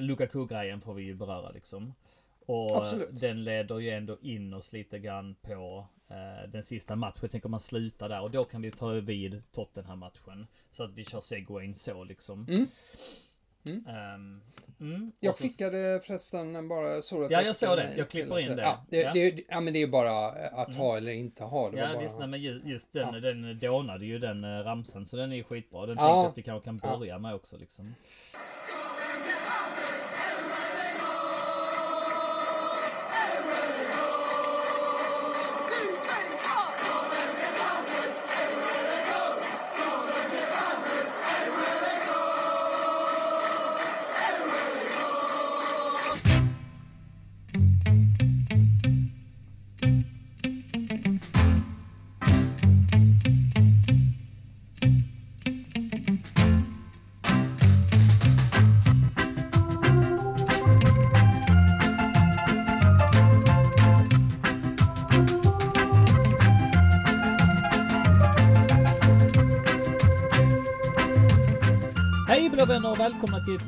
Lukaku-grejen 0.00 0.80
får 0.80 0.94
vi 0.94 1.02
ju 1.02 1.14
beröra 1.14 1.50
liksom. 1.50 1.94
Och 2.46 2.76
Absolut. 2.76 3.20
den 3.20 3.44
leder 3.44 3.78
ju 3.78 3.90
ändå 3.90 4.18
in 4.22 4.54
oss 4.54 4.72
lite 4.72 4.98
grann 4.98 5.34
på 5.42 5.86
eh, 6.08 6.48
den 6.48 6.62
sista 6.62 6.96
matchen. 6.96 7.18
Jag 7.22 7.30
tänker 7.30 7.48
man 7.48 7.60
slutar 7.60 8.08
där 8.08 8.20
och 8.20 8.30
då 8.30 8.44
kan 8.44 8.62
vi 8.62 8.70
ta 8.70 8.88
vid 8.88 9.42
Tottenham-matchen. 9.52 10.46
Så 10.70 10.84
att 10.84 10.92
vi 10.94 11.04
kör 11.04 11.20
segwayn 11.20 11.74
så 11.74 12.04
liksom. 12.04 12.46
Mm. 12.48 12.66
Mm. 14.80 15.12
Jag 15.20 15.30
Och 15.30 15.36
så- 15.36 15.42
skickade 15.42 16.00
förresten 16.06 16.68
bara 16.68 17.02
så 17.02 17.22
att 17.24 17.30
Ja, 17.30 17.42
jag 17.42 17.56
såg 17.56 17.76
det. 17.76 17.94
Jag 17.96 18.08
klipper 18.08 18.38
in 18.38 18.56
det. 18.56 18.62
Ja, 18.62 18.84
det, 18.90 18.96
Ja. 18.96 19.10
Mm. 19.10 19.14
Det, 19.36 19.42
ja, 19.48 19.60
men 19.60 19.72
det 19.72 19.78
är 19.78 19.80
ju 19.80 19.86
bara 19.90 20.26
att 20.50 20.74
ha 20.74 20.96
eller 20.96 21.12
inte 21.12 21.44
ha. 21.44 21.70
Det 21.70 21.78
Ja 21.78 21.86
bara... 21.92 22.02
visst, 22.02 22.18
nej, 22.18 22.28
men 22.28 22.40
ju- 22.42 22.62
just 22.64 22.92
den, 22.92 23.14
Ja. 23.14 23.20
den 23.20 23.58
dånade 23.58 24.06
ju 24.06 24.18
den 24.18 24.44
eh, 24.44 24.48
ramsan 24.48 25.06
så 25.06 25.16
den 25.16 25.32
är 25.32 25.36
ju 25.36 25.44
skitbra. 25.44 25.86
Den 25.86 25.96
Ja. 25.98 26.04
tänkte 26.04 26.18
jag 26.20 26.26
att 26.30 26.38
vi 26.38 26.42
kanske 26.42 26.64
kan 26.64 26.80
Ja. 26.92 26.98
börja 26.98 27.18
med 27.18 27.34
också 27.34 27.56
liksom. 27.56 27.94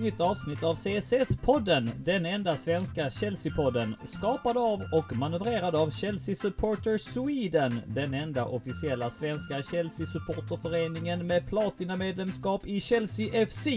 Nytt 0.03 0.20
avsnitt 0.20 0.64
av 0.64 0.75
CSS-podden. 0.75 1.91
Den 2.05 2.27
enda 2.27 2.56
svenska 2.56 3.08
Chelsea-podden. 3.11 3.95
Skapad 4.05 4.56
av 4.56 4.83
och 4.92 5.17
manövrerad 5.17 5.75
av 5.75 5.91
Chelsea 5.91 6.34
Supporter 6.34 6.98
Sweden. 6.98 7.81
Den 7.86 8.14
enda 8.14 8.45
officiella 8.45 9.11
svenska 9.11 9.62
Chelsea-supporterföreningen 9.62 11.27
med 11.27 11.48
platinamedlemskap 11.48 12.67
i 12.67 12.80
Chelsea 12.80 13.47
FC. 13.47 13.69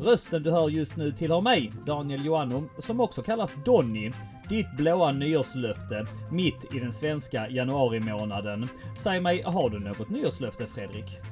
Rösten 0.00 0.42
du 0.42 0.50
hör 0.50 0.68
just 0.68 0.96
nu 0.96 1.12
tillhör 1.12 1.40
mig, 1.40 1.72
Daniel 1.86 2.24
Joannou, 2.24 2.68
som 2.78 3.00
också 3.00 3.22
kallas 3.22 3.52
Donny. 3.64 4.12
Ditt 4.48 4.76
blåa 4.76 5.12
nyårslöfte, 5.12 6.06
mitt 6.30 6.74
i 6.74 6.78
den 6.78 6.92
svenska 6.92 7.48
januari-månaden. 7.48 8.68
Säg 8.98 9.20
mig, 9.20 9.42
har 9.42 9.70
du 9.70 9.78
något 9.78 10.10
nyårslöfte 10.10 10.66
Fredrik? 10.66 11.29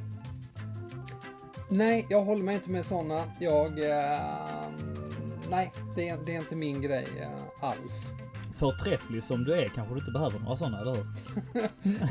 Nej, 1.70 2.06
jag 2.10 2.22
håller 2.24 2.44
mig 2.44 2.54
inte 2.54 2.70
med 2.70 2.84
sådana. 2.84 3.24
Jag... 3.40 3.66
Eh, 3.66 4.70
nej, 5.50 5.72
det 5.96 6.08
är, 6.08 6.18
det 6.26 6.34
är 6.34 6.38
inte 6.38 6.56
min 6.56 6.82
grej 6.82 7.06
eh, 7.20 7.68
alls. 7.68 8.12
Förträfflig 8.56 9.22
som 9.22 9.44
du 9.44 9.54
är 9.54 9.68
kanske 9.68 9.94
du 9.94 9.98
inte 9.98 10.12
behöver 10.12 10.38
några 10.38 10.56
sådana, 10.56 10.80
eller 10.80 10.92
hur? 10.92 11.06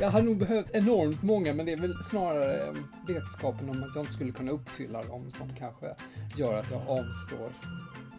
Jag 0.00 0.10
hade 0.10 0.24
nog 0.24 0.38
behövt 0.38 0.70
enormt 0.72 1.22
många, 1.22 1.54
men 1.54 1.66
det 1.66 1.72
är 1.72 1.76
väl 1.76 1.94
snarare 1.94 2.68
eh, 2.68 2.74
vetskapen 3.06 3.70
om 3.70 3.82
att 3.82 3.94
jag 3.94 4.02
inte 4.02 4.12
skulle 4.12 4.32
kunna 4.32 4.52
uppfylla 4.52 5.02
dem 5.02 5.30
som 5.30 5.48
kanske 5.58 5.86
gör 6.36 6.54
att 6.54 6.70
jag 6.70 6.80
avstår. 6.80 7.52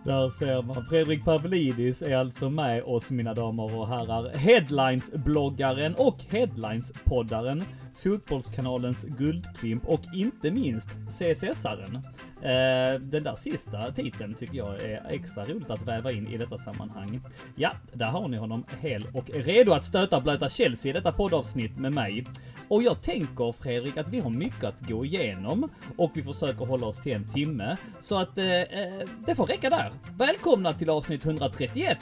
Där 0.04 0.30
ser 0.30 0.62
man. 0.62 0.86
Fredrik 0.90 1.26
Pavlidis 1.26 2.02
är 2.02 2.16
alltså 2.16 2.50
med 2.50 2.84
oss 2.84 3.12
mina 3.12 3.34
damer 3.34 3.76
och 3.76 3.88
herrar. 3.88 4.34
Headlines-bloggaren 4.34 5.96
och 5.96 6.18
Headlines-poddaren. 6.30 7.64
Fotbollskanalens 8.04 9.04
guldklimp 9.04 9.86
och 9.86 10.02
inte 10.14 10.52
minst 10.52 10.90
CSS-aren. 11.10 11.96
Eh, 12.42 13.02
den 13.02 13.24
där 13.24 13.36
sista 13.36 13.92
titeln 13.92 14.34
tycker 14.34 14.58
jag 14.58 14.82
är 14.82 15.06
extra 15.10 15.46
roligt 15.46 15.70
att 15.70 15.88
väva 15.88 16.12
in 16.12 16.28
i 16.28 16.38
detta 16.38 16.58
sammanhang. 16.58 17.22
Ja, 17.56 17.72
där 17.94 18.06
har 18.06 18.28
ni 18.28 18.38
honom 18.38 18.66
hel 18.80 19.08
och 19.14 19.30
redo 19.30 19.72
att 19.72 19.86
stöta 19.86 20.22
blöta 20.22 20.50
Chelsea 20.50 20.90
i 20.90 20.94
detta 20.94 21.12
poddavsnitt 21.12 21.78
med 21.78 21.94
mig. 21.94 22.28
Och 22.68 22.84
jag 22.84 23.02
tänker 23.02 23.52
Fredrik 23.52 23.98
att 23.98 24.10
vi 24.10 24.20
har 24.20 24.30
mycket 24.30 24.64
att 24.64 24.88
gå 24.88 25.06
igenom 25.06 25.70
och 25.98 26.12
vi 26.14 26.24
försöker 26.24 26.66
hålla 26.66 26.88
oss 26.88 26.98
till 26.98 27.14
en 27.14 27.30
timme. 27.30 27.78
Så 28.00 28.20
att 28.20 28.38
eh, 28.38 28.62
eh 28.62 29.08
det 29.26 29.36
får 29.36 29.46
räcka 29.46 29.70
där. 29.70 29.92
Välkomna 30.18 30.74
till 30.74 30.90
avsnitt 30.90 31.26
131 31.26 31.98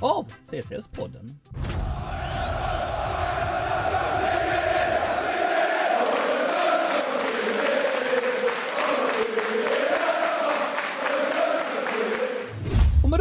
av 0.00 0.26
CCS-podden. 0.44 1.34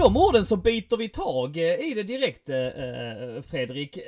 De 0.02 0.16
orden 0.16 0.46
så 0.46 0.56
biter 0.56 0.98
vi 0.98 1.10
tag 1.10 1.58
eh, 1.58 1.90
i 1.90 1.94
det 1.94 2.04
direkt, 2.04 2.50
eh, 2.50 2.58
eh, 2.58 3.42
Fredrik. 3.42 4.00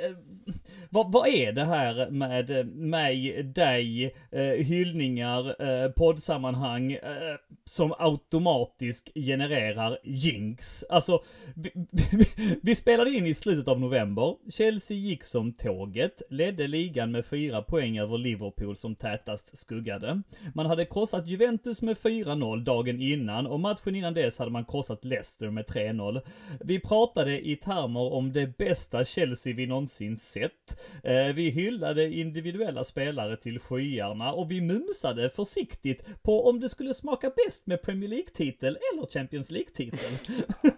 Vad, 0.94 1.12
vad 1.12 1.28
är 1.28 1.52
det 1.52 1.66
här 1.66 2.10
med 2.10 2.68
mig, 2.76 3.44
dig, 3.44 4.16
eh, 4.32 4.44
hyllningar, 4.44 5.62
eh, 5.62 5.92
poddsammanhang 5.92 6.92
eh, 6.92 7.36
som 7.66 7.94
automatiskt 8.00 9.10
genererar 9.16 9.98
jinx? 10.04 10.84
Alltså, 10.90 11.24
vi, 11.56 11.72
vi, 12.12 12.26
vi 12.62 12.76
spelade 12.76 13.12
in 13.12 13.26
i 13.26 13.34
slutet 13.34 13.68
av 13.68 13.80
november. 13.80 14.36
Chelsea 14.52 14.98
gick 14.98 15.24
som 15.24 15.54
tåget, 15.54 16.22
ledde 16.30 16.68
ligan 16.68 17.12
med 17.12 17.26
fyra 17.26 17.62
poäng 17.62 18.00
över 18.00 18.18
Liverpool 18.18 18.76
som 18.76 18.96
tätast 18.96 19.58
skuggade. 19.58 20.22
Man 20.56 20.66
hade 20.66 20.86
krossat 20.86 21.28
Juventus 21.28 21.82
med 21.82 21.98
4-0 21.98 22.64
dagen 22.64 23.02
innan 23.02 23.48
och 23.48 23.60
matchen 23.60 23.96
innan 23.96 24.14
dess 24.14 24.40
hade 24.40 24.52
man 24.52 24.66
krossat 24.66 25.06
Leicester 25.06 25.50
med 25.50 25.66
3-0. 25.66 26.22
Vi 26.60 26.80
pratade 26.80 27.48
i 27.48 27.56
termer 27.56 28.14
om 28.14 28.34
det 28.34 28.58
bästa 28.58 29.06
Chelsea 29.06 29.54
vi 29.54 29.68
någonsin 29.68 30.18
sett. 30.18 30.83
Eh, 31.04 31.34
vi 31.36 31.50
hyllade 31.50 32.14
individuella 32.14 32.84
spelare 32.84 33.38
till 33.38 33.60
skyarna 33.60 34.34
och 34.34 34.52
vi 34.52 34.62
mumsade 34.62 35.30
försiktigt 35.30 36.24
på 36.24 36.50
om 36.50 36.60
det 36.60 36.70
skulle 36.70 36.94
smaka 36.94 37.32
bäst 37.46 37.68
med 37.68 37.82
Premier 37.82 38.10
League-titel 38.10 38.78
eller 38.94 39.08
Champions 39.08 39.52
League-titel. 39.52 40.40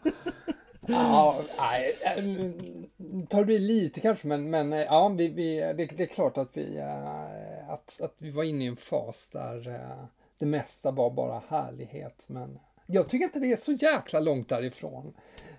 Ja, 0.88 1.35
nej, 1.59 1.93
mm, 2.17 3.25
tar 3.27 3.45
det 3.45 3.59
lite 3.59 3.99
kanske, 3.99 4.27
men, 4.27 4.49
men 4.49 4.73
eh, 4.73 4.79
ja, 4.79 5.07
vi, 5.07 5.27
vi, 5.27 5.55
det, 5.59 5.85
det 5.97 6.03
är 6.03 6.07
klart 6.07 6.37
att 6.37 6.49
vi, 6.53 6.77
eh, 6.77 7.69
att, 7.69 8.01
att 8.01 8.16
vi 8.17 8.31
var 8.31 8.43
inne 8.43 8.63
i 8.63 8.67
en 8.67 8.75
fas 8.75 9.29
där 9.31 9.67
eh, 9.67 10.05
det 10.39 10.45
mesta 10.45 10.91
var 10.91 11.09
bara 11.09 11.41
härlighet. 11.47 12.23
Men 12.27 12.59
jag 12.85 13.09
tycker 13.09 13.25
inte 13.25 13.39
det 13.39 13.51
är 13.51 13.55
så 13.55 13.72
jäkla 13.72 14.19
långt 14.19 14.49
därifrån 14.49 15.13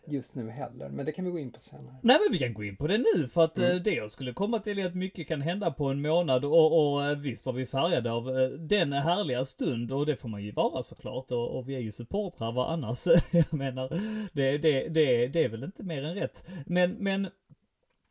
just 0.09 0.35
nu 0.35 0.51
heller, 0.51 0.89
men 0.89 1.07
det 1.07 1.13
kan 1.13 1.25
vi 1.25 1.31
gå 1.31 1.39
in 1.39 1.53
på 1.53 1.61
senare. 1.61 1.97
Nej 2.03 2.19
men 2.23 2.33
vi 2.33 2.39
kan 2.39 2.55
gå 2.55 2.65
in 2.65 2.77
på 2.77 2.87
det 2.87 2.99
nu 2.99 3.29
för 3.29 3.45
att 3.45 3.59
eh, 3.59 3.75
det 3.75 3.95
jag 3.95 4.11
skulle 4.11 4.33
komma 4.33 4.59
till 4.59 4.79
är 4.79 4.87
att 4.87 4.95
mycket 4.95 5.29
kan 5.29 5.41
hända 5.41 5.71
på 5.71 5.85
en 5.87 6.03
månad 6.03 6.45
och, 6.45 6.95
och 6.95 7.07
eh, 7.07 7.19
visst 7.19 7.47
var 7.47 7.53
vi 7.53 7.67
färgade 7.67 8.13
av 8.13 8.39
eh, 8.39 8.49
den 8.49 8.93
härliga 8.93 9.45
stund 9.45 9.93
och 9.93 10.07
det 10.07 10.17
får 10.17 10.29
man 10.29 10.45
ju 10.45 10.53
vara 10.53 10.83
såklart 10.83 11.33
och, 11.33 11.59
och 11.59 11.69
vi 11.69 11.75
är 11.75 11.81
ju 11.81 11.93
supportrar 11.93 12.53
vad 12.53 12.73
annars? 12.73 13.07
jag 13.31 13.55
menar, 13.55 13.89
det, 14.33 14.59
det, 14.59 14.89
det, 14.89 15.27
det 15.27 15.45
är 15.45 15.49
väl 15.49 15.65
inte 15.65 15.83
mer 15.83 16.05
än 16.05 16.15
rätt. 16.15 16.47
Men, 16.67 16.91
men 16.91 17.29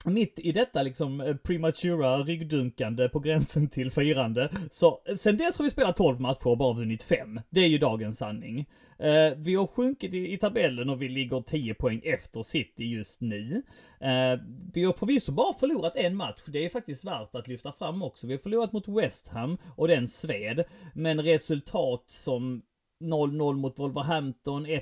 mitt 0.10 0.40
i 0.40 0.52
detta 0.52 0.84
liksom 0.84 1.22
eh, 1.22 1.36
prematura 1.36 2.18
ryggdunkande 2.18 3.10
på 3.10 3.20
gränsen 3.20 3.70
till 3.70 3.92
firande. 3.92 4.50
Så 4.72 5.02
eh, 5.06 5.16
sen 5.16 5.38
dess 5.38 5.58
har 5.58 5.64
vi 5.64 5.70
spelat 5.70 5.96
12 5.96 6.20
matcher 6.22 6.48
och 6.48 6.58
bara 6.58 6.74
vunnit 6.74 7.04
5. 7.04 7.40
Det 7.50 7.60
är 7.60 7.68
ju 7.68 7.78
dagens 7.78 8.18
sanning. 8.18 8.66
Eh, 9.00 9.38
vi 9.38 9.56
har 9.56 9.68
sjunkit 9.68 10.14
i, 10.14 10.34
i 10.34 10.38
tabellen 10.38 10.90
och 10.90 11.02
vi 11.02 11.10
ligger 11.10 11.42
10 11.42 11.74
poäng 11.74 12.02
efter 12.04 12.42
City 12.42 12.84
just 12.84 13.22
nu. 13.22 13.64
Eh, 14.00 14.40
vi 14.74 14.84
har 14.84 14.94
förvisso 14.94 15.32
bara 15.32 15.54
förlorat 15.54 15.96
en 15.96 16.16
match, 16.16 16.42
det 16.48 16.66
är 16.66 16.70
faktiskt 16.70 17.04
värt 17.04 17.36
att 17.36 17.48
lyfta 17.48 17.72
fram 17.72 18.04
också. 18.04 18.28
Vi 18.28 18.34
har 18.34 18.40
förlorat 18.40 18.72
mot 18.72 18.88
West 18.88 19.28
Ham 19.28 19.58
och 19.76 19.88
den 19.88 20.08
sved. 20.08 20.64
Men 20.94 21.22
resultat 21.22 22.04
som 22.08 22.62
0-0 23.04 23.56
mot 23.56 23.80
Wolverhampton, 23.80 24.66
1-1 24.66 24.82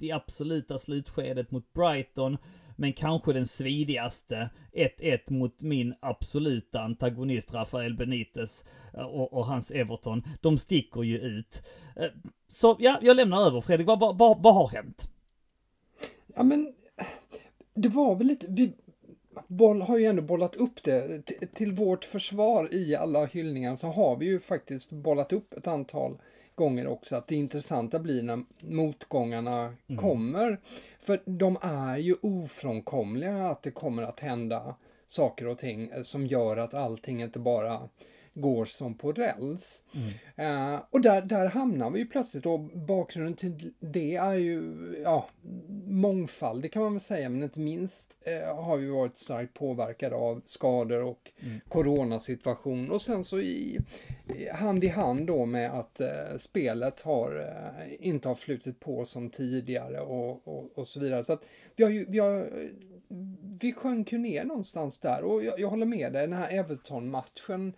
i 0.00 0.12
absoluta 0.12 0.78
slutskedet 0.78 1.50
mot 1.50 1.72
Brighton. 1.72 2.38
Men 2.80 2.92
kanske 2.92 3.32
den 3.32 3.46
svidigaste, 3.46 4.50
1-1 4.72 5.32
mot 5.32 5.60
min 5.60 5.94
absoluta 6.00 6.80
antagonist 6.80 7.54
Rafael 7.54 7.94
Benitez 7.94 8.64
eh, 8.94 9.02
och, 9.02 9.32
och 9.32 9.46
hans 9.46 9.70
Everton. 9.70 10.22
De 10.40 10.58
sticker 10.58 11.02
ju 11.02 11.18
ut. 11.18 11.62
Eh, 11.96 12.10
så 12.48 12.76
ja, 12.78 12.98
jag 13.02 13.16
lämnar 13.16 13.46
över 13.46 13.60
Fredrik. 13.60 13.86
Vad, 13.86 14.00
vad, 14.00 14.18
vad, 14.18 14.42
vad 14.42 14.54
har 14.54 14.68
hänt? 14.68 15.10
Ja, 16.36 16.42
men 16.42 16.74
det 17.74 17.88
var 17.88 18.16
väl 18.16 18.26
lite, 18.26 18.46
vi, 18.48 18.72
boll 19.46 19.82
har 19.82 19.98
ju 19.98 20.04
ändå 20.04 20.22
bollat 20.22 20.56
upp 20.56 20.82
det. 20.82 21.22
T 21.26 21.34
till 21.54 21.72
vårt 21.72 22.04
försvar 22.04 22.74
i 22.74 22.96
alla 22.96 23.24
hyllningar 23.24 23.76
så 23.76 23.86
har 23.86 24.16
vi 24.16 24.26
ju 24.26 24.40
faktiskt 24.40 24.92
bollat 24.92 25.32
upp 25.32 25.54
ett 25.54 25.66
antal 25.66 26.18
gånger 26.54 26.86
också 26.86 27.16
att 27.16 27.26
det 27.26 27.34
intressanta 27.34 27.98
blir 27.98 28.22
när 28.22 28.44
motgångarna 28.60 29.74
mm. 29.86 30.00
kommer. 30.00 30.60
För 31.00 31.22
de 31.24 31.58
är 31.62 31.98
ju 31.98 32.14
ofrånkomliga 32.22 33.46
att 33.46 33.62
det 33.62 33.70
kommer 33.70 34.02
att 34.02 34.20
hända 34.20 34.74
saker 35.06 35.46
och 35.46 35.58
ting 35.58 35.90
som 36.02 36.26
gör 36.26 36.56
att 36.56 36.74
allting 36.74 37.22
inte 37.22 37.38
bara 37.38 37.88
går 38.40 38.64
som 38.64 38.94
på 38.94 39.12
räls. 39.12 39.84
Mm. 40.36 40.74
Uh, 40.74 40.80
och 40.90 41.00
där, 41.00 41.22
där 41.22 41.46
hamnar 41.46 41.90
vi 41.90 41.98
ju 41.98 42.06
plötsligt 42.06 42.46
och 42.46 42.60
bakgrunden 42.60 43.34
till 43.34 43.72
det 43.80 44.16
är 44.16 44.34
ju 44.34 44.62
ja, 45.04 45.28
mångfald, 45.86 46.62
det 46.62 46.68
kan 46.68 46.82
man 46.82 46.92
väl 46.92 47.00
säga, 47.00 47.28
men 47.28 47.42
inte 47.42 47.60
minst 47.60 48.16
uh, 48.28 48.62
har 48.62 48.76
vi 48.76 48.88
varit 48.88 49.16
starkt 49.16 49.54
påverkade 49.54 50.16
av 50.16 50.42
skador 50.44 51.02
och 51.02 51.32
mm. 51.40 51.60
coronasituation 51.68 52.90
och 52.90 53.02
sen 53.02 53.24
så 53.24 53.40
i, 53.40 53.78
hand 54.52 54.84
i 54.84 54.88
hand 54.88 55.26
då 55.26 55.46
med 55.46 55.70
att 55.70 56.00
uh, 56.00 56.38
spelet 56.38 57.00
har 57.00 57.46
inte 58.00 58.28
har 58.28 58.34
flutit 58.34 58.80
på 58.80 59.04
som 59.04 59.30
tidigare 59.30 60.00
och, 60.00 60.48
och, 60.48 60.78
och 60.78 60.88
så 60.88 61.00
vidare. 61.00 61.24
Så 61.24 61.32
att 61.32 61.44
vi 61.76 61.84
har 61.84 61.90
ju, 61.90 62.06
vi 62.08 62.18
har 62.18 62.48
vi 63.60 63.72
sjönk 63.72 64.12
ju 64.12 64.18
ner 64.18 64.44
någonstans 64.44 64.98
där 64.98 65.22
och 65.22 65.44
jag, 65.44 65.60
jag 65.60 65.68
håller 65.68 65.86
med 65.86 66.12
dig, 66.12 66.26
den 66.26 66.36
här 66.36 66.58
Everton-matchen 66.58 67.72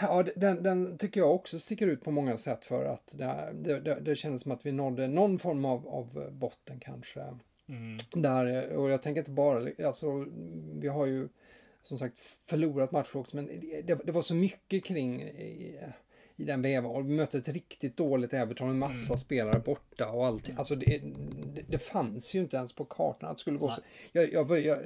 Ja, 0.00 0.24
den, 0.36 0.62
den, 0.62 0.98
tycker 0.98 1.20
jag 1.20 1.34
också 1.34 1.58
sticker 1.58 1.86
ut 1.86 2.04
på 2.04 2.10
många 2.10 2.36
sätt 2.36 2.64
för 2.64 2.84
att 2.84 3.14
det, 3.54 3.80
det, 3.80 4.00
det 4.00 4.16
kändes 4.16 4.42
som 4.42 4.52
att 4.52 4.66
vi 4.66 4.72
nådde 4.72 5.08
någon 5.08 5.38
form 5.38 5.64
av, 5.64 5.88
av 5.88 6.28
botten 6.32 6.80
kanske. 6.80 7.20
Mm. 7.68 7.96
Där, 8.12 8.68
och 8.76 8.90
jag 8.90 9.02
tänker 9.02 9.20
inte 9.20 9.30
bara, 9.30 9.86
alltså 9.86 10.26
vi 10.74 10.88
har 10.88 11.06
ju 11.06 11.28
som 11.82 11.98
sagt 11.98 12.20
förlorat 12.46 12.92
matcher 12.92 13.16
också, 13.16 13.36
men 13.36 13.46
det, 13.84 13.94
det 14.04 14.12
var 14.12 14.22
så 14.22 14.34
mycket 14.34 14.84
kring 14.84 15.30
i 16.42 16.44
den 16.44 16.62
vevan. 16.62 17.06
Vi 17.06 17.14
mötte 17.14 17.38
ett 17.38 17.48
riktigt 17.48 17.96
dåligt 17.96 18.32
Everton 18.32 18.66
med 18.66 18.76
massa 18.76 19.12
mm. 19.12 19.18
spelare 19.18 19.58
borta 19.58 20.10
och 20.10 20.26
allting. 20.26 20.54
Alltså 20.58 20.74
det, 20.74 21.00
det, 21.54 21.62
det, 21.68 21.78
fanns 21.78 22.34
ju 22.34 22.40
inte 22.40 22.56
ens 22.56 22.72
på 22.72 22.84
kartan 22.84 23.30
att 23.30 23.36
det 23.36 23.40
skulle 23.40 23.58
gå 23.58 23.66
Nej. 23.66 23.76
så. 23.76 23.82
Jag, 24.12 24.32
jag, 24.32 24.64
jag, 24.64 24.78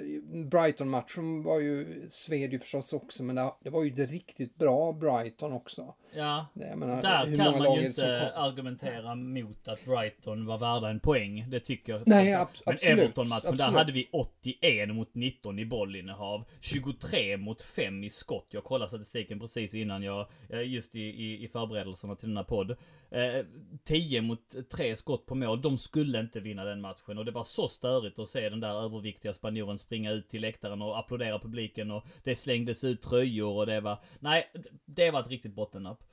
Brighton-matchen 0.49 1.43
var 1.43 1.61
ju, 1.61 2.05
sved 2.09 2.53
ju 2.53 2.59
förstås 2.59 2.93
också, 2.93 3.23
men 3.23 3.37
det, 3.37 3.53
det 3.61 3.71
var 3.71 3.85
ju 3.85 4.03
ett 4.03 4.11
riktigt 4.11 4.57
bra 4.57 4.93
Brighton 4.93 5.53
också. 5.53 5.95
Ja, 6.15 6.47
menar, 6.53 7.03
där 7.03 7.37
kan 7.37 7.59
man 7.59 7.75
ju 7.75 7.87
inte 7.87 8.33
argumentera 8.33 9.15
mot 9.15 9.69
att 9.69 9.85
Brighton 9.85 10.47
var 10.47 10.59
värda 10.59 10.91
en 10.91 11.01
poäng. 11.01 11.47
Det 11.51 11.61
tycker 11.61 11.93
jag. 11.93 12.03
Nej, 12.07 12.35
ab 12.35 12.49
men 12.67 12.77
Everton-matchen, 12.83 13.57
där 13.57 13.71
hade 13.71 13.93
vi 13.93 14.09
81 14.13 14.89
mot 14.89 15.15
19 15.15 15.59
i 15.59 15.67
bollinnehav. 15.67 16.45
23 16.61 17.37
mot 17.37 17.63
5 17.63 18.05
i 18.05 18.11
skott. 18.11 18.47
Jag 18.51 18.65
kollade 18.65 18.89
statistiken 18.89 19.41
precis 19.41 19.75
innan 19.75 20.03
jag, 20.03 20.27
just 20.65 20.97
i, 20.97 21.01
i, 21.01 21.45
i 21.47 21.49
förberedelserna 21.49 22.15
till 22.17 22.29
denna 22.29 22.45
podd. 22.45 22.77
Eh, 23.11 23.45
10 23.85 24.23
mot 24.23 24.69
3 24.71 24.97
skott 24.97 25.27
på 25.27 25.35
mål. 25.35 25.63
De 25.63 25.79
skulle 25.79 26.21
inte 26.21 26.41
vinna 26.41 26.65
den 26.65 26.81
matchen. 26.81 27.19
Och 27.19 27.25
det 27.25 27.31
var 27.31 27.45
så 27.45 27.69
störigt 27.69 28.19
att 28.19 28.29
se 28.29 28.49
den 28.49 28.61
där 28.61 28.85
överviktiga 28.85 29.33
spanjoren 29.33 29.79
springa 29.79 30.13
ut 30.13 30.29
till 30.29 30.41
läktaren 30.41 30.83
och 30.83 30.99
applådera 30.99 31.39
publiken. 31.39 31.91
Och 31.91 32.05
det 32.25 32.37
slängdes 32.37 32.85
ut 32.85 33.03
tröjor 33.03 33.57
och 33.57 33.67
det 33.67 33.81
var... 33.81 33.99
Nej, 34.21 34.51
det 34.85 35.11
var 35.11 35.21
ett 35.21 35.31
riktigt 35.31 35.55
bottennapp. 35.55 36.05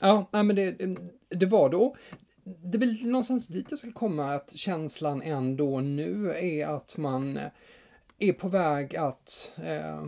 Ja, 0.00 0.28
nej 0.32 0.42
men 0.42 0.56
det, 0.56 0.96
det 1.28 1.46
var 1.46 1.68
då. 1.68 1.96
Det 2.44 2.78
är 2.78 2.80
väl 2.80 3.02
någonstans 3.02 3.46
dit 3.46 3.66
jag 3.70 3.78
ska 3.78 3.92
komma, 3.92 4.34
att 4.34 4.56
känslan 4.56 5.22
ändå 5.22 5.80
nu 5.80 6.30
är 6.30 6.66
att 6.66 6.96
man 6.96 7.40
är 8.18 8.32
på 8.32 8.48
väg 8.48 8.96
att 8.96 9.52
eh, 9.56 10.02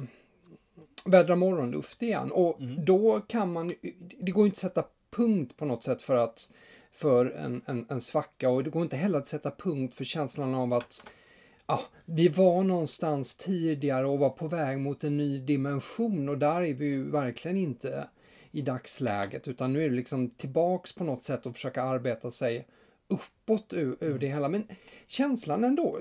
vädra 1.04 1.36
morgonluft 1.36 2.02
igen. 2.02 2.32
Och 2.32 2.60
mm. 2.60 2.84
då 2.84 3.20
kan 3.20 3.52
man, 3.52 3.74
det 4.20 4.32
går 4.32 4.46
inte 4.46 4.54
att 4.54 4.60
sätta 4.60 4.84
punkt 5.10 5.56
på 5.56 5.64
något 5.64 5.84
sätt 5.84 6.02
för 6.02 6.14
att 6.14 6.50
för 6.92 7.26
en, 7.26 7.62
en, 7.66 7.86
en 7.88 8.00
svacka 8.00 8.50
och 8.50 8.64
det 8.64 8.70
går 8.70 8.82
inte 8.82 8.96
heller 8.96 9.18
att 9.18 9.26
sätta 9.26 9.50
punkt 9.50 9.94
för 9.94 10.04
känslan 10.04 10.54
av 10.54 10.72
att 10.72 11.02
ja, 11.66 11.80
vi 12.04 12.28
var 12.28 12.62
någonstans 12.62 13.34
tidigare 13.34 14.06
och 14.06 14.18
var 14.18 14.30
på 14.30 14.48
väg 14.48 14.80
mot 14.80 15.04
en 15.04 15.16
ny 15.16 15.38
dimension 15.38 16.28
och 16.28 16.38
där 16.38 16.62
är 16.62 16.74
vi 16.74 16.84
ju 16.84 17.10
verkligen 17.10 17.56
inte 17.56 18.08
i 18.50 18.62
dagsläget 18.62 19.48
utan 19.48 19.72
nu 19.72 19.84
är 19.84 19.88
det 19.88 19.96
liksom 19.96 20.30
tillbaks 20.30 20.92
på 20.92 21.04
något 21.04 21.22
sätt 21.22 21.46
och 21.46 21.54
försöka 21.54 21.82
arbeta 21.82 22.30
sig 22.30 22.66
uppåt 23.08 23.72
ur, 23.72 23.96
ur 24.00 24.18
det 24.18 24.26
hela. 24.26 24.48
Men 24.48 24.64
känslan 25.06 25.64
ändå, 25.64 26.00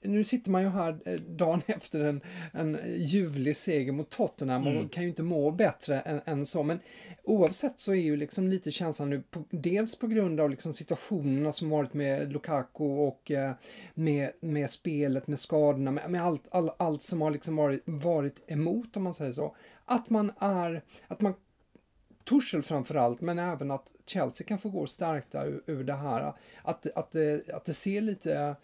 nu 0.00 0.24
sitter 0.24 0.50
man 0.50 0.62
ju 0.62 0.68
här 0.68 0.98
eh, 1.04 1.20
dagen 1.20 1.62
efter 1.66 2.00
en, 2.00 2.20
en 2.52 2.78
ljuvlig 2.96 3.56
seger 3.56 3.92
mot 3.92 4.10
Tottenham 4.10 4.66
och 4.66 4.72
mm. 4.72 4.88
kan 4.88 5.02
ju 5.02 5.08
inte 5.08 5.22
må 5.22 5.50
bättre 5.50 6.00
än, 6.00 6.20
än, 6.24 6.46
så. 6.46 6.62
Men 6.62 6.80
oavsett 7.22 7.80
så 7.80 7.92
är 7.92 7.96
ju 7.96 8.16
liksom 8.16 8.48
lite 8.48 8.70
känslan 8.70 9.10
nu, 9.10 9.22
på, 9.30 9.44
dels 9.50 9.96
på 9.96 10.06
grund 10.06 10.40
av 10.40 10.50
liksom 10.50 10.72
situationerna 10.72 11.52
som 11.52 11.70
varit 11.70 11.94
med 11.94 12.32
Lukaku 12.32 12.84
och 12.84 13.30
eh, 13.30 13.52
med, 13.94 14.30
med 14.40 14.70
spelet, 14.70 15.26
med 15.26 15.38
skadorna, 15.38 15.90
med, 15.90 16.10
med 16.10 16.22
allt, 16.22 16.42
all, 16.50 16.70
allt 16.78 17.02
som 17.02 17.22
har 17.22 17.30
liksom 17.30 17.56
varit, 17.56 17.82
varit 17.84 18.50
emot 18.50 18.96
om 18.96 19.02
man 19.02 19.14
säger 19.14 19.32
så. 19.32 19.56
Att 19.84 20.10
man 20.10 20.32
är, 20.38 20.82
att 21.08 21.20
man 21.20 21.34
Tuchel 22.30 22.62
framförallt, 22.62 23.20
men 23.20 23.38
även 23.38 23.70
att 23.70 23.92
Chelsea 24.06 24.46
kan 24.46 24.58
få 24.58 24.70
gå 24.70 24.86
stärkta 24.86 25.46
ur, 25.46 25.62
ur 25.66 25.84
det 25.84 25.94
här. 25.94 26.32
Att, 26.62 26.86
att, 26.94 27.10
det, 27.10 27.50
att 27.50 27.64
det 27.64 27.74
ser 27.74 28.00
lite 28.00 28.56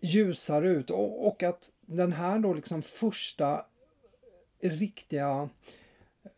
ljusare 0.00 0.68
ut 0.68 0.90
och, 0.90 1.26
och 1.26 1.42
att 1.42 1.70
den 1.80 2.12
här 2.12 2.38
då 2.38 2.54
liksom 2.54 2.82
första 2.82 3.66
riktiga 4.60 5.48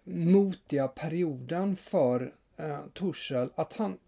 motiga 0.04 0.88
perioden 0.88 1.76
för 1.76 2.34
eh, 2.56 2.80
Tuchel, 2.92 3.50
att 3.54 3.72
han 3.72 3.98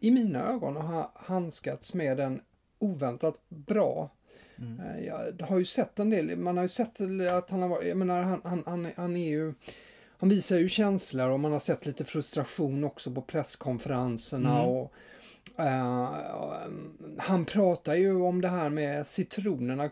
i 0.00 0.10
mina 0.10 0.48
ögon 0.48 0.76
har 0.76 1.10
handskats 1.14 1.94
med 1.94 2.16
den 2.16 2.42
oväntat 2.78 3.40
bra. 3.48 4.10
Mm. 4.58 4.80
Eh, 4.80 5.06
jag 5.06 5.46
har 5.46 5.58
ju 5.58 5.64
sett 5.64 5.98
en 5.98 6.10
del, 6.10 6.36
man 6.36 6.56
har 6.56 6.64
ju 6.64 6.68
sett 6.68 7.00
att 7.32 7.50
han 7.50 7.62
har 7.62 7.68
varit, 7.68 7.88
jag 7.88 7.96
menar 7.96 8.22
han, 8.22 8.40
han, 8.44 8.62
han, 8.66 8.92
han 8.96 9.16
är 9.16 9.28
ju 9.28 9.54
han 10.18 10.28
visar 10.28 10.56
ju 10.56 10.68
känslor 10.68 11.30
och 11.30 11.40
man 11.40 11.52
har 11.52 11.58
sett 11.58 11.86
lite 11.86 12.04
frustration 12.04 12.84
också 12.84 13.10
på 13.10 13.22
presskonferenserna. 13.22 14.58
Mm. 14.58 14.70
och 14.70 14.92
Uh, 15.60 16.10
han 17.18 17.44
pratar 17.44 17.94
ju 17.94 18.22
om 18.22 18.40
det 18.40 18.48
här 18.48 18.68
med 18.68 19.06
citronerna. 19.06 19.90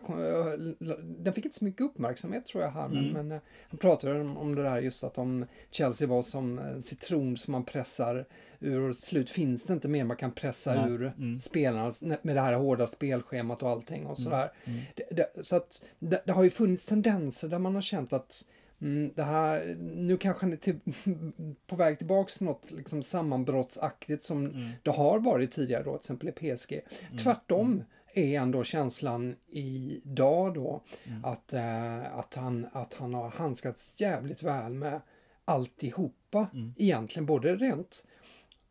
Den 1.03 1.33
fick 1.33 1.45
inte 1.45 1.57
så 1.57 1.65
mycket 1.65 1.81
uppmärksamhet 1.81 2.45
tror 2.45 2.63
jag 2.63 2.71
här, 2.71 2.85
mm. 2.85 3.03
men, 3.03 3.13
men 3.13 3.31
uh, 3.31 3.43
han 3.69 3.77
pratade 3.77 4.21
om, 4.21 4.37
om 4.37 4.55
det 4.55 4.63
där 4.63 4.81
just 4.81 5.03
att 5.03 5.17
om 5.17 5.45
Chelsea 5.71 6.07
var 6.07 6.21
som 6.21 6.61
citron 6.81 7.37
som 7.37 7.51
man 7.51 7.63
pressar 7.63 8.25
ur 8.59 8.89
och 8.89 8.95
till 8.95 9.05
slut 9.05 9.29
finns 9.29 9.65
det 9.65 9.73
inte 9.73 9.87
mer 9.87 10.03
man 10.03 10.17
kan 10.17 10.31
pressa 10.31 10.75
Nej. 10.75 10.91
ur 10.91 11.13
mm. 11.17 11.39
spelarna 11.39 11.91
med 12.21 12.35
det 12.35 12.41
här 12.41 12.53
hårda 12.53 12.87
spelschemat 12.87 13.63
och 13.63 13.69
allting 13.69 14.05
och 14.05 14.19
mm. 14.19 14.23
sådär. 14.23 14.51
Mm. 14.65 14.79
Det, 14.95 15.03
det, 15.11 15.45
så 15.45 15.55
att 15.55 15.85
det, 15.99 16.21
det, 16.25 16.31
har 16.31 16.43
ju 16.43 16.49
funnits 16.49 16.85
tendenser 16.85 17.47
där 17.47 17.59
man 17.59 17.75
har 17.75 17.81
känt 17.81 18.13
att 18.13 18.45
Mm, 18.81 19.13
det 19.15 19.23
här, 19.23 19.75
nu 19.79 20.17
kanske 20.17 20.45
han 20.45 20.53
är 20.53 20.57
till, 20.57 20.79
på 21.67 21.75
väg 21.75 21.97
tillbaks 21.97 22.37
till 22.37 22.45
något 22.45 22.71
liksom 22.71 23.03
sammanbrottsaktigt 23.03 24.23
som 24.23 24.45
mm. 24.45 24.69
det 24.83 24.91
har 24.91 25.19
varit 25.19 25.51
tidigare 25.51 25.83
då, 25.83 25.91
till 25.91 25.99
exempel 25.99 26.29
i 26.29 26.31
PSG. 26.31 26.73
Mm. 26.73 27.17
Tvärtom 27.17 27.71
mm. 27.71 27.83
är 28.13 28.39
ändå 28.39 28.63
känslan 28.63 29.35
idag 29.47 30.53
då 30.53 30.81
mm. 31.03 31.25
att, 31.25 31.53
äh, 31.53 32.17
att, 32.17 32.35
han, 32.35 32.67
att 32.71 32.93
han 32.93 33.13
har 33.13 33.29
handskats 33.29 34.01
jävligt 34.01 34.43
väl 34.43 34.73
med 34.73 35.01
alltihopa 35.45 36.47
mm. 36.53 36.73
egentligen, 36.77 37.25
både 37.25 37.55
rent 37.55 38.05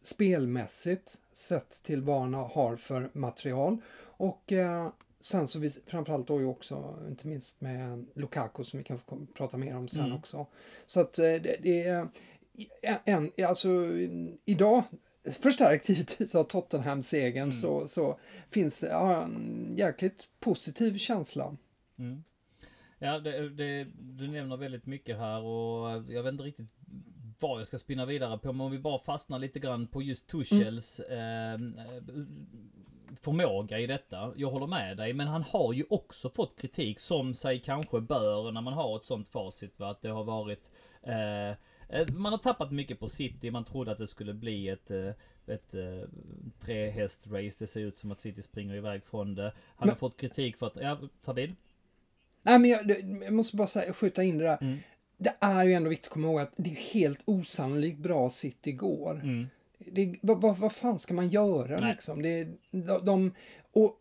spelmässigt 0.03 1.21
sett 1.33 1.71
till 1.85 2.03
vad 2.03 2.21
han 2.21 2.35
har 2.35 2.77
för 2.77 3.11
material 3.13 3.79
och 3.99 4.53
äh, 4.53 4.89
sen 5.21 5.47
så 5.47 5.59
vi, 5.59 5.71
framförallt 5.71 6.27
då 6.27 6.41
ju 6.41 6.47
också, 6.47 6.99
inte 7.09 7.27
minst 7.27 7.61
med 7.61 8.07
Lukaku 8.15 8.65
som 8.65 8.79
vi 8.79 8.85
kan 8.85 8.99
få 8.99 9.27
prata 9.35 9.57
mer 9.57 9.77
om 9.77 9.89
sen 9.89 10.05
mm. 10.05 10.17
också. 10.17 10.47
Så 10.87 11.01
att 11.01 11.19
eh, 11.19 11.25
det, 11.25 11.57
det 11.63 11.83
är 11.83 12.09
en, 13.05 13.33
alltså 13.47 13.69
idag 14.45 14.83
förstärkt 15.41 15.89
givetvis 15.89 16.35
av 16.35 16.45
Tottenham-segern 16.45 17.43
mm. 17.43 17.53
så, 17.53 17.87
så 17.87 18.19
finns 18.51 18.81
det 18.81 18.87
ja, 18.87 19.23
en 19.23 19.75
jäkligt 19.77 20.29
positiv 20.41 20.99
känsla. 20.99 21.57
Mm. 21.99 22.25
Ja, 22.99 23.19
det, 23.19 23.49
det, 23.49 23.87
du 23.99 24.29
nämner 24.29 24.57
väldigt 24.57 24.87
mycket 24.87 25.19
här 25.19 25.43
och 25.43 26.05
jag 26.13 26.23
vet 26.23 26.33
inte 26.33 26.45
riktigt 26.45 26.67
vad 27.41 27.61
jag 27.61 27.67
ska 27.67 27.79
spinna 27.79 28.07
vidare 28.07 28.39
på, 28.39 28.53
men 28.53 28.61
om 28.61 28.73
vi 28.73 28.79
bara 28.79 28.99
fastnar 28.99 29.39
lite 29.39 29.59
grann 29.59 29.87
på 29.87 30.03
just 30.03 30.27
Tuchels 30.27 31.01
mm. 31.01 31.79
eh, 31.79 31.85
förmåga 33.21 33.79
i 33.79 33.87
detta. 33.87 34.33
Jag 34.37 34.51
håller 34.51 34.67
med 34.67 34.97
dig, 34.97 35.13
men 35.13 35.27
han 35.27 35.43
har 35.43 35.73
ju 35.73 35.85
också 35.91 36.31
fått 36.31 36.61
kritik 36.61 37.01
som 37.01 37.35
sig 37.35 37.61
kanske 37.61 38.01
bör 38.01 38.53
när 38.53 38.61
man 38.61 38.73
har 38.73 38.97
ett 38.97 39.05
sånt 39.05 39.29
facit. 39.29 39.79
Va? 39.79 39.91
Att 39.91 40.03
det 40.03 40.09
har 40.09 40.25
varit 40.25 40.71
eh, 41.03 41.51
eh 41.99 42.09
man 42.09 42.33
har 42.33 42.39
tappat 42.39 42.73
mycket 42.73 42.99
på 42.99 43.09
City. 43.09 43.51
Man 43.51 43.65
trodde 43.65 43.93
att 43.93 43.99
det 43.99 44.07
skulle 44.07 44.35
bli 44.35 44.69
ett, 44.69 44.91
eh, 44.91 45.09
ett, 45.09 45.19
ett 45.47 45.75
eh, 45.75 46.09
trehästrace. 46.61 47.57
Det 47.59 47.67
ser 47.67 47.81
ut 47.81 47.99
som 47.99 48.13
att 48.13 48.21
City 48.21 48.43
springer 48.43 48.75
iväg 48.75 49.05
från 49.05 49.35
det. 49.35 49.43
Han 49.43 49.53
men, 49.79 49.89
har 49.89 49.97
fått 49.97 50.21
kritik 50.21 50.57
för 50.57 50.67
att, 50.67 50.77
ja, 50.77 50.99
ta 51.25 51.33
vid. 51.33 51.55
Nej, 52.43 52.59
men 52.59 52.71
jag, 52.71 52.91
jag 53.23 53.33
måste 53.33 53.57
bara 53.57 53.67
säga, 53.67 53.93
skjuta 53.93 54.23
in 54.23 54.39
det 54.39 54.45
där. 54.45 54.59
Mm. 54.61 54.79
Det 55.19 55.35
är 55.41 55.65
ju 55.65 55.73
ändå 55.73 55.91
viktigt 55.91 56.07
att 56.07 56.13
komma 56.13 56.29
ihåg 56.29 56.41
att 56.41 56.53
det 56.57 56.71
är 56.71 56.93
helt 56.95 57.23
osannolikt 57.25 57.99
bra 57.99 58.31
City 58.31 58.71
igår. 58.71 59.21
Mm. 59.23 59.47
Det, 59.97 60.15
vad, 60.23 60.41
vad, 60.41 60.57
vad 60.57 60.73
fan 60.73 60.99
ska 60.99 61.15
man 61.15 61.29
göra 61.29 61.77
Nej. 61.81 61.93
liksom? 61.93 62.23
Det, 62.23 62.49
de, 62.71 63.05
de, 63.05 63.33
och, 63.73 64.01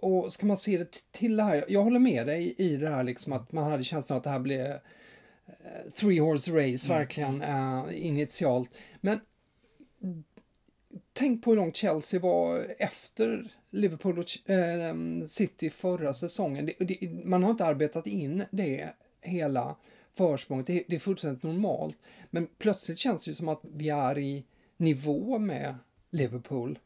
och 0.00 0.32
ska 0.32 0.46
man 0.46 0.56
se 0.56 0.78
det 0.78 1.12
till 1.12 1.36
det 1.36 1.42
här, 1.42 1.64
jag 1.68 1.82
håller 1.82 1.98
med 2.00 2.26
dig 2.26 2.54
i 2.58 2.76
det 2.76 2.88
här 2.88 3.02
liksom 3.02 3.32
att 3.32 3.52
man 3.52 3.70
hade 3.70 3.84
känslan 3.84 4.16
att 4.18 4.24
det 4.24 4.30
här 4.30 4.38
blev 4.40 4.66
eh, 4.66 5.90
three 5.94 6.18
horse 6.20 6.50
race 6.50 6.86
Mm. 6.86 6.98
verkligen 6.98 7.42
eh, 7.42 7.84
initialt. 8.06 8.70
Men 9.00 9.20
tänk 11.12 11.44
på 11.44 11.50
hur 11.50 11.56
långt 11.56 11.76
Chelsea 11.76 12.20
var 12.20 12.66
efter 12.78 13.52
Liverpool 13.70 14.18
och 14.18 14.24
Ch- 14.24 14.50
eh, 15.22 15.26
City 15.26 15.70
förra 15.70 16.12
säsongen. 16.12 16.66
Det, 16.66 16.84
det, 16.84 17.10
man 17.24 17.42
har 17.42 17.50
inte 17.50 17.64
arbetat 17.64 18.06
in 18.06 18.42
det 18.50 18.88
hela 19.20 19.76
försprånget. 20.14 20.66
Det, 20.66 20.84
det 20.88 20.94
är 20.94 20.98
fullständigt 21.00 21.42
normalt. 21.42 21.98
Men 22.30 22.48
plötsligt 22.58 22.98
känns 22.98 23.24
det 23.24 23.28
ju 23.30 23.34
som 23.34 23.48
att 23.48 23.60
vi 23.62 23.88
är 23.88 24.18
i 24.18 24.44
nivå 24.76 25.38
med 25.38 25.74
Liverpool. 26.10 26.78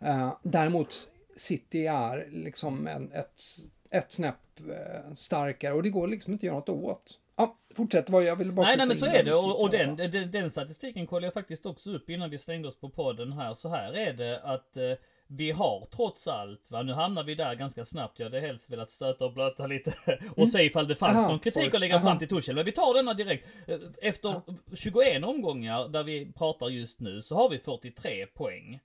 Eh, 0.00 0.34
däremot 0.42 1.10
City 1.36 1.86
är 1.86 2.28
liksom 2.30 2.86
en, 2.86 3.12
ett, 3.12 3.42
ett 3.90 4.12
snäpp 4.12 4.60
eh, 4.68 5.12
starkare 5.14 5.74
och 5.74 5.82
det 5.82 5.90
går 5.90 6.08
liksom 6.08 6.32
inte 6.32 6.40
att 6.40 6.46
göra 6.46 6.56
något 6.56 6.68
åt. 6.68 7.18
Ja, 7.36 7.56
fortsätt 7.74 8.10
vad 8.10 8.24
jag 8.24 8.36
ville 8.36 8.52
bara 8.52 8.66
Nej, 8.66 8.76
nej 8.76 8.86
men 8.86 8.96
så 8.96 9.06
är 9.06 9.24
det. 9.24 9.34
Och, 9.34 9.62
och 9.62 9.70
den, 9.70 9.96
den, 9.96 10.30
den 10.30 10.50
statistiken 10.50 11.06
kollade 11.06 11.26
jag 11.26 11.34
faktiskt 11.34 11.66
också 11.66 11.90
upp 11.90 12.10
innan 12.10 12.30
vi 12.30 12.38
slängde 12.38 12.68
oss 12.68 12.80
på 12.80 12.90
podden 12.90 13.32
här. 13.32 13.54
Så 13.54 13.68
här 13.68 13.92
är 13.92 14.12
det 14.12 14.40
att 14.42 14.76
eh, 14.76 14.82
vi 15.30 15.50
har 15.50 15.86
trots 15.90 16.28
allt, 16.28 16.70
va, 16.70 16.82
nu 16.82 16.92
hamnar 16.92 17.24
vi 17.24 17.34
där 17.34 17.54
ganska 17.54 17.84
snabbt. 17.84 18.18
Jag 18.18 18.26
hade 18.26 18.40
helst 18.40 18.70
velat 18.70 18.90
stöta 18.90 19.24
och 19.24 19.32
blöta 19.32 19.66
lite 19.66 19.94
och 20.36 20.48
se 20.48 20.62
ifall 20.62 20.88
det 20.88 20.96
fanns 20.96 21.10
Mm. 21.10 21.20
Aha, 21.22 21.28
någon 21.30 21.38
kritik 21.38 21.62
sorry. 21.62 21.74
att 21.76 21.80
lägga 21.80 21.96
Aha. 21.96 22.04
fram 22.06 22.18
till 22.18 22.28
Tuchel. 22.28 22.54
Men 22.54 22.64
vi 22.64 22.72
tar 22.72 22.94
denna 22.94 23.14
direkt. 23.14 23.48
Eh, 23.66 23.78
Efter 24.02 24.40
21 24.76 25.24
omgångar 25.24 25.88
där 25.88 26.02
vi 26.02 26.32
pratar 26.32 26.68
just 26.68 27.00
nu 27.00 27.22
så 27.22 27.34
har 27.34 27.48
vi 27.48 27.58
43 27.58 28.26
poäng. 28.26 28.80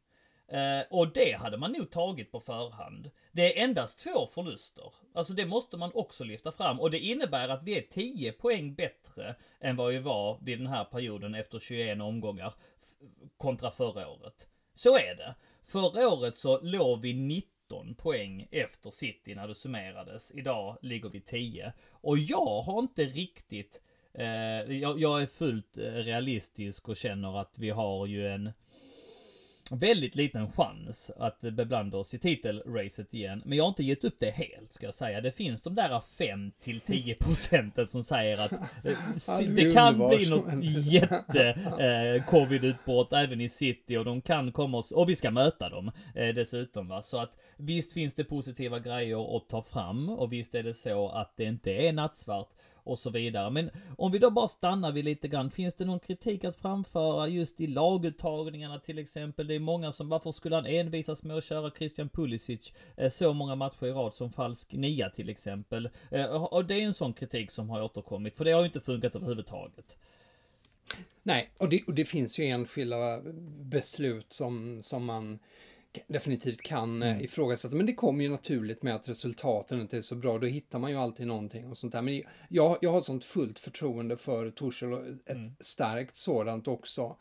Eh, 0.48 0.82
och 0.90 1.14
det 1.14 1.38
hade 1.40 1.58
man 1.58 1.72
nog 1.72 1.92
tagit 1.92 2.32
på 2.32 2.40
förhand. 2.40 3.12
Det 3.32 3.60
är 3.60 3.64
endast 3.64 4.00
två 4.00 4.28
förluster. 4.28 4.94
Alltså 5.14 5.34
det 5.34 5.46
måste 5.46 5.78
man 5.78 5.92
också 5.94 6.24
lyfta 6.24 6.52
fram. 6.52 6.80
Och 6.80 6.92
det 6.92 7.00
innebär 7.00 7.50
att 7.50 7.64
vi 7.64 7.78
är 7.78 7.82
10 7.82 8.32
poäng 8.32 8.76
bättre 8.76 9.36
än 9.60 9.76
vad 9.76 9.92
vi 9.94 10.00
var 10.00 10.38
vid 10.42 10.60
den 10.60 10.68
här 10.68 10.84
perioden 10.84 11.36
efter 11.36 11.60
21 11.60 12.02
omgångar 12.02 12.54
kontra 13.38 13.72
förra 13.72 14.08
året. 14.10 14.48
Så 14.74 14.98
är 14.98 15.16
det. 15.16 15.36
Förra 15.64 16.10
året 16.10 16.38
så 16.38 16.60
låg 16.62 17.02
vi 17.02 17.14
19 17.14 17.96
poäng 17.96 18.48
efter 18.52 18.90
City 18.90 19.36
när 19.36 19.48
det 19.48 19.56
summerades. 19.56 20.32
Idag 20.36 20.78
ligger 20.82 21.10
vi 21.10 21.22
10. 21.22 21.74
Och 21.92 22.18
jag 22.18 22.62
har 22.62 22.80
inte 22.80 23.06
riktigt 23.06 23.82
eh, 24.14 24.26
jag, 24.78 25.00
jag 25.00 25.22
är 25.22 25.26
fullt 25.26 25.78
eh, 25.78 25.84
realistisk 25.84 26.90
och 26.90 26.96
känner 26.96 27.42
att 27.42 27.54
vi 27.60 27.70
har 27.70 28.06
ju 28.06 28.28
en 28.28 28.52
väldigt 29.72 30.16
liten 30.16 30.52
chans 30.52 31.12
att 31.18 31.42
beblanda 31.42 31.98
oss 31.98 32.14
i 32.14 32.20
titelracet 32.20 33.14
igen. 33.14 33.42
Men 33.46 33.58
jag 33.58 33.64
har 33.64 33.70
inte 33.70 33.84
gett 33.84 34.04
upp 34.04 34.16
det 34.20 34.32
helt, 34.32 34.74
ska 34.74 34.86
jag 34.86 34.94
säga. 34.94 35.22
Det 35.22 35.32
finns 35.32 35.62
de 35.62 35.76
där 35.76 36.00
5 36.18 36.52
till 36.62 36.80
10 36.82 37.16
procenten 37.16 37.88
som 37.88 38.04
säger 38.04 38.38
att 38.46 38.52
eh, 38.52 39.48
det 39.56 39.74
kan 39.74 40.08
bli 40.10 40.30
något 40.30 40.48
en- 40.48 40.62
jätte 40.84 41.50
eh, 41.80 43.14
även 43.14 43.42
i 43.42 43.50
city 43.50 43.98
och 43.98 44.06
de 44.06 44.22
kan 44.22 44.52
komma 44.52 44.78
oss, 44.78 44.92
och 44.92 45.10
vi 45.10 45.16
ska 45.16 45.32
möta 45.32 45.70
dem 45.70 45.92
eh, 46.16 46.28
dessutom 46.36 46.88
va. 46.88 47.02
Så 47.02 47.18
att 47.18 47.38
visst 47.58 47.94
finns 47.94 48.14
det 48.14 48.24
positiva 48.24 48.80
grejer 48.80 49.38
att 49.38 49.50
ta 49.50 49.62
fram 49.62 50.10
och 50.10 50.34
visst 50.34 50.56
är 50.56 50.64
det 50.64 50.74
så 50.74 51.10
att 51.10 51.34
det 51.38 51.44
inte 51.44 51.72
är 51.72 51.94
nattsvart 51.94 52.50
och 52.84 53.00
så 53.00 53.10
vidare. 53.10 53.50
Men 53.50 53.70
om 53.98 54.12
vi 54.12 54.20
då 54.20 54.30
bara 54.30 54.48
stannar 54.48 54.92
vid 54.92 55.06
lite 55.06 55.28
grann, 55.28 55.52
finns 55.52 55.76
det 55.76 55.86
någon 55.86 56.00
kritik 56.00 56.44
att 56.44 56.56
framföra 56.56 57.28
just 57.28 57.62
i 57.62 57.68
laguttagningarna 57.68 58.80
till 58.80 59.00
exempel? 59.00 59.48
Det 59.48 59.56
är 59.56 59.60
många 59.60 59.92
som, 59.92 60.10
varför 60.10 60.32
skulle 60.32 60.56
han 60.56 60.66
envisas 60.66 61.24
med 61.24 61.38
att 61.38 61.44
köra 61.44 61.72
Christian 61.72 62.10
Pulisic 62.10 62.74
eh, 62.98 63.10
så 63.10 63.34
många 63.34 63.56
matcher 63.56 63.86
i 63.86 63.92
rad 63.92 64.14
som 64.14 64.30
falsk 64.30 64.74
nia 64.74 65.10
till 65.10 65.30
exempel? 65.30 65.90
Eh, 66.12 66.44
och 66.44 66.66
det 66.66 66.76
är 66.76 66.82
en 66.82 66.94
sån 66.94 67.14
kritik 67.14 67.52
som 67.52 67.70
har 67.70 67.82
återkommit, 67.82 68.38
för 68.38 68.46
det 68.46 68.52
har 68.52 68.60
ju 68.60 68.66
inte 68.66 68.82
funkat 68.82 69.16
överhuvudtaget. 69.16 69.98
Nej, 71.24 71.52
och 71.58 71.70
det, 71.70 71.84
och 71.88 71.94
det 71.94 72.06
finns 72.06 72.40
ju 72.40 72.46
enskilda 72.46 73.22
beslut 73.60 74.34
som, 74.34 74.82
som 74.82 75.06
man 75.06 75.40
definitivt 76.08 76.62
kan 76.62 76.84
Mm. 76.96 77.10
mm. 77.10 77.22
ifrågasätta. 77.24 77.76
Men 77.76 77.86
det 77.86 77.94
kommer 77.94 78.24
ju 78.24 78.30
naturligt 78.30 78.84
med 78.84 78.96
att 78.96 79.10
resultaten 79.10 79.82
inte 79.82 79.98
är 79.98 80.02
så 80.02 80.16
bra. 80.16 80.38
Då 80.38 80.48
hittar 80.48 80.80
man 80.80 80.92
ju 80.92 80.98
alltid 80.98 81.28
någonting 81.28 81.68
och 81.70 81.78
sånt 81.78 81.94
där. 81.94 82.02
Men 82.02 82.24
jag, 82.50 82.78
jag 82.82 82.92
har 82.92 83.02
sånt 83.02 83.24
fullt 83.26 83.60
förtroende 83.60 84.18
för 84.18 84.52
Torshäll 84.52 84.94
och 84.94 85.08
ett 85.08 85.30
Mm. 85.30 85.56
starkt 85.60 86.16
sådant 86.16 86.68
också. 86.68 87.18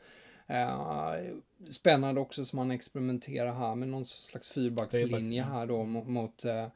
Eh, 0.47 1.15
spännande 1.69 2.21
också 2.21 2.45
som 2.45 2.57
man 2.57 2.71
experimenterar 2.71 3.53
här 3.55 3.75
med 3.75 3.89
någon 3.89 4.05
slags 4.05 4.49
fyrbackslinje 4.49 5.43
här 5.43 5.67
då 5.67 5.85
mot, 5.85 6.07
mot, 6.09 6.45
eh, 6.45 6.67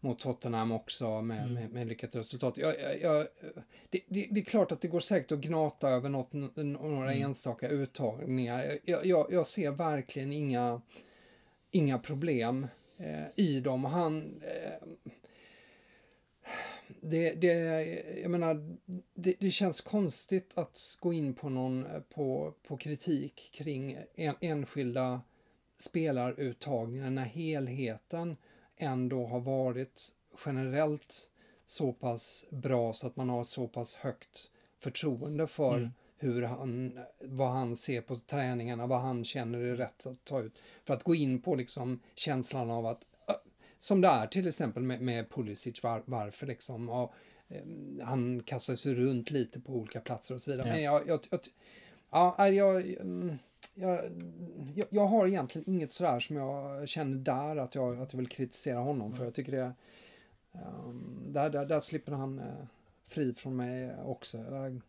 mot 0.00 0.18
Tottenham 0.18 0.72
också 0.72 1.20
med, 1.22 1.38
Mm. 1.42 1.54
med, 1.54 1.70
med 1.70 1.86
lyckat 1.86 2.14
resultat. 2.16 2.56
Jag, 2.56 3.00
jag, 3.00 3.26
det, 3.90 4.00
det, 4.08 4.28
det 4.30 4.40
är 4.40 4.44
klart 4.44 4.72
att 4.72 4.80
det 4.80 4.88
går 4.88 5.00
säkert 5.00 5.32
att 5.32 5.38
gnata 5.40 5.88
över 5.88 6.08
något, 6.08 6.32
några 6.56 7.12
Mm. 7.12 7.22
enstaka 7.22 7.68
uttagningar. 7.68 8.78
Jag, 8.84 9.06
jag, 9.06 9.32
jag 9.32 9.46
ser 9.46 9.70
verkligen 9.70 10.32
inga, 10.32 10.80
inga 11.72 11.98
problem 11.98 12.66
eh, 12.96 13.26
i 13.36 13.60
dem. 13.60 13.84
Han... 13.84 14.42
Eh, 14.42 14.88
det, 17.00 17.34
det, 17.34 17.52
jag 18.22 18.30
menar, 18.30 18.76
det, 19.14 19.34
det 19.40 19.50
känns 19.50 19.80
konstigt 19.80 20.52
att 20.54 20.78
gå 21.00 21.12
in 21.12 21.34
på 21.34 21.48
någon 21.48 21.86
eh, 21.86 22.00
på, 22.00 22.54
på 22.62 22.76
kritik 22.76 23.50
kring 23.52 23.98
en, 24.14 24.34
enskilda 24.40 25.20
spelaruttagningar 25.78 27.10
när 27.10 27.24
helheten 27.24 28.36
ändå 28.76 29.26
har 29.26 29.40
varit 29.40 30.08
generellt 30.46 31.30
så 31.66 31.92
pass 31.92 32.44
bra 32.50 32.92
så 32.92 33.06
att 33.06 33.16
man 33.16 33.28
har 33.28 33.44
så 33.44 33.68
pass 33.68 33.94
högt 33.94 34.50
förtroende 34.78 35.46
för 35.46 35.76
Mm 35.76 35.90
hur 36.22 36.42
han, 36.42 36.98
vad 37.20 37.50
han 37.50 37.76
ser 37.76 38.00
på 38.00 38.16
träningarna, 38.16 38.86
vad 38.86 39.00
han 39.00 39.24
känner 39.24 39.58
är 39.58 39.76
rätt 39.76 40.06
att 40.06 40.24
ta 40.24 40.40
ut. 40.40 40.58
För 40.84 40.94
att 40.94 41.02
gå 41.02 41.14
in 41.14 41.42
på 41.42 41.54
liksom 41.54 42.00
känslan 42.14 42.70
av 42.70 42.86
att, 42.86 43.04
som 43.78 44.00
det 44.00 44.08
är 44.08 44.26
till 44.26 44.48
exempel 44.48 44.82
med, 44.82 45.00
med 45.00 45.30
Pulisic, 45.30 45.82
var, 45.82 46.02
varför 46.04 46.46
liksom, 46.46 46.88
och, 46.88 47.14
eh, 47.48 47.62
han 48.02 48.42
kastar 48.42 48.74
sig 48.74 48.94
runt 48.94 49.30
lite 49.30 49.60
på 49.60 49.72
olika 49.72 50.00
platser 50.00 50.34
och 50.34 50.42
så 50.42 50.50
vidare. 50.50 50.68
Ja. 50.68 50.74
Men 50.74 50.82
jag, 50.82 51.08
jag, 51.08 51.20
jag, 51.30 51.40
ja, 52.10 52.48
jag, 52.48 52.86
mm, 52.90 53.38
jag, 53.74 54.00
jag, 54.74 54.86
jag 54.90 55.06
har 55.06 55.26
egentligen 55.26 55.70
inget 55.70 55.92
sådär 55.92 56.20
som 56.20 56.36
jag 56.36 56.88
känner 56.88 57.16
där 57.16 57.56
att 57.56 57.74
jag, 57.74 58.00
att 58.00 58.12
jag 58.12 58.18
vill 58.18 58.28
kritisera 58.28 58.78
honom 58.78 59.12
för 59.12 59.24
jag 59.24 59.34
tycker 59.34 59.52
det, 59.52 59.72
um, 60.52 61.26
där, 61.28 61.50
där, 61.50 61.66
där 61.66 61.80
slipper 61.80 62.12
han 62.12 62.38
uh, 62.38 62.64
fri 63.06 63.34
från 63.34 63.56
mig 63.56 63.94
också. 64.04 64.38
Där, 64.38 64.80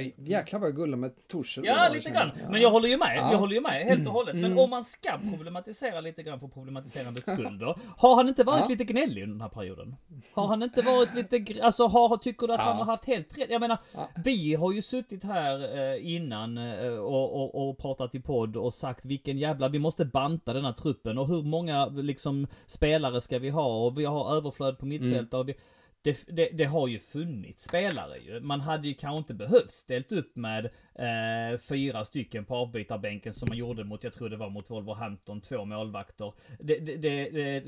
ja, 0.00 0.10
jäklar 0.16 0.60
vad 0.60 0.76
gullar 0.76 0.96
med 0.96 1.28
Torshäll. 1.28 1.64
Ja, 1.66 1.88
lite 1.92 2.10
grann. 2.10 2.30
Men 2.50 2.60
jag 2.60 2.70
håller 2.70 2.88
ju 2.88 2.96
med. 2.96 3.16
Ja. 3.16 3.32
Jag 3.32 3.38
håller 3.38 3.54
ju 3.54 3.60
med 3.60 3.72
helt 3.84 4.06
och 4.06 4.12
hållet. 4.12 4.34
Men 4.34 4.44
Mm. 4.44 4.58
om 4.58 4.70
man 4.70 4.84
ska 4.84 5.18
problematisera 5.30 6.00
lite 6.00 6.22
grann 6.22 6.40
för 6.40 6.48
problematiserandets 6.48 7.32
skull 7.32 7.58
då. 7.58 7.76
Har 7.96 8.14
han 8.16 8.28
inte 8.28 8.44
varit 8.44 8.60
Ja. 8.62 8.68
lite 8.68 8.84
gnällig 8.84 9.22
under 9.22 9.34
den 9.34 9.40
här 9.40 9.48
perioden? 9.48 9.96
Har 10.34 10.46
han 10.46 10.62
inte 10.62 10.82
varit 10.82 11.14
lite, 11.14 11.62
alltså 11.64 11.86
har, 11.86 12.16
tycker 12.16 12.46
du 12.46 12.52
att 12.54 12.60
han 12.60 12.76
har 12.76 12.84
haft 12.84 13.04
helt 13.04 13.38
rätt? 13.38 13.50
Jag 13.50 13.60
menar, 13.60 13.78
vi 14.24 14.54
har 14.54 14.72
ju 14.72 14.82
suttit 14.82 15.24
här 15.24 15.78
eh, 15.78 16.14
innan 16.14 16.58
eh, 16.58 16.88
och, 16.92 17.42
och, 17.42 17.68
och 17.68 17.78
pratat 17.78 18.14
i 18.14 18.20
podd 18.20 18.56
och 18.56 18.74
sagt 18.74 19.04
vilken 19.04 19.38
jävla, 19.38 19.68
vi 19.68 19.78
måste 19.78 20.04
banta 20.04 20.52
den 20.52 20.64
här 20.64 20.72
truppen 20.72 21.18
och 21.18 21.28
hur 21.28 21.42
många 21.42 21.86
liksom 21.86 22.46
spelare 22.66 23.20
ska 23.20 23.38
vi 23.38 23.50
ha 23.50 23.84
och 23.86 23.98
vi 23.98 24.04
har 24.04 24.36
överflöd 24.36 24.78
på 24.78 24.86
mittfältet 24.86 25.34
och 25.34 25.48
vi, 25.48 25.54
det, 26.02 26.24
det, 26.26 26.48
det 26.52 26.64
har 26.64 26.88
ju 26.88 26.98
funnits 26.98 27.64
spelare 27.64 28.18
ju. 28.18 28.40
Man 28.40 28.60
hade 28.60 28.88
ju 28.88 28.94
kanske 28.94 29.18
inte 29.18 29.34
behövt 29.34 29.70
ställt 29.70 30.12
upp 30.12 30.36
med 30.36 30.64
eh, 30.94 31.58
fyra 31.58 32.04
stycken 32.04 32.44
på 32.44 32.54
avbytarbänken 32.56 33.32
som 33.32 33.48
man 33.48 33.58
gjorde 33.58 33.84
mot, 33.84 34.04
jag 34.04 34.12
tror 34.12 34.28
det 34.28 34.36
var 34.36 34.50
mot 34.50 34.70
Wolverhampton, 34.70 35.40
två 35.40 35.64
målvakter. 35.64 36.32
Det, 36.58 36.78
det, 36.78 37.62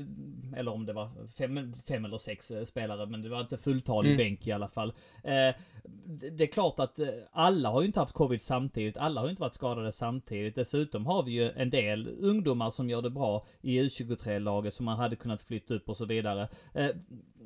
eller 0.55 0.71
om 0.71 0.85
det 0.85 0.93
var 0.93 1.27
fem, 1.37 1.73
fem 1.87 2.05
eller 2.05 2.17
sex 2.17 2.51
eh, 2.51 2.63
spelare, 2.63 3.05
men 3.05 3.21
det 3.21 3.29
var 3.29 3.41
inte 3.41 3.57
fulltalig 3.57 4.05
Mm. 4.05 4.17
bänk 4.17 4.47
i 4.47 4.51
alla 4.51 4.67
fall. 4.67 4.93
Eh, 5.23 5.55
det, 6.31 6.43
är 6.43 6.47
klart 6.47 6.79
att 6.79 6.99
eh, 6.99 7.07
alla 7.31 7.69
har 7.69 7.81
ju 7.81 7.87
inte 7.87 7.99
haft 7.99 8.13
covid 8.13 8.41
samtidigt, 8.41 8.97
alla 8.97 9.21
har 9.21 9.27
ju 9.27 9.31
inte 9.31 9.41
varit 9.41 9.55
skadade 9.55 9.91
samtidigt. 9.91 10.55
Dessutom 10.55 11.05
har 11.05 11.23
vi 11.23 11.31
ju 11.31 11.51
en 11.51 11.69
del 11.69 12.07
ungdomar 12.19 12.69
som 12.69 12.89
gör 12.89 13.01
det 13.01 13.09
bra 13.09 13.45
i 13.61 13.81
U23-laget 13.81 14.73
som 14.73 14.85
man 14.85 14.97
hade 14.97 15.15
kunnat 15.15 15.41
flytta 15.41 15.73
upp 15.73 15.89
och 15.89 15.97
så 15.97 16.05
vidare. 16.05 16.47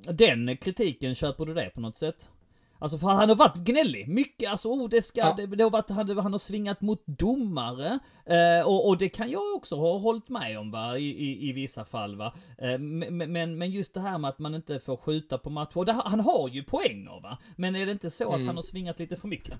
Den 0.03 0.57
kritiken, 0.57 1.15
köper 1.15 1.45
du 1.45 1.53
det 1.53 1.69
på 1.75 1.81
något 1.81 1.97
sätt? 1.97 2.29
Alltså 2.81 2.97
för 2.97 3.07
han 3.07 3.29
har 3.29 3.35
varit 3.35 3.55
gnällig. 3.55 4.07
Mycket, 4.07 4.49
alltså 4.51 4.67
oh, 4.69 4.89
det 4.89 5.01
ska, 5.01 5.21
Ja. 5.21 5.33
det, 5.37 5.45
det 5.45 5.63
har 5.63 5.71
varit, 5.71 5.89
han, 5.89 6.17
han 6.17 6.31
har 6.31 6.39
svingat 6.39 6.81
mot 6.81 7.03
domare. 7.05 7.99
Eh, 8.25 8.67
och, 8.67 8.87
och 8.87 8.97
det 8.97 9.09
kan 9.09 9.29
jag 9.31 9.55
också 9.55 9.75
ha 9.75 9.97
hållit 9.97 10.29
med 10.29 10.59
om 10.59 10.71
va, 10.71 10.97
i, 10.97 11.05
i, 11.09 11.49
i 11.49 11.53
vissa 11.53 11.85
fall 11.85 12.15
va. 12.15 12.33
Eh, 12.57 12.77
men, 12.77 13.31
men, 13.31 13.57
men 13.57 13.71
just 13.71 13.93
det 13.93 13.99
här 13.99 14.17
med 14.17 14.29
att 14.29 14.39
man 14.39 14.55
inte 14.55 14.79
får 14.79 14.97
skjuta 14.97 15.37
på 15.37 15.49
matcher. 15.49 15.93
Han 16.09 16.19
har 16.19 16.49
ju 16.49 16.63
poänger 16.63 17.21
va. 17.21 17.37
Men 17.55 17.75
är 17.75 17.85
det 17.85 17.91
inte 17.91 18.09
så 18.09 18.27
Mm. 18.29 18.41
att 18.41 18.47
han 18.47 18.55
har 18.55 18.63
svingat 18.63 18.99
lite 18.99 19.15
för 19.15 19.27
mycket? 19.27 19.53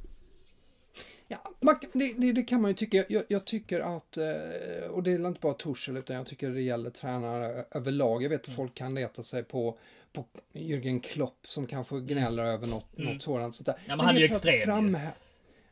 Ja, 1.31 1.38
man, 1.59 1.75
det, 1.93 2.13
det, 2.17 2.31
det 2.31 2.43
kan 2.43 2.62
man 2.62 2.71
ju 2.71 2.75
tycka. 2.75 3.05
Jag, 3.09 3.24
jag 3.27 3.45
tycker 3.45 3.79
att, 3.79 4.17
eh, 4.17 4.89
och 4.91 5.03
det 5.03 5.12
är 5.12 5.27
inte 5.27 5.39
bara 5.39 5.53
Torshäll 5.53 5.98
utan 5.98 6.15
jag 6.15 6.25
tycker 6.25 6.50
det 6.50 6.62
gäller 6.62 6.89
tränare 6.89 7.65
överlag. 7.71 8.24
Jag 8.24 8.29
vet 8.29 8.48
Mm. 8.48 8.53
att 8.53 8.55
folk 8.55 8.74
kan 8.74 8.95
leta 8.95 9.24
sig 9.24 9.43
på, 9.43 9.77
på 10.13 10.25
Jürgen 10.53 11.00
Klopp 11.01 11.48
som 11.48 11.67
kanske 11.67 12.00
gnäller 12.00 12.43
över 12.43 12.67
något, 12.67 12.98
något 12.98 13.21
sådant. 13.21 13.55
Sånt 13.55 13.65
där. 13.65 13.74
Mm. 13.74 13.83
Ja, 13.88 13.95
men 13.95 14.05
han 14.05 14.15
är 14.15 14.19
ju 14.19 14.25
extrem 14.25 14.53
ju. 14.55 14.62
framhä- 14.65 15.12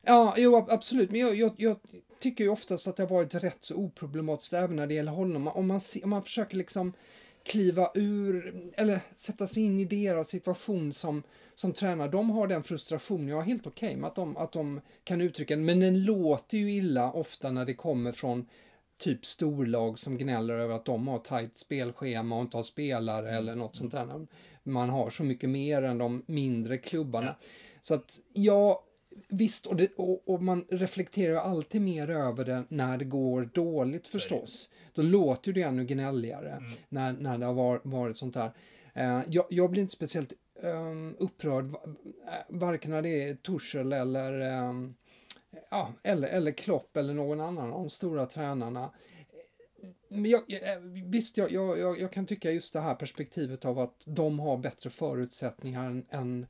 Ja, 0.01 0.33
jo 0.37 0.55
ab- 0.55 0.69
absolut. 0.71 1.11
Men 1.11 1.19
jag, 1.19 1.35
jag, 1.35 1.53
jag 1.57 1.77
tycker 2.19 2.43
ju 2.43 2.49
oftast 2.49 2.87
att 2.87 2.95
det 2.95 3.03
har 3.03 3.09
varit 3.09 3.35
rätt 3.35 3.57
så 3.61 3.75
oproblematiskt 3.75 4.53
även 4.53 4.75
när 4.75 4.87
det 4.87 4.93
gäller 4.93 5.11
honom. 5.11 5.47
Om 5.47 5.67
man, 5.67 5.81
om 6.03 6.09
man 6.09 6.23
försöker 6.23 6.57
liksom 6.57 6.93
kliva 7.47 7.91
ur, 7.95 8.53
eller 8.77 8.99
sätta 9.15 9.47
sig 9.47 9.63
in 9.63 9.79
i 9.79 9.85
deras 9.85 10.27
situation 10.27 10.93
som, 10.93 11.23
som 11.55 11.73
tränare. 11.73 12.11
De 12.11 12.29
har 12.29 12.47
den 12.47 12.63
frustrationen, 12.63 13.27
jag 13.27 13.39
är 13.39 13.45
helt 13.45 13.67
okej 13.67 13.95
med 13.95 14.07
att 14.07 14.15
de, 14.15 14.37
att 14.37 14.51
de 14.51 14.81
kan 15.03 15.21
uttrycka 15.21 15.55
den, 15.55 15.65
men 15.65 15.79
den 15.79 16.03
låter 16.03 16.57
ju 16.57 16.71
illa 16.71 17.11
ofta 17.11 17.51
när 17.51 17.65
det 17.65 17.73
kommer 17.73 18.11
från 18.11 18.47
typ 18.99 19.25
storlag 19.25 19.99
som 19.99 20.17
gnäller 20.17 20.57
över 20.57 20.75
att 20.75 20.85
de 20.85 21.07
har 21.07 21.19
tajt 21.19 21.57
spelschema 21.57 22.35
och 22.35 22.41
inte 22.41 22.57
har 22.57 22.63
spelare 22.63 23.37
eller 23.37 23.55
något 23.55 23.75
sånt 23.75 23.91
där. 23.91 24.27
Man 24.63 24.89
har 24.89 25.09
så 25.09 25.23
mycket 25.23 25.49
mer 25.49 25.81
än 25.81 25.97
de 25.97 26.23
mindre 26.25 26.77
klubbarna. 26.77 27.35
Så 27.81 27.93
att 27.93 28.19
ja, 28.33 28.83
visst, 29.27 29.65
och, 29.65 29.75
det, 29.75 29.91
och, 29.95 30.29
och 30.29 30.43
man 30.43 30.65
reflekterar 30.69 31.31
ju 31.33 31.39
alltid 31.39 31.81
mer 31.81 32.09
över 32.09 32.45
det 32.45 32.63
när 32.69 32.97
det 32.97 33.05
går 33.05 33.49
dåligt 33.53 34.07
förstås. 34.07 34.69
Då 34.93 35.01
låter 35.01 35.53
det 35.53 35.61
ännu 35.61 35.85
gnälligare 35.85 36.61
när, 36.89 37.13
när 37.13 37.37
det 37.37 37.45
har 37.45 37.53
var, 37.53 37.81
varit 37.83 38.17
sånt 38.17 38.33
där. 38.33 38.51
Eh, 38.93 39.21
jag, 39.27 39.45
jag 39.49 39.69
blir 39.71 39.81
inte 39.81 39.93
speciellt 39.93 40.33
upprörd, 41.17 41.65
va- 41.65 41.79
eh, 42.27 42.33
varken 42.49 42.91
när 42.91 43.01
det 43.01 43.23
är 43.29 43.35
Torshäll 43.35 43.93
eller, 43.93 44.39
ehm, 44.39 44.93
ja, 45.71 45.89
eller, 46.03 46.27
eller 46.27 46.51
Klopp 46.51 46.97
eller 46.97 47.13
någon 47.13 47.41
annan 47.41 47.73
av 47.73 47.79
de 47.83 47.89
stora 47.89 48.25
tränarna. 48.25 48.91
Men 50.09 50.25
jag, 50.25 50.41
jag- 50.47 50.79
visst, 51.05 51.37
jag, 51.37 51.51
jag, 51.51 51.99
jag 51.99 52.11
kan 52.11 52.25
tycka 52.25 52.51
just 52.51 52.73
det 52.73 52.79
här 52.79 52.95
perspektivet 52.95 53.65
av 53.65 53.79
att 53.79 54.03
de 54.07 54.39
har 54.39 54.57
bättre 54.57 54.89
förutsättningar 54.89 55.85
än, 55.85 56.05
än 56.09 56.45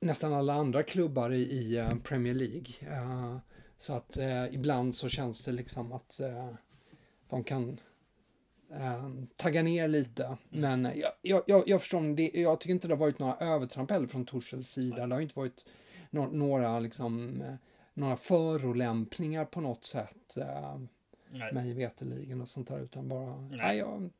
nästan 0.00 0.32
alla 0.32 0.54
andra 0.54 0.82
klubbar 0.82 1.30
i, 1.32 1.40
i 1.42 1.76
eh, 1.76 1.94
Premier 2.04 2.34
League. 2.34 2.66
Eh, 2.80 3.36
så 3.78 3.92
att 3.92 4.16
eh, 4.18 4.54
ibland 4.54 4.94
så 4.94 5.08
känns 5.08 5.44
det 5.44 5.52
liksom 5.52 5.92
att 5.92 6.20
eh, 6.20 6.50
de 7.28 7.44
kan 7.44 7.80
tagga 9.36 9.62
ner 9.62 9.88
lite. 9.88 10.36
Men 10.48 10.86
eh, 10.86 10.98
jag, 10.98 11.12
jag, 11.22 11.42
jag, 11.46 11.68
jag 11.68 11.80
förstår, 11.80 12.16
det, 12.16 12.30
jag 12.34 12.60
tycker 12.60 12.74
inte 12.74 12.88
det 12.88 12.94
har 12.94 12.98
varit 12.98 13.18
några 13.18 13.36
övertramp 13.36 13.90
heller 13.90 14.06
från 14.06 14.24
Torshälls 14.26 14.70
sida. 14.70 15.06
Det 15.06 15.14
har 15.14 15.22
inte 15.22 15.38
varit 15.38 15.66
nå- 16.10 16.28
några 16.32 16.80
liksom 16.80 17.42
några 17.94 18.16
förolämpningar 18.16 19.44
på 19.44 19.60
något 19.60 19.84
sätt. 19.84 20.36
Nej. 21.30 21.52
mig 21.52 21.72
veterligen 21.72 22.40
och 22.40 22.48
sånt 22.48 22.68
där 22.68 22.80
utan 22.80 23.08
bara, 23.08 23.36
nej, 23.36 23.58
Nej. 23.58 23.78
jag, 23.78 24.10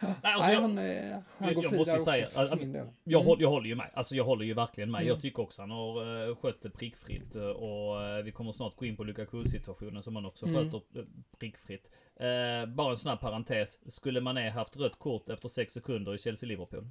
Nej, 0.00 0.14
nej, 0.22 0.32
alltså 0.32 0.52
jag- 0.52 0.60
han, 0.60 0.78
eh, 0.78 1.18
han 1.38 1.48
jag- 1.48 1.54
går 1.54 1.64
jag 1.64 1.70
fri 1.70 1.78
måste 1.78 1.92
där 1.92 1.98
säga, 1.98 2.26
också 2.26 2.56
del. 2.56 2.86
Jag, 3.04 3.20
Mm. 3.20 3.26
håller, 3.26 3.42
jag 3.42 3.50
håller 3.50 3.66
ju 3.68 3.74
med. 3.74 3.90
Alltså 3.94 4.14
jag 4.14 4.24
håller 4.24 4.44
ju 4.44 4.54
verkligen 4.54 4.90
med. 4.90 4.98
Mm. 5.00 5.08
Jag 5.08 5.20
tycker 5.20 5.42
också 5.42 5.62
han 5.62 5.70
har 5.70 6.04
uh, 6.28 6.36
skött 6.36 6.62
det 6.62 6.70
prickfritt. 6.70 7.34
eh, 7.36 7.42
och 7.42 8.02
eh, 8.04 8.22
vi 8.24 8.32
kommer 8.32 8.52
snart 8.52 8.76
gå 8.76 8.84
in 8.86 8.96
på 8.96 9.04
Lukaku-situationen 9.04 10.02
som 10.02 10.16
han 10.16 10.26
också 10.26 10.46
Mm. 10.46 10.64
sköter 10.70 11.06
prickfritt. 11.38 11.90
Eh, 12.16 12.66
bara 12.74 12.90
en 12.90 12.96
snabb 12.96 13.20
parentes. 13.20 13.92
Skulle 13.94 14.20
man 14.20 14.36
haft 14.36 14.76
rött 14.76 14.98
kort 14.98 15.28
efter 15.30 15.48
sex 15.48 15.72
sekunder 15.72 16.14
i 16.14 16.18
Chelsea-Liverpool? 16.18 16.86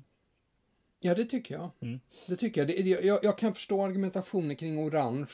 Ja, 1.00 1.16
det 1.16 1.26
tycker 1.26 1.56
jag. 1.56 1.70
Mm. 1.82 2.00
Det 2.28 2.36
tycker 2.36 2.62
jag. 2.62 2.68
Det, 2.68 3.06
jag. 3.06 3.24
Jag 3.24 3.38
kan 3.38 3.54
förstå 3.54 3.84
argumentationen 3.86 4.56
kring 4.56 4.80
orange 4.80 5.28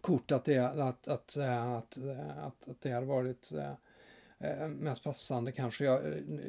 kort, 0.00 0.32
att 0.32 0.44
det, 0.44 0.58
att, 0.58 1.08
att, 1.08 1.36
eh, 1.36 1.72
att, 1.72 1.96
eh, 1.96 2.38
att, 2.44 2.68
att 2.68 2.80
det 2.82 2.90
hade 2.90 3.06
varit 3.06 3.52
eh, 3.52 3.64
eh, 3.68 3.74
mest 4.68 5.02
passande 5.04 5.52
kanske. 5.52 5.84
Jag, 5.84 6.00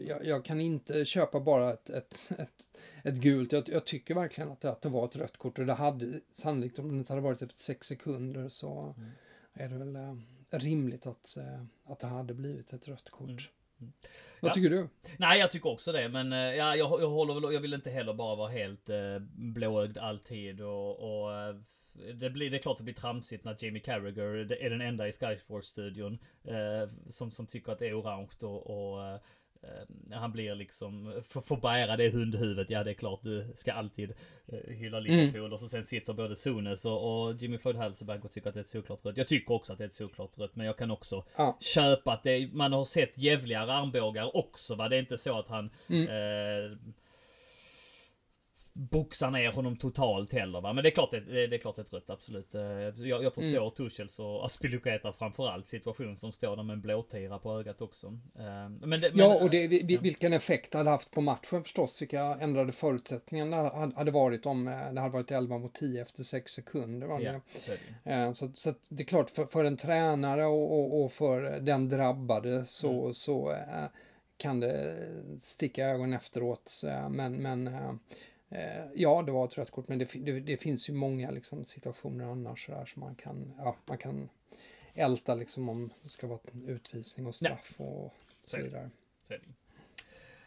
jag, 0.08 0.26
jag 0.26 0.46
kan 0.46 0.62
inte 0.62 1.06
köpa 1.06 1.40
bara 1.40 1.74
ett, 1.74 1.90
ett, 1.90 2.30
ett, 2.38 2.70
ett 3.04 3.16
gult. 3.16 3.52
Jag, 3.52 3.70
jag 3.70 3.86
tycker 3.86 4.16
verkligen 4.16 4.52
att 4.52 4.62
det, 4.62 4.70
att 4.72 4.82
det 4.82 4.90
var 4.90 5.06
ett 5.06 5.16
rött 5.16 5.38
kort 5.38 5.60
och 5.60 5.66
det 5.66 5.74
hade 5.74 6.20
sannolikt, 6.32 6.80
om 6.80 6.88
det 6.92 6.98
inte 6.98 7.14
hade 7.14 7.22
varit 7.22 7.42
efter 7.42 7.60
sex 7.60 7.88
sekunder 7.88 8.50
så 8.50 8.96
Mm. 8.98 9.10
är 9.54 9.70
det 9.70 9.78
väl 9.78 9.96
eh, 9.96 10.60
rimligt 10.60 11.06
att, 11.08 11.38
eh, 11.38 11.64
att 11.86 12.00
det 12.00 12.08
hade 12.08 12.34
blivit 12.34 12.74
ett 12.74 12.88
rött 12.88 13.10
kort. 13.10 13.30
Mm. 13.30 13.40
Mm. 13.80 13.94
Vad 14.40 14.50
Ja. 14.50 14.54
tycker 14.54 14.70
du? 14.70 14.88
Nej, 15.18 15.40
jag 15.40 15.52
tycker 15.52 15.70
också 15.70 15.92
det. 15.92 16.10
Men 16.10 16.34
eh, 16.34 16.40
ja, 16.40 16.76
jag, 16.76 17.02
jag 17.02 17.10
håller 17.10 17.34
väl, 17.34 17.54
jag 17.54 17.62
vill 17.62 17.74
inte 17.74 17.90
heller 17.90 18.14
bara 18.14 18.36
vara 18.36 18.50
helt 18.50 18.90
eh, 18.90 19.20
blåögd 19.36 19.98
alltid 19.98 20.62
och, 20.62 21.00
och 21.24 21.34
eh, 21.34 21.56
det, 22.14 22.30
blir, 22.30 22.50
det 22.52 22.58
är 22.58 22.62
klart 22.62 22.78
det 22.78 22.84
blir 22.84 22.94
tramsigt 22.94 23.44
när 23.46 23.56
Jamie 23.60 23.82
Carragher 23.82 24.52
är 24.64 24.70
den 24.70 24.82
enda 24.82 25.08
i 25.08 25.12
Sky 25.12 25.38
Sports-studion 25.38 26.18
eh, 26.44 26.90
som, 27.10 27.32
som 27.32 27.46
tycker 27.48 27.72
att 27.72 27.80
det 27.80 27.88
är 27.88 28.00
orange 28.02 28.30
och, 28.42 28.70
och 28.94 29.04
eh, 29.08 29.20
han 30.12 30.32
blir 30.32 30.56
liksom, 30.56 31.22
får, 31.28 31.42
får 31.42 31.58
bära 31.58 31.98
det 31.98 32.10
hundhuvudet. 32.10 32.70
Ja, 32.70 32.84
det 32.84 32.90
är 32.92 32.94
klart 32.94 33.24
du 33.24 33.48
ska 33.56 33.74
alltid 33.74 34.14
eh, 34.48 34.74
hylla 34.76 35.00
Liverpool. 35.00 35.54
Och 35.54 35.60
så 35.60 35.68
sen 35.68 35.84
sitter 35.86 36.14
både 36.14 36.36
Sunes 36.36 36.86
och, 36.86 37.26
och 37.28 37.36
Jimmy 37.36 37.58
Floyd 37.58 37.76
Halseberg 37.78 38.20
och 38.24 38.32
tycker 38.32 38.48
att 38.50 38.54
det 38.54 38.60
är 38.60 38.64
ett 38.64 38.68
solklart 38.70 39.06
rött. 39.06 39.18
Jag 39.18 39.28
tycker 39.28 39.54
också 39.54 39.72
att 39.74 39.78
det 39.78 39.84
är 39.84 39.88
ett 39.88 39.94
solklart 39.94 40.38
rött, 40.38 40.56
men 40.56 40.66
jag 40.66 40.78
kan 40.78 40.92
också 40.92 41.26
Ja. 41.36 41.58
köpa 41.62 42.14
att 42.14 42.24
det, 42.24 42.50
man 42.54 42.74
har 42.74 42.86
sett 42.86 43.18
jävligare 43.18 43.74
armbågar 43.74 44.38
också 44.38 44.76
va. 44.76 44.90
Det 44.90 44.96
är 44.96 45.00
inte 45.00 45.18
så 45.18 45.40
att 45.40 45.48
han 45.48 45.70
Mm. 45.90 46.02
eh, 46.08 46.78
boxar 48.78 49.32
ner 49.32 49.52
honom 49.52 49.78
totalt 49.78 50.34
heller 50.34 50.62
va. 50.62 50.74
Men 50.74 50.84
det 50.84 50.90
är 50.90 50.92
klart 50.92 51.12
det, 51.12 51.20
det, 51.20 51.48
det 51.48 51.56
är 51.56 51.60
klart 51.60 51.78
ett 51.78 51.94
rött, 51.94 52.10
absolut. 52.10 52.56
Eh, 52.56 52.62
Jag, 52.62 53.24
jag 53.24 53.34
förstår 53.34 53.58
Mm. 53.62 53.72
Tuchels 53.72 54.20
och 54.20 54.46
Aspilicueta 54.46 55.12
framförallt 55.14 55.68
situation 55.68 56.18
som 56.18 56.32
står 56.32 56.56
där 56.56 56.64
med 56.64 56.74
en 56.74 56.82
blåtira 56.82 57.40
på 57.40 57.60
ögat 57.60 57.82
också. 57.82 58.08
Eh, 58.40 58.70
Men 58.70 58.90
det, 58.90 59.10
men, 59.10 59.12
Ja, 59.14 59.36
och 59.44 59.50
det, 59.50 59.68
vi- 59.68 59.84
vi- 59.84 59.94
ja. 59.96 60.02
vilken 60.02 60.34
effekt 60.34 60.72
det 60.72 60.78
hade 60.78 60.90
haft 60.90 61.12
på 61.12 61.22
matchen 61.22 61.64
förstås, 61.64 62.02
vilka 62.02 62.22
ändrade 62.22 62.72
förutsättningar 62.72 63.46
det 63.46 63.96
hade- 63.96 64.12
varit 64.12 64.46
om 64.46 64.68
eh, 64.68 64.94
det 64.94 65.02
hade 65.02 65.14
varit 65.14 65.32
11 65.32 65.58
mot 65.58 65.74
10 65.74 66.02
efter 66.02 66.24
6 66.24 66.52
sekunder. 66.52 67.08
Va? 67.08 67.20
Ja, 67.22 67.32
Det- 67.32 67.62
så. 67.62 68.10
Eh, 68.10 68.32
Så, 68.54 68.74
det 68.90 69.04
är 69.04 69.08
klart, 69.08 69.30
för, 69.30 69.46
för 69.46 69.64
en 69.64 69.78
tränare 69.78 70.46
och, 70.46 70.80
och, 70.80 71.04
och 71.06 71.12
för 71.12 71.42
den 71.60 71.90
drabbade 71.90 72.66
så, 72.66 73.02
Mm. 73.02 73.14
så 73.14 73.52
eh, 73.52 73.86
kan 74.38 74.60
det 74.60 74.96
sticka 75.42 75.82
i 75.82 75.92
ögonen 75.92 76.14
efteråt. 76.14 76.72
eh, 76.88 77.10
Men, 77.10 77.34
men 77.34 77.70
eh, 78.50 78.86
ja, 78.96 79.22
det 79.22 79.32
var 79.32 79.46
ett 79.46 79.58
rött 79.58 79.72
kort, 79.72 79.88
men 79.88 80.00
det, 80.00 80.12
det, 80.14 80.40
det 80.40 80.58
finns 80.58 80.90
ju 80.90 80.94
många 80.94 81.32
liksom, 81.32 81.66
situationer 81.66 82.26
annars 82.26 82.68
där 82.68 82.86
som 82.86 83.00
man 83.00 83.16
kan, 83.16 83.54
ja, 83.58 83.76
man 83.86 83.98
kan 83.98 84.30
älta 84.94 85.36
liksom 85.36 85.70
om 85.70 85.90
det 86.04 86.10
ska 86.10 86.28
vara 86.28 86.40
utvisning 86.68 87.28
och 87.28 87.36
straff 87.36 87.74
och 87.78 88.14
så 88.44 88.58
vidare. 88.58 88.90
Så 89.28 89.34
är 89.34 89.38
det. 89.38 89.54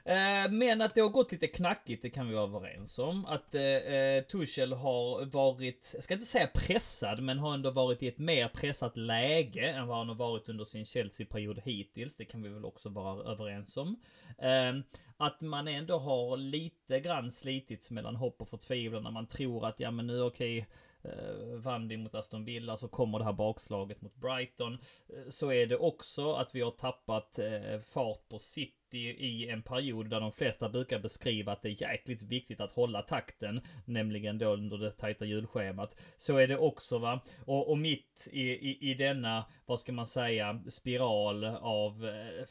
Eh, 0.08 0.50
Men 0.50 0.80
att 0.80 0.94
det 0.94 1.00
har 1.00 1.08
gått 1.08 1.32
lite 1.32 1.46
knackigt, 1.46 2.02
det 2.02 2.10
kan 2.10 2.28
vi 2.28 2.34
vara 2.34 2.44
överens 2.44 2.98
om. 2.98 3.26
Att 3.26 3.54
eh, 3.54 3.62
eh, 3.62 4.24
Tuchel 4.24 4.72
har 4.72 5.24
varit, 5.24 5.90
jag 5.94 6.04
ska 6.04 6.14
inte 6.14 6.26
säga 6.26 6.50
pressad, 6.54 7.22
men 7.22 7.38
har 7.38 7.54
ändå 7.54 7.70
varit 7.70 8.02
i 8.02 8.08
ett 8.08 8.18
mer 8.18 8.48
pressat 8.48 8.96
läge 8.96 9.70
än 9.70 9.86
vad 9.86 9.98
han 9.98 10.08
har 10.08 10.14
varit 10.14 10.48
under 10.48 10.64
sin 10.64 10.84
Chelsea-period 10.84 11.60
hittills. 11.64 12.16
Det 12.16 12.24
kan 12.24 12.42
vi 12.42 12.48
väl 12.48 12.64
också 12.64 12.88
vara 12.88 13.32
överens 13.32 13.76
om. 13.76 13.96
Eh, 14.38 14.72
att 15.20 15.40
man 15.40 15.68
ändå 15.68 15.98
har 15.98 16.36
lite 16.36 17.00
grann 17.00 17.32
slitits 17.32 17.90
mellan 17.90 18.16
hopp 18.16 18.40
och 18.42 18.48
förtvivlan 18.48 19.02
när 19.02 19.10
man 19.10 19.26
tror 19.26 19.66
att 19.66 19.80
ja 19.80 19.90
men 19.90 20.06
nu 20.06 20.22
okej, 20.22 20.66
eh, 21.02 21.54
vann 21.54 21.88
vi 21.88 21.96
mot 21.96 22.14
Aston 22.14 22.44
Villa 22.44 22.76
så 22.76 22.88
kommer 22.88 23.18
det 23.18 23.24
här 23.24 23.32
bakslaget 23.32 24.02
mot 24.02 24.16
Brighton. 24.16 24.74
Eh, 25.08 25.28
så 25.28 25.52
är 25.52 25.66
det 25.66 25.76
också 25.76 26.32
att 26.32 26.54
vi 26.54 26.60
har 26.60 26.70
tappat 26.70 27.38
eh, 27.38 27.80
fart 27.80 28.28
på 28.28 28.38
City 28.38 28.98
i 29.18 29.48
en 29.48 29.62
period 29.62 30.10
där 30.10 30.20
de 30.20 30.32
flesta 30.32 30.68
brukar 30.68 30.98
beskriva 30.98 31.52
att 31.52 31.62
det 31.62 31.68
är 31.68 31.82
jäkligt 31.82 32.22
viktigt 32.22 32.60
att 32.60 32.72
hålla 32.72 33.02
takten, 33.02 33.60
nämligen 33.84 34.38
då 34.38 34.52
under 34.52 34.78
det 34.78 34.90
tajta 34.90 35.24
julschemat. 35.24 36.00
Så 36.16 36.36
är 36.36 36.46
det 36.46 36.58
också 36.58 36.98
va. 36.98 37.20
Och, 37.44 37.70
och 37.70 37.78
mitt 37.78 38.28
i, 38.32 38.42
i, 38.42 38.90
i 38.90 38.94
denna, 38.94 39.44
vad 39.66 39.80
ska 39.80 39.92
man 39.92 40.06
säga, 40.06 40.60
spiral 40.68 41.44
av 41.44 42.08
eh, 42.08 42.46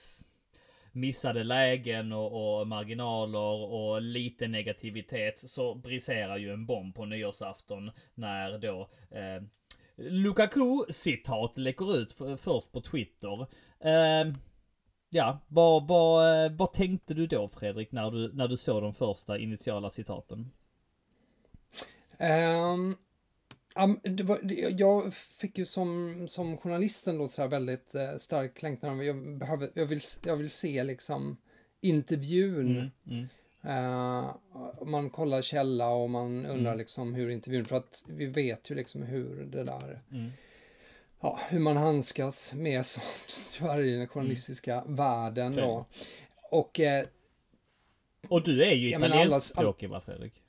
missade 0.97 1.43
lägen 1.43 2.11
och, 2.11 2.59
och 2.59 2.67
marginaler 2.67 3.73
och 3.73 4.01
lite 4.01 4.47
negativitet 4.47 5.39
så 5.49 5.75
briserar 5.75 6.37
ju 6.37 6.53
en 6.53 6.65
bomb 6.65 6.95
på 6.95 7.05
nyårsafton 7.05 7.91
när 8.13 8.57
då 8.57 8.89
eh, 9.11 9.43
Lukaku-citat 9.95 11.57
läcker 11.57 11.97
ut 11.97 12.13
först 12.37 12.71
på 12.71 12.81
Twitter. 12.81 13.41
Eh, 13.79 14.33
ja, 15.09 15.39
vad, 15.47 15.87
vad, 15.87 16.45
eh, 16.45 16.51
vad 16.51 16.73
tänkte 16.73 17.13
du 17.13 17.27
då 17.27 17.47
Fredrik 17.47 17.91
när 17.91 18.11
du, 18.11 18.33
när 18.33 18.47
du 18.47 18.57
såg 18.57 18.81
de 18.83 18.93
första 18.93 19.37
initiala 19.37 19.89
citaten? 19.89 20.51
Um, 22.19 22.27
am- 22.27 22.95
det 22.95 22.95
var, 22.95 22.95
det- 22.95 22.95
jag 24.77 25.13
fick 25.13 25.57
ju 25.57 25.65
som, 25.65 26.25
som 26.29 26.57
journalisten 26.57 27.17
då 27.17 27.27
så 27.27 27.47
väldigt 27.47 27.95
eh, 27.95 28.17
stark 28.17 28.61
längtan. 28.61 29.05
Jag, 29.05 29.37
behöver, 29.37 29.69
jag, 29.73 29.85
vill, 29.85 30.01
jag 30.25 30.35
vill 30.35 30.49
se 30.49 30.83
liksom 30.83 31.37
intervjun. 31.81 32.77
Mm, 32.77 32.91
mm, 33.07 33.27
Eh, 33.67 34.35
man 34.85 35.09
kollar 35.09 35.41
källa 35.41 35.89
och 35.89 36.09
man 36.09 36.45
undrar 36.45 36.71
Mm. 36.71 36.77
liksom 36.77 37.13
hur 37.13 37.29
intervjun, 37.29 37.65
för 37.65 37.75
att 37.75 38.05
vi 38.07 38.25
vet 38.25 38.71
ju 38.71 38.75
liksom 38.75 39.03
hur 39.03 39.45
det 39.45 39.63
där, 39.63 40.01
mm. 40.11 40.31
ja, 41.19 41.39
hur 41.49 41.59
man 41.59 41.77
handskas 41.77 42.53
med 42.53 42.85
sånt 42.85 43.39
tyvärr 43.51 43.79
i 43.79 43.91
den 43.91 44.07
journalistiska 44.07 44.83
världen 44.87 45.51
Okej. 45.51 45.63
då. 45.63 45.85
Och 46.51 46.79
eh, 46.79 47.05
Och 48.29 48.43
du 48.43 48.63
är 48.63 48.73
ju 48.73 48.89
italienskspråkig 48.89 49.89
va 49.89 50.01
Fredrik? 50.01 50.43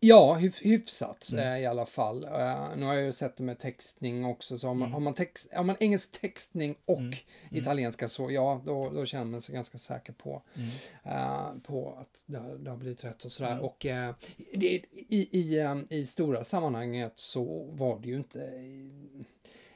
Ja, 0.00 0.34
hyf 0.34 0.62
hyfsat 0.62 1.28
Mm. 1.32 1.52
eh, 1.52 1.58
i 1.62 1.66
alla 1.66 1.86
fall. 1.86 2.24
Eh, 2.24 2.76
nu 2.76 2.84
har 2.84 2.94
jag 2.94 3.04
ju 3.04 3.12
sett 3.12 3.36
det 3.36 3.42
med 3.42 3.58
textning 3.58 4.24
också, 4.24 4.58
så 4.58 4.66
har 4.66 4.74
man, 4.74 4.82
Mm. 4.82 4.92
har 4.92 5.00
man, 5.00 5.14
text, 5.14 5.52
har 5.52 5.64
man 5.64 5.76
engelsk 5.80 6.20
textning 6.20 6.76
och 6.84 6.98
Mm. 6.98 7.14
italienska 7.50 8.08
så 8.08 8.30
ja, 8.30 8.62
då, 8.66 8.90
då 8.90 9.06
känner 9.06 9.24
man 9.24 9.42
sig 9.42 9.54
ganska 9.54 9.78
säker 9.78 10.12
på, 10.12 10.42
Mm. 10.56 10.68
eh, 11.04 11.62
på 11.62 11.96
att 12.00 12.22
det, 12.26 12.38
har- 12.38 12.56
det 12.58 12.70
har 12.70 12.76
blivit 12.76 13.04
rätt 13.04 13.24
och 13.24 13.32
sådär. 13.32 13.52
Mm. 13.52 13.64
Och 13.64 13.86
eh, 13.86 14.14
det, 14.54 14.66
i, 15.08 15.28
i, 15.38 15.58
eh, 15.58 15.76
i 15.90 16.06
stora 16.06 16.44
sammanhanget 16.44 17.12
så 17.14 17.64
var 17.72 17.98
det 17.98 18.08
ju 18.08 18.16
inte 18.16 18.44
eh, 18.44 19.24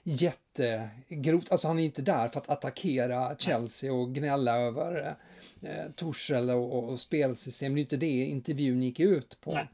jättegrovt. 0.03 1.53
Alltså 1.53 1.69
han 1.69 1.79
är 1.79 1.85
inte 1.85 2.03
där 2.03 2.29
för 2.29 2.41
att 2.41 2.49
attackera 2.51 3.37
Chelsea 3.39 3.93
och 3.93 4.15
gnälla 4.15 4.57
över 4.59 5.17
eh, 5.63 5.91
Torshäll 5.97 6.51
och, 6.51 6.85
och 6.85 7.01
spelsystem. 7.01 7.75
Det 7.75 7.81
är 7.81 7.83
inte 7.83 7.97
det 7.97 8.25
intervjun 8.25 8.83
gick 8.83 9.01
ut 9.01 9.41
på. 9.41 9.53
Nej. 9.55 9.69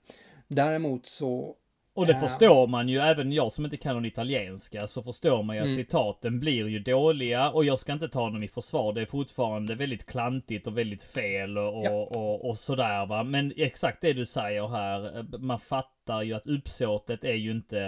Däremot 0.48 1.06
så, 1.06 1.56
Och 1.94 2.06
det 2.06 2.12
Ja. 2.12 2.20
förstår 2.20 2.66
man 2.66 2.88
ju, 2.88 2.98
även 2.98 3.32
jag 3.32 3.52
som 3.52 3.64
inte 3.64 3.76
kan 3.76 3.94
någon 3.94 4.04
italienska, 4.04 4.86
så 4.86 5.02
förstår 5.02 5.42
man 5.42 5.56
ju 5.56 5.62
att 5.62 5.66
Mm. 5.66 5.76
citaten 5.76 6.40
blir 6.40 6.68
ju 6.68 6.78
dåliga 6.78 7.50
och 7.50 7.64
jag 7.64 7.78
ska 7.78 7.92
inte 7.92 8.08
ta 8.08 8.20
dem 8.30 8.42
i 8.42 8.48
försvar. 8.48 8.92
Det 8.92 9.00
är 9.00 9.06
fortfarande 9.06 9.74
väldigt 9.74 10.06
klantigt 10.06 10.66
och 10.66 10.78
väldigt 10.78 11.02
fel 11.02 11.58
och, 11.58 11.84
Ja. 11.84 11.90
och, 11.90 12.16
och, 12.16 12.48
och 12.48 12.58
sådär 12.58 13.06
va. 13.06 13.22
Men 13.22 13.52
exakt 13.56 14.00
det 14.00 14.12
du 14.12 14.26
säger 14.26 14.68
här, 14.68 15.18
eh, 15.18 15.38
man 15.38 15.58
fattar 15.58 16.22
ju 16.22 16.34
att 16.34 16.46
uppsåtet 16.46 17.24
är 17.24 17.34
ju 17.34 17.50
inte 17.50 17.80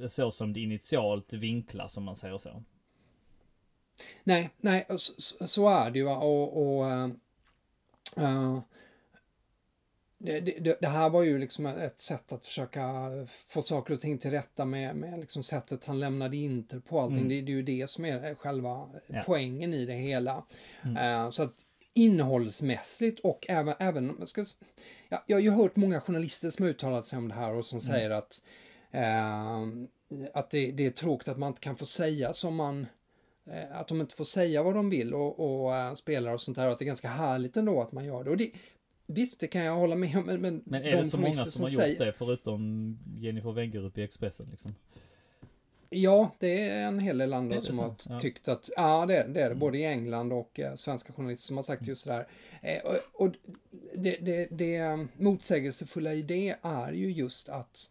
eh, 0.00 0.06
så 0.06 0.30
som 0.30 0.52
det 0.52 0.60
initialt 0.60 1.32
vinklas 1.32 1.96
om 1.96 2.04
man 2.04 2.16
säger 2.16 2.38
så. 2.38 2.62
nej, 4.24 4.50
nej, 4.56 4.86
så, 4.96 5.46
så- 5.46 5.68
är 5.68 5.90
det 5.90 5.98
ju. 5.98 6.08
Och, 6.08 6.76
och 6.78 6.90
eh, 8.16 8.58
det, 10.26 10.40
det, 10.40 10.76
det 10.80 10.88
här 10.88 11.08
var 11.08 11.22
ju 11.22 11.38
liksom 11.38 11.66
ett 11.66 12.00
sätt 12.00 12.32
att 12.32 12.46
försöka 12.46 13.10
få 13.48 13.62
saker 13.62 13.94
och 13.94 14.00
ting 14.00 14.18
till 14.18 14.30
rätta 14.30 14.64
med, 14.64 14.96
med 14.96 15.20
liksom 15.20 15.42
sättet 15.42 15.84
han 15.84 16.00
lämnade 16.00 16.36
Inter 16.36 16.78
på 16.78 17.00
allting. 17.00 17.18
Mm. 17.18 17.28
Det, 17.28 17.42
det 17.42 17.52
är 17.52 17.56
ju 17.56 17.62
det 17.62 17.90
som 17.90 18.04
är 18.04 18.34
själva 18.34 18.88
Ja. 19.06 19.22
poängen 19.26 19.74
i 19.74 19.86
det 19.86 19.94
hela. 19.94 20.44
Mm. 20.84 20.96
Eh, 20.96 21.30
så 21.30 21.42
att 21.42 21.54
innehållsmässigt 21.94 23.20
och 23.20 23.46
även, 23.48 23.74
även 23.78 24.16
jag, 24.18 24.28
ska, 24.28 24.44
ja, 25.08 25.22
jag 25.26 25.36
har 25.36 25.42
ju 25.42 25.50
hört 25.50 25.76
många 25.76 26.00
journalister 26.00 26.50
som 26.50 26.66
uttalat 26.66 27.06
sig 27.06 27.18
om 27.18 27.28
det 27.28 27.34
här 27.34 27.54
och 27.54 27.64
som 27.64 27.80
säger 27.80 28.10
att, 28.10 28.44
eh, 28.90 29.60
att 30.34 30.50
det, 30.50 30.70
det 30.70 30.86
är 30.86 30.90
tråkigt 30.90 31.28
att 31.28 31.38
man 31.38 31.48
inte 31.48 31.60
kan 31.60 31.76
få 31.76 31.86
säga 31.86 32.32
som 32.32 32.56
man 32.56 32.86
eh, 33.50 33.76
att 33.80 33.88
de 33.88 34.00
inte 34.00 34.14
får 34.14 34.24
säga 34.24 34.62
vad 34.62 34.74
de 34.74 34.90
vill 34.90 35.14
och, 35.14 35.40
och 35.40 35.98
spelare 35.98 36.34
och 36.34 36.40
sånt 36.40 36.56
där 36.56 36.66
och 36.66 36.72
att 36.72 36.78
det 36.78 36.84
är 36.84 36.86
ganska 36.86 37.08
härligt 37.08 37.56
ändå 37.56 37.82
att 37.82 37.92
man 37.92 38.04
gör 38.04 38.24
det. 38.24 38.30
Och 38.30 38.36
det 38.36 38.50
visst, 39.06 39.40
det 39.40 39.46
kan 39.46 39.64
jag 39.64 39.74
hålla 39.76 39.96
med 39.96 40.16
om, 40.16 40.24
men, 40.26 40.40
men, 40.40 40.62
Men 40.66 40.82
är 40.82 40.90
de 40.90 40.96
det 40.96 41.04
så 41.04 41.16
många 41.16 41.32
journalister 41.32 41.50
som 41.50 41.62
har 41.62 41.70
gjort 41.70 41.80
säger, 41.80 42.04
det 42.06 42.12
förutom 42.12 42.98
Jennifer 43.18 43.52
Wengerup 43.52 43.98
i 43.98 44.02
Expressen 44.02 44.46
liksom? 44.50 44.74
Ja, 45.90 46.30
det 46.38 46.68
är 46.68 46.86
en 46.86 46.98
hel 46.98 47.18
del 47.18 47.32
andra 47.32 47.60
som 47.60 47.76
så? 47.76 47.82
har 47.82 47.94
Ja. 48.08 48.20
tyckt 48.20 48.48
att, 48.48 48.70
ja 48.76 49.06
det, 49.06 49.14
det 49.14 49.20
är 49.20 49.26
det, 49.32 49.44
Mm. 49.44 49.58
både 49.58 49.78
i 49.78 49.84
England 49.84 50.32
och 50.32 50.60
eh, 50.60 50.74
svenska 50.74 51.12
journalister 51.12 51.46
som 51.46 51.56
har 51.56 51.62
sagt 51.64 51.86
just 51.86 52.04
det 52.04 52.12
där. 52.12 52.26
Eh, 52.62 52.82
och 52.84 53.26
och 53.26 53.34
det, 53.94 54.16
det, 54.20 54.48
det 54.50 55.06
motsägelsefulla 55.16 56.14
i 56.14 56.22
det 56.22 56.56
är 56.62 56.92
ju 56.92 57.12
just 57.12 57.48
att, 57.48 57.90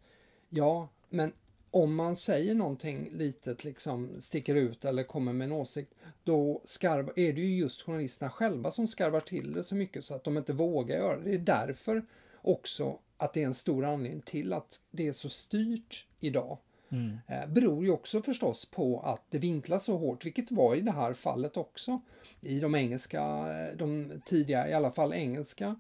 ja, 0.50 0.90
men 1.10 1.34
om 1.76 1.96
man 1.96 2.16
säger 2.16 2.56
någonting 2.56 3.10
litet, 3.12 3.64
liksom 3.64 4.10
sticker 4.20 4.56
ut 4.56 4.86
eller 4.86 5.04
kommer 5.04 5.34
med 5.34 5.46
en 5.46 5.52
åsikt, 5.52 5.94
då 6.24 6.62
skarv, 6.66 7.10
är 7.16 7.34
det 7.34 7.42
ju 7.42 7.58
just 7.58 7.82
journalisterna 7.82 8.32
själva 8.32 8.72
som 8.72 8.88
skarvar 8.88 9.20
till 9.20 9.54
det 9.54 9.64
så 9.64 9.76
mycket 9.76 10.06
så 10.06 10.16
att 10.16 10.24
de 10.24 10.38
inte 10.38 10.54
vågar 10.54 10.98
göra 10.98 11.18
det. 11.18 11.24
Det 11.24 11.36
är 11.36 11.38
därför 11.38 12.06
också 12.42 13.00
att 13.18 13.34
det 13.34 13.42
är 13.42 13.46
en 13.46 13.54
stor 13.54 13.86
anledning 13.86 14.22
till 14.22 14.54
att 14.54 14.80
det 14.92 15.08
är 15.08 15.14
så 15.14 15.30
styrt 15.30 16.06
idag. 16.20 16.58
Mm. 16.90 17.18
Eh, 17.28 17.48
beror 17.48 17.86
ju 17.86 17.92
också 17.92 18.22
förstås 18.22 18.66
på 18.66 19.00
att 19.00 19.26
det 19.30 19.38
vinklas 19.38 19.86
så 19.86 19.98
hårt, 19.98 20.26
vilket 20.26 20.52
var 20.52 20.76
i 20.76 20.82
det 20.82 20.92
här 20.92 21.14
fallet 21.14 21.58
också. 21.58 22.02
I 22.42 22.60
de 22.60 22.76
engelska, 22.76 23.22
eh, 23.22 23.78
de 23.78 24.12
tidiga, 24.26 24.70
i 24.70 24.74
alla 24.74 24.92
fall 24.92 25.14
engelska 25.14 25.76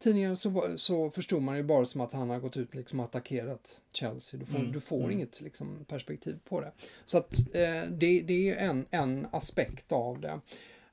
tidningarna 0.00 0.36
så, 0.36 0.72
så 0.76 1.10
förstod 1.10 1.42
man 1.42 1.56
ju 1.56 1.62
bara 1.62 1.84
som 1.84 2.00
att 2.00 2.12
han 2.12 2.30
har 2.30 2.38
gått 2.38 2.56
ut 2.56 2.74
liksom 2.74 3.00
attackerat 3.00 3.80
Chelsea. 3.92 4.40
Du 4.40 4.46
får, 4.46 4.58
Mm, 4.58 4.72
du 4.72 4.80
får 4.80 4.98
mm. 4.98 5.10
inget 5.10 5.40
liksom, 5.40 5.84
perspektiv 5.88 6.38
på 6.44 6.60
det. 6.60 6.72
Så 7.06 7.18
att 7.18 7.38
eh, 7.38 7.82
det, 7.90 8.20
det 8.20 8.32
är 8.32 8.42
ju 8.42 8.54
en, 8.54 8.86
en 8.90 9.26
aspekt 9.30 9.92
av 9.92 10.20
det. 10.20 10.40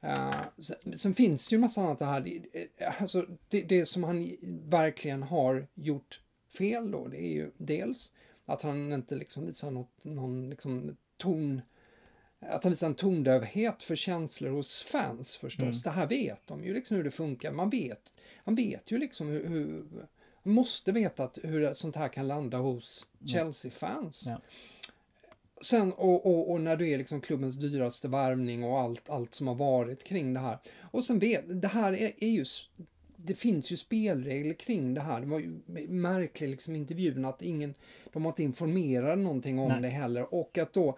Uh, 0.03 0.41
sen, 0.57 0.97
sen 0.97 1.13
finns 1.13 1.49
det 1.49 1.53
ju 1.53 1.57
en 1.57 1.61
massa 1.61 1.81
annat 1.81 1.99
det 1.99 2.05
här. 2.05 2.39
Eh, 2.77 3.01
alltså, 3.01 3.25
det, 3.49 3.61
det 3.61 3.85
som 3.85 4.03
han 4.03 4.37
verkligen 4.69 5.23
har 5.23 5.67
gjort 5.73 6.21
fel 6.57 6.91
då, 6.91 7.07
det 7.07 7.17
är 7.17 7.33
ju 7.33 7.51
dels 7.57 8.13
att 8.47 8.61
han 8.61 8.93
inte 8.93 9.15
liksom 9.15 9.45
visar 9.45 9.71
något, 9.71 10.03
någon 10.03 10.49
liksom 10.49 10.97
ton, 11.17 11.61
att 12.39 12.63
han 12.63 12.71
visar 12.71 12.87
en 12.87 12.95
tondövhet 12.95 13.83
för 13.83 13.95
känslor 13.95 14.49
hos 14.49 14.81
fans 14.81 15.35
förstås. 15.35 15.63
Mm. 15.63 15.81
Det 15.83 15.89
här 15.89 16.07
vet 16.07 16.47
de 16.47 16.63
ju 16.63 16.73
liksom 16.73 16.97
hur 16.97 17.03
det 17.03 17.11
funkar. 17.11 17.51
Man 17.51 17.69
vet, 17.69 18.13
man 18.43 18.55
vet 18.55 18.91
ju 18.91 18.97
liksom 18.97 19.27
hur, 19.27 19.47
hur 19.47 19.85
man 20.43 20.53
måste 20.53 20.91
veta 20.91 21.23
att 21.23 21.39
hur 21.43 21.73
sånt 21.73 21.95
här 21.95 22.07
kan 22.07 22.27
landa 22.27 22.57
hos 22.57 23.05
Chelsea-fans. 23.25 24.23
Ja. 24.27 24.41
Sen, 25.61 25.93
och, 25.93 26.25
och, 26.25 26.51
och 26.51 26.61
när 26.61 26.77
du 26.77 26.89
är 26.89 26.97
liksom 26.97 27.21
klubbens 27.21 27.55
dyraste 27.55 28.07
värvning 28.07 28.63
och 28.63 28.79
allt, 28.79 29.09
allt 29.09 29.33
som 29.33 29.47
har 29.47 29.55
varit 29.55 30.03
kring 30.03 30.33
det 30.33 30.39
här. 30.39 30.57
Och 30.81 31.05
sen 31.05 31.19
vet, 31.19 31.61
det 31.61 31.67
här 31.67 31.93
är, 31.93 32.23
är 32.23 32.29
ju, 32.29 32.45
det 33.17 33.33
finns 33.33 33.71
ju 33.71 33.77
spelregler 33.77 34.53
kring 34.53 34.93
det 34.93 35.01
här. 35.01 35.21
Det 35.21 35.27
var 35.27 35.39
ju 35.39 35.59
märkligt 35.87 36.49
liksom 36.49 36.75
intervjun 36.75 37.25
att 37.25 37.41
ingen, 37.41 37.73
de 38.13 38.25
har 38.25 38.31
inte 38.31 38.43
informerat 38.43 39.19
någonting 39.19 39.59
om 39.59 39.67
Nej. 39.67 39.81
det 39.81 39.87
heller. 39.87 40.33
Och 40.33 40.57
att 40.57 40.73
då, 40.73 40.97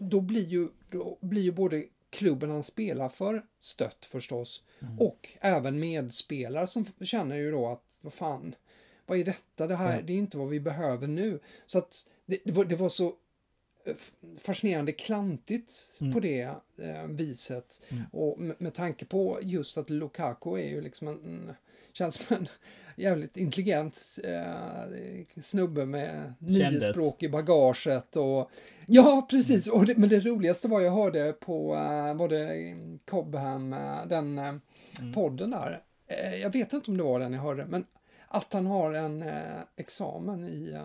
då 0.00 0.20
blir 0.20 0.46
ju, 0.46 0.68
då 0.90 1.18
blir 1.20 1.42
ju 1.42 1.52
både 1.52 1.84
klubben 2.10 2.50
han 2.50 2.62
spelar 2.62 3.08
för 3.08 3.42
stött 3.58 4.04
förstås. 4.04 4.62
Mm. 4.80 4.98
Och 4.98 5.28
även 5.40 5.80
medspelare 5.80 6.66
som 6.66 6.86
känner 7.00 7.36
ju 7.36 7.50
då 7.50 7.66
att, 7.66 7.98
vad 8.00 8.12
fan, 8.12 8.54
vad 9.06 9.18
är 9.18 9.24
detta? 9.24 9.66
Det 9.66 9.76
här, 9.76 9.96
Ja. 9.96 10.02
det 10.02 10.12
är 10.12 10.16
inte 10.16 10.38
vad 10.38 10.48
vi 10.48 10.60
behöver 10.60 11.06
nu. 11.06 11.40
Så 11.66 11.78
att 11.78 12.06
det, 12.26 12.38
det, 12.44 12.52
var, 12.52 12.64
det 12.64 12.76
var 12.76 12.88
så 12.88 13.14
fascinerande 14.40 14.92
klantigt 14.92 15.72
Mm. 16.00 16.12
på 16.12 16.20
det 16.20 16.42
eh, 16.78 17.04
viset. 17.08 17.82
Mm. 17.88 18.02
Och 18.12 18.38
med, 18.40 18.56
med 18.58 18.74
tanke 18.74 19.04
på 19.04 19.38
just 19.42 19.78
att 19.78 19.90
Lukaku 19.90 20.50
är 20.58 20.68
ju 20.68 20.80
liksom 20.80 21.08
en, 21.08 21.52
känns 21.92 22.14
som 22.14 22.36
en 22.36 22.48
jävligt 22.96 23.36
intelligent 23.36 24.18
eh, 24.24 25.42
snubbe 25.42 25.86
med 25.86 26.34
nio 26.38 26.80
språk 26.92 27.22
i 27.22 27.28
bagaget 27.28 28.16
och 28.16 28.50
ja, 28.86 29.26
precis. 29.30 29.68
Och 29.68 29.86
det, 29.86 29.96
men 29.96 30.08
det 30.08 30.20
roligaste 30.20 30.68
var 30.68 30.80
jag 30.80 30.92
hörde 30.92 31.32
på 31.32 31.74
eh, 31.74 32.14
var 32.14 32.28
det 32.28 32.76
Cobham, 33.10 33.72
eh, 33.72 34.06
den 34.06 34.38
eh, 34.38 34.54
Mm. 35.00 35.12
podden 35.12 35.50
där. 35.50 35.82
Eh, 36.06 36.34
jag 36.36 36.52
vet 36.52 36.72
inte 36.72 36.90
om 36.90 36.96
det 36.96 37.02
var 37.02 37.20
den 37.20 37.32
jag 37.32 37.40
hörde, 37.42 37.66
men 37.66 37.86
att 38.28 38.52
han 38.52 38.66
har 38.66 38.92
en 38.92 39.22
eh, 39.22 39.60
examen 39.76 40.44
i, 40.44 40.76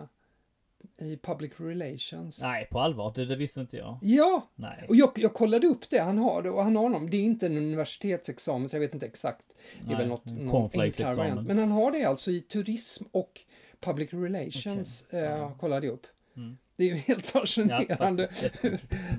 i 1.04 1.16
public 1.16 1.52
relations. 1.56 2.42
Nej, 2.42 2.68
på 2.70 2.80
allvar. 2.80 3.12
Det, 3.14 3.24
det 3.24 3.36
visste 3.36 3.60
inte 3.60 3.76
jag. 3.76 3.98
Ja, 4.02 4.48
Nej. 4.54 4.86
och 4.88 4.96
jag, 4.96 5.10
jag 5.16 5.34
kollade 5.34 5.66
upp 5.66 5.90
det. 5.90 5.98
Han 5.98 6.18
har 6.18 6.42
det 6.42 6.50
och 6.50 6.62
han 6.64 6.76
har 6.76 6.88
någon. 6.88 7.10
Det 7.10 7.16
är 7.16 7.22
inte 7.22 7.46
en 7.46 7.56
universitetsexamen, 7.56 8.68
så 8.68 8.76
jag 8.76 8.80
vet 8.80 8.94
inte 8.94 9.06
exakt. 9.06 9.44
Det 9.80 9.84
är 9.84 9.88
Nej, 9.88 9.96
väl 9.98 10.08
något, 10.08 10.26
någon 10.26 10.70
enklare 10.80 11.14
variant. 11.14 11.48
Men 11.48 11.58
han 11.58 11.70
har 11.70 11.92
det 11.92 12.04
alltså 12.04 12.30
i 12.30 12.40
turism 12.40 13.04
och 13.12 13.40
public 13.80 14.08
relations, 14.12 15.04
Okej. 15.08 15.20
eh, 15.20 15.30
Ja. 15.30 15.54
kollade 15.60 15.86
jag 15.86 15.92
upp. 15.92 16.06
Mm. 16.36 16.58
Det 16.76 16.82
är 16.84 16.86
ju 16.88 16.94
helt 16.94 17.30
Ja, 17.34 17.40
fascinerande. 17.40 18.26
faktiskt. 18.26 18.62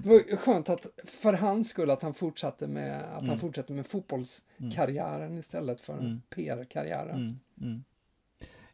det 0.04 0.10
var 0.10 0.36
skönt 0.38 0.70
att 0.70 0.88
för 1.06 1.34
hans 1.34 1.70
skull 1.70 1.90
att 1.92 2.02
han 2.02 2.14
fortsatte 2.14 2.68
med, 2.68 3.02
att 3.02 3.18
Mm. 3.18 3.30
han 3.30 3.40
fortsatte 3.40 3.74
med 3.74 3.86
fotbollskarriären 3.88 5.38
istället 5.38 5.82
för 5.82 5.94
Mm. 6.00 6.22
PR-karriären. 6.30 7.40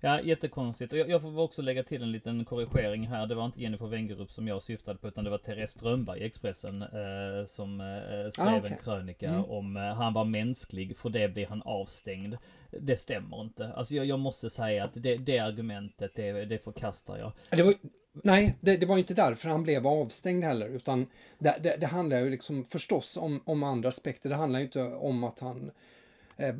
Ja, 0.03 0.21
jättekonstigt. 0.21 0.93
Och 0.93 0.99
jag, 0.99 1.09
jag 1.09 1.21
får 1.21 1.39
också 1.39 1.61
lägga 1.61 1.83
till 1.83 2.03
en 2.03 2.11
liten 2.11 2.45
korrigering 2.45 3.07
här. 3.07 3.27
Det 3.27 3.35
var 3.35 3.45
inte 3.45 3.61
Jennifer 3.61 3.85
Wengerup 3.87 4.31
som 4.31 4.47
jag 4.47 4.61
syftade 4.63 4.97
på, 4.99 5.07
utan 5.07 5.23
det 5.23 5.29
var 5.29 5.37
Therese 5.37 5.71
Strömberg 5.71 6.19
i 6.19 6.25
Expressen 6.25 6.81
eh, 6.81 7.45
som 7.47 7.81
eh, 7.81 8.31
skrev 8.31 8.47
Ah, 8.47 8.57
okej. 8.57 8.71
en 8.71 8.77
krönika 8.83 9.29
Mm. 9.29 9.45
om 9.45 9.77
eh, 9.77 9.83
han 9.83 10.13
var 10.13 10.25
mänsklig, 10.25 10.97
för 10.97 11.09
det 11.09 11.27
blir 11.33 11.45
han 11.47 11.61
avstängd. 11.61 12.37
Det 12.79 12.95
stämmer 12.97 13.41
inte. 13.41 13.67
Alltså 13.73 13.95
jag, 13.95 14.05
jag 14.05 14.19
måste 14.19 14.49
säga 14.49 14.83
att 14.83 14.91
det, 14.93 15.17
det 15.17 15.39
argumentet, 15.39 16.11
det, 16.15 16.31
det 16.45 16.63
förkastar 16.63 17.17
jag. 17.17 17.31
Det 17.49 17.63
var, 17.63 17.73
nej, 18.13 18.55
det, 18.59 18.77
det 18.77 18.85
var 18.85 18.97
inte 18.97 19.13
därför 19.13 19.49
han 19.49 19.63
blev 19.63 19.87
avstängd 19.87 20.43
heller, 20.43 20.69
utan 20.69 21.07
det, 21.39 21.55
det, 21.63 21.77
det 21.79 21.85
handlar 21.87 22.19
ju 22.19 22.29
liksom 22.29 22.65
förstås 22.65 23.17
om, 23.17 23.41
om 23.45 23.63
andra 23.63 23.89
aspekter. 23.89 24.29
Det 24.29 24.35
handlar 24.35 24.59
ju 24.59 24.65
inte 24.65 24.83
om 24.83 25.23
att 25.23 25.39
han 25.39 25.71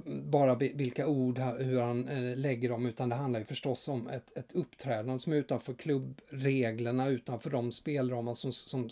bara 0.05 0.55
vi- 0.55 0.73
vilka 0.75 1.07
ord, 1.07 1.39
hur 1.39 1.81
han 1.81 2.07
eh, 2.07 2.37
lägger 2.37 2.69
dem, 2.69 2.85
utan 2.85 3.09
det 3.09 3.15
handlar 3.15 3.39
ju 3.39 3.45
förstås 3.45 3.87
om 3.87 4.07
ett, 4.09 4.37
ett 4.37 4.53
uppträdande 4.55 5.19
som 5.19 5.33
är 5.33 5.37
utanför 5.37 5.73
klubbreglerna, 5.73 7.07
utanför 7.07 7.49
de 7.49 7.71
spelramar 7.71 8.33
som, 8.33 8.51
som, 8.53 8.89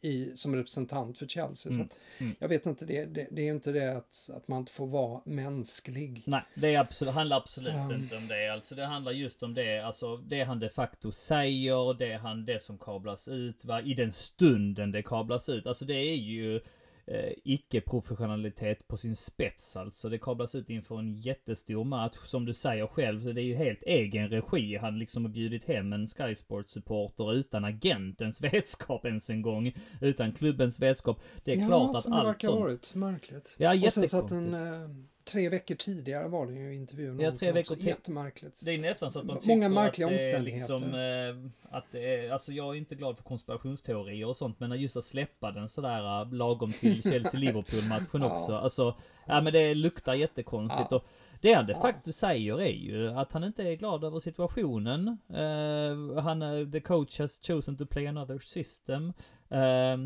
i, 0.00 0.30
som 0.34 0.56
representant 0.56 1.18
för 1.18 1.26
Chelsea. 1.26 1.72
Så 1.72 1.78
Mm, 1.78 1.88
mm. 2.18 2.34
Jag 2.38 2.48
vet 2.48 2.66
inte, 2.66 2.84
det, 2.84 3.04
det, 3.04 3.28
det 3.30 3.42
är 3.48 3.52
inte 3.54 3.72
det 3.72 3.96
att, 3.96 4.30
att 4.36 4.48
man 4.48 4.58
inte 4.58 4.72
får 4.72 4.86
vara 4.86 5.20
mänsklig. 5.24 6.22
Nej, 6.26 6.42
det 6.54 6.76
absolut, 6.76 7.14
handlar 7.14 7.36
absolut 7.36 7.72
Ja. 7.74 7.94
inte 7.94 8.16
om 8.16 8.28
det. 8.28 8.48
Alltså 8.52 8.74
det 8.74 8.84
handlar 8.86 9.12
just 9.12 9.42
om 9.42 9.54
det, 9.54 9.78
alltså 9.86 10.16
det 10.16 10.42
han 10.42 10.60
de 10.60 10.68
facto 10.68 11.12
säger, 11.12 11.94
det 11.98 12.16
han, 12.16 12.44
det 12.44 12.62
som 12.62 12.78
kablas 12.78 13.28
ut, 13.28 13.64
va, 13.64 13.82
i 13.82 13.94
den 13.94 14.12
stunden 14.12 14.92
det 14.92 15.02
kablas 15.02 15.48
ut. 15.48 15.66
Alltså 15.66 15.84
det 15.84 15.94
är 15.94 16.16
ju 16.16 16.60
eh, 17.06 17.32
icke-professionalitet 17.44 18.88
på 18.88 18.96
sin 18.96 19.16
spets 19.16 19.76
alltså. 19.76 20.08
Det 20.08 20.18
kablas 20.18 20.54
ut 20.54 20.70
inför 20.70 20.98
en 20.98 21.14
jättestor 21.14 21.84
match, 21.84 22.16
som 22.24 22.44
du 22.44 22.54
säger 22.54 22.86
själv, 22.86 23.22
så 23.22 23.32
det 23.32 23.42
är 23.42 23.44
ju 23.44 23.54
helt 23.54 23.82
egen 23.82 24.28
regi. 24.28 24.76
Han 24.76 24.98
liksom 24.98 25.24
har 25.24 25.32
bjudit 25.32 25.64
hem 25.64 25.92
en 25.92 26.06
Sky 26.06 26.34
Sports-supporter 26.34 27.34
utan 27.34 27.64
agentens 27.64 28.40
vetskap 28.52 29.04
ens 29.04 29.30
en 29.30 29.42
gång, 29.42 29.72
utan 30.00 30.32
klubbens 30.32 30.80
vetskap. 30.80 31.20
Det 31.44 31.52
är 31.52 31.56
ja, 31.56 31.66
klart 31.66 31.96
att 31.96 32.02
som 32.02 32.12
det 32.12 32.18
allt 32.18 32.28
verkar 32.28 32.48
sånt... 32.48 32.58
ha 32.58 32.64
varit 32.66 32.94
märkligt. 32.94 33.56
Ja, 33.58 33.74
Och 33.74 33.92
sen 33.92 34.08
så 34.08 34.16
att 34.18 34.30
jättekonstigt. 34.30 34.54
en, 34.54 35.08
tre 35.24 35.48
veckor 35.48 35.74
tidigare 35.74 36.28
var 36.28 36.46
det 36.46 36.52
ju 36.52 36.74
intervjun. 36.76 37.20
Ja, 37.20 37.32
tre 37.36 37.52
veckor 37.52 37.74
till. 37.76 37.86
Jättemärkligt. 37.86 38.64
Det 38.64 38.70
är 38.70 38.78
nästan 38.78 39.10
så 39.10 39.18
att 39.18 39.26
tycker 39.40 39.48
Många 39.48 39.68
märkliga 39.68 40.06
att 40.08 40.12
det 40.12 40.30
är 40.30 40.34
omständigheter. 40.36 40.78
liksom, 40.78 40.94
eh, 40.94 41.76
att 41.76 41.84
det 41.90 42.14
är, 42.26 42.30
alltså 42.32 42.52
jag 42.52 42.74
är 42.74 42.78
inte 42.78 42.94
glad 42.94 43.16
för 43.16 43.24
konspirationsteorier 43.24 44.26
och 44.26 44.36
sånt, 44.36 44.60
men 44.60 44.80
just 44.80 44.96
att 44.96 45.04
släppa 45.04 45.50
den 45.52 45.68
sådär 45.68 46.20
eh, 46.22 46.32
lagom 46.32 46.72
till 46.72 47.02
Chelsea-Liverpool-matchen 47.10 48.22
Ja. 48.22 48.32
också. 48.32 48.52
Alltså, 48.56 48.94
ja 49.26 49.40
men 49.40 49.52
det 49.52 49.74
luktar 49.74 50.14
jättekonstigt. 50.14 50.88
Ja. 50.90 50.96
Och 50.96 51.04
det 51.40 51.52
han 51.52 51.66
de 51.66 51.72
Ja. 51.72 51.80
facto 51.80 52.12
säger 52.12 52.60
är 52.60 52.72
ju 52.72 53.08
att 53.10 53.32
han 53.32 53.44
inte 53.44 53.62
är 53.62 53.74
glad 53.76 54.04
över 54.04 54.20
situationen. 54.20 55.18
Eh, 55.34 56.22
han, 56.22 56.70
the 56.72 56.80
coach 56.80 57.18
has 57.18 57.40
chosen 57.46 57.76
to 57.76 57.86
play 57.86 58.06
another 58.06 58.38
system. 58.38 59.12
Eh, 59.50 59.96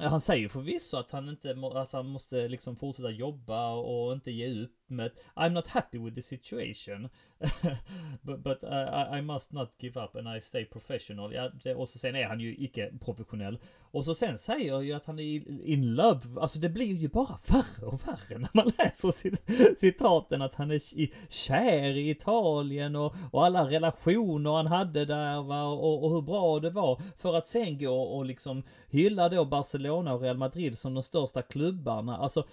han 0.00 0.20
säger 0.20 0.48
förvisso 0.48 0.96
att 0.96 1.10
han 1.10 1.28
inte 1.28 1.56
alltså 1.74 1.96
han 1.96 2.06
måste 2.06 2.48
liksom 2.48 2.76
fortsätta 2.76 3.10
jobba 3.10 3.70
och 3.74 4.12
inte 4.12 4.30
ge 4.30 4.62
upp. 4.62 4.85
Men 4.88 5.10
I'm 5.34 5.48
not 5.52 5.66
happy 5.66 5.98
with 5.98 6.14
the 6.14 6.22
situation. 6.22 7.08
but 8.22 8.42
but 8.42 8.64
uh, 8.64 8.68
I, 9.12 9.18
I 9.18 9.22
must 9.22 9.52
not 9.52 9.70
give 9.78 10.00
up 10.04 10.16
and 10.16 10.28
I 10.36 10.40
stay 10.40 10.64
professional. 10.64 11.32
Ja, 11.32 11.50
det, 11.62 11.74
och 11.74 11.88
så 11.88 11.98
sen 11.98 12.16
är 12.16 12.24
han 12.24 12.40
ju 12.40 12.56
icke 12.58 12.92
professionell. 13.04 13.58
Och 13.90 14.04
så 14.04 14.14
sen 14.14 14.38
säger 14.38 14.68
jag 14.68 14.84
ju 14.84 14.92
att 14.92 15.06
han 15.06 15.18
är 15.18 15.24
in 15.68 15.94
love. 15.94 16.20
Alltså 16.40 16.58
det 16.58 16.68
blir 16.68 16.94
ju 16.94 17.08
bara 17.08 17.38
värre 17.48 17.86
och 17.86 18.08
värre 18.08 18.38
när 18.38 18.48
man 18.52 18.72
läser 18.78 19.10
cit 19.10 19.42
citaten 19.78 20.42
att 20.42 20.54
han 20.54 20.70
är 20.70 20.98
i- 21.00 21.12
kär 21.28 21.96
i 21.96 22.10
Italien 22.10 22.96
och, 22.96 23.14
och 23.32 23.44
alla 23.46 23.70
relationer 23.70 24.50
han 24.52 24.66
hade 24.66 25.04
där 25.04 25.42
va 25.42 25.62
och, 25.64 26.04
och 26.04 26.10
hur 26.10 26.22
bra 26.22 26.60
det 26.60 26.70
var. 26.70 27.00
För 27.16 27.34
att 27.34 27.46
sen 27.46 27.78
gå 27.78 28.00
och 28.02 28.24
liksom 28.24 28.62
hylla 28.88 29.28
då 29.28 29.44
Barcelona 29.44 30.14
och 30.14 30.20
Real 30.20 30.36
Madrid 30.38 30.78
som 30.78 30.94
de 30.94 31.02
största 31.02 31.42
klubbarna. 31.42 32.16
Alltså 32.16 32.44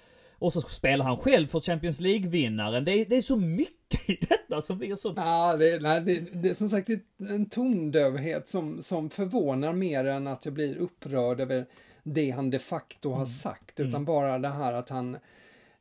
och 0.44 0.54
så 0.54 0.62
spelar 0.62 1.06
han 1.06 1.18
själv 1.18 1.48
för 1.48 1.60
Champions 1.60 2.00
League-vinnaren. 2.00 2.84
Det 2.86 2.92
är, 2.92 3.06
det 3.06 3.18
är 3.18 3.22
så 3.22 3.36
mycket 3.36 4.10
i 4.10 4.18
detta 4.30 4.62
som 4.62 4.78
blir 4.78 4.96
så... 4.96 5.14
Ja, 5.16 5.58
det, 5.58 5.82
nej, 5.82 6.02
det, 6.02 6.20
det 6.20 6.50
är 6.50 6.54
som 6.54 6.70
sagt 6.70 6.90
en 7.30 7.50
tondövhet 7.50 8.48
som, 8.48 8.82
som 8.84 9.10
förvånar 9.10 9.74
mer 9.74 10.06
än 10.06 10.28
att 10.28 10.46
jag 10.46 10.54
blir 10.54 10.76
upprörd 10.78 11.40
över 11.40 11.66
det 12.04 12.32
han 12.32 12.50
de 12.50 12.60
facto 12.60 13.12
har 13.12 13.26
sagt. 13.26 13.80
Utan 13.80 13.90
Mm. 13.94 14.06
bara 14.06 14.40
det 14.40 14.50
här 14.50 14.74
att 14.74 14.90
han... 14.90 15.18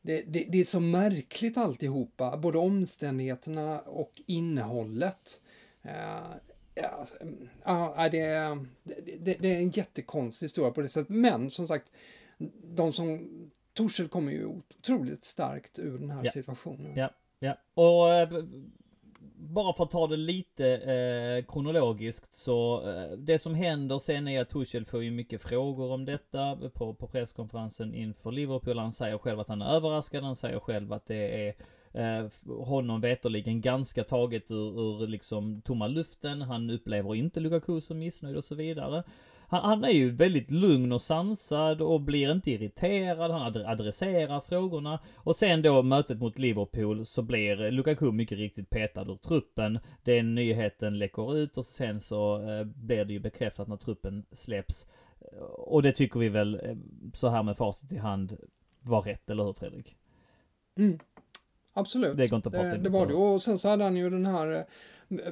Det, 0.02 0.22
det, 0.22 0.46
det 0.48 0.60
är 0.60 0.64
så 0.64 0.80
märkligt 0.80 1.56
alltihopa, 1.58 2.36
både 2.36 2.58
omständigheterna 2.58 3.80
och 3.80 4.12
innehållet. 4.26 5.40
Eh, 5.82 5.92
ja, 6.74 7.06
ja, 7.64 8.08
det, 8.12 8.20
är- 8.20 8.66
det, 8.84 9.16
det, 9.20 9.36
det 9.40 9.48
är 9.54 9.58
en 9.58 9.70
jättekonstig 9.70 10.44
historia 10.44 10.70
på 10.70 10.80
det 10.80 10.88
sättet. 10.88 11.14
Men 11.16 11.50
som 11.50 11.68
sagt, 11.68 11.92
de 12.64 12.92
som... 12.92 13.28
Torshäll 13.74 14.08
kommer 14.08 14.32
ju 14.32 14.46
otroligt 14.46 15.24
starkt 15.24 15.78
ur 15.78 15.98
den 15.98 16.10
här 16.10 16.20
Ja. 16.24 16.30
situationen. 16.30 16.92
Ja, 16.96 17.10
ja. 17.38 17.56
Och 17.74 18.28
b- 18.28 18.62
bara 19.36 19.72
för 19.72 19.84
att 19.84 19.90
ta 19.90 20.06
det 20.06 20.16
lite 20.16 20.66
eh, 20.76 21.52
kronologiskt 21.52 22.34
så 22.34 22.88
eh, 22.90 23.16
det 23.18 23.38
som 23.38 23.54
händer 23.54 23.98
sen 23.98 24.28
är 24.28 24.40
att 24.40 24.48
Tuchel 24.48 24.84
får 24.84 25.02
ju 25.04 25.10
mycket 25.10 25.42
frågor 25.42 25.90
om 25.92 26.04
detta 26.04 26.56
på, 26.74 26.94
på 26.94 27.06
presskonferensen 27.06 27.94
inför 27.94 28.30
Liverpool. 28.32 28.78
Han 28.78 28.92
säger 28.92 29.18
själv 29.18 29.40
att 29.40 29.48
han 29.48 29.62
är 29.62 29.66
överraskad. 29.74 30.24
Han 30.24 30.36
säger 30.36 30.58
själv 30.58 30.92
att 30.92 31.06
det 31.06 31.48
är 31.48 31.54
eh, 31.92 32.30
honom 32.64 33.00
veterligen 33.00 33.60
ganska 33.60 34.04
taget 34.04 34.50
ur, 34.50 34.80
ur 35.02 35.06
liksom 35.06 35.60
tomma 35.62 35.86
luften. 35.86 36.42
Han 36.42 36.70
upplever 36.70 37.14
inte 37.14 37.40
Lukaku 37.40 37.80
som 37.80 37.98
missnöjd 37.98 38.36
och 38.36 38.44
så 38.44 38.54
vidare. 38.54 39.02
Han, 39.52 39.64
han 39.64 39.84
är 39.84 39.90
ju 39.90 40.10
väldigt 40.10 40.50
lugn 40.50 40.92
och 40.92 41.02
sansad 41.02 41.82
och 41.82 42.00
blir 42.00 42.32
inte 42.32 42.50
irriterad. 42.50 43.30
Han 43.30 43.42
ad- 43.42 43.66
adresserar 43.66 44.40
frågorna. 44.40 44.98
Och 45.14 45.36
sen 45.36 45.62
då 45.62 45.82
mötet 45.82 46.18
mot 46.18 46.38
Liverpool 46.38 47.06
så 47.06 47.22
blir 47.22 47.70
Lukaku 47.70 48.12
mycket 48.12 48.38
riktigt 48.38 48.70
petad 48.70 49.02
ur 49.02 49.16
truppen. 49.16 49.78
Den 50.02 50.34
nyheten 50.34 50.98
läcker 50.98 51.36
ut 51.36 51.58
och 51.58 51.64
sen 51.64 52.00
så 52.00 52.48
eh, 52.50 52.64
blir 52.64 53.04
det 53.04 53.12
ju 53.12 53.20
bekräftat 53.20 53.68
när 53.68 53.76
truppen 53.76 54.24
släpps. 54.32 54.86
Och 55.52 55.82
det 55.82 55.92
tycker 55.92 56.20
vi 56.20 56.28
väl 56.28 56.60
eh, 56.62 56.76
så 57.14 57.28
här 57.28 57.42
med 57.42 57.56
facit 57.56 57.92
i 57.92 57.96
hand 57.96 58.36
var 58.82 59.02
rätt, 59.02 59.30
eller 59.30 59.44
hur 59.44 59.52
Fredrik? 59.52 59.96
Mm. 60.78 60.98
Absolut. 61.74 62.16
Det 62.16 62.28
går 62.28 62.36
inte 62.36 62.48
att 62.48 62.54
prata 62.54 62.68
det, 62.68 62.74
emot 62.74 62.84
det 62.84 62.88
var 62.90 63.06
det. 63.06 63.12
det. 63.12 63.18
Och 63.18 63.42
sen 63.42 63.58
så 63.58 63.68
hade 63.68 63.84
han 63.84 63.96
ju 63.96 64.10
den 64.10 64.26
här, 64.26 64.52
eh, 64.52 64.62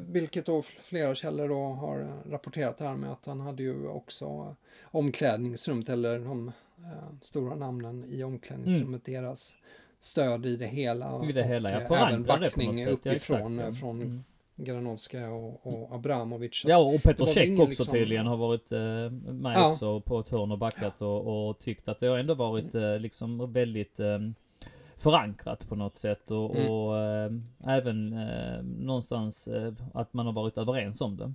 vilket 0.00 0.46
då 0.46 0.62
flera 0.62 1.14
källor 1.14 1.48
då 1.48 1.62
har 1.64 2.00
eh, 2.00 2.30
rapporterat 2.30 2.80
här 2.80 2.96
med 2.96 3.12
att 3.12 3.26
han 3.26 3.40
hade 3.40 3.62
ju 3.62 3.88
också 3.88 4.24
eh, 4.24 4.52
omklädningsrummet 4.82 5.88
eller 5.88 6.18
de 6.18 6.48
eh, 6.78 7.14
stora 7.22 7.54
namnen 7.54 8.04
i 8.08 8.22
omklädningsrummet, 8.22 9.04
deras 9.04 9.54
stöd 10.00 10.46
i 10.46 10.56
det 10.56 10.66
hela. 10.66 11.14
Mm. 11.14 11.28
I 11.30 11.32
det 11.32 11.42
hela, 11.42 11.68
och, 11.68 11.84
ja. 11.90 11.96
eh, 11.96 12.08
även 12.08 12.22
det 12.22 12.26
backning 12.26 12.78
sätt. 12.78 12.98
Ja, 13.02 13.12
exakt, 13.12 13.40
uppifrån 13.40 13.58
ja. 13.58 13.72
från 13.72 14.02
Mm. 14.02 14.24
Granovska 14.56 15.30
och, 15.30 15.66
och 15.66 15.94
Abramovic. 15.94 16.62
Ja, 16.66 16.78
och 16.78 17.02
Petr 17.02 17.18
det 17.20 17.26
Cech 17.26 17.60
också 17.60 17.66
liksom- 17.66 17.86
tydligen 17.86 18.26
har 18.26 18.36
varit 18.36 18.72
eh, 18.72 19.10
med 19.32 19.56
Ja. 19.56 19.68
också 19.68 20.00
på 20.00 20.20
ett 20.20 20.28
hörn 20.28 20.52
och 20.52 20.58
backat 20.58 21.02
och, 21.02 21.48
och 21.48 21.58
tyckt 21.58 21.88
att 21.88 22.00
det 22.00 22.06
har 22.06 22.18
ändå 22.18 22.34
varit 22.34 22.74
eh, 22.74 22.98
liksom 22.98 23.52
väldigt 23.52 24.00
förankrat 25.00 25.68
på 25.68 25.74
något 25.76 25.96
sätt 25.96 26.30
och, 26.30 26.56
Mm. 26.56 26.70
och 26.70 26.98
eh, 26.98 27.30
även 27.66 28.12
eh, 28.12 28.62
någonstans 28.62 29.48
eh, 29.48 29.72
att 29.94 30.12
man 30.14 30.26
har 30.26 30.32
varit 30.32 30.58
överens 30.58 31.00
om 31.00 31.16
det. 31.16 31.32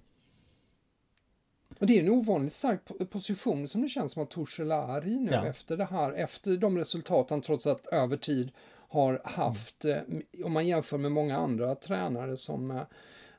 Och 1.79 1.85
det 1.87 1.99
är 1.99 2.03
en 2.03 2.09
ovanligt 2.09 2.53
stark 2.53 2.79
po- 2.85 3.05
position 3.05 3.67
som 3.67 3.81
det 3.81 3.89
känns 3.89 4.11
som 4.11 4.23
att 4.23 4.29
Torshäll 4.29 4.71
är 4.71 5.07
i 5.07 5.19
nu 5.19 5.31
Ja. 5.31 5.45
efter 5.45 5.77
det 5.77 5.85
här, 5.85 6.11
efter 6.13 6.57
de 6.57 6.77
resultat 6.77 7.29
han 7.29 7.41
trots 7.41 7.67
allt 7.67 7.85
över 7.85 8.17
tid 8.17 8.51
har 8.89 9.21
haft. 9.23 9.85
eh, 9.85 9.97
Om 10.45 10.53
man 10.53 10.67
jämför 10.67 10.97
med 10.97 11.11
många 11.11 11.37
andra 11.37 11.75
tränare 11.75 12.37
som 12.37 12.71
eh, 12.71 12.81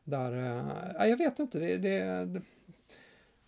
där, 0.04 0.32
ja, 0.98 1.06
jag 1.06 1.16
vet 1.16 1.38
inte, 1.38 1.58
det, 1.58 1.76
det, 1.76 2.24
det 2.24 2.42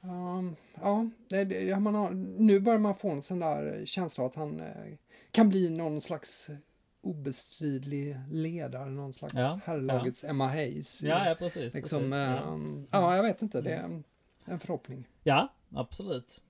um, 0.01 0.57
ja, 0.83 1.09
det, 1.29 1.45
det, 1.45 1.71
har, 1.73 2.11
nu 2.38 2.61
börjar 2.61 2.79
man 2.79 2.95
få 2.95 3.11
en 3.11 3.23
sån 3.23 3.38
där 3.38 3.83
känsla 3.87 4.27
att 4.27 4.35
han 4.35 4.61
eh, 4.61 4.95
kan 5.31 5.49
bli 5.49 5.71
någon 5.71 6.01
slags 6.01 6.51
obestridlig 7.11 8.16
ledare, 8.31 8.90
någon 8.90 9.12
slags 9.12 9.35
Ja, 9.35 9.61
herrlagets 9.64 10.25
Emma 10.25 10.47
Hayes. 10.49 11.03
Ja, 11.03 11.29
ja 11.29 11.35
precis. 11.35 11.75
liksom, 11.75 11.99
precis. 11.99 12.14
eh, 12.14 12.87
Ja. 12.90 13.01
ja, 13.01 13.16
jag 13.16 13.23
vet 13.23 13.42
inte, 13.42 13.61
det 13.61 13.71
är 13.73 13.83
en, 13.83 14.05
en 14.44 14.59
förhoppning. 14.59 15.05
Ja, 15.23 15.49
absolut. 15.75 16.40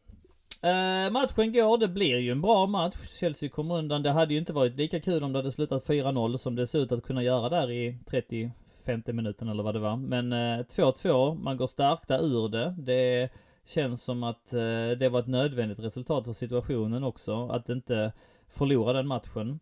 Eh, 0.62 1.10
matchen 1.10 1.52
går, 1.52 1.78
det 1.78 1.88
blir 1.88 2.16
ju 2.18 2.32
en 2.32 2.40
bra 2.40 2.66
match. 2.66 2.96
Chelsea 3.20 3.48
kommer 3.48 3.78
undan. 3.78 4.02
Det 4.02 4.10
hade 4.10 4.34
ju 4.34 4.40
inte 4.40 4.52
varit 4.52 4.76
lika 4.76 5.00
kul 5.00 5.22
om 5.24 5.32
det 5.32 5.38
hade 5.38 5.52
slutat 5.52 5.86
4-0 5.86 6.36
som 6.36 6.54
det 6.56 6.66
ser 6.66 6.78
ut 6.78 6.92
att 6.92 7.02
kunna 7.04 7.22
göra 7.22 7.48
där 7.48 7.70
i 7.70 7.98
30 8.06 8.50
50 8.84 9.12
minuten 9.12 9.48
eller 9.48 9.62
vad 9.62 9.74
det 9.74 9.78
var. 9.78 9.96
Men 9.96 10.32
eh, 10.32 10.64
2-2, 10.64 11.38
man 11.42 11.56
går 11.56 11.66
stärkta 11.66 12.18
ur 12.18 12.48
det. 12.48 12.74
Det 12.78 13.28
känns 13.66 14.02
som 14.02 14.22
att 14.22 14.52
eh, 14.52 14.90
det 14.98 15.08
var 15.12 15.20
ett 15.20 15.26
nödvändigt 15.26 15.78
resultat 15.78 16.24
för 16.24 16.32
situationen 16.32 17.04
också. 17.04 17.48
Att 17.48 17.68
inte 17.68 18.12
förlora 18.48 18.92
den 18.92 19.06
matchen. 19.06 19.60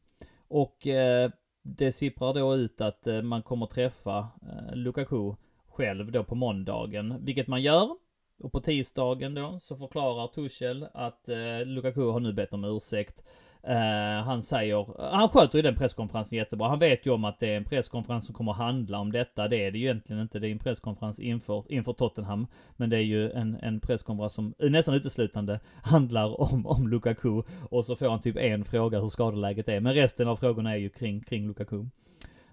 Och 0.49 0.87
eh, 0.87 1.31
det 1.63 1.93
sipprar 1.93 2.35
då 2.35 2.55
ut 2.55 2.81
att 2.81 3.07
eh, 3.07 3.23
man 3.23 3.43
kommer 3.43 3.67
träffa 3.67 4.19
eh, 4.19 4.77
Lukaku 4.77 5.35
själv 5.69 6.13
då 6.13 6.25
på 6.25 6.35
måndagen, 6.35 7.25
vilket 7.25 7.47
man 7.47 7.63
gör. 7.63 7.97
Och 8.39 8.53
på 8.53 8.61
tisdagen 8.61 9.35
då 9.35 9.59
så 9.61 9.77
förklarar 9.77 10.29
Tuchel 10.29 10.87
att 10.95 11.29
eh, 11.29 11.65
Lukaku 11.65 12.01
har 12.01 12.21
nu 12.21 12.33
bett 12.33 12.53
om 12.53 12.65
ursäkt. 12.65 13.23
Uh, 13.69 14.25
han 14.25 14.43
säger, 14.43 15.11
han 15.11 15.29
sköter 15.29 15.59
ju 15.59 15.63
den 15.63 15.77
presskonferensen 15.77 16.39
jättebra. 16.39 16.69
Han 16.69 16.79
vet 16.79 17.07
ju 17.07 17.11
om 17.11 17.25
att 17.25 17.41
det 17.41 17.53
är 17.53 17.57
en 17.57 17.65
presskonferens 17.65 18.27
som 18.27 18.35
kommer 18.35 18.53
att 18.53 18.59
handla 18.59 18.99
om 18.99 19.13
detta. 19.13 19.49
Det 19.49 19.67
är 19.67 19.71
det 19.71 19.79
ju 19.79 19.85
egentligen 19.85 20.23
inte. 20.23 20.39
Det 20.39 20.49
är 20.49 20.53
en 20.53 20.59
presskonferens 20.59 21.21
inför, 21.21 21.65
inför 21.69 21.93
Tottenham. 21.93 22.47
Men 22.77 22.91
det 22.91 22.97
är 22.97 23.03
ju 23.03 23.31
en, 23.31 23.57
en 23.63 23.81
presskonferens 23.81 24.33
som 24.33 24.55
nästan 24.59 24.95
uteslutande 24.95 25.61
handlar 25.83 26.41
om, 26.41 26.67
om 26.67 26.89
Lukaku. 26.89 27.43
Och 27.71 27.85
så 27.85 27.97
får 27.97 28.09
han 28.09 28.21
typ 28.21 28.37
en 28.37 28.65
fråga 28.65 29.01
hur 29.01 29.09
skadeläget 29.09 29.69
är. 29.69 29.81
Men 29.81 29.95
resten 29.95 30.29
av 30.29 30.37
frågorna 30.37 30.73
är 30.73 30.77
ju 30.77 30.89
kring, 30.89 31.21
kring 31.21 31.47
Lukaku. 31.47 31.85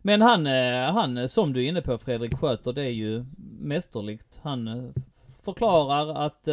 Men 0.02 0.21
han, 0.21 0.47
eh, 0.47 0.93
han, 0.93 1.30
som 1.30 1.54
du 1.54 1.63
är 1.63 1.67
inne 1.67 1.82
på 1.82 1.97
Fredrik, 1.97 2.38
sköter 2.38 2.73
det 2.73 2.89
ju 2.89 3.26
mästerligt. 3.60 4.39
Han 4.43 4.67
eh, 4.67 4.84
förklarar 5.43 6.26
att 6.26 6.47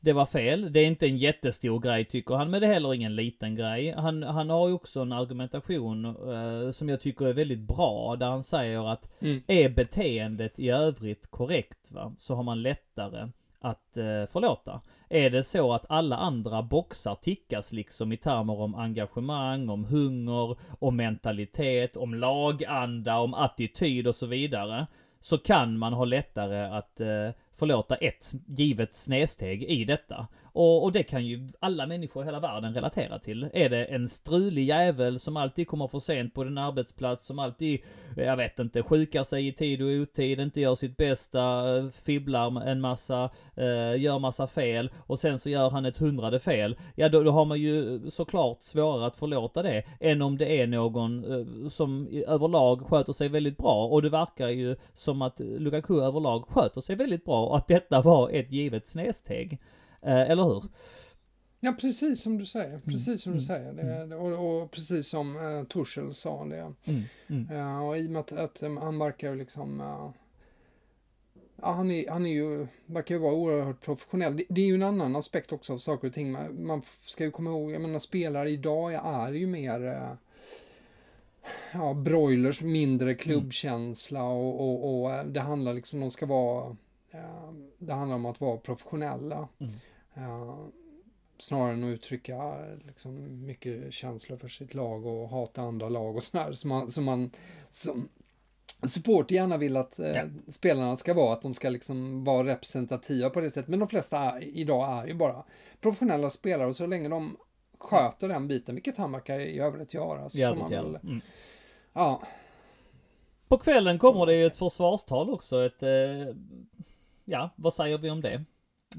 det 0.00 0.12
var 0.12 0.26
fel. 0.26 0.72
Det 0.72 0.80
är 0.80 0.86
inte 0.86 1.06
en 1.06 1.16
jättestor 1.16 1.80
grej 1.80 2.04
tycker 2.04 2.34
han, 2.34 2.50
men 2.50 2.60
det 2.60 2.66
är 2.66 2.72
heller 2.72 2.94
ingen 2.94 3.16
liten 3.16 3.54
grej. 3.56 3.94
Han, 3.96 4.22
han 4.22 4.50
har 4.50 4.68
ju 4.68 4.74
också 4.74 5.00
en 5.00 5.12
argumentation 5.12 6.04
uh, 6.04 6.70
som 6.70 6.88
jag 6.88 7.00
tycker 7.00 7.26
är 7.26 7.32
väldigt 7.32 7.58
bra, 7.58 8.16
där 8.16 8.26
han 8.26 8.42
säger 8.42 8.92
att 8.92 9.10
mm. 9.20 9.42
är 9.46 9.68
beteendet 9.68 10.58
i 10.58 10.70
övrigt 10.70 11.30
korrekt, 11.30 11.90
va, 11.90 12.12
så 12.18 12.34
har 12.34 12.42
man 12.42 12.62
lättare 12.62 13.28
att 13.60 13.96
eh, 13.96 14.26
förlåta. 14.32 14.80
Är 15.08 15.30
det 15.30 15.42
så 15.42 15.72
att 15.72 15.84
alla 15.88 16.16
andra 16.16 16.62
boxar 16.62 17.14
tickas 17.14 17.72
liksom 17.72 18.12
i 18.12 18.16
termer 18.16 18.60
om 18.60 18.74
engagemang, 18.74 19.68
om 19.68 19.84
hunger, 19.84 20.56
om 20.78 20.96
mentalitet, 20.96 21.96
om 21.96 22.14
laganda, 22.14 23.18
om 23.18 23.34
attityd 23.34 24.06
och 24.06 24.14
så 24.14 24.26
vidare. 24.26 24.86
Så 25.20 25.38
kan 25.38 25.78
man 25.78 25.92
ha 25.92 26.04
lättare 26.04 26.78
att 26.78 27.00
eh, 27.00 27.30
förlåta 27.58 27.96
ett 27.96 28.32
givet 28.46 28.94
snedsteg 28.94 29.62
i 29.62 29.84
detta. 29.84 30.26
Och, 30.52 30.84
och 30.84 30.92
det 30.92 31.02
kan 31.02 31.26
ju 31.26 31.48
alla 31.60 31.86
människor 31.86 32.22
i 32.22 32.26
hela 32.26 32.40
världen 32.40 32.74
relatera 32.74 33.18
till. 33.18 33.48
Är 33.52 33.68
det 33.68 33.84
en 33.84 34.08
strulig 34.08 34.64
jävel 34.64 35.18
som 35.18 35.36
alltid 35.36 35.68
kommer 35.68 35.86
för 35.86 35.98
sent 35.98 36.34
på 36.34 36.44
din 36.44 36.58
arbetsplats, 36.58 37.26
som 37.26 37.38
alltid, 37.38 37.80
eh, 38.16 38.24
jag 38.24 38.36
vet 38.36 38.58
inte, 38.58 38.82
sjukar 38.82 39.24
sig 39.24 39.48
i 39.48 39.52
tid 39.52 39.82
och 39.82 39.88
otid, 39.88 40.40
inte 40.40 40.60
gör 40.60 40.74
sitt 40.74 40.96
bästa, 40.96 41.76
eh, 41.76 41.88
fibblar 41.88 42.62
en 42.66 42.80
massa, 42.80 43.30
eh, 43.56 44.00
gör 44.00 44.18
massa 44.18 44.46
fel 44.46 44.90
och 45.06 45.18
sen 45.18 45.38
så 45.38 45.50
gör 45.50 45.70
han 45.70 45.84
ett 45.84 45.96
hundrade 45.96 46.38
fel. 46.38 46.76
Ja, 46.94 47.08
då, 47.08 47.22
då 47.22 47.30
har 47.30 47.44
man 47.44 47.60
ju 47.60 48.00
såklart 48.10 48.62
svårare 48.62 49.06
att 49.06 49.16
förlåta 49.16 49.62
det 49.62 49.84
än 50.00 50.22
om 50.22 50.38
det 50.38 50.60
är 50.60 50.66
någon 50.66 51.24
som 51.70 52.08
överlag 52.26 52.80
sköter 52.80 53.12
sig 53.12 53.28
väldigt 53.28 53.56
bra. 53.56 53.86
Och 53.86 54.02
det 54.02 54.08
verkar 54.08 54.48
ju 54.48 54.76
som 54.94 55.22
att 55.22 55.40
Lukaku 55.40 56.00
överlag 56.00 56.44
sköter 56.48 56.80
sig 56.80 56.96
väldigt 56.96 57.24
bra 57.24 57.46
och 57.46 57.56
att 57.56 57.68
detta 57.68 58.02
var 58.02 58.30
ett 58.30 58.52
givet 58.52 58.86
snedsteg. 58.86 59.58
Eh, 60.02 60.30
eller 60.30 60.44
hur? 60.44 60.64
Ja, 61.60 61.72
precis 61.80 62.22
som 62.22 62.38
du 62.38 62.46
säger. 62.46 62.78
Precis 62.78 63.06
mm. 63.06 63.18
som 63.18 63.32
du 63.32 63.38
mm. 63.38 63.46
säger. 63.46 63.72
Det, 63.72 64.02
mm. 64.02 64.18
och, 64.18 64.62
och, 64.62 64.70
precis 64.70 65.08
som 65.08 65.36
uh, 65.36 65.64
Torshäll 65.64 66.14
sa 66.14 66.44
det. 66.44 66.72
Mm. 66.84 67.02
Mm. 67.28 67.50
Uh, 67.50 67.88
och 67.88 67.98
i 67.98 68.06
och 68.06 68.10
med 68.10 68.20
att, 68.20 68.32
att 68.32 68.62
um, 68.62 68.76
han 68.76 68.98
verkar 68.98 69.36
liksom... 69.36 69.80
Uh, 69.80 70.10
ja, 71.56 71.72
han, 71.72 71.90
är, 71.90 72.10
han 72.10 72.26
är 72.26 72.30
ju, 72.30 72.66
verkar 72.86 73.14
ju 73.14 73.20
vara 73.20 73.34
oerhört 73.34 73.80
professionell. 73.80 74.36
Det, 74.36 74.44
det, 74.48 74.60
är 74.60 74.66
ju 74.66 74.74
en 74.74 74.82
annan 74.82 75.16
aspekt 75.16 75.52
också 75.52 75.72
av 75.72 75.78
saker 75.78 76.08
och 76.08 76.14
ting. 76.14 76.32
Man, 76.32 76.66
man 76.66 76.82
ska 77.06 77.24
ju 77.24 77.30
komma 77.30 77.50
ihåg, 77.50 77.70
jag 77.70 77.82
menar 77.82 77.98
spelare 77.98 78.50
idag 78.50 78.94
är 78.94 79.32
ju 79.32 79.46
mer... 79.46 79.80
Uh, 79.80 80.12
ja, 81.72 81.94
broilers, 81.94 82.60
mindre 82.60 83.14
klubbkänsla 83.14 84.24
och, 84.24 84.60
och, 84.60 85.04
och 85.04 85.26
det 85.26 85.40
handlar 85.40 85.74
liksom, 85.74 86.00
de 86.00 86.10
ska 86.10 86.26
vara... 86.26 86.76
det 87.78 87.92
handlar 87.92 88.16
om 88.16 88.26
att 88.26 88.40
vara 88.40 88.56
professionella. 88.56 89.48
Mm. 89.58 89.72
Snarare 91.38 91.72
än 91.72 91.84
att 91.84 91.94
uttrycka 91.94 92.56
liksom, 92.86 93.44
mycket 93.46 93.92
känslor 93.92 94.36
för 94.36 94.48
sitt 94.48 94.74
lag 94.74 95.06
och 95.06 95.28
hata 95.28 95.62
andra 95.62 95.88
lag 95.88 96.16
och 96.16 96.22
sådär. 96.22 96.52
Som 96.52 96.68
man, 96.68 96.90
som 96.90 97.04
man 97.04 97.30
som 97.70 98.08
support 98.88 99.30
gärna 99.30 99.56
vill 99.56 99.76
att 99.76 99.98
eh, 99.98 100.08
ja. 100.08 100.22
spelarna 100.48 100.96
ska 100.96 101.14
vara, 101.14 101.32
att 101.32 101.42
de 101.42 101.54
ska 101.54 101.68
liksom 101.68 102.24
vara 102.24 102.46
representativa 102.46 103.30
på 103.30 103.40
det 103.40 103.50
sättet. 103.50 103.68
Men 103.68 103.78
de 103.78 103.88
flesta 103.88 104.18
är, 104.18 104.42
idag 104.42 104.98
är 104.98 105.06
ju 105.06 105.14
bara 105.14 105.44
professionella 105.80 106.30
spelare 106.30 106.68
och 106.68 106.76
så 106.76 106.86
länge 106.86 107.08
de 107.08 107.36
sköter 107.78 108.28
den 108.28 108.48
biten, 108.48 108.74
vilket 108.74 108.96
han 108.96 109.12
verkar 109.12 109.38
i 109.40 109.58
övrigt 109.58 109.94
göra, 109.94 110.28
så 110.28 110.38
får 110.38 110.56
man 110.56 110.70
väl... 110.70 110.96
Mm. 110.96 111.20
Ja. 111.92 112.22
På 113.48 113.58
kvällen 113.58 113.98
kommer 113.98 114.26
det 114.26 114.34
ju 114.34 114.46
ett 114.46 114.56
försvarstal 114.56 115.30
också, 115.30 115.66
ett... 115.66 115.82
Eh, 115.82 116.36
ja, 117.24 117.50
vad 117.56 117.74
säger 117.74 117.98
vi 117.98 118.10
om 118.10 118.20
det? 118.20 118.44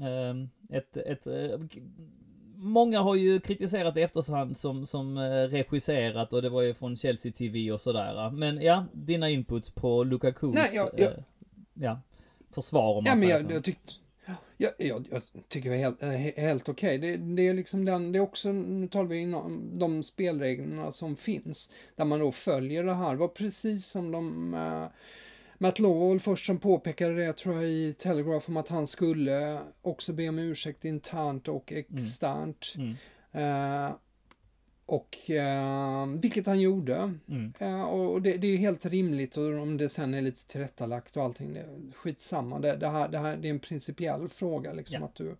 Ehm, 0.02 0.48
ett, 0.72 0.96
ett, 0.96 1.26
eh, 1.26 1.60
många 2.56 3.00
har 3.00 3.14
ju 3.14 3.40
kritiserat 3.40 3.96
efterhand 3.96 4.56
som, 4.56 4.86
som 4.86 5.18
eh, 5.18 5.48
regisserat 5.48 6.32
och 6.32 6.42
det 6.42 6.48
var 6.48 6.62
ju 6.62 6.74
från 6.74 6.96
Chelsea 6.96 7.32
TV 7.32 7.72
och 7.72 7.80
sådär. 7.80 8.30
Men 8.30 8.62
ja, 8.62 8.86
dina 8.92 9.30
inputs 9.30 9.70
på 9.70 10.04
Lukakus, 10.04 10.54
Nej, 10.54 10.70
jag, 10.72 10.90
jag, 10.96 11.12
eh, 11.12 11.18
ja, 11.74 12.00
försvar 12.50 12.96
om 12.96 13.04
man 13.04 13.04
ja, 13.04 13.16
men 13.16 13.28
jag, 13.28 13.52
jag 13.52 13.64
tyckte 13.64 13.92
jag, 14.56 14.72
jag, 14.78 15.06
jag, 15.10 15.22
tycker 15.48 15.70
det 15.70 15.76
är 15.76 15.80
helt, 15.80 16.36
helt 16.36 16.68
okej. 16.68 16.98
Okay. 16.98 17.16
Det, 17.16 17.34
det, 17.36 17.48
är 17.48 17.54
liksom 17.54 17.84
den, 17.84 18.12
det 18.12 18.18
är 18.18 18.20
också, 18.20 18.52
nu 18.52 18.88
talar 18.88 19.08
vi 19.08 19.18
inom 19.18 19.78
de 19.78 20.02
spelreglerna 20.02 20.92
som 20.92 21.16
finns, 21.16 21.72
där 21.96 22.04
man 22.04 22.20
då 22.20 22.32
följer 22.32 22.84
det 22.84 22.94
här. 22.94 23.10
Det 23.10 23.16
var 23.16 23.28
precis 23.28 23.86
som 23.86 24.12
de 24.12 24.54
Matt 25.62 25.78
Lowell 25.78 26.20
först 26.20 26.46
som 26.46 26.58
påpekade 26.58 27.14
det, 27.14 27.32
tror 27.32 27.54
jag, 27.54 27.64
i 27.64 27.92
Telegraph 27.92 28.48
om 28.48 28.56
att 28.56 28.68
han 28.68 28.86
skulle 28.86 29.58
också 29.82 30.12
be 30.12 30.28
om 30.28 30.38
ursäkt 30.38 30.84
internt 30.84 31.48
och 31.48 31.72
mm. 31.72 31.84
externt. 31.84 32.74
Mm. 32.76 32.94
Mm. 33.32 33.84
Uh, 33.84 33.92
och 34.86 35.16
uh, 35.30 36.20
vilket 36.20 36.46
han 36.46 36.60
gjorde. 36.60 37.14
Mm. 37.28 37.52
Uh, 37.62 37.82
och 37.82 38.22
det, 38.22 38.36
det, 38.36 38.46
är 38.46 38.56
helt 38.56 38.86
rimligt 38.86 39.36
och 39.36 39.44
om 39.44 39.76
det 39.76 39.88
sen 39.88 40.14
är 40.14 40.22
lite 40.22 40.46
tillrättalagt 40.46 41.16
och 41.16 41.22
allting, 41.22 41.54
det 41.54 41.66
skitsamma. 41.94 42.58
Det, 42.58 42.76
det, 42.76 42.88
här, 42.88 43.08
det 43.08 43.18
här 43.18 43.36
det 43.36 43.48
är 43.48 43.52
en 43.52 43.58
principiell 43.58 44.28
fråga 44.28 44.72
liksom 44.72 44.94
yeah. 44.94 45.04
att 45.04 45.14
du 45.14 45.36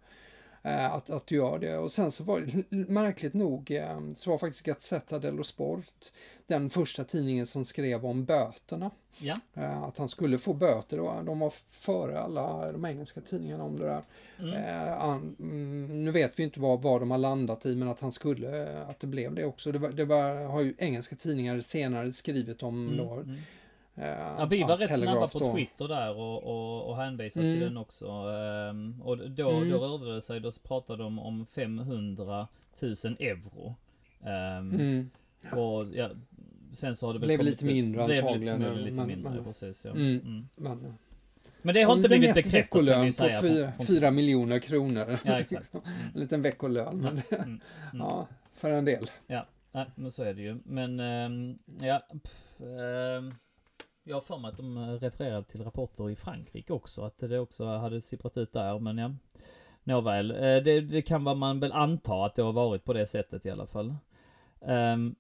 att, 0.62 1.10
att 1.10 1.26
du 1.26 1.34
gör 1.34 1.58
det. 1.58 1.78
Och 1.78 1.92
sen 1.92 2.10
så 2.10 2.24
var 2.24 2.40
det 2.40 2.88
märkligt 2.88 3.34
nog 3.34 3.72
så 4.16 4.30
var 4.30 4.38
faktiskt 4.38 4.64
Gazzetta 4.64 5.18
dello 5.18 5.44
Sport 5.44 6.12
den 6.46 6.70
första 6.70 7.04
tidningen 7.04 7.46
som 7.46 7.64
skrev 7.64 8.06
om 8.06 8.24
böterna. 8.24 8.90
Ja. 9.18 9.36
Eh, 9.54 9.82
att 9.82 9.98
han 9.98 10.08
skulle 10.08 10.38
få 10.38 10.52
böter. 10.52 10.96
Då. 10.96 11.22
De 11.26 11.38
var 11.38 11.52
före 11.70 12.20
alla 12.20 12.72
de 12.72 12.84
engelska 12.84 13.20
tidningarna 13.20 13.64
om 13.64 13.78
det 13.78 13.84
där. 13.84 14.02
Mm. 14.38 14.54
Eh, 14.54 14.98
han, 14.98 15.36
mm, 15.40 16.04
nu 16.04 16.10
vet 16.10 16.38
vi 16.38 16.42
inte 16.42 16.60
vad, 16.60 16.82
vad 16.82 17.00
de 17.00 17.10
har 17.10 17.18
landat 17.18 17.66
i, 17.66 17.76
men 17.76 17.88
att 17.88 18.00
han 18.00 18.12
skulle, 18.12 18.72
eh, 18.72 18.88
att 18.88 19.00
det 19.00 19.06
blev 19.06 19.34
det 19.34 19.44
också. 19.44 19.72
Det, 19.72 19.78
var, 19.78 19.90
det 19.90 20.04
var, 20.04 20.44
har 20.44 20.60
ju 20.60 20.74
engelska 20.78 21.16
tidningar 21.16 21.60
senare 21.60 22.12
skrivit 22.12 22.62
om 22.62 22.86
mm. 22.86 22.96
då. 22.96 23.14
Mm. 23.14 23.38
Uh, 23.98 24.04
ja, 24.38 24.46
vi 24.50 24.62
var 24.62 24.76
rätt 24.76 24.88
Telegraph 24.88 25.16
snabba 25.16 25.28
på 25.28 25.38
då. 25.38 25.52
Twitter 25.52 25.88
där 25.88 26.16
och, 26.16 26.42
och, 26.42 26.88
och 26.88 26.96
hänvisade 26.96 27.46
mm. 27.46 27.58
till 27.58 27.68
den 27.68 27.76
också. 27.76 28.06
Um, 28.06 29.02
och 29.02 29.30
då, 29.30 29.50
mm. 29.50 29.70
då 29.70 29.78
rörde 29.78 30.14
det 30.14 30.22
sig, 30.22 30.40
då 30.40 30.52
pratade 30.62 31.02
de 31.02 31.18
om 31.18 31.46
500 31.46 32.48
000 32.80 32.94
euro. 33.18 33.74
Um, 34.20 34.28
mm. 34.80 35.10
Och 35.52 35.86
ja, 35.94 36.10
sen 36.72 36.96
så 36.96 37.06
har 37.06 37.12
det 37.12 37.18
väl 37.18 37.26
blev 37.26 37.40
lite 37.42 37.64
mindre 37.64 38.02
antagligen. 38.04 38.58
Blev 38.58 38.76
lite 38.76 38.96
men, 38.96 39.06
mindre, 39.06 39.30
men, 39.30 39.44
precis 39.44 39.84
ja. 39.84 39.90
Mm, 39.90 40.20
mm. 40.20 40.48
Men, 40.56 40.94
men 41.62 41.74
det 41.74 41.82
har 41.82 41.96
inte 41.96 42.08
blivit 42.08 42.34
bekräftat 42.34 42.86
kan 42.86 43.04
vi 43.04 43.12
säga. 43.12 43.72
på 43.76 43.84
fyra, 43.84 44.10
miljoner 44.10 44.58
kronor. 44.58 45.18
Ja, 45.24 45.40
exakt. 45.40 45.74
Mm. 45.84 45.84
en 46.14 46.20
liten 46.20 46.42
veckolön. 46.42 46.96
Men, 46.96 47.22
ja, 47.30 47.36
mm, 47.36 47.60
ja, 47.92 48.28
för 48.54 48.70
en 48.70 48.84
del. 48.84 49.10
Ja, 49.26 49.46
nej, 49.72 49.86
men 49.94 50.10
så 50.10 50.22
är 50.22 50.34
det 50.34 50.42
ju. 50.42 50.58
Men, 50.64 51.00
ähm, 51.00 51.58
ja. 51.80 52.02
Pff, 52.22 52.60
ähm, 52.60 53.34
jag 54.04 54.16
har 54.16 54.20
för 54.20 54.38
mig 54.38 54.48
att 54.48 54.56
de 54.56 54.98
refererade 54.98 55.44
till 55.44 55.64
rapporter 55.64 56.10
i 56.10 56.16
Frankrike 56.16 56.72
också, 56.72 57.02
att 57.02 57.18
det 57.18 57.38
också 57.38 57.64
hade 57.64 58.00
sipprat 58.00 58.36
ut 58.36 58.52
där, 58.52 58.78
men 58.78 58.98
ja. 58.98 59.14
Nåväl, 59.84 60.30
eh, 60.30 60.62
det, 60.62 60.80
det 60.80 61.02
kan 61.02 61.22
man 61.22 61.60
väl 61.60 61.72
anta 61.72 62.24
att 62.24 62.34
det 62.34 62.42
har 62.42 62.52
varit 62.52 62.84
på 62.84 62.92
det 62.92 63.06
sättet 63.06 63.46
i 63.46 63.50
alla 63.50 63.66
fall. 63.66 63.94
Um, 64.60 65.14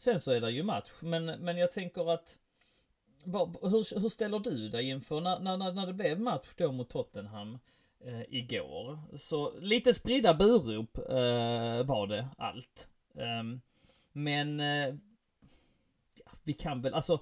Sen 0.00 0.20
så 0.20 0.32
är 0.32 0.40
det 0.40 0.50
ju 0.50 0.62
match, 0.62 0.90
men, 1.00 1.24
men 1.24 1.56
jag 1.56 1.72
tänker 1.72 2.10
att 2.10 2.38
hur, 3.24 4.00
hur 4.00 4.08
ställer 4.08 4.38
du 4.38 4.68
dig 4.68 4.88
inför 4.88 5.20
när, 5.20 5.38
när, 5.38 5.72
när 5.72 5.86
det 5.86 5.92
blev 5.92 6.20
match 6.20 6.46
då 6.56 6.72
mot 6.72 6.88
Tottenham 6.88 7.58
eh, 8.04 8.22
igår? 8.28 8.98
Så 9.16 9.58
lite 9.58 9.94
spridda 9.94 10.34
burop 10.34 10.98
eh, 10.98 11.86
var 11.86 12.06
det 12.06 12.28
allt. 12.38 12.88
Eh, 13.14 13.42
men 14.12 14.60
eh, 14.60 14.94
vi 16.44 16.52
kan 16.52 16.82
väl, 16.82 16.94
alltså 16.94 17.20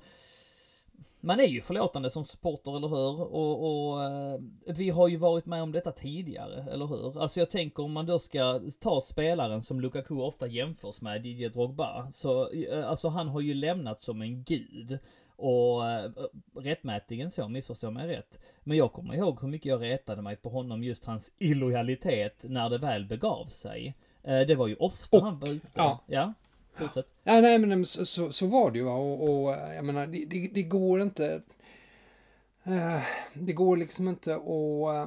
man 1.20 1.40
är 1.40 1.46
ju 1.46 1.60
förlåtande 1.60 2.10
som 2.10 2.24
supporter, 2.24 2.76
eller 2.76 2.88
hur? 2.88 3.20
Och, 3.20 3.90
och 3.90 4.04
eh, 4.04 4.40
vi 4.66 4.90
har 4.90 5.08
ju 5.08 5.16
varit 5.16 5.46
med 5.46 5.62
om 5.62 5.72
detta 5.72 5.92
tidigare, 5.92 6.66
eller 6.70 6.86
hur? 6.86 7.22
Alltså 7.22 7.40
jag 7.40 7.50
tänker 7.50 7.82
om 7.82 7.92
man 7.92 8.06
då 8.06 8.18
ska 8.18 8.60
ta 8.80 9.00
spelaren 9.00 9.62
som 9.62 9.80
Lukaku 9.80 10.14
ofta 10.14 10.46
jämförs 10.46 11.00
med, 11.00 11.22
Didier 11.22 11.50
Drogba, 11.50 12.08
så 12.12 12.50
eh, 12.50 12.88
alltså 12.88 13.08
han 13.08 13.28
har 13.28 13.40
ju 13.40 13.54
lämnat 13.54 14.02
som 14.02 14.22
en 14.22 14.42
gud. 14.42 14.98
Och 15.36 15.90
äh, 15.90 16.10
rättmätigen 16.54 17.30
så, 17.30 17.48
missförstå 17.48 17.90
mig 17.90 18.08
rätt. 18.08 18.38
Men 18.64 18.76
jag 18.76 18.92
kommer 18.92 19.14
ihåg 19.14 19.40
hur 19.40 19.48
mycket 19.48 19.66
jag 19.66 19.82
retade 19.82 20.22
mig 20.22 20.36
på 20.36 20.48
honom, 20.48 20.84
just 20.84 21.04
hans 21.04 21.32
illojalitet 21.38 22.36
när 22.42 22.70
det 22.70 22.78
väl 22.78 23.04
begav 23.04 23.46
sig. 23.46 23.94
Äh, 24.22 24.40
det 24.40 24.54
var 24.54 24.66
ju 24.66 24.76
ofta 24.76 25.16
och, 25.16 25.22
han 25.22 25.38
var 25.38 25.48
ute. 25.48 25.66
Ja. 25.74 25.98
ja. 26.06 26.32
Fortsätt. 26.78 27.06
Ja, 27.24 27.40
nej, 27.40 27.58
men 27.58 27.86
så, 27.86 28.06
så, 28.06 28.32
så 28.32 28.46
var 28.46 28.70
det 28.70 28.78
ju. 28.78 28.88
Och, 28.88 29.22
och 29.22 29.50
jag 29.50 29.84
menar, 29.84 30.06
det, 30.06 30.24
det, 30.24 30.50
det 30.54 30.62
går 30.62 31.02
inte. 31.02 31.42
Uh, 32.66 33.00
det 33.34 33.52
går 33.52 33.76
liksom 33.76 34.08
inte 34.08 34.34
att... 34.34 35.06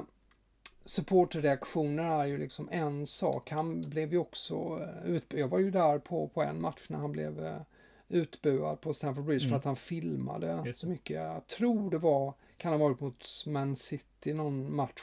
supporterreaktioner 0.84 2.20
är 2.20 2.24
ju 2.24 2.38
liksom 2.38 2.68
en 2.72 3.06
sak. 3.06 3.50
Han 3.50 3.90
blev 3.90 4.12
ju 4.12 4.18
också 4.18 4.88
utbuad. 5.04 5.40
Jag 5.42 5.48
var 5.48 5.58
ju 5.58 5.70
där 5.70 5.98
på, 5.98 6.28
på 6.28 6.42
en 6.42 6.60
match 6.60 6.86
när 6.88 6.98
han 6.98 7.12
blev 7.12 7.62
utbuad 8.08 8.80
på 8.80 8.94
Stamford 8.94 9.24
Bridge 9.24 9.44
mm. 9.44 9.50
för 9.50 9.56
att 9.56 9.64
han 9.64 9.76
filmade 9.76 10.62
Just 10.66 10.80
så 10.80 10.88
mycket. 10.88 11.16
Jag 11.16 11.46
tror 11.46 11.90
det 11.90 11.98
var, 11.98 12.34
kan 12.56 12.72
ha 12.72 12.78
varit 12.78 13.00
mot 13.00 13.44
Man 13.46 13.76
City 13.76 14.34
någon 14.34 14.76
match. 14.76 15.00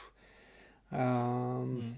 Um, 0.88 0.98
mm. 0.98 1.94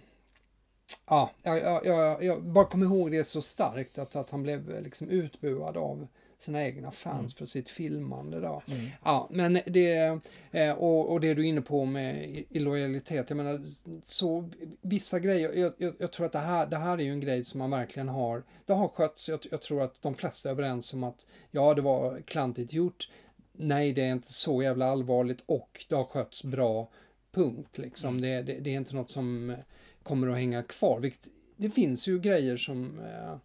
Ja, 1.07 1.30
jag, 1.43 1.86
jag, 1.86 2.24
jag, 2.24 2.43
bara 2.43 2.64
kommer 2.64 2.86
ihåg 2.86 3.11
det 3.11 3.24
så 3.24 3.43
starkt 3.43 3.99
att, 3.99 4.16
att 4.16 4.30
han 4.30 4.43
blev 4.43 4.82
liksom 4.82 5.09
utbuad 5.09 5.76
av 5.76 6.07
sina 6.38 6.64
egna 6.64 6.90
fans 6.90 7.18
mm. 7.18 7.28
för 7.28 7.45
sitt 7.45 7.68
filmande 7.68 8.40
då. 8.40 8.62
Mm. 8.66 8.90
Ja, 9.05 9.28
men 9.30 9.59
det, 9.66 10.20
eh, 10.51 10.72
och, 10.72 11.12
och 11.12 11.20
det 11.20 11.34
du 11.34 11.43
är 11.43 11.49
inne 11.49 11.61
på 11.61 11.84
med 11.84 12.45
illojalitet, 12.51 13.30
jag 13.30 13.36
menar, 13.36 13.61
så 14.05 14.51
vissa 14.80 15.18
grejer, 15.18 15.53
jag, 15.53 15.72
jag, 15.78 15.95
jag, 15.99 16.12
tror 16.12 16.26
att 16.26 16.32
det 16.32 16.38
här, 16.38 16.66
det 16.66 16.76
här 16.76 16.99
är 16.99 17.03
ju 17.03 17.12
en 17.12 17.20
grej 17.20 17.45
som 17.45 17.59
man 17.59 17.70
verkligen 17.70 18.09
har, 18.09 18.43
det 18.66 18.72
har 18.72 18.88
skötts, 18.88 19.28
jag, 19.28 19.40
jag 19.51 19.62
tror 19.62 19.82
att 19.82 20.03
de 20.03 20.14
flesta 20.14 20.49
är 20.49 20.53
överens 20.53 20.95
om 20.95 21.05
att 21.05 21.26
ja, 21.51 21.74
det 21.74 21.82
var 21.82 22.20
klantigt 22.20 22.72
gjort, 22.72 23.09
nej, 23.53 23.93
det 23.93 24.03
är 24.03 24.12
inte 24.12 24.32
så 24.32 24.62
jävla 24.62 24.90
allvarligt 24.90 25.43
och 25.47 25.86
det 25.88 25.95
har 25.95 26.05
skötts 26.05 26.45
bra, 26.45 26.88
punkt 27.32 27.78
liksom. 27.78 28.18
Mm. 28.18 28.22
Det, 28.22 28.53
det, 28.53 28.61
det 28.61 28.70
är 28.70 28.76
inte 28.76 28.95
något 28.95 29.11
som 29.11 29.55
kommer 30.03 30.29
att 30.29 30.37
hänga 30.37 30.63
kvar. 30.63 31.01
Vilket, 31.01 31.29
det 31.57 31.71
finns 31.71 32.09
ju 32.09 32.19
grejer 32.19 32.57
som 32.57 33.01
eh, 33.01 33.37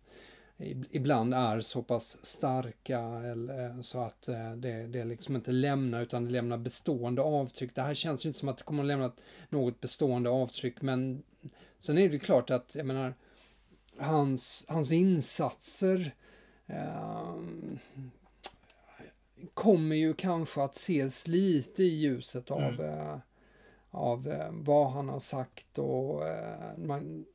ibland 0.92 1.34
är 1.34 1.62
så 1.62 1.84
pass 1.84 2.18
starka 2.22 3.00
eller, 3.00 3.66
eh, 3.66 3.82
så 3.82 4.00
att 4.00 4.28
eh, 4.28 4.52
det, 4.52 4.88
det 4.88 5.06
liksom 5.06 5.36
inte 5.36 5.52
lämnar 5.52 6.02
utan 6.02 6.26
det 6.26 6.32
lämnar 6.32 6.58
bestående 6.58 7.22
avtryck. 7.22 7.76
Det 7.76 7.82
här 7.82 7.94
känns 7.94 8.26
ju 8.26 8.30
inte 8.30 8.40
som 8.40 8.50
att 8.50 8.58
det 8.58 8.64
kommer 8.64 8.84
att 8.84 8.88
lämna 8.88 9.12
något 9.50 9.82
bestående 9.82 10.30
avtryck 10.30 10.82
men 10.82 11.24
sen 11.80 11.98
är 11.98 12.10
det 12.10 12.20
klart 12.20 12.50
att 12.50 12.76
jag 12.76 12.86
menar 12.86 13.14
hans, 13.98 14.66
hans 14.70 14.92
insatser 14.92 16.16
eh, 16.68 17.36
kommer 19.54 19.96
ju 19.96 20.14
kanske 20.14 20.64
att 20.64 20.76
ses 20.76 21.28
lite 21.28 21.84
i 21.84 21.96
ljuset 21.96 22.52
av 22.52 22.82
mm. 22.82 23.20
Av 23.98 24.28
eh, 24.28 24.50
vad 24.52 24.92
han 24.92 25.10
har 25.10 25.20
sagt 25.20 25.80
och 25.80 26.28
eh, 26.28 26.78
man, 26.78 27.26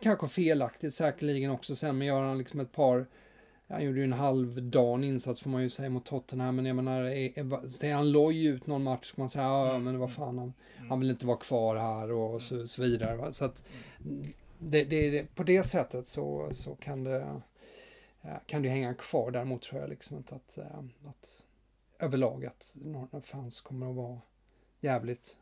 kanske 0.00 0.28
felaktigt 0.28 0.94
säkerligen 0.94 1.50
också 1.50 1.76
sen, 1.76 1.98
men 1.98 2.06
gör 2.06 2.22
han 2.22 2.38
liksom 2.38 2.60
ett 2.60 2.72
par 2.72 3.06
han 3.70 3.84
gjorde 3.84 3.98
ju 3.98 4.04
en 4.04 4.12
halvdan 4.12 5.04
insats 5.04 5.40
får 5.40 5.50
man 5.50 5.62
ju 5.62 5.70
säga 5.70 5.90
mot 5.90 6.04
Tottenham, 6.04 6.56
men 6.56 6.66
jag 6.66 6.76
menar, 6.76 7.02
är, 7.02 7.38
är, 7.38 7.66
ser 7.66 7.94
han 7.94 8.12
loj 8.12 8.46
ut 8.46 8.66
någon 8.66 8.82
match 8.82 9.12
kan 9.12 9.22
man 9.22 9.28
säga, 9.28 9.44
ja 9.44 9.70
mm. 9.70 9.84
men 9.84 9.98
vad 9.98 10.12
fan, 10.12 10.38
han, 10.38 10.52
mm. 10.76 10.88
han 10.90 11.00
vill 11.00 11.10
inte 11.10 11.26
vara 11.26 11.36
kvar 11.36 11.76
här 11.76 12.12
och 12.12 12.42
så, 12.42 12.66
så 12.66 12.82
vidare. 12.82 13.16
Va? 13.16 13.32
Så 13.32 13.44
att 13.44 13.64
det, 14.58 14.84
det, 14.84 15.34
på 15.34 15.42
det 15.42 15.62
sättet 15.62 16.08
så, 16.08 16.48
så 16.52 16.74
kan 16.74 17.04
det 17.04 17.40
kan 18.46 18.62
det 18.62 18.68
hänga 18.68 18.94
kvar. 18.94 19.30
Däremot 19.30 19.62
tror 19.62 19.80
jag 19.80 19.90
liksom 19.90 20.16
inte 20.16 20.34
att, 20.34 20.58
eh, 20.58 20.78
att 21.08 21.46
överlag 21.98 22.46
att 22.46 22.76
några 22.80 23.20
fans 23.20 23.60
kommer 23.60 23.90
att 23.90 23.96
vara 23.96 24.20
jävligt 24.80 25.36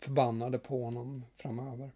förbannade 0.00 0.58
på 0.58 0.84
honom 0.84 1.24
framöver. 1.36 1.90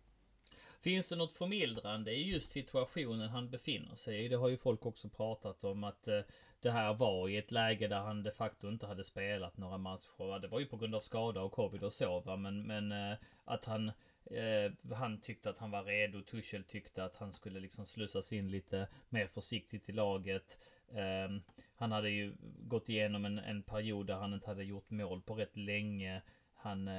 Finns 0.81 1.09
det 1.09 1.17
något 1.17 1.33
förmildrande 1.33 2.13
i 2.13 2.31
just 2.31 2.53
situationen 2.53 3.29
han 3.29 3.51
befinner 3.51 3.95
sig 3.95 4.25
i? 4.25 4.29
Det 4.29 4.37
har 4.37 4.49
ju 4.49 4.57
folk 4.57 4.87
också 4.87 5.09
pratat 5.09 5.65
om 5.65 5.85
att 5.85 6.09
eh, 6.09 6.21
det 6.61 6.71
här 6.71 6.95
var 6.95 7.29
i 7.29 7.37
ett 7.37 7.51
läge 7.51 7.89
där 7.89 8.01
han 8.01 8.23
de 8.23 8.31
facto 8.31 8.69
inte 8.69 8.87
hade 8.87 9.05
spelat 9.05 9.57
några 9.57 9.79
matcher. 9.79 10.41
Det 10.41 10.49
var 10.49 10.61
ju 10.61 10.67
på 10.67 10.77
grund 10.77 10.95
av 10.95 11.01
skada 11.01 11.41
och 11.41 11.53
covid 11.53 11.85
och 11.85 11.93
så 11.93 12.21
va, 12.21 12.37
men, 12.37 12.63
men 12.67 12.93
eh, 12.93 13.19
att 13.45 13.65
han 13.65 13.89
eh, 14.25 14.95
han 14.95 15.21
tyckte 15.21 15.51
att 15.51 15.59
han 15.59 15.71
var 15.71 15.85
redo. 15.85 16.23
Tuchel 16.23 16.65
tyckte 16.65 17.05
att 17.05 17.17
han 17.17 17.33
skulle 17.33 17.61
liksom 17.61 17.87
slussas 17.87 18.33
in 18.33 18.51
lite 18.51 18.89
mer 19.09 19.27
försiktigt 19.27 19.89
i 19.89 19.93
laget. 19.93 20.59
Ehm, 20.93 21.43
han 21.77 21.93
hade 21.93 22.11
ju 22.11 22.35
gått 22.59 22.89
igenom 22.89 23.25
en, 23.25 23.39
en 23.39 23.63
period 23.63 24.07
där 24.07 24.17
han 24.17 24.35
inte 24.35 24.47
hade 24.47 24.65
gjort 24.65 24.91
mål 24.91 25.23
på 25.23 25.35
rätt 25.35 25.57
länge. 25.57 26.23
Han 26.61 26.89
eh, 26.89 26.95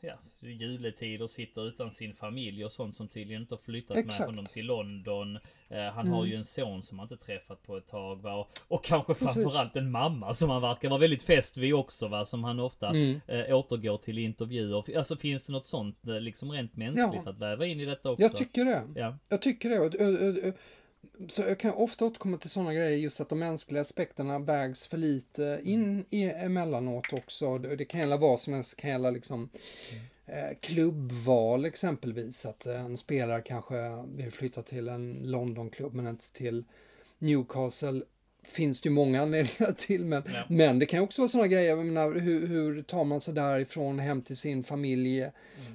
ja, 0.00 0.14
juletider 0.40 1.26
sitter 1.26 1.68
utan 1.68 1.90
sin 1.90 2.14
familj 2.14 2.64
och 2.64 2.72
sånt 2.72 2.96
som 2.96 3.08
tydligen 3.08 3.42
inte 3.42 3.54
har 3.54 3.60
flyttat 3.60 3.96
Exakt. 3.96 4.18
med 4.18 4.28
honom 4.28 4.44
till 4.44 4.66
London. 4.66 5.36
Eh, 5.68 5.78
han 5.78 6.06
mm. 6.06 6.12
har 6.12 6.24
ju 6.24 6.34
en 6.34 6.44
son 6.44 6.82
som 6.82 6.98
han 6.98 7.08
inte 7.12 7.24
träffat 7.24 7.62
på 7.62 7.76
ett 7.76 7.88
tag 7.88 8.22
va. 8.22 8.34
Och, 8.34 8.50
och 8.68 8.84
kanske 8.84 9.14
Precis. 9.14 9.42
framförallt 9.42 9.76
en 9.76 9.90
mamma 9.90 10.34
som 10.34 10.50
han 10.50 10.62
verkar 10.62 10.88
vara 10.88 11.00
väldigt 11.00 11.22
fäst 11.22 11.56
vid 11.56 11.74
också 11.74 12.08
va. 12.08 12.24
Som 12.24 12.44
han 12.44 12.60
ofta 12.60 12.88
mm. 12.88 13.20
eh, 13.26 13.56
återgår 13.56 13.98
till 13.98 14.18
i 14.18 14.22
intervjuer. 14.22 14.96
Alltså 14.98 15.16
finns 15.16 15.46
det 15.46 15.52
något 15.52 15.66
sånt 15.66 16.06
eh, 16.06 16.20
liksom 16.20 16.52
rent 16.52 16.76
mänskligt 16.76 17.22
ja. 17.24 17.30
att 17.30 17.38
väva 17.38 17.66
in 17.66 17.80
i 17.80 17.84
detta 17.84 18.10
också? 18.10 18.22
Jag 18.22 18.36
tycker 18.36 18.64
det. 18.64 18.82
Ja. 18.94 19.18
Jag 19.28 19.42
tycker 19.42 19.68
det. 19.70 20.54
Så 21.28 21.42
jag 21.42 21.58
kan 21.58 21.72
ofta 21.72 22.04
återkomma 22.04 22.38
till 22.38 22.50
sådana 22.50 22.74
grejer, 22.74 22.98
just 22.98 23.20
att 23.20 23.28
de 23.28 23.38
mänskliga 23.38 23.80
aspekterna 23.80 24.38
vägs 24.38 24.86
för 24.86 24.96
lite 24.96 25.60
in 25.64 26.04
i 26.10 26.22
emellanåt 26.22 27.12
också. 27.12 27.58
Det 27.58 27.84
kan 27.84 28.00
gälla 28.00 28.16
vad 28.16 28.40
som 28.40 28.54
helst, 28.54 28.76
det 28.76 28.80
kan 28.80 28.90
gälla 28.90 29.10
liksom 29.10 29.48
eh, 30.26 30.58
klubbval 30.60 31.64
exempelvis. 31.64 32.46
Att 32.46 32.66
en 32.66 32.96
spelare 32.96 33.42
kanske 33.42 34.04
vill 34.16 34.32
flytta 34.32 34.62
till 34.62 34.88
en 34.88 35.20
Londonklubb 35.22 35.94
men 35.94 36.06
inte 36.06 36.32
till 36.32 36.64
Newcastle 37.18 38.02
finns 38.46 38.80
det 38.80 38.88
ju 38.88 38.94
många 38.94 39.22
anledningar 39.22 39.72
till. 39.76 40.04
Men, 40.04 40.22
ja. 40.26 40.44
men 40.48 40.78
det 40.78 40.86
kan 40.86 41.02
också 41.02 41.22
vara 41.22 41.28
sådana 41.28 41.48
grejer, 41.48 41.68
jag 41.68 41.86
menar, 41.86 42.12
hur, 42.12 42.46
hur 42.46 42.82
tar 42.82 43.04
man 43.04 43.20
sig 43.20 43.34
därifrån 43.34 43.98
hem 43.98 44.22
till 44.22 44.36
sin 44.36 44.62
familj 44.62 45.20
mm. 45.20 45.32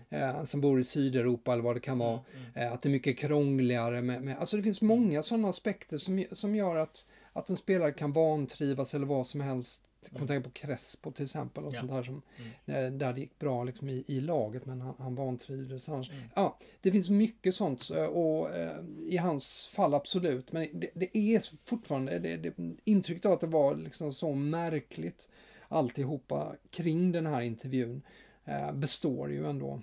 eh, 0.10 0.44
som 0.44 0.62
bor 0.62 0.80
i 0.80 0.84
Sydeuropa 0.84 1.54
eller 1.54 1.64
vad 1.64 1.76
det 1.76 1.80
kan 1.80 1.98
vara. 1.98 2.20
Mm. 2.34 2.46
mm. 2.56 2.68
Eh, 2.68 2.74
att 2.74 2.82
det 2.82 2.90
är 2.90 2.92
mycket 2.92 3.18
krångligare 3.18 4.02
med, 4.02 4.24
med 4.24 4.38
alltså 4.40 4.58
det 4.58 4.64
finns 4.64 4.82
många 4.82 5.22
sådana 5.22 5.50
aspekter 5.50 5.98
som, 5.98 6.26
som 6.32 6.56
gör 6.56 6.76
att, 6.76 7.08
att 7.34 7.50
en 7.50 7.58
spelare 7.58 7.92
kan 7.92 8.12
vantrivas 8.12 8.94
eller 8.94 9.06
vad 9.06 9.28
som 9.28 9.42
helst 9.42 9.82
kommer 10.10 10.28
tänka 10.28 10.50
på 10.50 10.54
Crespo 10.54 11.12
till 11.12 11.24
exempel. 11.24 11.64
Och 11.64 11.74
ja. 11.74 11.80
sånt 11.80 11.92
här 11.92 12.04
som, 12.04 12.22
mm. 12.38 12.86
Eh, 12.86 12.92
där 12.92 13.14
det 13.14 13.20
gick 13.20 13.40
bra 13.40 13.64
liksom 13.64 13.90
i, 13.90 14.04
i 14.08 14.22
laget 14.22 14.66
men 14.66 14.82
han, 14.82 14.96
han 14.98 15.16
vantrivdes 15.16 15.90
annars. 15.90 16.10
Mm. 16.10 16.24
Ja, 16.36 16.58
det 16.82 16.92
finns 16.92 17.10
mycket 17.10 17.56
sånt 17.56 17.90
och 17.90 18.56
eh, 18.56 18.86
i 19.00 19.18
hans 19.18 19.68
fall 19.68 19.94
absolut. 19.94 20.52
Men 20.52 20.80
det, 20.80 20.90
det 20.94 21.18
är 21.18 21.44
fortfarande 21.66 22.20
det, 22.20 22.38
det, 22.38 22.54
intrycket 22.84 23.26
av 23.26 23.32
att 23.32 23.42
det 23.42 23.48
var 23.48 23.76
liksom 23.76 24.14
så 24.14 24.34
märkligt 24.34 25.30
alltihopa 25.68 26.56
kring 26.70 27.12
den 27.12 27.26
här 27.26 27.42
intervjun 27.42 28.02
eh, 28.46 28.72
består 28.72 29.32
ju 29.32 29.50
ändå. 29.50 29.82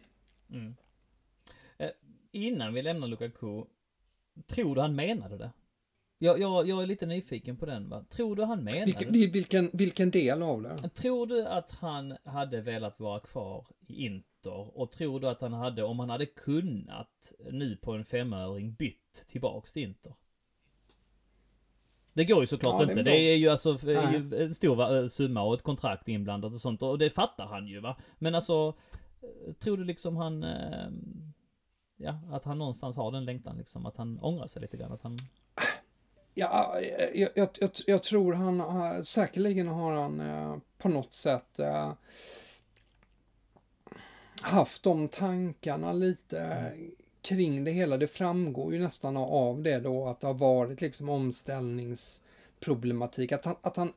Mm. 0.51 0.75
Eh, 1.79 1.91
innan 2.33 2.75
vi 2.75 2.83
lämnar 2.83 3.09
Lukaku, 3.09 3.65
tror 4.47 4.75
du 4.75 4.81
han 4.81 4.95
menade 4.95 5.39
det? 5.39 5.51
Jag, 6.19 6.41
jag, 6.41 6.69
jag 6.69 6.83
är 6.83 6.87
lite 6.87 7.07
nyfiken 7.07 7.57
på 7.57 7.67
den 7.67 7.89
va. 7.89 8.05
Tror 8.11 8.37
du 8.37 8.45
han 8.45 8.65
menade 8.65 8.85
vilken, 8.85 9.13
vilken, 9.13 9.71
vilken 9.73 10.11
del 10.11 10.43
av 10.43 10.63
det? 10.63 10.89
Tror 10.89 11.27
du 11.27 11.47
att 11.47 11.71
han 11.71 12.17
hade 12.25 12.61
velat 12.61 13.01
vara 13.01 13.21
kvar 13.21 13.67
i 13.87 14.07
Inter? 14.07 14.79
Och 14.79 14.91
tror 14.91 15.21
du 15.21 15.29
att 15.29 15.41
han 15.41 15.53
hade, 15.53 15.83
om 15.83 15.99
han 15.99 16.11
hade 16.11 16.27
kunnat 16.27 17.33
nu 17.51 17.77
på 17.77 17.93
en 17.93 18.05
femöring 18.05 18.73
bytt 18.73 19.27
tillbaks 19.29 19.73
till 19.73 19.83
Inter? 19.83 20.13
Det 22.19 22.25
går 22.25 22.41
ju 22.41 22.47
såklart 22.47 22.83
ja, 22.83 22.83
inte. 22.83 22.95
Det 22.95 23.01
är, 23.01 23.05
det 23.05 23.33
är 23.33 23.37
ju 23.37 23.49
alltså 23.49 23.79
Nej. 23.83 24.23
en 24.39 24.55
stor 24.55 24.97
eh, 24.97 25.07
summa 25.07 25.43
och 25.43 25.55
ett 25.55 25.63
kontrakt 25.63 26.09
inblandat 26.09 26.53
och 26.53 26.61
sånt. 26.61 26.83
Och 26.83 26.99
det 26.99 27.11
fattar 27.11 27.47
han 27.47 27.67
ju 27.67 27.81
va. 27.81 27.97
Men 28.19 28.35
alltså, 28.35 28.75
eh, 29.21 29.53
tror 29.53 29.77
du 29.77 29.85
liksom 29.85 30.17
han... 30.17 30.43
Eh, 30.45 30.89
ja, 31.97 32.21
att 32.31 32.45
han 32.45 32.59
någonstans 32.59 32.97
har 32.97 33.13
den 33.13 33.25
längtan 33.25 33.57
liksom. 33.57 33.87
Att 33.87 33.97
han 33.97 34.19
ångrar 34.21 34.47
sig 34.47 34.63
lite 34.63 34.77
grann. 34.77 34.93
Att 34.93 35.03
han... 35.03 35.19
Ja, 36.39 36.81
jag, 37.15 37.31
jag, 37.35 37.49
jag, 37.61 37.71
jag, 37.87 38.03
tror 38.03 38.33
han, 38.33 39.05
säkerligen 39.05 39.69
har 39.69 39.93
han 39.93 40.21
eh, 40.21 40.57
på 40.79 40.89
något 40.89 41.15
sätt 41.15 41.59
eh, 41.59 41.93
haft 44.41 44.83
de 44.83 45.09
tankarna 45.09 45.93
lite 45.93 46.41
mm. 46.41 46.91
kring 47.23 47.65
det 47.65 47.71
hela. 47.71 47.97
Det 47.97 48.07
framgår 48.07 48.75
ju 48.75 48.81
nästan 48.81 49.17
av 49.17 49.63
det 49.63 49.81
då 49.81 50.09
att 50.09 50.21
det 50.21 50.27
har 50.27 50.35
varit 50.35 50.81
liksom 50.81 51.09
omställningsproblematik. 51.09 53.33
Att 53.33 53.45
han, 53.45 53.57
att 53.61 53.77
han 53.77 53.93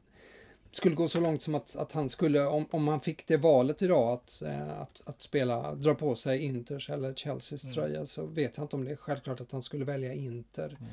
skulle 0.71 0.95
gå 0.95 1.07
så 1.07 1.19
långt 1.19 1.41
som 1.41 1.55
att, 1.55 1.75
att 1.75 1.91
han 1.91 2.09
skulle, 2.09 2.45
om, 2.45 2.65
om 2.71 2.87
han 2.87 3.01
fick 3.01 3.27
det 3.27 3.37
valet 3.37 3.81
idag, 3.81 4.13
att, 4.13 4.41
eh, 4.41 4.79
att, 4.79 5.01
att 5.05 5.21
spela, 5.21 5.75
dra 5.75 5.95
på 5.95 6.15
sig 6.15 6.39
Inters 6.39 6.89
eller 6.89 7.13
Chelseas 7.13 7.63
Mm. 7.63 7.73
tröja, 7.73 8.05
så 8.05 8.25
vet 8.25 8.57
jag 8.57 8.63
inte 8.63 8.75
om 8.75 8.85
det 8.85 8.91
är 8.91 8.95
självklart 8.95 9.41
att 9.41 9.51
han 9.51 9.61
skulle 9.61 9.85
välja 9.85 10.13
Inter. 10.13 10.77
Eh, 10.81 10.87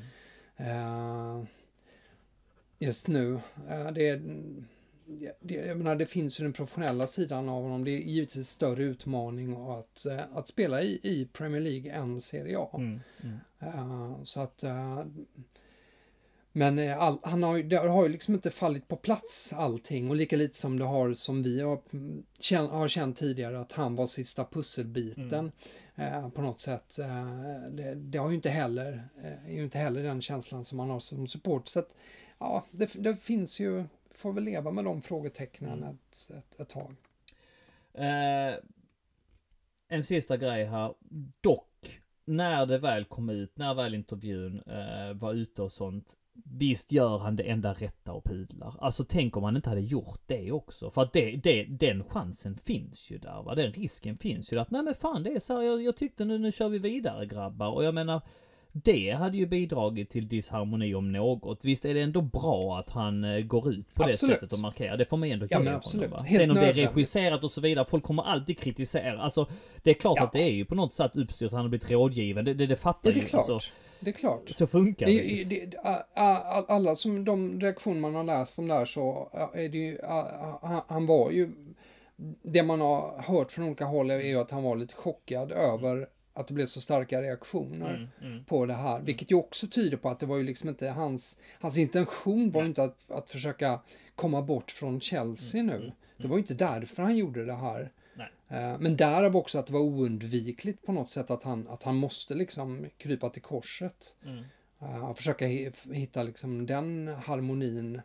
just 2.79 3.09
nu. 3.09 3.41
Eh, 3.69 3.91
det, 3.93 4.23
det, 5.41 5.55
jag 5.55 5.79
menar, 5.79 5.97
det 5.97 6.07
finns 6.07 6.41
ju 6.41 6.45
den 6.45 6.53
professionella 6.53 7.07
sidan 7.07 7.49
av 7.49 7.63
honom. 7.63 7.85
Det 7.85 7.91
är 7.91 7.99
givetvis 7.99 8.49
större 8.49 8.83
utmaning 8.83 9.71
att, 9.71 10.07
eh, 10.07 10.21
att 10.33 10.49
spela 10.49 10.83
i, 10.83 11.01
i 11.03 11.29
Premier 11.33 11.61
League 11.61 11.93
än 11.93 12.21
Serie 12.21 12.59
A. 12.59 12.71
Mm, 12.75 13.01
mm. 13.23 13.39
Eh, 13.59 14.23
så 14.25 14.41
att... 14.41 14.65
men 16.59 16.79
eh, 16.79 16.99
all, 16.99 17.19
han 17.23 17.43
har, 17.43 17.59
det 17.59 17.77
har 17.77 18.03
ju 18.03 18.09
liksom 18.09 18.35
inte 18.35 18.51
fallit 18.51 18.89
på 18.89 18.97
plats 18.97 19.53
allting 19.53 20.11
och 20.11 20.17
lika 20.17 20.37
lite 20.37 20.57
som 20.57 20.79
det 20.79 20.85
har 20.85 21.13
som 21.13 21.43
vi 21.43 21.61
har, 21.61 21.81
mm, 21.93 22.23
känn, 22.41 22.67
har 22.67 22.89
känt 22.89 23.17
tidigare 23.17 23.61
att 23.61 23.73
han 23.73 23.97
var 23.97 24.07
sista 24.07 24.45
pusselbiten 24.45 25.53
eh, 25.95 26.29
på 26.29 26.43
något 26.43 26.61
sätt. 26.61 26.99
Eh, 26.99 27.71
det, 27.71 27.95
det 27.95 28.19
har 28.19 28.29
ju 28.29 28.35
inte 28.35 28.51
heller, 28.51 29.09
eh, 29.23 29.51
är 29.51 29.55
ju 29.55 29.65
inte 29.65 29.79
heller 29.79 30.03
den 30.03 30.21
känslan 30.21 30.65
som 30.65 30.77
man 30.77 30.91
har 30.91 31.01
som 31.01 31.27
support. 31.27 31.69
Så 31.69 31.81
att, 31.81 31.97
ja, 32.39 32.65
det, 32.71 32.93
det 32.95 33.17
finns 33.17 33.61
ju, 33.61 33.85
får 34.11 34.33
väl 34.33 34.45
leva 34.45 34.71
med 34.71 34.85
de 34.85 35.03
frågetecknen 35.03 35.83
ett, 35.83 36.31
ett, 36.31 36.61
ett 36.61 36.69
tag. 36.69 36.95
Eh, 37.95 38.55
en 39.89 40.05
sista 40.05 40.37
grej 40.37 40.65
här. 40.65 40.95
Dock, 41.41 42.01
när 42.25 42.67
det 42.67 42.79
väl 42.79 43.05
kom 43.05 43.31
ut, 43.31 43.57
när 43.57 43.75
väl 43.75 43.95
intervjun 43.95 44.63
eh, 44.67 45.13
var 45.15 45.35
ute 45.35 45.63
och 45.63 45.73
sånt. 45.73 46.15
Visst 46.45 46.93
gör 46.93 47.18
han 47.18 47.36
det 47.36 47.43
enda 47.43 47.72
rätta 47.72 48.12
och 48.12 48.24
pudlar. 48.24 48.74
Alltså 48.80 49.05
tänk 49.05 49.36
om 49.36 49.45
han 49.45 49.57
inte 49.57 49.68
hade 49.68 49.80
gjort 49.80 50.20
det 50.26 50.53
också. 50.53 50.91
För 50.91 51.03
att 51.03 51.12
det, 51.12 51.36
det, 51.36 51.64
den 51.64 52.05
chansen 52.05 52.57
finns 52.57 53.11
ju 53.11 53.18
där 53.18 53.43
va. 53.43 53.55
Den 53.55 53.72
risken 53.72 54.16
finns 54.16 54.53
ju. 54.53 54.59
Att 54.59 54.70
nej 54.70 54.82
men 54.82 54.95
fan 54.95 55.22
det 55.22 55.30
är 55.30 55.41
så 55.41 55.55
här, 55.55 55.62
jag, 55.62 55.82
jag 55.82 55.97
tyckte 55.97 56.24
nu, 56.24 56.39
nu 56.39 56.53
kör 56.53 56.68
vi 56.68 56.78
vidare 56.78 57.26
grabbar. 57.26 57.70
Och 57.70 57.84
jag 57.84 57.95
menar. 57.95 58.22
Det 58.73 59.11
hade 59.11 59.37
ju 59.39 59.47
bidragit 59.47 60.11
till 60.11 60.29
disharmoni 60.29 60.95
om 60.95 61.12
något. 61.12 61.64
Visst 61.64 61.85
är 61.85 61.95
det 61.95 62.01
ändå 62.01 62.21
bra 62.21 62.79
att 62.79 62.91
han 62.91 63.25
eh, 63.25 63.41
går 63.41 63.71
ut 63.71 63.95
på 63.95 64.03
Absolut. 64.05 64.35
det 64.35 64.41
sättet 64.41 64.53
och 64.53 64.59
markerar. 64.59 64.97
Det 64.97 65.05
får 65.05 65.16
man 65.16 65.31
ändå 65.31 65.47
Ja, 65.51 65.59
ge 65.59 65.64
honom, 65.64 65.75
absolut. 65.75 66.11
va? 66.11 66.19
Helt 66.19 66.41
Sen 66.43 66.51
om 66.51 66.57
det 66.57 66.66
är 66.66 66.73
regisserat 66.73 67.45
och 67.45 67.51
så 67.51 67.61
vidare. 67.61 67.85
Folk 67.85 68.05
kommer 68.05 68.23
alltid 68.23 68.59
kritisera. 68.59 69.21
Alltså 69.23 69.47
det 69.83 69.91
är 69.91 69.95
klart 69.95 70.16
Ja. 70.16 70.25
att 70.25 70.33
det 70.33 70.43
är 70.43 70.51
ju 70.53 70.64
på 70.64 70.75
något 70.75 70.93
sätt 70.93 71.16
uppstyrt. 71.16 71.53
Han 71.53 71.61
har 71.61 71.69
blivit 71.69 71.91
rådgiven. 71.91 72.45
Det, 72.45 72.55
det, 72.55 72.66
det 72.66 72.77
fattar 72.77 73.11
Ja, 73.11 73.14
det 73.14 73.21
är 73.21 73.23
ju. 73.23 73.29
klart. 73.29 73.49
Alltså, 73.49 73.71
Det 74.01 74.11
är 74.11 74.14
klart. 74.14 74.49
så 74.51 74.66
funkar 74.66 75.07
det. 75.07 75.45
Det, 75.45 75.66
det, 75.66 75.77
alla 76.69 76.95
som 76.95 77.25
de 77.25 77.61
reaktioner 77.61 78.01
man 78.01 78.14
har 78.14 78.25
läst 78.25 78.59
om 78.59 78.69
där 78.69 78.85
så 78.85 79.31
är 79.55 79.69
det 79.69 79.79
ju, 79.79 79.99
han 80.89 81.07
var 81.07 81.31
ju, 81.31 81.51
det 82.43 82.62
man 82.62 82.81
har 82.81 83.23
hört 83.23 83.53
från 83.53 83.64
olika 83.64 83.85
håll 83.85 84.11
är 84.11 84.21
ju 84.21 84.41
att 84.41 84.51
han 84.51 84.62
var 84.62 84.77
lite 84.77 84.95
chockad 84.95 85.53
över 85.53 86.09
att 86.41 86.47
det 86.49 86.55
blev 86.55 86.66
så 86.66 86.80
starka 86.80 87.22
reaktioner 87.22 87.95
Mm, 88.20 88.32
mm. 88.32 88.45
på 88.45 88.66
det 88.66 88.74
här. 88.74 89.01
Vilket 89.01 89.30
ju 89.30 89.34
också 89.34 89.66
tyder 89.66 89.97
på 89.97 90.09
att 90.09 90.20
det 90.20 90.26
var 90.26 90.36
ju 90.36 90.43
liksom 90.43 90.68
inte 90.68 90.89
hans, 90.89 91.39
hans 91.61 91.78
intention 91.78 92.51
var 92.51 92.62
ju 92.62 92.68
inte 92.68 92.82
att, 92.82 93.11
att 93.11 93.30
försöka 93.30 93.80
komma 94.14 94.43
bort 94.43 94.70
från 94.70 95.01
Chelsea 95.01 95.62
nu. 95.62 95.93
Det 96.16 96.28
var 96.28 96.36
ju 96.36 96.41
inte 96.41 96.55
därför 96.55 97.03
han 97.03 97.16
gjorde 97.16 97.45
det 97.45 97.55
här. 97.55 97.93
Nej. 98.14 98.28
Eh, 98.49 98.78
Men 98.78 98.97
därav 98.97 99.36
också 99.36 99.59
att 99.59 99.66
det 99.66 99.72
var 99.72 99.80
oundvikligt 99.80 100.86
på 100.86 100.93
något 100.93 101.11
sätt 101.11 101.30
att 101.30 101.43
han, 101.43 101.68
att 101.68 101.82
han 101.82 101.97
måste 101.97 102.34
liksom 102.34 102.86
krypa 102.97 103.30
till 103.30 103.43
korset. 103.43 104.16
Mm. 104.24 104.45
Uh, 104.82 105.14
försöka 105.14 105.47
hi- 105.47 105.93
hitta 105.95 106.22
liksom 106.22 106.66
den 106.66 107.09
harmonin 107.24 108.01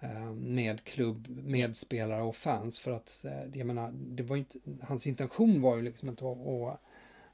eh, 0.00 0.32
med 0.32 0.84
klubb, 0.84 1.28
medspelare 1.28 2.22
och 2.22 2.36
fans 2.36 2.80
för 2.80 2.90
att 2.90 3.24
eh, 3.24 3.58
jag 3.58 3.66
menar, 3.66 3.90
det 3.92 4.22
var 4.22 4.36
inte, 4.36 4.58
hans 4.82 5.06
intention 5.06 5.60
var 5.62 5.76
ju 5.76 5.82
liksom 5.82 6.08
inte 6.08 6.24
att, 6.24 6.38
att 6.38 6.68
eh, 6.70 6.74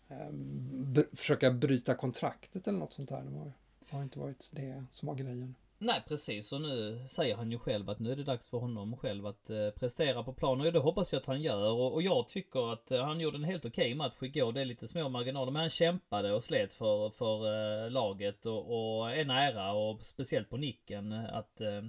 Ehm, 0.09 0.97
försöka 1.13 1.51
bryta 1.51 1.95
kontraktet 1.95 2.69
eller 2.69 2.79
något 2.79 2.93
sånt 2.93 3.09
där. 3.09 3.23
Det 3.23 3.31
var, 3.31 3.53
har 3.91 4.03
inte 4.03 4.19
varit 4.19 4.51
det 4.55 4.85
som 4.91 5.07
var 5.07 5.15
grejen. 5.15 5.55
Nej 5.79 6.03
precis 6.09 6.53
och 6.53 6.61
nu 6.61 7.05
säger 7.09 7.37
han 7.37 7.51
ju 7.51 7.59
själv 7.59 7.91
att 7.91 7.99
nu 7.99 8.13
är 8.13 8.17
det 8.17 8.25
dags 8.25 8.47
för 8.49 8.59
honom 8.59 8.97
själv 8.97 9.27
att 9.27 9.51
eh, 9.51 9.71
prestera 9.71 10.23
på 10.23 10.33
planen 10.33 10.67
och 10.67 10.73
det 10.73 10.79
hoppas 10.79 11.13
jag 11.13 11.21
att 11.21 11.27
han 11.27 11.43
gör 11.43 11.71
och, 11.71 11.95
och 11.95 12.03
jag 12.03 12.29
tycker 12.29 12.73
att 12.73 12.91
eh, 12.91 13.05
han 13.05 13.21
gjorde 13.21 13.37
en 13.37 13.45
helt 13.45 13.65
okej 13.65 13.95
match 13.95 14.15
igår. 14.23 14.53
Det 14.53 14.61
är 14.61 14.65
lite 14.65 14.89
små 14.89 15.09
marginaler 15.09 15.53
men 15.53 15.61
han 15.61 15.71
kämpade 15.71 16.33
och 16.33 16.43
slet 16.43 16.73
för, 16.73 17.11
för 17.11 17.47
eh, 17.85 17.91
laget 17.91 18.47
och, 18.47 18.59
och 18.59 19.11
är 19.11 19.25
nära 19.25 19.73
och 19.73 20.05
speciellt 20.05 20.51
på 20.51 20.57
nicken 20.57 21.13
att 21.13 21.61
eh, 21.61 21.83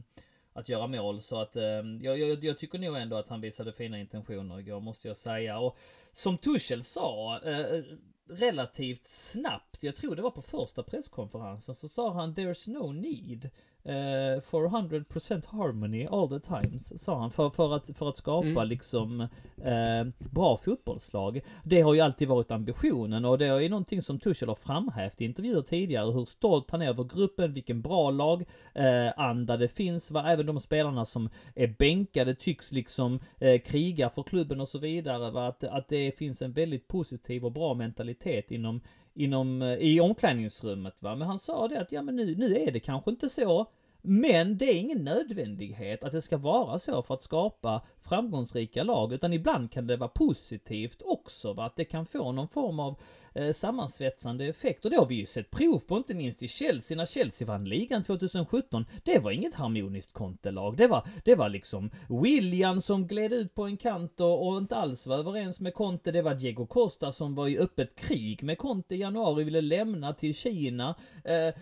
att 0.58 0.70
göra 0.70 0.88
mål. 0.88 1.22
Så 1.22 1.42
att 1.42 1.56
eh, 1.56 1.64
jag, 2.02 2.20
jag, 2.20 2.44
jag 2.44 2.58
tycker 2.58 2.80
nog 2.80 2.98
ändå 2.98 3.16
att 3.16 3.30
han 3.30 3.42
visade 3.42 3.74
fina 3.74 4.00
intentioner 4.00 4.60
igår 4.60 4.80
måste 4.80 5.08
jag 5.08 5.18
säga. 5.18 5.60
Och 5.60 5.78
som 6.12 6.38
Tuchel 6.38 6.84
sa 6.84 7.40
eh, 7.46 7.84
relativt 8.30 9.08
snabbt, 9.08 9.84
jag 9.84 9.96
tror 9.96 10.16
det 10.16 10.22
var 10.22 10.32
på 10.32 10.42
första 10.42 10.84
presskonferensen, 10.84 11.76
så 11.76 11.88
sa 11.88 12.14
han 12.14 12.34
“There's 12.34 12.70
no 12.70 12.92
need 12.92 13.50
eh, 13.88 14.42
for 14.42 14.68
100% 14.68 15.46
harmony 15.48 16.06
all 16.06 16.30
the 16.30 16.40
times”, 16.40 17.04
sa 17.04 17.20
han, 17.20 17.32
för, 17.32 17.50
för, 17.50 17.76
att, 17.76 17.98
för 17.98 18.10
att 18.10 18.18
skapa 18.18 18.48
Mm. 18.48 18.68
liksom 18.68 19.22
eh, 19.64 20.04
bra 20.32 20.58
fotbollslag. 20.58 21.42
Det 21.64 21.82
har 21.82 21.94
ju 21.94 22.00
alltid 22.02 22.28
varit 22.28 22.52
ambitionen 22.52 23.26
och 23.26 23.38
det 23.38 23.46
är 23.46 23.60
ju 23.60 23.70
någonting 23.70 24.02
som 24.02 24.20
Tuchel 24.20 24.48
har 24.48 24.56
framhävt 24.56 25.22
i 25.22 25.26
intervjuer 25.26 25.62
tidigare, 25.62 26.12
hur 26.12 26.26
stolt 26.26 26.72
han 26.72 26.82
är 26.82 26.88
över 26.88 27.04
gruppen, 27.04 27.54
vilken 27.54 27.82
bra 27.82 28.12
lag 28.12 28.46
eh, 28.74 29.20
anda 29.20 29.58
det 29.58 29.68
finns, 29.68 30.12
va? 30.12 30.32
även 30.32 30.46
de 30.46 30.60
spelarna 30.60 31.06
som 31.06 31.30
är 31.56 31.76
bänkade 31.80 32.36
tycks 32.36 32.72
liksom 32.72 33.20
eh, 33.40 33.62
kriga 33.62 34.10
för 34.10 34.24
klubben 34.24 34.62
och 34.62 34.68
så 34.68 34.80
vidare, 34.80 35.32
va? 35.32 35.48
Att, 35.48 35.64
att 35.64 35.88
det 35.88 36.18
finns 36.18 36.42
en 36.42 36.52
väldigt 36.52 36.88
positiv 36.88 37.46
och 37.46 37.52
bra 37.52 37.74
mentalitet 37.74 38.52
inom, 38.52 38.82
inom, 39.18 39.62
eh, 39.62 39.74
i 39.74 40.00
omklädningsrummet 40.00 41.02
va. 41.02 41.16
Men 41.16 41.28
han 41.28 41.40
sa 41.40 41.68
det 41.68 41.82
att 41.82 41.92
ja 41.92 42.02
men 42.02 42.16
nu, 42.16 42.36
nu 42.36 42.56
är 42.56 42.72
det 42.72 42.80
kanske 42.80 43.12
inte 43.12 43.30
så. 43.30 43.68
Men 44.02 44.58
det 44.58 44.66
är 44.66 44.80
ingen 44.80 45.04
nödvändighet 45.04 46.04
att 46.04 46.12
det 46.12 46.22
ska 46.22 46.38
vara 46.38 46.80
så 46.80 47.02
för 47.02 47.14
att 47.14 47.24
skapa 47.24 47.82
framgångsrika 48.02 48.84
lag, 48.84 49.14
utan 49.14 49.34
ibland 49.34 49.72
kan 49.72 49.88
det 49.88 49.98
vara 49.98 50.10
positivt 50.10 51.02
också, 51.06 51.54
va? 51.54 51.66
att 51.66 51.76
det 51.76 51.86
kan 51.86 52.06
få 52.06 52.32
någon 52.32 52.48
form 52.48 52.80
av 52.80 53.00
eh, 53.34 53.52
sammansvetsande 53.52 54.46
effekt. 54.46 54.86
Och 54.86 54.92
det 54.92 54.98
har 54.98 55.06
vi 55.06 55.16
ju 55.16 55.26
sett 55.26 55.52
prov 55.52 55.80
på, 55.80 55.98
inte 55.98 56.14
minst 56.14 56.44
i 56.44 56.48
Chelsea, 56.48 56.98
när 56.98 57.06
Chelsea 57.06 57.48
vann 57.48 57.70
ligan 57.70 58.04
2017. 58.04 58.86
Det 59.04 59.20
var 59.20 59.32
inget 59.32 59.54
harmoniskt 59.54 60.14
kontelag. 60.14 60.78
Det 60.78 60.88
var, 60.88 61.08
det 61.24 61.36
var 61.36 61.50
liksom 61.50 61.90
William 62.24 62.82
som 62.82 63.08
gled 63.08 63.34
ut 63.34 63.54
på 63.54 63.64
en 63.64 63.78
kant 63.78 64.22
och, 64.22 64.48
och 64.48 64.58
inte 64.58 64.76
alls 64.76 65.08
var 65.08 65.18
överens 65.18 65.60
med 65.60 65.74
Conte. 65.74 66.12
Det 66.12 66.22
var 66.22 66.36
Diego 66.36 66.66
Costa 66.66 67.12
som 67.12 67.36
var 67.36 67.48
i 67.48 67.58
öppet 67.58 67.96
krig 67.96 68.44
med 68.44 68.58
Conte 68.58 68.96
i 68.96 69.00
januari, 69.00 69.44
ville 69.44 69.62
lämna 69.62 70.14
till 70.14 70.36
Kina. 70.36 70.96
Eh, 71.24 71.54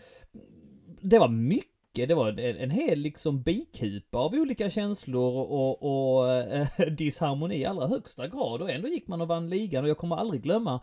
det 1.02 1.20
var 1.20 1.28
mycket 1.28 1.75
det 1.96 2.16
var 2.16 2.30
en, 2.30 2.58
en 2.58 2.72
hel 2.72 3.00
liksom 3.00 3.42
bikupa 3.42 4.18
av 4.18 4.34
olika 4.34 4.70
känslor 4.70 5.34
och, 5.34 5.84
och 5.84 6.32
eh, 6.32 6.68
disharmoni 6.92 7.56
i 7.56 7.66
allra 7.66 7.88
högsta 7.88 8.28
grad. 8.28 8.62
Och 8.62 8.70
ändå 8.70 8.88
gick 8.88 9.08
man 9.08 9.22
och 9.22 9.28
vann 9.28 9.50
ligan. 9.50 9.84
Och 9.84 9.90
jag 9.90 9.98
kommer 9.98 10.16
aldrig 10.16 10.42
glömma 10.42 10.82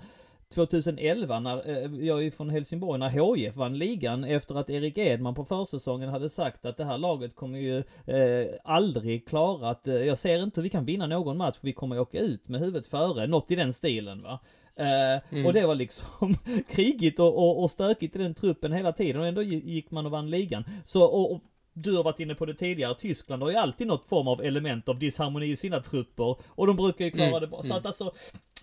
2011 0.52 1.40
när, 1.40 1.68
eh, 1.68 2.06
jag 2.06 2.18
är 2.18 2.22
ju 2.22 2.30
från 2.30 2.50
Helsingborg, 2.50 3.00
när 3.00 3.36
HIF 3.36 3.56
vann 3.56 3.78
ligan 3.78 4.24
efter 4.24 4.54
att 4.54 4.70
Erik 4.70 4.98
Edman 4.98 5.34
på 5.34 5.44
försäsongen 5.44 6.08
hade 6.08 6.28
sagt 6.28 6.64
att 6.64 6.76
det 6.76 6.84
här 6.84 6.98
laget 6.98 7.36
kommer 7.36 7.58
ju 7.58 7.78
eh, 8.06 8.46
aldrig 8.64 9.28
klara 9.28 9.70
att, 9.70 9.88
eh, 9.88 9.94
jag 9.94 10.18
ser 10.18 10.42
inte 10.42 10.60
hur 10.60 10.62
vi 10.62 10.68
kan 10.68 10.84
vinna 10.84 11.06
någon 11.06 11.36
match, 11.36 11.58
vi 11.60 11.72
kommer 11.72 12.00
åka 12.00 12.18
ut 12.18 12.48
med 12.48 12.60
huvudet 12.60 12.86
före, 12.86 13.26
något 13.26 13.50
i 13.50 13.56
den 13.56 13.72
stilen 13.72 14.22
va. 14.22 14.40
Eh, 14.76 15.20
Mm. 15.30 15.46
Och 15.46 15.52
det 15.52 15.66
var 15.66 15.74
liksom 15.74 16.34
krigigt 16.70 17.18
och, 17.20 17.38
och, 17.38 17.62
och 17.62 17.70
stökigt 17.70 18.16
i 18.16 18.18
den 18.18 18.34
truppen 18.34 18.72
hela 18.72 18.92
tiden 18.92 19.20
och 19.20 19.26
ändå 19.26 19.42
gick 19.42 19.90
man 19.90 20.06
och 20.06 20.12
vann 20.12 20.30
ligan. 20.30 20.64
Så, 20.84 21.04
och, 21.04 21.32
och 21.32 21.40
du 21.72 21.96
har 21.96 22.04
varit 22.04 22.20
inne 22.20 22.34
på 22.34 22.46
det 22.46 22.54
tidigare, 22.54 22.94
Tyskland 22.94 23.42
har 23.42 23.50
ju 23.50 23.56
alltid 23.56 23.86
något 23.86 24.08
form 24.08 24.28
av 24.28 24.42
element 24.42 24.88
av 24.88 24.98
disharmoni 24.98 25.46
i 25.46 25.56
sina 25.56 25.80
trupper 25.80 26.36
och 26.48 26.66
de 26.66 26.76
brukar 26.76 27.04
ju 27.04 27.10
klara 27.10 27.28
Mm, 27.28 27.40
det 27.40 27.46
bra. 27.46 27.62
Så 27.62 27.66
mm. 27.66 27.78
att 27.78 27.86
alltså, 27.86 28.12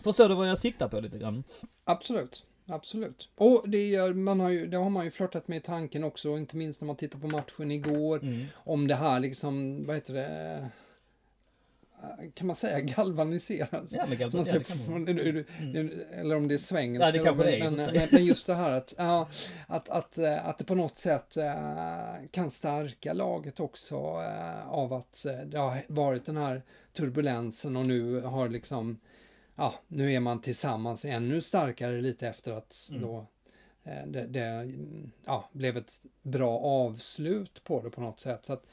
förstår 0.04 0.30
du 0.30 0.36
vad 0.36 0.50
jag 0.50 0.58
siktar 0.58 0.88
på 0.88 1.00
lite 1.00 1.18
grann? 1.18 1.44
Absolut. 1.84 2.46
Absolut. 2.72 3.30
Och 3.36 3.70
det, 3.70 3.88
gör, 3.88 4.14
man 4.14 4.40
har 4.40 4.50
ju, 4.50 4.68
det 4.68 4.78
har 4.78 4.90
man 4.90 5.06
ju 5.06 5.12
flörtat 5.12 5.48
med 5.48 5.58
i 5.58 5.62
tanken 5.62 6.04
också, 6.04 6.38
inte 6.38 6.58
minst 6.58 6.82
när 6.82 6.86
man 6.86 6.96
tittar 6.96 7.20
på 7.20 7.28
matchen 7.28 7.72
igår. 7.72 8.20
Mm. 8.24 8.46
Om 8.54 8.88
det 8.88 8.96
här 8.96 9.20
liksom, 9.20 9.86
vad 9.86 9.96
heter 9.96 10.14
det? 10.14 10.70
Kan 12.34 12.48
man 12.48 12.56
säga 12.56 12.80
galvaniseras? 12.80 13.94
Ja, 13.94 14.06
men 14.08 14.18
ganska, 14.18 14.38
ja, 14.38 14.54
man. 14.54 14.64
från- 14.64 15.08
Eller 15.08 16.36
om 16.36 16.48
det 16.48 16.54
är 16.54 16.58
svengelska. 16.58 17.18
Ja, 17.18 17.34
men, 17.34 17.76
men, 17.76 18.08
men 18.12 18.26
just 18.26 18.48
det 18.48 18.56
här 18.56 18.72
att, 18.72 18.96
ja, 18.98 19.30
att, 19.68 19.90
att, 19.90 20.18
eh, 20.18 20.48
att 20.48 20.58
det 20.58 20.64
på 20.66 20.76
något 20.76 20.98
sätt 20.98 21.38
eh, 21.38 21.54
kan 22.32 22.52
stärka 22.52 23.14
laget 23.14 23.60
också 23.60 23.96
eh, 23.96 24.70
av 24.70 24.94
att 24.94 25.26
det 25.46 25.58
har 25.58 25.78
varit 25.88 26.26
den 26.26 26.38
här 26.38 26.62
turbulensen 26.94 27.78
och 27.78 27.86
nu 27.86 28.22
har 28.22 28.50
liksom, 28.50 29.00
ja, 29.56 29.74
nu 29.88 30.14
är 30.14 30.20
man 30.20 30.42
tillsammans 30.42 31.06
ännu 31.06 31.42
starkare 31.42 32.02
lite 32.02 32.28
efter 32.28 32.52
att 32.52 32.76
Mm. 32.92 33.02
då 33.02 33.26
det, 34.08 34.28
det 34.28 34.72
ja, 35.26 35.50
blev 35.52 35.78
ett 35.78 36.02
bra 36.22 36.60
avslut 36.60 37.64
på 37.64 37.82
det 37.82 37.90
på 37.90 38.02
något 38.02 38.20
sätt. 38.20 38.46
Så 38.46 38.54
att, 38.54 38.68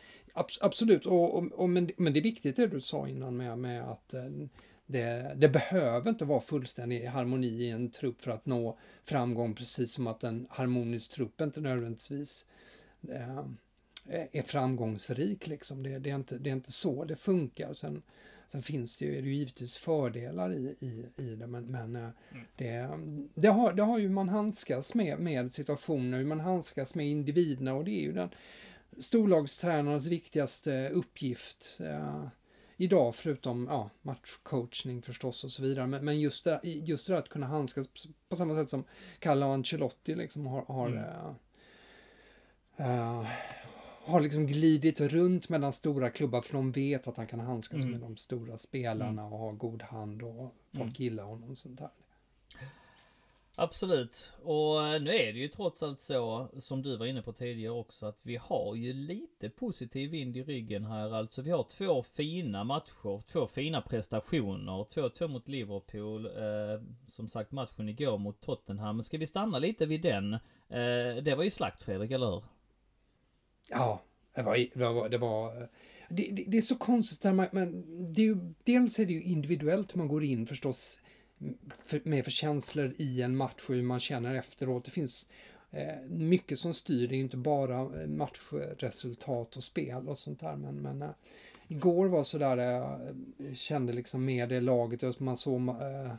absolut, 0.60 1.06
och, 1.06 1.34
och, 1.34 1.52
och, 1.52 1.68
men, 1.68 1.90
men 1.96 2.12
det 2.12 2.18
är 2.18 2.22
viktigt 2.22 2.56
det 2.56 2.66
du 2.66 2.80
sa 2.80 3.08
innan 3.08 3.36
med, 3.36 3.58
med 3.58 3.90
att 3.90 4.14
eh, 4.14 4.24
det, 4.86 5.34
det, 5.36 5.48
behöver 5.48 6.10
inte 6.10 6.24
vara 6.24 6.40
fullständig 6.40 7.04
harmoni 7.04 7.46
i 7.46 7.70
en 7.70 7.90
trupp 7.90 8.20
för 8.20 8.30
att 8.30 8.46
nå 8.46 8.78
framgång, 9.04 9.54
precis 9.54 9.92
som 9.92 10.06
att 10.06 10.24
en 10.24 10.46
harmonisk 10.50 11.10
trupp 11.10 11.40
inte 11.40 11.60
nödvändigtvis 11.60 12.46
eh, 13.08 13.44
är 14.32 14.42
framgångsrik. 14.42 15.46
Liksom. 15.46 15.82
Det, 15.82 15.98
det, 15.98 16.10
är 16.10 16.14
inte, 16.14 16.38
det 16.38 16.50
är 16.50 16.54
inte 16.54 16.72
så 16.72 17.04
det 17.04 17.16
funkar. 17.16 17.74
Sen, 17.74 18.02
sen 18.48 18.62
finns 18.62 18.96
det 18.96 19.04
ju, 19.04 19.18
är 19.18 19.22
det 19.22 19.28
ju 19.28 19.34
givetvis 19.34 19.78
fördelar 19.78 20.52
i, 20.52 20.76
i, 20.80 21.22
i 21.22 21.34
det, 21.34 21.46
men, 21.46 21.66
men 21.66 21.96
mm. 21.96 22.12
det, 22.56 22.90
det, 23.34 23.48
har, 23.48 23.72
det 23.72 23.82
har 23.82 23.98
ju 23.98 24.08
man 24.08 24.28
handskas 24.28 24.94
med, 24.94 25.18
med 25.18 25.52
situationer, 25.52 26.18
hur 26.18 26.24
man 26.24 26.40
handskas 26.40 26.94
med 26.94 27.06
individerna 27.06 27.74
och 27.74 27.84
det 27.84 27.90
är 27.90 28.02
ju 28.02 28.12
den 28.12 28.30
storlagstränarens 28.98 30.06
viktigaste 30.06 30.88
uppgift. 30.88 31.80
Eh, 31.80 32.26
idag, 32.76 33.14
förutom 33.14 33.66
ja, 33.70 33.90
matchcoachning 34.02 35.02
förstås 35.02 35.44
och 35.44 35.50
så 35.50 35.62
vidare. 35.62 35.86
Men, 35.86 36.04
men 36.04 36.20
just, 36.20 36.44
det, 36.44 36.60
just 36.62 37.06
det 37.06 37.18
att 37.18 37.28
kunna 37.28 37.46
handskas 37.46 37.88
på 38.28 38.36
samma 38.36 38.54
sätt 38.54 38.70
som 38.70 38.84
Carlo 39.18 39.46
Ancelotti 39.46 40.14
liksom 40.14 40.46
har, 40.46 40.62
har, 40.62 40.88
mm. 40.88 41.02
uh, 42.80 43.20
uh, 43.20 43.26
har 44.04 44.20
liksom 44.20 44.46
glidit 44.46 45.00
runt 45.00 45.48
mellan 45.48 45.72
stora 45.72 46.10
klubbar 46.10 46.40
för 46.40 46.52
de 46.52 46.72
vet 46.72 47.08
att 47.08 47.16
han 47.16 47.26
kan 47.26 47.40
handskas 47.40 47.82
mm. 47.82 47.90
med 47.90 48.00
de 48.00 48.16
stora 48.16 48.58
spelarna 48.58 49.22
mm. 49.22 49.32
och 49.32 49.38
ha 49.38 49.50
god 49.50 49.82
hand 49.82 50.22
och 50.22 50.54
folk 50.72 50.82
mm. 50.82 50.94
gillar 50.96 51.24
honom 51.24 51.50
och 51.50 51.58
sånt 51.58 51.78
där. 51.78 51.90
Absolut. 53.58 54.32
Och 54.42 54.86
eh, 54.86 55.02
nu 55.02 55.10
är 55.10 55.32
det 55.32 55.38
ju 55.38 55.48
trots 55.48 55.82
allt 55.82 56.00
så, 56.00 56.48
som 56.58 56.82
du 56.82 56.96
var 56.96 57.06
inne 57.06 57.22
på 57.22 57.32
tidigare 57.32 57.72
också, 57.72 58.06
att 58.06 58.20
vi 58.22 58.36
har 58.36 58.74
ju 58.74 58.92
lite 58.92 59.50
positiv 59.50 60.10
vind 60.10 60.36
i 60.36 60.42
ryggen 60.42 60.84
här. 60.84 61.14
Alltså 61.14 61.42
vi 61.42 61.50
har 61.50 61.62
två 61.62 62.02
fina 62.02 62.64
matcher, 62.64 63.22
två 63.26 63.46
fina 63.46 63.80
prestationer. 63.80 64.72
2-2 64.72 65.28
mot 65.28 65.48
Liverpool. 65.48 66.26
Eh, 66.26 66.82
som 67.08 67.28
sagt 67.28 67.52
matchen 67.52 67.88
igår 67.88 68.18
mot 68.18 68.40
Tottenham. 68.40 69.02
Ska 69.02 69.18
vi 69.18 69.26
stanna 69.26 69.58
lite 69.58 69.86
vid 69.86 70.02
den? 70.02 70.34
Eh, 70.68 71.22
det 71.22 71.34
var 71.36 71.44
ju 71.44 71.50
slakt 71.50 71.82
Fredrik, 71.82 72.10
eller 72.10 72.26
hur? 72.26 72.42
Ja, 73.70 74.00
det 74.34 74.42
var... 74.42 74.56
Det, 74.56 74.92
var, 74.92 75.08
det, 75.08 75.18
var, 75.18 75.62
eh, 75.62 75.68
det, 76.08 76.44
det, 76.46 76.56
är 76.56 76.62
så 76.62 76.76
konstigt 76.76 77.22
där 77.22 77.32
man, 77.32 77.46
men 77.52 77.84
det 78.12 78.22
är 78.22 78.26
ju, 78.26 78.52
dels 78.64 78.98
är 78.98 79.06
det 79.06 79.12
ju 79.12 79.22
individuellt 79.22 79.94
man 79.94 80.08
går 80.08 80.24
in 80.24 80.46
förstås 80.46 81.00
för, 81.78 82.00
med 82.04 82.24
för 82.24 82.30
känslor 82.30 82.94
i 82.96 83.22
en 83.22 83.36
match 83.36 83.64
och 83.68 83.74
hur 83.74 83.82
man 83.82 84.00
känner 84.00 84.34
efteråt. 84.34 84.84
Det 84.84 84.90
finns 84.90 85.28
eh, 85.70 86.00
mycket 86.08 86.58
som 86.58 86.74
styr, 86.74 87.08
det 87.08 87.16
är 87.16 87.20
inte 87.20 87.36
bara 87.36 87.80
eh, 88.02 88.08
matchresultat 88.08 89.56
och 89.56 89.64
spel 89.64 90.08
och 90.08 90.18
sånt 90.18 90.40
där. 90.40 90.56
Men, 90.56 90.74
men 90.74 91.02
eh, 91.02 91.10
igår 91.68 92.06
var 92.06 92.24
sådär, 92.24 92.56
jag 92.56 93.00
eh, 93.48 93.54
kände 93.54 93.92
liksom 93.92 94.24
med 94.24 94.48
det 94.48 94.60
laget, 94.60 95.20
man 95.20 95.36
såg 95.36 95.68
eh, 95.68 96.12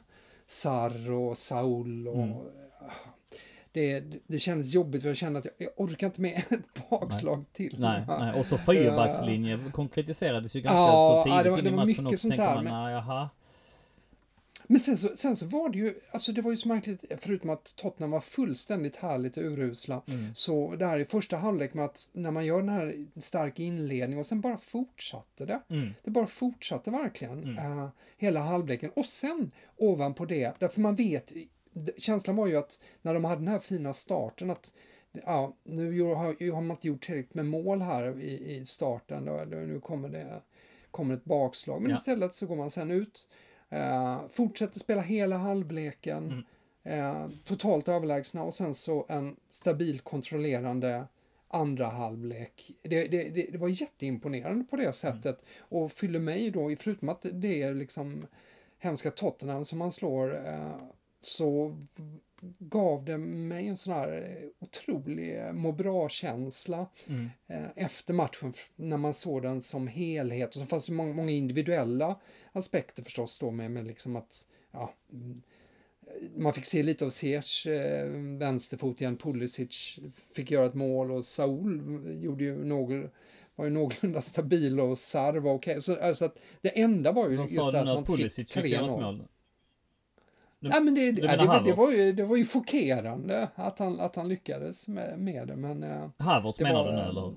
Sarr 0.48 1.12
och 1.12 1.38
Saul 1.38 2.08
och 2.08 2.24
mm. 2.24 2.38
Det, 3.72 4.04
det 4.28 4.40
kändes 4.40 4.74
jobbigt 4.74 5.02
för 5.02 5.10
jag 5.10 5.18
kände 5.18 5.40
att 5.40 5.46
jag, 5.46 5.54
jag 5.58 5.70
orkar 5.76 6.08
inte 6.08 6.22
med 6.22 6.44
ett 6.50 6.90
bakslag 6.90 7.38
nej. 7.38 7.46
till. 7.54 7.80
Nej, 7.80 8.04
nej, 8.08 8.40
och 8.40 8.46
så 8.46 8.58
fyrbackslinje 8.58 9.60
konkretiserades 9.72 10.56
ju 10.56 10.62
ganska 10.62 10.78
ja, 10.78 11.24
så 11.24 11.24
tidigt 11.24 11.38
ja, 11.38 11.44
det 11.44 11.72
var, 11.72 11.86
det 11.86 11.94
var 11.96 12.06
också. 12.06 12.18
Sånt 12.18 12.36
där, 12.36 12.56
man, 12.56 12.64
men, 12.64 12.92
jaha. 12.92 13.30
Men 14.68 14.80
sen 14.80 14.98
så, 14.98 15.16
sen 15.16 15.36
så 15.36 15.46
var 15.46 15.70
det 15.70 15.78
ju, 15.78 15.94
alltså 16.12 16.32
det 16.32 16.42
var 16.42 16.52
ju 16.52 16.58
så 16.58 16.68
märkligt, 16.68 17.06
förutom 17.18 17.50
att 17.50 17.76
Tottenham 17.76 18.12
var 18.12 18.22
fullständigt 18.22 18.96
härligt 18.96 19.38
urusla, 19.38 20.02
mm. 20.08 20.36
så 20.36 20.76
det 20.76 20.86
här 20.86 21.00
i 21.00 21.06
första 21.06 21.38
halvlek 21.38 21.74
med 21.74 21.86
att 21.86 22.10
när 22.14 22.32
man 22.32 22.46
gör 22.46 22.60
den 22.60 22.70
här 22.70 23.06
starka 23.22 23.64
inledningen 23.64 24.20
och 24.20 24.26
sen 24.26 24.42
bara 24.42 24.58
fortsatte 24.58 25.46
det. 25.46 25.62
Mm. 25.70 25.94
Det 26.04 26.12
bara 26.12 26.28
fortsatte 26.28 26.92
verkligen, 26.92 27.58
uh, 27.58 27.90
hela 28.18 28.40
halvleken. 28.40 28.92
Och 28.96 29.06
sen 29.06 29.52
ovanpå 29.78 30.26
det, 30.26 30.54
därför 30.60 30.82
man 30.82 30.96
vet, 30.96 31.32
känslan 31.98 32.36
var 32.36 32.48
ju 32.48 32.56
att 32.56 32.80
när 33.02 33.14
de 33.14 33.26
hade 33.26 33.42
den 33.42 33.48
här 33.48 33.60
fina 33.60 33.94
starten 33.94 34.50
att 34.50 34.74
ja, 35.12 35.56
nu 35.64 36.02
har, 36.02 36.52
har 36.52 36.62
man 36.62 36.78
inte 36.78 36.88
gjort 36.88 37.06
tillräckligt 37.06 37.34
med 37.34 37.46
mål 37.46 37.82
här 37.82 38.20
i, 38.22 38.56
i 38.56 38.66
starten, 38.66 39.26
då, 39.26 39.32
nu 39.46 39.80
kommer 39.80 40.10
det, 40.10 40.42
kommer 40.92 41.14
ett 41.14 41.26
bakslag. 41.26 41.82
Men 41.82 41.92
ja. 41.92 41.98
istället 41.98 42.36
så 42.36 42.46
går 42.46 42.56
man 42.56 42.72
sen 42.72 42.92
ut 42.92 43.28
Eh, 43.70 44.22
fortsätter 44.32 44.80
spela 44.80 45.02
hela 45.02 45.38
halvleken. 45.38 46.28
Mm. 46.28 46.44
Eh, 46.84 47.30
totalt 47.44 47.88
överlägsna 47.88 48.44
och 48.44 48.54
sen 48.54 48.74
så 48.74 49.06
en 49.10 49.36
stabil 49.50 50.00
kontrollerande 50.00 51.06
andra 51.48 51.86
halvlek. 51.86 52.72
Det, 52.82 53.08
det, 53.08 53.30
det, 53.30 53.52
det 53.52 53.58
var 53.58 53.68
jätteimponerande 53.68 54.64
på 54.64 54.76
det 54.76 54.82
mm. 54.84 54.94
sättet 54.94 55.26
mm. 55.42 55.84
och 55.84 55.92
fyller 55.92 56.20
mig 56.20 56.52
då, 56.52 56.76
förutom 56.80 57.10
att 57.10 57.26
det 57.34 57.62
är 57.62 57.74
liksom 57.74 58.28
hemska 58.80 59.12
Tottenham 59.12 59.66
som 59.66 59.80
man 59.80 59.92
slår, 59.92 60.48
eh, 60.48 60.78
så 61.20 61.78
gav 62.60 63.06
det 63.06 63.18
mig 63.18 63.68
en 63.68 63.78
sån 63.78 63.94
här 63.94 64.40
otrolig 64.60 65.54
må 65.54 65.72
bra-känsla 65.72 66.88
mm. 67.08 67.30
eh, 67.48 67.68
efter 67.76 68.14
matchen 68.14 68.54
när 68.76 68.98
man 68.98 69.14
såg 69.14 69.42
den 69.42 69.62
som 69.62 69.88
helhet. 69.88 70.50
Och 70.50 70.62
så 70.62 70.66
fanns 70.66 70.86
det 70.86 70.92
många, 70.92 71.14
många 71.14 71.32
individuella 71.32 72.20
aspekter 72.58 73.04
förstås 73.04 73.40
då 73.40 73.52
med, 73.52 73.72
med 73.72 73.88
liksom 73.88 74.16
att 74.16 74.48
ja, 74.72 74.94
man 76.36 76.54
fick 76.54 76.66
se 76.66 76.84
lite 76.84 77.06
av 77.06 77.10
Ziyech 77.10 77.68
eh, 77.68 78.06
vänsterfot 78.38 79.02
igen, 79.02 79.18
Pulisic 79.18 80.00
fick 80.34 80.52
göra 80.52 80.66
ett 80.66 80.74
mål 80.74 81.12
och 81.12 81.26
Saul 81.26 82.02
gjorde 82.24 82.44
ju 82.44 82.66
något 82.66 83.12
var 83.58 83.66
ju 83.66 83.72
någorlunda 83.72 84.22
stabil 84.32 84.80
och 84.80 85.00
Sarr 85.00 85.38
var 85.38 85.54
okej. 85.54 85.72
Okay. 85.72 85.82
Så 85.82 86.02
alltså 86.02 86.26
att 86.26 86.40
det 86.62 86.82
enda 86.82 87.12
var 87.12 87.30
ju 87.30 87.36
just 87.36 87.60
att 87.60 87.86
man 87.86 88.06
fick 88.06 88.28
3-0. 88.28 89.28
Du, 90.60 90.70
ja, 90.70 90.80
men 90.80 90.96
det, 90.96 91.12
det, 91.12 91.22
det, 91.22 91.62
det, 91.66 91.74
var 91.74 91.92
ju, 91.92 92.12
det 92.12 92.24
var 92.24 92.36
ju 92.36 92.46
chockerande 92.46 93.50
att 93.56 93.80
han, 93.80 94.00
att 94.00 94.16
han 94.16 94.30
lyckades 94.30 94.88
med, 94.88 95.20
med 95.20 95.48
det. 95.48 95.56
Men, 95.56 95.84
eh, 95.84 96.10
Havertz 96.18 96.60
menar 96.60 96.84
var, 96.84 96.92
du 96.92 96.98
nu 96.98 97.02
eller? 97.02 97.34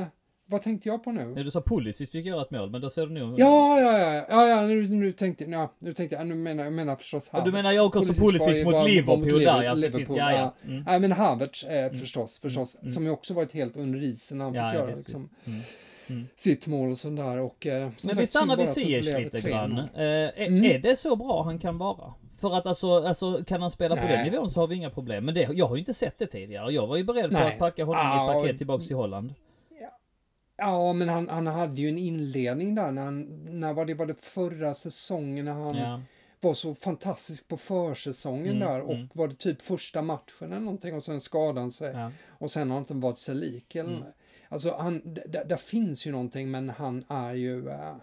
Eh, 0.00 0.06
vad 0.46 0.62
tänkte 0.62 0.88
jag 0.88 1.04
på 1.04 1.12
nu? 1.12 1.34
Ja, 1.36 1.42
du 1.42 1.50
sa 1.50 1.60
Pulisic 1.60 2.10
fick 2.10 2.26
göra 2.26 2.42
ett 2.42 2.50
mål, 2.50 2.70
men 2.70 2.80
då 2.80 2.90
ser 2.90 3.06
du 3.06 3.12
nog... 3.12 3.40
Ja, 3.40 3.80
ja, 3.80 3.98
ja, 3.98 4.24
ja, 4.28 4.48
ja 4.48 4.62
nu, 4.62 4.88
nu 4.88 5.12
tänkte 5.12 5.44
ja, 5.44 5.72
nu 5.78 5.94
tänkte 5.94 6.16
jag, 6.16 6.26
nu 6.26 6.34
menar 6.34 6.64
jag 6.64 6.72
menar 6.72 6.96
förstås 6.96 7.28
Havertz. 7.28 7.46
Du 7.46 7.52
menar 7.52 7.72
jag 7.72 7.86
också 7.86 8.12
Pulisic 8.12 8.64
mot 8.64 8.88
Liverpool 8.88 9.40
där, 9.40 9.62
ja, 9.62 9.74
precis, 9.74 10.08
ja, 10.08 10.32
ja. 10.32 10.54
Mm. 10.66 10.82
Nej, 10.86 11.00
men 11.00 11.12
Havertz 11.12 11.64
eh, 11.64 11.84
mm. 11.84 12.00
förstås, 12.00 12.38
förstås, 12.38 12.76
mm. 12.82 12.92
som 12.92 13.04
ju 13.04 13.10
också 13.10 13.34
varit 13.34 13.52
helt 13.52 13.76
under 13.76 14.02
isen 14.02 14.38
när 14.38 14.44
han 14.44 14.54
ja, 14.54 14.70
fick 14.70 14.78
göra 14.78 14.94
liksom. 14.94 15.28
Mm. 15.44 15.60
Mm. 16.06 16.26
sitt 16.36 16.66
mål 16.66 16.90
och 16.90 16.98
sådär 16.98 17.38
och... 17.38 17.66
Eh, 17.66 17.90
Men 18.02 18.16
vi 18.16 18.26
stannar 18.26 18.56
vid 18.56 18.68
Ziyech 18.68 19.18
lite 19.18 19.40
grann. 19.40 19.78
Eh, 19.78 20.42
mm. 20.46 20.64
Är 20.64 20.78
det 20.78 20.96
så 20.96 21.16
bra 21.16 21.42
han 21.42 21.58
kan 21.58 21.78
vara? 21.78 22.14
För 22.40 22.54
att 22.54 22.66
alltså, 22.66 23.06
alltså 23.06 23.44
kan 23.44 23.60
han 23.62 23.70
spela 23.70 23.94
Nej. 23.94 24.06
på 24.06 24.12
den 24.12 24.24
nivån 24.24 24.50
så 24.50 24.60
har 24.60 24.66
vi 24.66 24.74
inga 24.74 24.90
problem. 24.90 25.24
Men 25.24 25.34
det, 25.34 25.48
jag 25.54 25.66
har 25.66 25.76
ju 25.76 25.80
inte 25.80 25.94
sett 25.94 26.18
det 26.18 26.26
tidigare. 26.26 26.72
Jag 26.72 26.86
var 26.86 26.96
ju 26.96 27.04
beredd 27.04 27.32
Nej. 27.32 27.42
på 27.42 27.48
att 27.48 27.58
packa 27.58 27.84
honom 27.84 28.06
ah, 28.06 28.30
i 28.30 28.34
paket 28.34 28.58
tillbaks 28.58 28.86
till 28.86 28.96
Holland. 28.96 29.34
Ja, 30.56 30.92
men 30.92 31.08
han, 31.08 31.28
han 31.28 31.46
hade 31.46 31.80
ju 31.80 31.88
en 31.88 31.98
inledning 31.98 32.74
där 32.74 32.90
när 32.90 33.02
han, 33.02 33.44
när 33.60 33.72
var 33.72 33.84
det, 33.84 33.94
var 33.94 34.06
det 34.06 34.20
förra 34.20 34.74
säsongen 34.74 35.44
när 35.44 35.52
han 35.52 35.76
ja. 35.76 36.00
var 36.40 36.54
så 36.54 36.74
fantastisk 36.74 37.48
på 37.48 37.56
försäsongen 37.56 38.56
mm, 38.56 38.68
där 38.68 38.80
och 38.80 38.94
mm. 38.94 39.08
var 39.14 39.28
det 39.28 39.34
typ 39.34 39.62
första 39.62 40.02
matchen 40.02 40.52
eller 40.52 40.60
någonting 40.60 40.94
och 40.94 41.02
sen 41.02 41.20
skadade 41.20 41.60
han 41.60 41.70
sig. 41.70 41.92
Ja. 41.92 42.12
Och 42.28 42.50
sen 42.50 42.70
har 42.70 42.74
han 42.74 42.82
inte 42.82 42.94
varit 42.94 43.18
sig 43.18 43.34
lik. 43.34 43.74
Eller, 43.74 43.96
mm. 43.96 44.08
Alltså, 44.48 44.76
han, 44.76 45.02
där, 45.28 45.56
finns 45.56 46.06
ju 46.06 46.12
någonting, 46.12 46.50
men 46.50 46.70
han 46.70 47.04
är 47.08 47.32
ju 47.32 47.68
äh, 47.68 47.96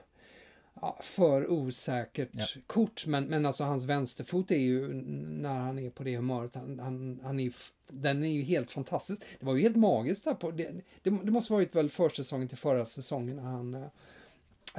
för 1.00 1.52
osäkert 1.52 2.30
ja. 2.32 2.46
kort. 2.68 3.06
Men, 3.06 3.26
men 3.26 3.46
alltså 3.46 3.64
hans 3.64 3.86
vänsterfot 3.86 4.52
är 4.52 4.56
ju, 4.56 4.94
när 4.94 5.60
han 5.60 5.80
är 5.80 5.90
på 5.90 6.04
det 6.04 6.16
humöret, 6.16 6.56
han, 6.56 6.80
han, 6.80 7.20
han 7.24 7.40
är, 7.40 7.54
den 7.88 8.24
är 8.24 8.28
ju 8.28 8.42
helt 8.42 8.72
fantastisk. 8.72 9.24
Det 9.40 9.46
var 9.46 9.56
ju 9.56 9.62
helt 9.62 9.76
magiskt 9.76 10.26
där 10.26 10.34
på, 10.34 10.52
det, 10.52 10.72
det, 11.02 11.10
det 11.10 11.32
måste 11.32 11.54
varit 11.54 11.76
väl 11.76 11.90
försäsongen 11.90 12.48
till 12.48 12.58
förra 12.58 12.86
säsongen 12.86 13.36
när 13.36 13.44
han 13.44 13.74
äh, 13.74 13.88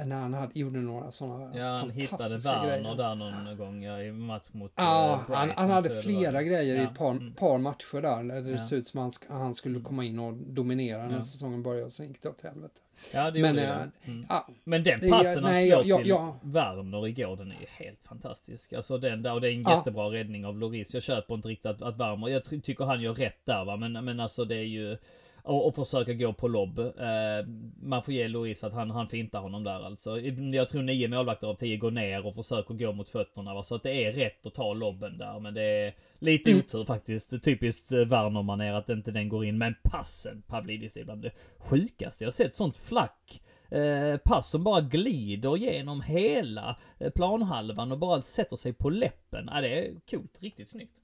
när 0.05 0.15
han 0.15 0.33
hade, 0.33 0.59
gjorde 0.59 0.79
några 0.79 1.11
sådana 1.11 1.57
Ja, 1.57 1.77
han 1.77 1.89
hittade 1.89 2.37
Werner 2.37 2.95
där 2.95 3.15
någon 3.15 3.57
gång 3.57 3.83
ja, 3.83 4.01
i 4.01 4.11
match 4.11 4.47
mot 4.51 4.71
Ja, 4.75 5.23
uh, 5.29 5.35
han, 5.35 5.49
han 5.49 5.69
hade 5.69 6.01
flera 6.01 6.43
grejer 6.43 6.75
ja. 6.75 6.81
i 6.81 6.85
ett 6.85 6.97
par, 6.97 7.11
mm. 7.11 7.33
par 7.33 7.57
matcher 7.57 8.01
där. 8.01 8.23
Där 8.23 8.41
det 8.41 8.51
ja. 8.51 8.57
såg 8.57 8.77
ut 8.77 8.87
som 8.87 9.07
att 9.07 9.19
han, 9.27 9.41
han 9.41 9.55
skulle 9.55 9.79
komma 9.79 10.05
in 10.05 10.19
och 10.19 10.33
dominera 10.33 11.07
när 11.07 11.21
säsongen 11.21 11.63
började 11.63 11.85
och 11.85 11.91
sen 11.91 12.07
gick 12.07 12.21
det 12.21 12.29
åt 12.29 12.41
helvete. 12.41 12.79
Ja, 13.13 13.31
det 13.31 13.41
men, 13.41 13.55
gjorde 13.55 13.73
äh, 13.73 14.09
mm. 14.09 14.25
ja, 14.29 14.47
Men 14.63 14.83
den 14.83 14.99
passen 15.09 15.43
han 15.43 15.65
slår 15.65 15.97
till 15.97 16.07
jag, 16.07 16.35
Werner 16.43 17.07
igår, 17.07 17.35
den 17.35 17.51
är 17.51 17.67
helt 17.69 17.99
fantastisk. 18.07 18.73
Alltså 18.73 18.97
den 18.97 19.21
där, 19.21 19.33
och 19.33 19.41
det 19.41 19.47
är 19.47 19.51
en 19.51 19.63
jättebra 19.63 20.05
räddning 20.05 20.45
av 20.45 20.57
Loris. 20.57 20.93
Jag 20.93 21.03
köper 21.03 21.33
inte 21.33 21.47
riktigt 21.47 21.65
att, 21.65 21.81
att 21.81 21.97
Werner, 21.97 22.27
jag 22.27 22.43
tycker 22.43 22.85
han 22.85 23.01
gör 23.01 23.13
rätt 23.13 23.45
där 23.45 23.65
va, 23.65 23.77
men, 23.77 24.05
men 24.05 24.19
alltså 24.19 24.45
det 24.45 24.55
är 24.55 24.63
ju 24.63 24.97
och, 25.43 25.67
och 25.67 25.75
försöka 25.75 26.13
gå 26.13 26.33
på 26.33 26.47
lobb. 26.47 26.79
Eh, 26.79 27.47
man 27.81 28.03
får 28.03 28.13
ge 28.13 28.27
Louise 28.27 28.67
att 28.67 28.73
han, 28.73 28.91
han 28.91 29.07
fintar 29.07 29.39
honom 29.39 29.63
där 29.63 29.85
alltså. 29.85 30.19
Jag 30.53 30.69
tror 30.69 30.81
nio 30.81 31.07
målvakter 31.07 31.47
av 31.47 31.55
tio 31.55 31.77
går 31.77 31.91
ner 31.91 32.25
och 32.25 32.35
försöker 32.35 32.73
gå 32.73 32.91
mot 32.91 33.09
fötterna. 33.09 33.53
Va? 33.53 33.63
Så 33.63 33.75
att 33.75 33.83
det 33.83 34.05
är 34.05 34.11
rätt 34.11 34.45
att 34.45 34.53
ta 34.53 34.73
lobben 34.73 35.17
där. 35.17 35.39
Men 35.39 35.53
det 35.53 35.63
är 35.63 35.93
lite 36.19 36.51
mm. 36.51 36.63
otur 36.65 36.85
faktiskt. 36.85 37.43
Typiskt 37.43 37.91
eh, 37.91 37.97
Werner-manér 37.97 38.73
att 38.73 38.89
inte 38.89 39.11
den 39.11 39.29
går 39.29 39.45
in. 39.45 39.57
Men 39.57 39.75
passen 39.83 40.43
Pavlidis, 40.47 40.93
det 40.93 40.99
är 40.99 41.05
bland 41.05 41.21
det 41.21 41.31
sjukaste 41.57 42.23
jag 42.23 42.33
sett. 42.33 42.55
Sånt 42.55 42.77
flack. 42.77 43.41
Eh, 43.69 44.17
pass 44.17 44.49
som 44.49 44.63
bara 44.63 44.81
glider 44.81 45.57
genom 45.57 46.01
hela 46.01 46.77
eh, 46.99 47.09
planhalvan 47.09 47.91
och 47.91 47.99
bara 47.99 48.21
sätter 48.21 48.55
sig 48.55 48.73
på 48.73 48.89
läppen. 48.89 49.49
Ja, 49.53 49.61
det 49.61 49.79
är 49.79 49.91
coolt. 50.09 50.37
Riktigt 50.41 50.69
snyggt. 50.69 51.02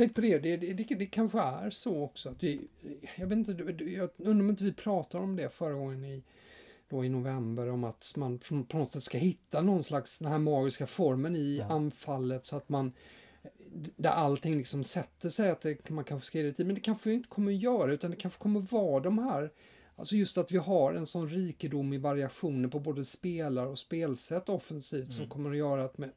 Tänk 0.00 0.14
på 0.14 0.20
det, 0.20 0.38
det, 0.38 0.56
det, 0.56 0.72
det, 0.72 0.94
det 0.94 1.06
kanske 1.06 1.40
är 1.40 1.70
så 1.70 2.02
också 2.02 2.28
att 2.28 2.42
vi, 2.42 2.60
jag 3.16 3.26
vet 3.26 3.48
inte, 3.48 3.84
jag 3.84 4.10
undrar 4.16 4.44
om 4.44 4.50
inte 4.50 4.64
vi 4.64 4.72
pratade 4.72 5.24
om 5.24 5.36
det 5.36 5.50
förra 5.50 5.74
gången 5.74 6.04
i, 6.04 6.22
då 6.88 7.04
i 7.04 7.08
november 7.08 7.68
om 7.68 7.84
att 7.84 8.12
man 8.16 8.38
på 8.38 8.78
något 8.78 8.90
sätt 8.90 9.02
ska 9.02 9.18
hitta 9.18 9.62
någon 9.62 9.82
slags 9.82 10.18
den 10.18 10.32
här 10.32 10.38
magiska 10.38 10.86
formen 10.86 11.36
i 11.36 11.56
ja. 11.56 11.64
anfallet 11.64 12.44
så 12.44 12.56
att 12.56 12.68
man 12.68 12.92
där 13.96 14.10
allting 14.10 14.56
liksom 14.56 14.84
sätter 14.84 15.28
sig, 15.28 15.50
att 15.50 15.60
det, 15.60 15.90
man 15.90 16.04
kanske 16.04 16.26
ska 16.26 16.38
ge 16.38 16.44
det 16.44 16.52
tid, 16.52 16.66
men 16.66 16.74
det 16.74 16.80
kanske 16.80 17.12
inte 17.12 17.28
kommer 17.28 17.52
att 17.52 17.62
göra 17.62 17.92
utan 17.92 18.10
det 18.10 18.16
kanske 18.16 18.42
kommer 18.42 18.60
att 18.60 18.72
vara 18.72 19.00
de 19.00 19.18
här 19.18 19.50
Alltså 19.96 20.16
just 20.16 20.38
att 20.38 20.52
vi 20.52 20.58
har 20.58 20.94
en 20.94 21.06
sån 21.06 21.28
rikedom 21.28 21.92
i 21.92 21.98
variationer 21.98 22.68
på 22.68 22.80
både 22.80 23.04
spelare 23.04 23.68
och 23.68 23.78
spelsätt 23.78 24.48
offensivt 24.48 25.02
mm. 25.02 25.12
som 25.12 25.28
kommer 25.28 25.50
att 25.50 25.56
göra 25.56 25.84
att 25.84 25.98
man 25.98 26.10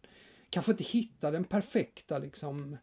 kanske 0.50 0.72
inte 0.72 0.84
hittar 0.84 1.32
den 1.32 1.44
perfekta 1.44 2.18
liksom 2.18 2.78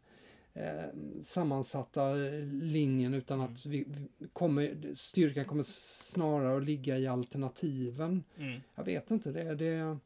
eh, 0.55 0.85
sammansatta 1.23 2.15
linjen 2.63 3.15
utan 3.15 3.41
att 3.41 3.67
vi, 3.67 3.87
kommer, 4.33 4.95
styrkan 4.95 5.45
kommer 5.45 5.63
snarare 5.63 6.57
att 6.57 6.65
ligga 6.65 6.99
i 6.99 7.07
alternativen. 7.07 8.25
Mm. 8.39 8.61
Jag 8.75 8.85
vet 8.85 9.11
inte, 9.11 9.31
det, 9.31 9.55
det 9.55 9.99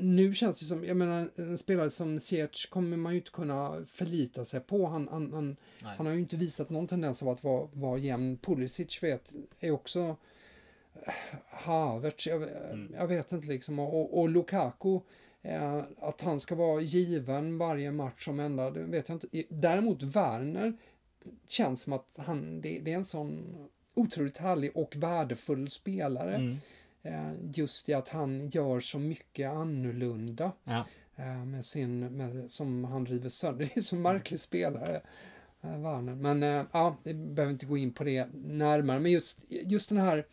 nu 0.00 0.34
känns 0.34 0.60
det 0.60 0.66
som, 0.66 0.84
jag 0.84 0.96
menar 0.96 1.30
en 1.36 1.58
spelare 1.58 1.90
som 1.90 2.20
Ziyech 2.20 2.70
kommer 2.70 2.96
man 2.96 3.12
ju 3.12 3.18
inte 3.18 3.30
kunna 3.30 3.84
förlita 3.86 4.44
sig 4.44 4.60
på. 4.60 4.86
Han, 4.86 5.08
han, 5.08 5.32
han, 5.32 5.56
han 5.82 6.06
har 6.06 6.12
ju 6.12 6.18
inte 6.18 6.36
visat 6.36 6.70
någon 6.70 6.86
tendens 6.86 7.22
av 7.22 7.28
att 7.28 7.44
vara, 7.44 7.68
vara 7.72 7.98
jämn. 7.98 8.38
Pulisic 8.38 9.02
vet, 9.02 9.32
är 9.60 9.70
också 9.70 10.16
Havertz, 11.48 12.26
jag, 12.26 12.42
mm. 12.42 12.94
jag 12.94 13.06
vet 13.06 13.32
inte 13.32 13.46
liksom. 13.46 13.78
Och, 13.78 14.20
och 14.20 14.28
Lukaku 14.28 15.00
Eh, 15.00 15.00
att 15.98 16.20
han 16.20 16.40
ska 16.40 16.54
vara 16.54 16.80
given 16.80 17.58
varje 17.58 17.92
match 17.92 18.24
som 18.24 18.40
enda, 18.40 18.70
det 18.70 18.80
vet 18.80 19.08
jag 19.08 19.16
inte. 19.16 19.44
Däremot 19.48 20.02
Werner 20.02 20.76
känns 21.48 21.82
som 21.82 21.92
att 21.92 22.12
han, 22.16 22.60
det, 22.60 22.78
det 22.78 22.92
är 22.92 22.96
en 22.96 23.04
sån 23.04 23.56
otroligt 23.94 24.38
härlig 24.38 24.76
och 24.76 24.96
värdefull 24.96 25.70
spelare. 25.70 26.34
Mm. 26.34 26.56
Eh, 27.02 27.32
just 27.54 27.88
i 27.88 27.94
att 27.94 28.08
han 28.08 28.48
gör 28.48 28.80
så 28.80 28.98
mycket 28.98 29.50
annorlunda. 29.50 30.52
Ja. 30.64 30.84
Eh, 31.16 31.44
med 31.44 31.64
sin, 31.64 32.00
med, 32.00 32.50
som 32.50 32.84
han 32.84 33.04
driver 33.04 33.28
sönder. 33.28 33.66
Det 33.74 33.76
är 33.76 33.80
så 33.80 33.96
märklig 33.96 34.40
spelare. 34.40 35.00
Eh, 35.60 35.80
Werner. 35.80 36.14
Men 36.14 36.42
eh, 36.42 36.66
ja, 36.72 36.96
vi 37.02 37.14
behöver 37.14 37.52
inte 37.52 37.66
gå 37.66 37.76
in 37.76 37.92
på 37.92 38.04
det 38.04 38.28
närmare. 38.34 39.00
Men 39.00 39.12
just, 39.12 39.40
just 39.48 39.88
den 39.88 39.98
här, 39.98 40.26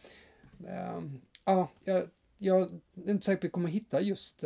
eh, 0.68 1.02
ja, 1.46 1.70
jag, 1.84 2.04
jag 2.38 2.62
är 3.06 3.12
inte 3.12 3.26
säker 3.26 3.36
på 3.36 3.40
att 3.40 3.44
vi 3.44 3.50
kommer 3.50 3.70
hitta 3.70 4.02
just 4.02 4.44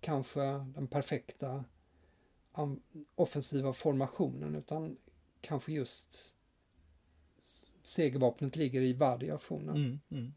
kanske 0.00 0.40
den 0.74 0.86
perfekta 0.86 1.64
offensiva 3.14 3.72
formationen 3.72 4.54
utan 4.54 4.96
kanske 5.40 5.72
just 5.72 6.34
segervapnet 7.82 8.56
ligger 8.56 8.80
i 8.80 8.92
variationen. 8.92 9.76
Mm, 9.76 10.00
mm. 10.10 10.34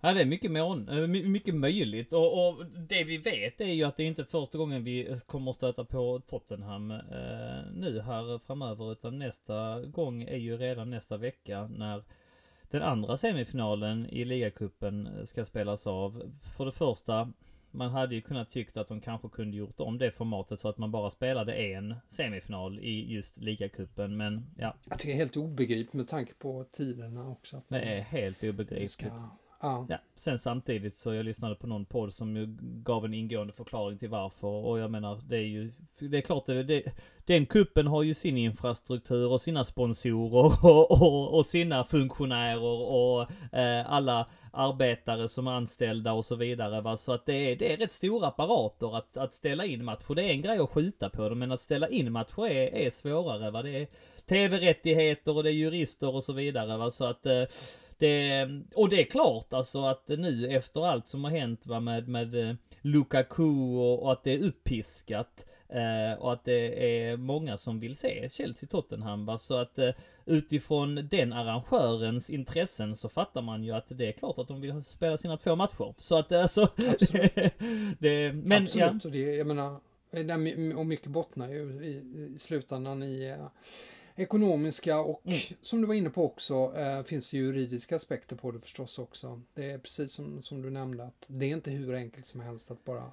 Ja, 0.00 0.12
det 0.12 0.20
är 0.20 0.24
mycket, 0.24 0.50
mån, 0.50 0.88
eh, 0.88 1.06
mycket 1.06 1.54
möjligt 1.54 2.12
och, 2.12 2.48
och, 2.48 2.66
det 2.66 3.04
vi 3.04 3.18
vet 3.18 3.60
är 3.60 3.72
ju 3.72 3.84
att 3.84 3.96
det 3.96 4.02
är 4.02 4.06
inte 4.06 4.24
första 4.24 4.58
gången 4.58 4.84
vi 4.84 5.16
kommer 5.26 5.50
att 5.50 5.56
stöta 5.56 5.84
på 5.84 6.20
Tottenham 6.26 6.90
eh, 6.90 7.72
nu 7.74 8.00
här 8.00 8.38
framöver 8.38 8.92
utan 8.92 9.18
nästa 9.18 9.82
gång 9.82 10.22
är 10.22 10.36
ju 10.36 10.56
redan 10.56 10.90
nästa 10.90 11.16
vecka 11.16 11.68
när 11.76 12.02
den 12.70 12.82
andra 12.82 13.16
semifinalen 13.16 14.06
i 14.06 14.24
ligacupen 14.24 15.06
eh, 15.06 15.24
ska 15.24 15.44
spelas 15.44 15.86
av. 15.86 16.32
För 16.56 16.64
det 16.64 16.72
första 16.72 17.32
man 17.70 17.90
hade 17.90 18.14
ju 18.14 18.20
kunnat 18.20 18.50
tyckt 18.50 18.76
att 18.76 18.88
de 18.88 19.00
kanske 19.00 19.28
kunde 19.28 19.56
gjort 19.56 19.80
om 19.80 19.98
det 19.98 20.10
formatet 20.10 20.60
så 20.60 20.68
att 20.68 20.78
man 20.78 20.90
bara 20.90 21.10
spelade 21.10 21.54
en 21.54 21.94
semifinal 22.08 22.78
i 22.78 23.12
just 23.12 23.36
ligacupen, 23.36 24.16
men 24.16 24.46
ja. 24.56 24.74
Jag 24.84 24.98
tycker 24.98 25.12
det 25.12 25.16
är 25.16 25.18
helt 25.18 25.36
obegripligt 25.36 25.92
med 25.92 26.08
tanke 26.08 26.34
på 26.34 26.64
tiderna 26.72 27.28
också. 27.28 27.62
Det 27.68 27.80
är 27.80 28.00
helt 28.00 28.44
obegripligt. 28.44 28.90
Ska, 28.90 29.06
ja. 29.60 29.86
ja. 29.88 29.98
Sen 30.16 30.38
samtidigt 30.38 30.96
så 30.96 31.14
jag 31.14 31.24
lyssnade 31.24 31.54
på 31.54 31.66
någon 31.66 31.84
podd 31.84 32.12
som 32.12 32.36
ju 32.36 32.56
gav 32.60 33.04
en 33.04 33.14
ingående 33.14 33.52
förklaring 33.52 33.98
till 33.98 34.08
varför 34.08 34.46
och 34.46 34.78
jag 34.78 34.90
menar 34.90 35.20
det 35.28 35.36
är 35.36 35.46
ju, 35.46 35.72
det 35.98 36.16
är 36.16 36.22
klart 36.22 36.46
det, 36.46 36.62
det 36.62 36.82
den 37.24 37.46
kuppen 37.46 37.86
har 37.86 38.02
ju 38.02 38.14
sin 38.14 38.36
infrastruktur 38.36 39.28
och 39.28 39.40
sina 39.40 39.64
sponsorer 39.64 40.64
och, 40.66 40.90
och, 40.90 41.34
och 41.34 41.46
sina 41.46 41.84
funktionärer 41.84 42.92
och 42.92 43.30
eh, 43.54 43.92
alla 43.92 44.26
arbetare 44.52 45.28
som 45.28 45.46
är 45.46 45.50
anställda 45.50 46.12
och 46.12 46.24
så 46.24 46.36
vidare. 46.36 46.80
Va? 46.80 46.96
Så 46.96 47.12
att 47.12 47.26
det 47.26 47.34
är, 47.34 47.56
det 47.56 47.72
är 47.72 47.76
rätt 47.76 47.92
stora 47.92 48.26
apparater 48.26 48.96
att, 48.96 49.16
att 49.16 49.34
ställa 49.34 49.64
in 49.64 49.84
matcher. 49.84 50.14
Det 50.14 50.22
är 50.22 50.30
en 50.30 50.42
grej 50.42 50.58
att 50.58 50.70
skjuta 50.70 51.10
på 51.10 51.28
dem, 51.28 51.38
men 51.38 51.52
att 51.52 51.60
ställa 51.60 51.88
in 51.88 52.12
matcher 52.12 52.46
är, 52.46 52.74
är 52.74 52.90
svårare. 52.90 53.50
Va? 53.50 53.62
Det 53.62 53.82
är 53.82 53.86
tv-rättigheter 54.28 55.36
och 55.36 55.42
det 55.42 55.50
är 55.50 55.54
jurister 55.54 56.14
och 56.14 56.24
så 56.24 56.32
vidare. 56.32 56.76
Va? 56.76 56.90
Så 56.90 57.04
att 57.04 57.26
eh, 57.26 57.42
det, 58.00 58.48
och 58.74 58.88
det 58.88 59.00
är 59.00 59.04
klart 59.04 59.52
alltså 59.52 59.84
att 59.84 60.08
nu 60.08 60.56
efter 60.56 60.86
allt 60.86 61.08
som 61.08 61.24
har 61.24 61.30
hänt 61.30 61.66
va, 61.66 61.80
med, 61.80 62.08
med 62.08 62.48
eh, 62.48 62.54
Lukaku 62.80 63.76
och, 63.76 64.02
och 64.02 64.12
att 64.12 64.24
det 64.24 64.34
är 64.34 64.42
uppiskat 64.42 65.44
Eh, 65.72 66.18
och 66.18 66.32
att 66.32 66.44
det 66.44 66.86
är 66.86 67.16
många 67.16 67.58
som 67.58 67.80
vill 67.80 67.96
se 67.96 68.28
Chelsea-Tottenham 68.28 69.26
va? 69.26 69.38
Så 69.38 69.56
att 69.56 69.78
eh, 69.78 69.90
utifrån 70.26 71.08
den 71.10 71.32
arrangörens 71.32 72.30
intressen 72.30 72.96
så 72.96 73.08
fattar 73.08 73.42
man 73.42 73.64
ju 73.64 73.72
att 73.72 73.86
det 73.88 74.08
är 74.08 74.12
klart 74.12 74.38
att 74.38 74.48
de 74.48 74.60
vill 74.60 74.84
spela 74.84 75.16
sina 75.16 75.36
två 75.36 75.56
matcher. 75.56 75.94
Så 75.98 76.18
att 76.18 76.32
alltså... 76.32 76.68
det, 76.76 77.52
det, 77.98 78.32
men 78.32 78.62
Absolut, 78.62 78.74
ja. 78.74 79.00
och 79.04 79.10
det, 79.10 79.18
jag 79.18 79.46
menar, 79.46 79.80
och 80.76 80.86
mycket 80.86 81.06
bottnar 81.06 81.48
ju 81.48 81.84
i, 81.84 81.90
i 82.34 82.38
slutändan 82.38 83.02
i 83.02 83.36
ekonomiska 84.20 85.00
och 85.00 85.22
mm. 85.24 85.38
som 85.60 85.80
du 85.80 85.86
var 85.86 85.94
inne 85.94 86.10
på 86.10 86.24
också 86.24 86.72
uh, 86.72 87.02
finns 87.02 87.30
det 87.30 87.36
juridiska 87.36 87.96
aspekter 87.96 88.36
på 88.36 88.50
det 88.50 88.60
förstås 88.60 88.98
också. 88.98 89.42
Det 89.54 89.70
är 89.70 89.78
precis 89.78 90.12
som, 90.12 90.42
som 90.42 90.62
du 90.62 90.70
nämnde 90.70 91.04
att 91.04 91.26
det 91.28 91.46
är 91.46 91.50
inte 91.50 91.70
hur 91.70 91.94
enkelt 91.94 92.26
som 92.26 92.40
helst 92.40 92.70
att 92.70 92.84
bara 92.84 93.10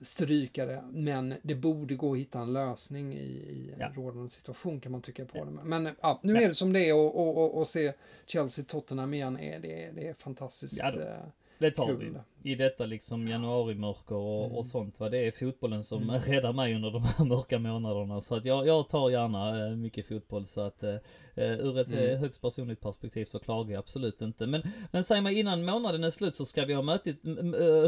stryka 0.00 0.66
det. 0.66 0.84
Men 0.92 1.34
det 1.42 1.54
borde 1.54 1.94
gå 1.94 2.12
att 2.12 2.18
hitta 2.18 2.38
en 2.38 2.52
lösning 2.52 3.14
i, 3.14 3.26
i 3.26 3.74
ja. 3.78 3.92
rådande 3.94 4.28
situation 4.28 4.80
kan 4.80 4.92
man 4.92 5.02
tycka 5.02 5.24
på 5.24 5.44
det. 5.44 5.50
Men 5.50 5.88
ja, 6.00 6.20
nu 6.22 6.36
är 6.36 6.48
det 6.48 6.54
som 6.54 6.72
det 6.72 6.88
är 6.88 6.94
och, 6.94 7.16
och, 7.20 7.36
och, 7.36 7.58
och 7.58 7.68
se 7.68 7.92
Chelsea-Tottenham 8.26 9.14
igen 9.14 9.38
är 9.38 9.58
det, 9.58 9.90
det 9.94 10.08
är 10.08 10.14
fantastiskt. 10.14 10.76
Ja, 10.78 10.88
eh, 10.88 11.26
det 11.60 11.70
tar 11.70 11.92
vi. 11.92 12.12
I 12.42 12.54
detta 12.54 12.86
liksom 12.86 13.28
januarimörker 13.28 14.14
och, 14.14 14.44
mm. 14.44 14.56
och 14.56 14.66
sånt 14.66 15.00
va. 15.00 15.08
Det 15.08 15.26
är 15.26 15.30
fotbollen 15.30 15.82
som 15.82 16.02
mm. 16.02 16.20
räddar 16.26 16.52
mig 16.52 16.74
under 16.74 16.90
de 16.90 17.02
här 17.02 17.24
mörka 17.24 17.58
månaderna. 17.58 18.20
Så 18.20 18.34
att 18.34 18.44
jag, 18.44 18.66
jag 18.66 18.88
tar 18.88 19.10
gärna 19.10 19.66
eh, 19.66 19.76
mycket 19.76 20.08
fotboll 20.08 20.46
så 20.46 20.60
att 20.60 20.84
uh, 20.84 20.94
ur 21.36 21.78
ett 21.78 21.88
mm. 21.88 22.18
högst 22.18 22.42
personligt 22.42 22.80
perspektiv 22.80 23.24
så 23.24 23.38
klagar 23.38 23.72
jag 23.72 23.78
absolut 23.78 24.20
inte. 24.20 24.46
Men, 24.46 24.62
men 24.90 25.04
säg 25.04 25.20
mig 25.20 25.38
innan 25.38 25.64
månaden 25.64 26.04
är 26.04 26.10
slut 26.10 26.34
så 26.34 26.44
ska 26.44 26.64
vi 26.64 26.74
ha 26.74 26.82
mötit, 26.82 27.24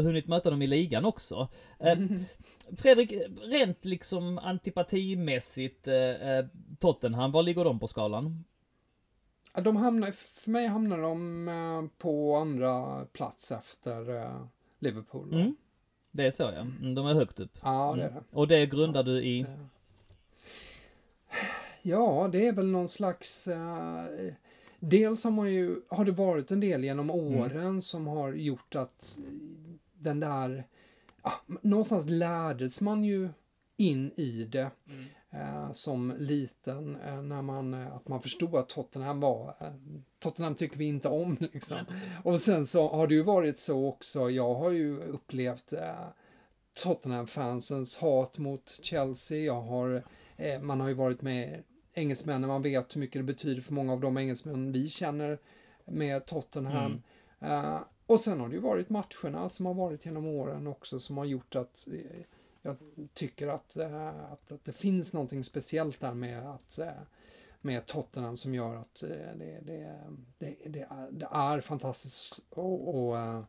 hunnit 0.03 0.27
möta 0.27 0.49
dem 0.49 0.61
i 0.61 0.67
ligan 0.67 1.05
också. 1.05 1.47
Uh, 1.83 2.17
Fredrik, 2.77 3.13
rent 3.41 3.85
liksom 3.85 4.37
antipatimässigt 4.37 5.87
uh, 5.87 6.45
Tottenham, 6.79 7.31
var 7.31 7.43
ligger 7.43 7.63
de 7.63 7.79
på 7.79 7.87
skalan? 7.87 8.43
De 9.61 9.75
hamnar, 9.75 10.11
för 10.11 10.51
mig 10.51 10.67
hamnar 10.67 11.01
de 11.01 11.47
eh, 11.47 11.97
på 11.97 12.35
andra 12.35 13.05
plats 13.05 13.51
efter 13.51 14.15
eh, 14.15 14.45
Liverpool. 14.79 15.33
Mm. 15.33 15.55
Det 16.11 16.25
är 16.25 16.31
så 16.31 16.43
ja. 16.43 16.49
Mm, 16.49 16.95
de 16.95 17.07
är 17.07 17.13
högt 17.13 17.39
upp. 17.39 17.59
Ja, 17.61 17.93
det 17.95 18.03
är 18.03 18.09
mm. 18.09 18.23
det. 18.29 18.37
Och 18.37 18.47
det 18.47 18.65
grundar 18.65 19.03
du 19.03 19.23
i? 19.23 19.45
Ja, 21.81 22.29
det 22.31 22.47
är 22.47 22.53
väl 22.53 22.67
någon 22.67 22.89
slags... 22.89 23.47
Uh, 23.47 24.05
dels 24.79 25.23
har 25.23 25.31
man 25.31 25.53
ju, 25.53 25.75
har 25.89 26.05
det 26.05 26.11
varit 26.11 26.51
en 26.51 26.59
del 26.59 26.83
genom 26.83 27.09
mm. 27.09 27.37
åren 27.37 27.57
mm. 27.57 27.81
som 27.81 28.07
har 28.07 28.33
gjort 28.33 28.75
att 28.75 29.19
den 29.93 30.19
där... 30.19 30.67
Ah, 31.21 31.33
någonstans 31.61 32.09
lärdes 32.09 32.81
man 32.81 33.03
ju 33.03 33.29
in 33.77 34.11
i 34.15 34.43
det. 34.43 34.71
Mm 34.89 35.05
eh, 35.33 35.71
som 35.71 36.13
liten 36.17 36.95
eh, 36.95 37.21
när 37.21 37.41
man, 37.41 37.73
eh, 37.73 37.95
att 37.95 38.07
man 38.07 38.21
förstod 38.21 38.55
att 38.55 38.69
Tottenham 38.69 39.19
var, 39.19 39.55
eh, 39.59 39.73
Tottenham 40.19 40.55
tycker 40.55 40.77
vi 40.77 40.85
inte 40.85 41.09
om 41.09 41.37
liksom. 41.53 41.77
Och 42.23 42.39
sen 42.39 42.67
så 42.67 42.87
har 42.87 43.07
det 43.07 43.15
ju 43.15 43.23
varit 43.23 43.57
så 43.57 43.87
också, 43.87 44.29
jag 44.29 44.55
har 44.55 44.71
ju 44.71 44.99
upplevt 44.99 45.73
eh, 45.73 46.07
Tottenham-fansens 46.83 47.97
hat 47.97 48.37
mot 48.37 48.79
Chelsea, 48.81 49.37
jag 49.37 49.61
har, 49.61 50.03
man 50.61 50.81
har 50.81 50.87
ju 50.87 50.93
varit 50.93 51.21
med 51.21 51.63
engelsmännen, 51.93 52.47
man 52.47 52.61
vet 52.61 52.95
hur 52.95 52.99
mycket 52.99 53.19
det 53.19 53.23
betyder 53.23 53.61
för 53.61 53.73
många 53.73 53.93
av 53.93 53.99
de 53.99 54.17
engelsmän 54.17 54.71
vi 54.71 54.87
känner 54.89 55.39
med 55.85 56.25
Tottenham. 56.25 57.01
Eh, 57.39 57.79
och 58.05 58.21
sen 58.21 58.39
har 58.39 58.49
det 58.49 58.55
ju 58.55 58.61
varit 58.61 58.89
matcherna 58.89 59.49
som 59.49 59.65
har 59.65 59.73
varit 59.73 60.05
genom 60.05 60.25
åren 60.25 60.67
också 60.67 60.99
som 60.99 61.17
har 61.17 61.25
gjort 61.25 61.55
att 61.55 61.87
jag 62.65 62.77
tycker 63.13 63.47
att, 63.47 63.77
eh, 63.77 64.07
att, 64.31 64.51
att 64.51 64.65
det 64.65 64.73
finns 64.73 65.13
någonting 65.13 65.43
speciellt 65.43 65.99
där 65.99 66.13
med 66.13 66.49
att 66.49 66.79
eh, 66.79 66.87
med 67.61 67.85
Tottenham 67.85 68.37
som 68.37 68.55
gör 68.55 68.75
att 68.75 69.03
eh, 69.03 69.09
det, 69.09 69.59
det, 69.63 69.99
det, 70.37 70.55
det, 70.69 70.87
är, 71.31 71.55
är 71.55 71.61
fantastiskt 71.61 72.43
och, 72.49 72.95
och, 72.95 73.43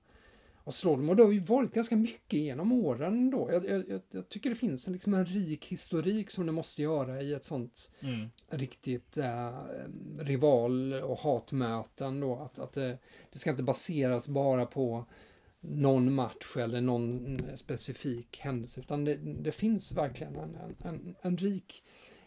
och 0.55 0.75
slå 0.75 0.97
dem. 0.97 1.09
Och 1.09 1.17
det 1.17 1.23
har 1.23 1.33
ju 1.33 1.39
varit 1.39 1.75
ganska 1.75 1.97
mycket 1.97 2.39
genom 2.39 2.73
åren 2.73 3.31
då. 3.31 3.49
Jag, 3.53 3.89
jag, 3.89 4.01
jag 4.11 4.29
tycker 4.29 4.51
det 4.51 4.57
finns 4.57 4.87
en, 4.87 4.93
liksom 4.93 5.15
en 5.15 5.27
rik 5.27 5.65
historik 5.65 6.31
som 6.31 6.47
det 6.47 6.53
måste 6.53 6.83
göra 6.83 7.23
i 7.23 7.33
ett 7.33 7.45
sånt 7.45 7.91
Mm. 8.01 8.29
riktigt 8.49 9.17
eh, 9.17 9.59
rival 10.19 10.93
och 10.93 11.19
hatmöten 11.19 12.21
då. 12.21 12.37
Att, 12.37 12.59
att 12.59 12.73
det, 12.73 12.99
det 13.33 13.39
ska 13.39 13.51
inte 13.51 13.63
baseras 13.63 14.29
bara 14.29 14.67
på 14.67 15.05
någon 15.69 16.15
match 16.15 16.57
eller 16.57 16.81
någon 16.81 17.39
specifik 17.57 18.39
händelse 18.41 18.81
utan 18.81 19.05
det, 19.05 19.15
det 19.17 19.53
finns 19.53 19.93
verkligen 19.93 20.37
en, 20.37 20.57
en, 20.85 21.15
en, 21.23 21.37
rik 21.37 21.83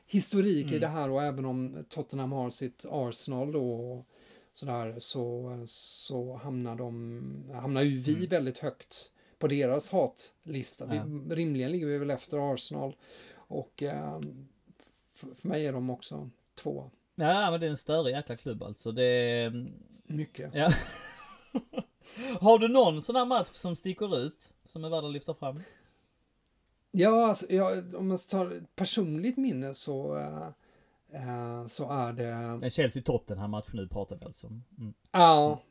historik 0.05 0.65
i 0.65 0.69
Mm. 0.69 0.79
det 0.81 0.87
här 0.87 1.09
och 1.09 1.23
även 1.23 1.45
om 1.45 1.85
Tottenham 1.89 2.31
har 2.31 2.49
sitt 2.49 2.85
Arsenal 2.91 3.51
då 3.51 3.71
och 3.73 4.05
sådär 4.53 4.95
så, 4.99 5.53
så 5.67 6.35
hamnar 6.35 6.75
de, 6.75 7.23
hamnar 7.53 7.81
ju 7.81 7.97
vi 7.97 8.13
Mm. 8.15 8.25
väldigt 8.29 8.57
högt 8.57 9.11
på 9.39 9.47
deras 9.47 9.89
hatlista. 9.89 10.85
Vi, 10.85 10.95
Ja. 10.95 11.05
Rimligen 11.35 11.71
ligger 11.71 11.87
vi 11.87 11.97
väl 11.97 12.11
efter 12.11 12.53
Arsenal 12.53 12.95
och 13.35 13.83
eh, 13.83 14.19
för, 15.13 15.27
för 15.41 15.47
mig 15.47 15.65
är 15.65 15.73
de 15.73 15.89
också 15.89 16.29
två. 16.55 16.91
Ja, 17.15 17.51
men 17.51 17.59
det 17.59 17.65
är 17.65 17.69
en 17.69 17.77
större 17.77 18.11
jäkla 18.11 18.37
klubb 18.37 18.63
alltså. 18.63 18.91
Det 18.91 19.03
är... 19.03 19.67
Mycket. 20.09 20.55
Ja. 20.55 20.71
Har 22.41 22.59
du 22.59 22.67
någon 22.67 23.01
sån 23.01 23.15
här 23.15 23.25
match 23.25 23.49
som 23.53 23.75
sticker 23.75 24.17
ut? 24.17 24.53
Som 24.67 24.83
är 24.83 24.89
värd 24.89 25.03
att 25.03 25.11
lyfta 25.11 25.33
fram? 25.33 25.61
Ja, 26.91 27.27
alltså, 27.27 27.45
ja, 27.49 27.73
om 27.95 28.07
man 28.07 28.17
tar 28.17 28.51
ett 28.51 28.75
personligt 28.75 29.37
minne 29.37 29.73
så, 29.73 30.17
eh, 31.11 31.67
så 31.67 31.91
är 31.91 32.13
det, 32.13 32.27
En 32.27 32.69
Chelsea-Tottenham-match 32.69 33.67
nu 33.73 33.87
pratar 33.87 34.15
vi 34.15 34.25
alltså 34.25 34.47
om. 34.47 34.63
Mm. 34.77 34.93
ja, 35.11 35.61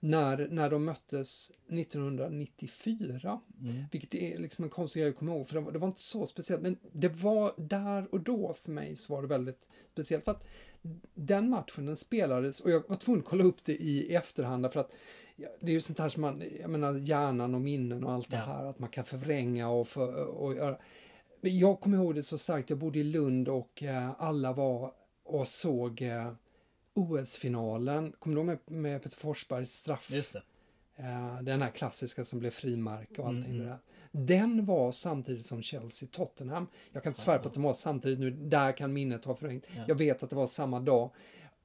när, 0.00 0.48
när 0.50 0.70
de 0.70 0.84
möttes 0.84 1.52
1994. 1.68 3.40
Mm. 3.60 3.84
Vilket 3.92 4.14
är 4.14 4.38
liksom 4.38 4.64
en 4.64 4.70
konstig 4.70 5.00
grej 5.00 5.10
att 5.10 5.16
komma 5.18 5.32
ihåg, 5.32 5.48
för 5.48 5.54
det 5.54 5.60
var, 5.60 5.72
det 5.72 5.78
var 5.78 5.88
inte 5.88 6.00
så 6.00 6.26
speciellt. 6.26 6.62
Men 6.62 6.76
det 6.92 7.08
var 7.08 7.52
där 7.56 8.14
och 8.14 8.20
då 8.20 8.54
för 8.54 8.70
mig 8.70 8.96
så 8.96 9.14
var 9.14 9.22
det 9.22 9.28
väldigt 9.28 9.68
speciellt. 9.92 10.24
För 10.24 10.30
att 10.30 10.44
den 11.14 11.50
matchen 11.50 11.86
den 11.86 11.96
spelades, 11.96 12.60
och 12.60 12.70
jag 12.70 12.88
var 12.88 12.96
tvungen 12.96 13.20
att 13.20 13.28
kolla 13.28 13.44
upp 13.44 13.64
det 13.64 13.76
i 13.76 14.14
efterhand, 14.14 14.62
därför 14.62 14.80
att 14.80 14.92
det 15.60 15.66
är 15.66 15.70
ju 15.74 15.80
sånt 15.80 15.98
här 15.98 16.08
som 16.08 16.22
man, 16.22 16.42
jag 16.60 16.70
menar 16.70 16.94
hjärnan 16.94 17.54
och 17.54 17.60
minnen 17.60 18.04
och 18.04 18.12
allt 18.12 18.30
det 18.30 18.36
Ja. 18.36 18.42
här, 18.42 18.64
att 18.64 18.78
man 18.78 18.88
kan 18.88 19.04
förvränga 19.04 19.68
och, 19.70 19.88
för, 19.88 20.24
och 20.24 20.54
göra. 20.54 20.78
Jag 21.40 21.80
kommer 21.80 21.96
ihåg 21.96 22.14
det 22.14 22.22
så 22.22 22.38
starkt, 22.38 22.70
jag 22.70 22.78
bodde 22.78 22.98
i 22.98 23.04
Lund 23.04 23.48
och 23.48 23.82
eh, 23.82 24.10
alla 24.18 24.52
var 24.52 24.92
och 25.24 25.48
såg 25.48 26.02
eh, 26.02 26.32
OS-finalen, 26.94 28.12
kommer 28.18 28.36
du 28.36 28.40
ihåg 28.42 28.46
med, 28.46 28.58
med 28.82 29.02
Peter 29.02 29.16
Forsbergs 29.16 29.72
straff? 29.74 30.10
Just 30.10 30.32
det. 30.32 30.42
Eh, 30.96 31.42
den 31.42 31.62
här 31.62 31.70
klassiska 31.70 32.24
som 32.24 32.38
blev 32.38 32.50
frimärke 32.50 33.22
och 33.22 33.28
allting 33.28 33.44
Mm, 33.44 33.58
det 33.58 33.64
där. 33.64 33.78
Den 34.12 34.66
var 34.66 34.92
samtidigt 34.92 35.46
som 35.46 35.62
Chelsea-Tottenham. 35.62 36.66
Jag 36.92 37.02
kan 37.02 37.10
inte 37.10 37.20
svära 37.20 37.38
på 37.38 37.48
att 37.48 37.54
de 37.54 37.62
var 37.62 37.74
samtidigt 37.74 38.18
nu, 38.18 38.30
där 38.30 38.72
kan 38.72 38.92
minnet 38.92 39.24
ha 39.24 39.34
förvrängt. 39.34 39.66
Ja. 39.76 39.82
Jag 39.88 39.94
vet 39.94 40.22
att 40.22 40.30
det 40.30 40.36
var 40.36 40.46
samma 40.46 40.80
dag. 40.80 41.10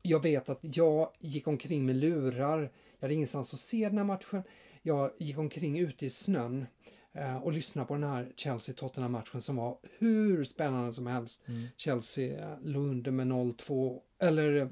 Jag 0.01 0.23
vet 0.23 0.49
att 0.49 0.59
jag 0.61 1.09
gick 1.19 1.47
omkring 1.47 1.85
med 1.85 1.95
lurar. 1.95 2.71
Jag 3.03 3.07
hade 3.07 3.15
ingenstans 3.15 3.53
att 3.53 3.59
se 3.59 3.89
den 3.89 3.97
här 3.97 4.05
matchen. 4.05 4.43
Jag 4.81 5.11
gick 5.17 5.37
omkring 5.37 5.79
ute 5.79 6.05
i 6.05 6.09
snön 6.09 6.65
eh, 7.13 7.37
och 7.37 7.51
lyssnade 7.51 7.87
på 7.87 7.93
den 7.93 8.03
här 8.03 8.31
Chelsea-Tottenham-matchen 8.35 9.41
som 9.41 9.55
var 9.55 9.77
hur 9.97 10.43
spännande 10.43 10.93
som 10.93 11.07
helst. 11.07 11.47
Mm. 11.47 11.67
Chelsea 11.77 12.51
eh, 12.51 12.57
låg 12.63 12.83
under 12.83 13.11
med 13.11 13.27
0-2, 13.27 14.01
eller 14.19 14.55
eh, 14.55 14.67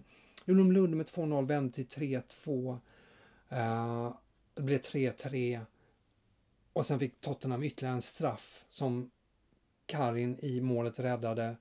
jo, 0.45 0.55
de 0.55 0.71
låg 0.71 0.84
under 0.84 0.97
med 0.97 1.05
2-0, 1.05 1.47
vände 1.47 1.73
till 1.73 1.88
3-2. 1.88 2.77
Eh, 3.49 4.13
det 4.53 4.61
blev 4.61 4.79
3-3. 4.79 5.65
Och 6.73 6.86
sen 6.86 6.99
fick 6.99 7.21
Tottenham 7.21 7.63
ytterligare 7.63 7.95
en 7.95 8.01
straff 8.01 8.65
som 8.67 9.11
Karin 9.86 10.39
i 10.39 10.61
målet 10.61 10.99
räddade. 10.99 11.55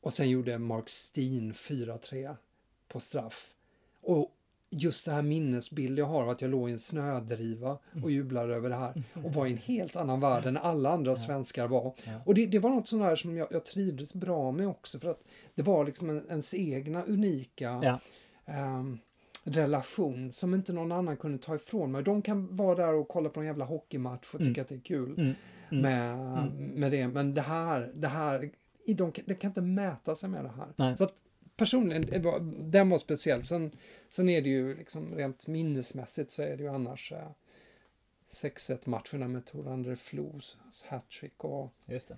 Och 0.00 0.12
sen 0.12 0.30
gjorde 0.30 0.58
Mark 0.58 0.88
Steen 0.88 1.54
4-3 1.54 2.36
på 2.88 3.00
straff. 3.00 3.54
Och 4.00 4.35
just 4.70 5.04
det 5.06 5.12
här 5.12 5.22
minnesbild 5.22 5.98
jag 5.98 6.06
har 6.06 6.22
av 6.22 6.28
att 6.28 6.42
jag 6.42 6.50
låg 6.50 6.68
i 6.68 6.72
en 6.72 6.78
snödriva 6.78 7.78
och 8.02 8.10
jublade 8.10 8.54
över 8.54 8.68
det 8.70 8.76
här 8.76 9.02
och 9.24 9.32
var 9.34 9.46
i 9.46 9.52
en 9.52 9.58
helt 9.58 9.96
annan 9.96 10.20
värld 10.20 10.46
än 10.46 10.56
alla 10.56 10.90
andra 10.90 11.16
svenskar 11.16 11.66
var. 11.68 11.94
Och 12.24 12.34
det, 12.34 12.46
det 12.46 12.58
var 12.58 12.70
något 12.70 12.88
sånt 12.88 13.02
där 13.02 13.16
som 13.16 13.36
jag, 13.36 13.48
jag 13.50 13.64
trivdes 13.64 14.14
bra 14.14 14.52
med 14.52 14.68
också 14.68 14.98
för 14.98 15.08
att 15.10 15.20
det 15.54 15.62
var 15.62 15.84
liksom 15.84 16.10
en, 16.10 16.26
ens 16.30 16.54
egna 16.54 17.02
unika 17.04 17.80
Ja. 17.82 17.98
ehm, 18.46 18.98
relation 19.44 20.32
som 20.32 20.54
inte 20.54 20.72
någon 20.72 20.92
annan 20.92 21.16
kunde 21.16 21.38
ta 21.38 21.54
ifrån 21.54 21.92
mig. 21.92 22.02
De 22.02 22.22
kan 22.22 22.56
vara 22.56 22.74
där 22.74 22.94
och 22.94 23.08
kolla 23.08 23.28
på 23.28 23.40
en 23.40 23.46
jävla 23.46 23.64
hockeymatch 23.64 24.34
och 24.34 24.40
Mm. 24.40 24.52
tycka 24.52 24.62
att 24.62 24.68
det 24.68 24.74
är 24.74 24.80
kul 24.80 25.12
Mm. 25.18 25.34
Mm. 25.70 25.82
med, 25.82 26.50
med 26.78 26.92
det. 26.92 27.08
Men 27.08 27.34
det 27.34 27.40
här, 27.42 27.92
det 27.94 28.08
här, 28.08 28.50
de, 28.96 29.12
det 29.26 29.34
kan 29.34 29.50
inte 29.50 29.60
mäta 29.62 30.14
sig 30.14 30.28
med 30.28 30.44
det 30.44 30.52
här. 30.56 30.66
Nej. 30.76 30.96
Så 30.96 31.04
att 31.04 31.14
personligen, 31.56 32.22
var, 32.22 32.40
den 32.70 32.90
var 32.90 32.98
speciell. 32.98 33.42
Sen, 33.42 33.70
sen 34.08 34.28
är 34.28 34.42
det 34.42 34.48
ju 34.48 34.76
liksom 34.76 35.14
rent 35.14 35.46
minnesmässigt 35.46 36.32
så 36.32 36.42
är 36.42 36.56
det 36.56 36.62
ju 36.62 36.68
annars 36.68 37.12
eh, 37.12 37.28
6-1 38.30 38.78
matcherna 38.84 39.28
med 39.28 39.44
Tor 39.46 39.68
André 39.68 39.96
Flos 39.96 40.56
hattrick 40.88 41.44
och 41.44 41.72
Just 41.86 42.08
det. 42.08 42.16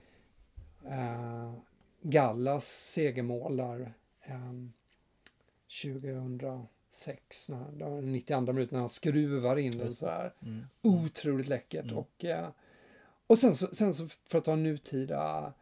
eh, 0.89 1.55
Gallas 2.03 2.67
segermål 2.93 3.57
där 3.57 3.93
eh, 4.23 4.53
2006, 5.83 7.49
när, 7.49 7.73
det 7.73 7.85
var 7.85 8.03
den 8.03 8.13
92 8.13 8.53
minuten 8.53 8.77
när 8.77 8.81
han 8.81 8.89
skruvar 8.89 9.57
in 9.57 9.79
den 9.79 9.93
så 9.93 10.07
här. 10.07 10.35
Mm. 10.43 10.65
Otroligt 10.83 11.49
läckert. 11.49 11.85
Mm. 11.85 11.97
Och, 11.97 12.25
eh, 12.25 12.49
och 13.27 13.39
sen, 13.39 13.55
så, 13.55 13.67
sen 13.67 13.95
så 13.95 14.09
för 14.29 14.39
att 14.39 14.45
ta 14.45 14.57
nutida 14.57 15.53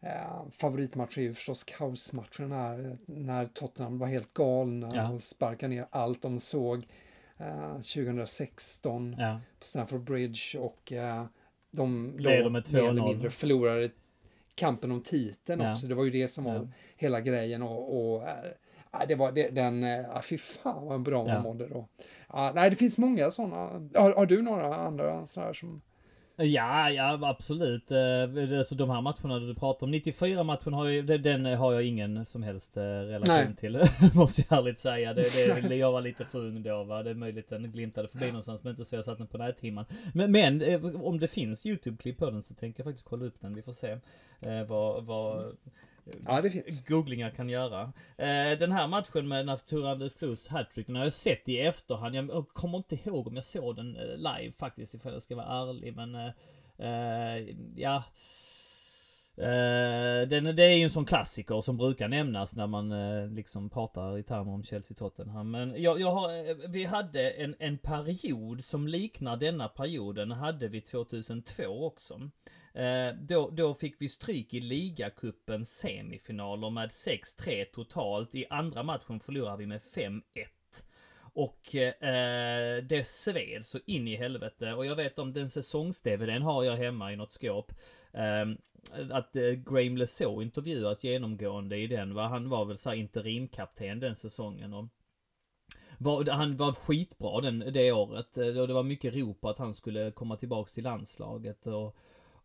eh, 0.00 0.42
favoritmatch 0.50 1.18
är 1.18 1.22
ju 1.22 1.34
förstås 1.34 1.64
kaosmatchen 1.64 2.52
här 2.52 2.98
när 3.06 3.46
Tottenham 3.46 3.98
var 3.98 4.06
helt 4.06 4.34
galna 4.34 4.88
Ja. 4.94 5.10
och 5.10 5.22
sparkade 5.22 5.74
ner 5.74 5.86
allt 5.90 6.22
de 6.22 6.38
såg 6.40 6.86
eh, 7.38 7.72
2016 7.80 9.16
Ja. 9.18 9.40
på 9.60 9.66
Stamford 9.66 10.00
Bridge 10.00 10.58
och 10.58 10.92
eh, 10.92 11.24
de 11.70 12.04
med 12.06 12.22
mer 12.22 12.30
eller 12.30 12.60
2-0. 12.60 13.04
mindre 13.08 13.30
förlorade 13.30 13.90
kampen 14.54 14.90
om 14.92 15.02
titeln 15.02 15.60
Ja. 15.62 15.72
också. 15.72 15.86
Det 15.86 15.94
var 15.94 16.04
ju 16.04 16.10
det 16.10 16.28
som 16.28 16.44
var 16.44 16.54
Ja. 16.54 16.66
hela 16.96 17.20
grejen 17.20 17.62
och, 17.62 18.14
och 18.14 18.22
ja, 18.92 19.04
det 19.08 19.14
var 19.14 19.32
det, 19.32 19.48
den, 19.50 19.82
ja, 19.82 20.22
fy 20.22 20.38
fan 20.38 20.86
vad 20.86 21.02
bra 21.02 21.24
man 21.24 21.34
Ja. 21.34 21.40
mådde 21.42 21.68
då. 21.68 21.88
Ja, 22.28 22.52
nej, 22.54 22.70
det 22.70 22.76
finns 22.76 22.98
många 22.98 23.30
sådana. 23.30 23.56
Har, 23.94 24.12
har 24.14 24.26
du 24.26 24.42
några 24.42 24.76
andra 24.76 25.26
sådana 25.26 25.54
som... 25.54 25.80
Ja, 26.40 26.90
ja 26.90 27.18
absolut. 27.22 27.90
Eh, 27.90 27.96
det- 28.28 28.64
Så 28.64 28.74
de 28.74 28.90
här 28.90 29.00
matcherna 29.00 29.38
du 29.38 29.54
pratar 29.54 29.86
om, 29.86 29.94
94-matchen 29.94 30.72
har 30.72 30.84
ju, 30.86 31.02
den- 31.02 31.44
har 31.44 31.72
jag 31.72 31.82
ingen 31.84 32.24
som 32.24 32.42
helst 32.42 32.76
eh, 32.76 32.82
relation 32.82 33.34
Nej. 33.36 33.56
till. 33.56 33.80
Måste 34.14 34.42
jag 34.48 34.58
ärligt 34.58 34.78
säga. 34.78 35.14
Det, 35.14 35.22
det, 35.68 35.76
jag 35.76 35.92
var 35.92 36.00
lite 36.00 36.24
för 36.24 36.38
ung 36.38 36.62
då 36.62 36.84
va. 36.84 37.02
Det 37.02 37.10
är 37.10 37.14
möjligt 37.14 37.48
den 37.50 37.72
glimtade 37.72 38.08
förbi 38.08 38.26
någonstans 38.26 38.64
men 38.64 38.70
inte 38.70 38.84
så 38.84 38.96
jag 38.96 39.04
satt 39.04 39.18
den 39.18 39.26
på 39.26 39.38
näthinnan. 39.38 39.84
Men, 40.14 40.32
men 40.32 40.62
eh, 40.62 40.84
om 41.04 41.18
det 41.20 41.28
finns 41.28 41.66
YouTube-klipp 41.66 42.18
på 42.18 42.30
den 42.30 42.42
så 42.42 42.54
tänker 42.54 42.80
jag 42.80 42.84
faktiskt 42.86 43.08
kolla 43.08 43.24
upp 43.24 43.40
den. 43.40 43.54
Vi 43.54 43.62
får 43.62 43.72
se 43.72 43.90
eh, 44.40 44.62
vad, 44.68 45.04
vad 45.04 45.56
Ja, 46.26 46.40
det 46.40 46.50
finns. 46.50 46.84
googlingar 46.84 47.30
kan 47.30 47.48
göra. 47.48 47.92
Eh, 48.16 48.58
den 48.58 48.72
här 48.72 48.88
matchen 48.88 49.28
med 49.28 49.46
Naturande 49.46 50.10
Flus 50.10 50.48
hattrick, 50.48 50.86
den 50.86 50.96
har 50.96 51.04
jag 51.04 51.12
sett 51.12 51.48
i 51.48 51.60
efterhand. 51.60 52.14
Jag 52.14 52.48
kommer 52.48 52.78
inte 52.78 52.94
ihåg 52.94 53.26
om 53.26 53.36
jag 53.36 53.44
såg 53.44 53.76
den 53.76 53.96
eh, 53.96 54.16
live 54.16 54.52
faktiskt, 54.52 54.94
ifall 54.94 55.12
jag 55.12 55.22
ska 55.22 55.36
vara 55.36 55.46
ärlig. 55.46 55.96
Men 55.96 56.14
eh, 56.14 56.32
eh 56.78 57.54
ja. 57.76 58.04
Uh, 59.40 60.28
den, 60.28 60.56
det 60.56 60.64
är 60.64 60.76
ju 60.76 60.82
en 60.82 60.90
sån 60.90 61.04
klassiker 61.04 61.60
som 61.60 61.76
brukar 61.76 62.08
nämnas 62.08 62.56
när 62.56 62.66
man 62.66 62.92
uh, 62.92 63.30
liksom 63.30 63.70
pratar 63.70 64.18
i 64.18 64.22
termer 64.22 64.52
om 64.52 64.62
Chelsea-Tottenham. 64.62 65.50
Men 65.50 65.82
jag, 65.82 66.00
jag 66.00 66.12
har, 66.12 66.68
vi 66.68 66.84
hade 66.84 67.30
en, 67.30 67.54
en 67.58 67.78
period 67.78 68.64
som 68.64 68.88
liknar 68.88 69.36
denna 69.36 69.68
perioden, 69.68 70.30
hade 70.30 70.68
vi 70.68 70.80
2002 70.80 71.86
också. 71.86 72.20
Eh, 72.78 73.14
då, 73.14 73.50
då 73.50 73.74
fick 73.74 74.02
vi 74.02 74.08
stryk 74.08 74.54
i 74.54 74.60
ligacupens 74.60 75.78
semifinaler 75.78 76.70
med 76.70 76.88
6-3 76.88 77.64
totalt. 77.64 78.34
I 78.34 78.46
andra 78.50 78.82
matchen 78.82 79.20
förlorade 79.20 79.56
vi 79.56 79.66
med 79.66 79.80
5-1. 79.80 80.22
Och 81.20 81.74
eh, 81.74 82.82
det 82.82 83.06
sved 83.06 83.64
så 83.64 83.78
in 83.86 84.08
i 84.08 84.16
helvete. 84.16 84.72
Och 84.72 84.86
jag 84.86 84.96
vet 84.96 85.18
om 85.18 85.32
den 85.32 85.48
säsongs-DVDn 85.48 86.42
har 86.42 86.64
jag 86.64 86.76
hemma 86.76 87.12
i 87.12 87.16
något 87.16 87.32
skåp. 87.32 87.72
Eh, 88.12 88.46
att 89.10 89.36
eh, 89.36 89.50
Graham 89.50 89.96
LeSaux 89.96 90.42
intervjuas 90.42 91.04
genomgående 91.04 91.76
i 91.76 91.86
den. 91.86 92.14
Va? 92.14 92.28
Han 92.28 92.48
var 92.48 92.64
väl 92.64 92.78
så 92.78 92.88
här 92.88 92.96
interimkapten 92.96 94.00
den 94.00 94.16
säsongen. 94.16 94.74
Och 94.74 94.88
var, 95.98 96.24
han 96.24 96.56
var 96.56 96.72
skitbra 96.72 97.40
den, 97.40 97.58
det 97.58 97.92
året. 97.92 98.36
Eh, 98.36 98.46
och 98.46 98.68
det 98.68 98.74
var 98.74 98.82
mycket 98.82 99.14
rop 99.14 99.40
på 99.40 99.48
att 99.48 99.58
han 99.58 99.74
skulle 99.74 100.10
komma 100.10 100.36
tillbaks 100.36 100.72
till 100.72 100.84
landslaget. 100.84 101.66
Och, 101.66 101.96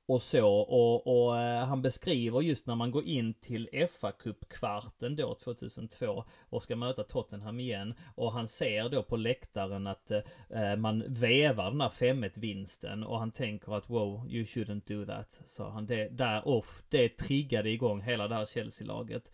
och 0.05 0.21
så. 0.21 0.47
Och, 0.49 1.07
och 1.07 1.39
eh, 1.39 1.65
han 1.65 1.81
beskriver 1.81 2.41
just 2.41 2.67
när 2.67 2.75
man 2.75 2.91
går 2.91 3.03
in 3.03 3.33
till 3.33 3.87
fa 3.99 4.11
kuppkvarten 4.11 5.15
då 5.15 5.35
2002 5.35 6.23
och 6.49 6.63
ska 6.63 6.75
möta 6.75 7.03
Tottenham 7.03 7.59
igen. 7.59 7.93
Och 8.15 8.31
han 8.31 8.47
ser 8.47 8.89
då 8.89 9.03
på 9.03 9.17
läktaren 9.17 9.87
att 9.87 10.11
eh, 10.11 10.21
eh 10.49 10.75
man 10.75 11.03
vevar 11.07 11.71
den 11.71 11.81
här 11.81 11.89
5-1 11.89 12.39
vinsten 12.39 13.03
och 13.03 13.19
han 13.19 13.31
tänker 13.31 13.77
att 13.77 13.89
wow, 13.89 14.27
you 14.29 14.43
shouldn't 14.43 14.87
do 14.87 15.05
that. 15.05 15.41
Så 15.45 15.69
han 15.69 15.85
det 15.85 16.09
där 16.09 16.47
off, 16.47 16.83
det 16.89 17.09
triggade 17.09 17.69
igång 17.69 18.01
hela 18.01 18.27
det 18.27 18.35
här 18.35 18.45
Chelsea-laget. 18.45 19.31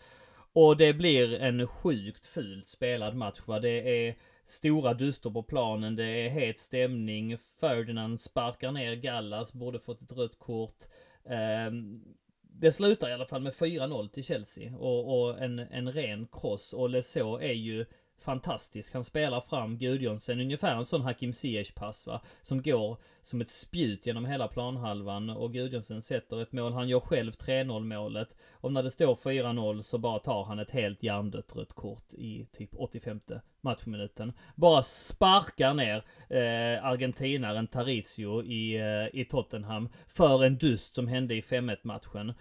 Och 0.54 0.78
det 0.78 0.94
blir 0.94 1.34
en 1.34 1.68
sjukt 1.68 2.26
fult 2.26 2.70
spelad 2.70 3.16
match 3.16 3.42
va. 3.46 3.60
Det 3.60 4.08
är 4.08 4.16
stora 4.50 4.94
duster 4.94 5.30
på 5.30 5.44
planen, 5.44 5.96
det 5.96 6.04
är 6.04 6.30
het 6.30 6.60
stämning. 6.60 7.38
Ferdinand 7.38 8.20
sparkar 8.22 8.72
ner 8.72 8.96
Gallas, 8.96 9.54
borde 9.54 9.80
fått 9.80 10.02
ett 10.02 10.18
rött 10.18 10.40
kort. 10.40 10.84
Ehm, 11.26 12.04
det 12.42 12.72
slutar 12.72 13.10
i 13.10 13.14
alla 13.14 13.26
fall 13.26 13.42
med 13.42 13.54
4-0 13.54 14.10
till 14.10 14.24
Chelsea 14.24 14.78
och, 14.78 15.22
och, 15.22 15.40
en, 15.40 15.60
en 15.60 15.92
ren 15.92 16.28
kross. 16.32 16.74
Och 16.74 16.90
Lesaux 16.90 17.44
är 17.44 17.54
ju 17.54 17.86
fantastisk. 18.20 18.94
Han 18.94 19.04
spelar 19.04 19.42
fram 19.42 19.78
Gudjonsen, 19.78 20.40
ungefär 20.40 20.76
en 20.76 20.86
sån 20.86 21.02
Hakim 21.02 21.34
Ziyech 21.34 21.76
pass 21.76 22.08
va. 22.08 22.22
Som 22.42 22.62
går 22.62 22.98
som 23.22 23.42
ett 23.42 23.50
spjut 23.50 24.06
genom 24.06 24.26
hela 24.26 24.48
planhalvan 24.48 25.30
och 25.30 25.54
Gudjonsen 25.54 26.02
sätter 26.02 26.42
ett 26.42 26.52
mål. 26.52 26.74
Han 26.74 26.90
gör 26.90 27.00
själv 27.00 27.32
3-0 27.32 27.84
målet. 27.84 28.36
Och 28.52 28.72
när 28.72 28.84
det 28.84 28.92
står 28.92 29.16
4-0 29.16 29.82
så 29.82 29.98
bara 29.98 30.20
tar 30.20 30.44
han 30.44 30.60
ett 30.60 30.72
helt 30.72 31.04
hjärndött 31.04 31.56
rött 31.56 31.74
kort 31.74 32.14
i 32.14 32.46
typ 32.52 32.70
85 32.74 33.20
matchminuten. 33.62 34.34
Bara 34.56 34.84
sparkar 34.84 35.74
ner 35.74 35.98
eh, 36.30 36.86
argentinaren 36.86 37.68
Taricio 37.68 38.44
i, 38.44 38.76
eh, 38.76 39.20
i 39.22 39.26
Tottenham 39.26 39.90
för 40.08 40.44
en 40.44 40.58
dust 40.58 40.96
som 40.96 41.08
hände 41.08 41.36
i 41.36 41.42
5-1 41.42 41.78
matchen 41.84 42.34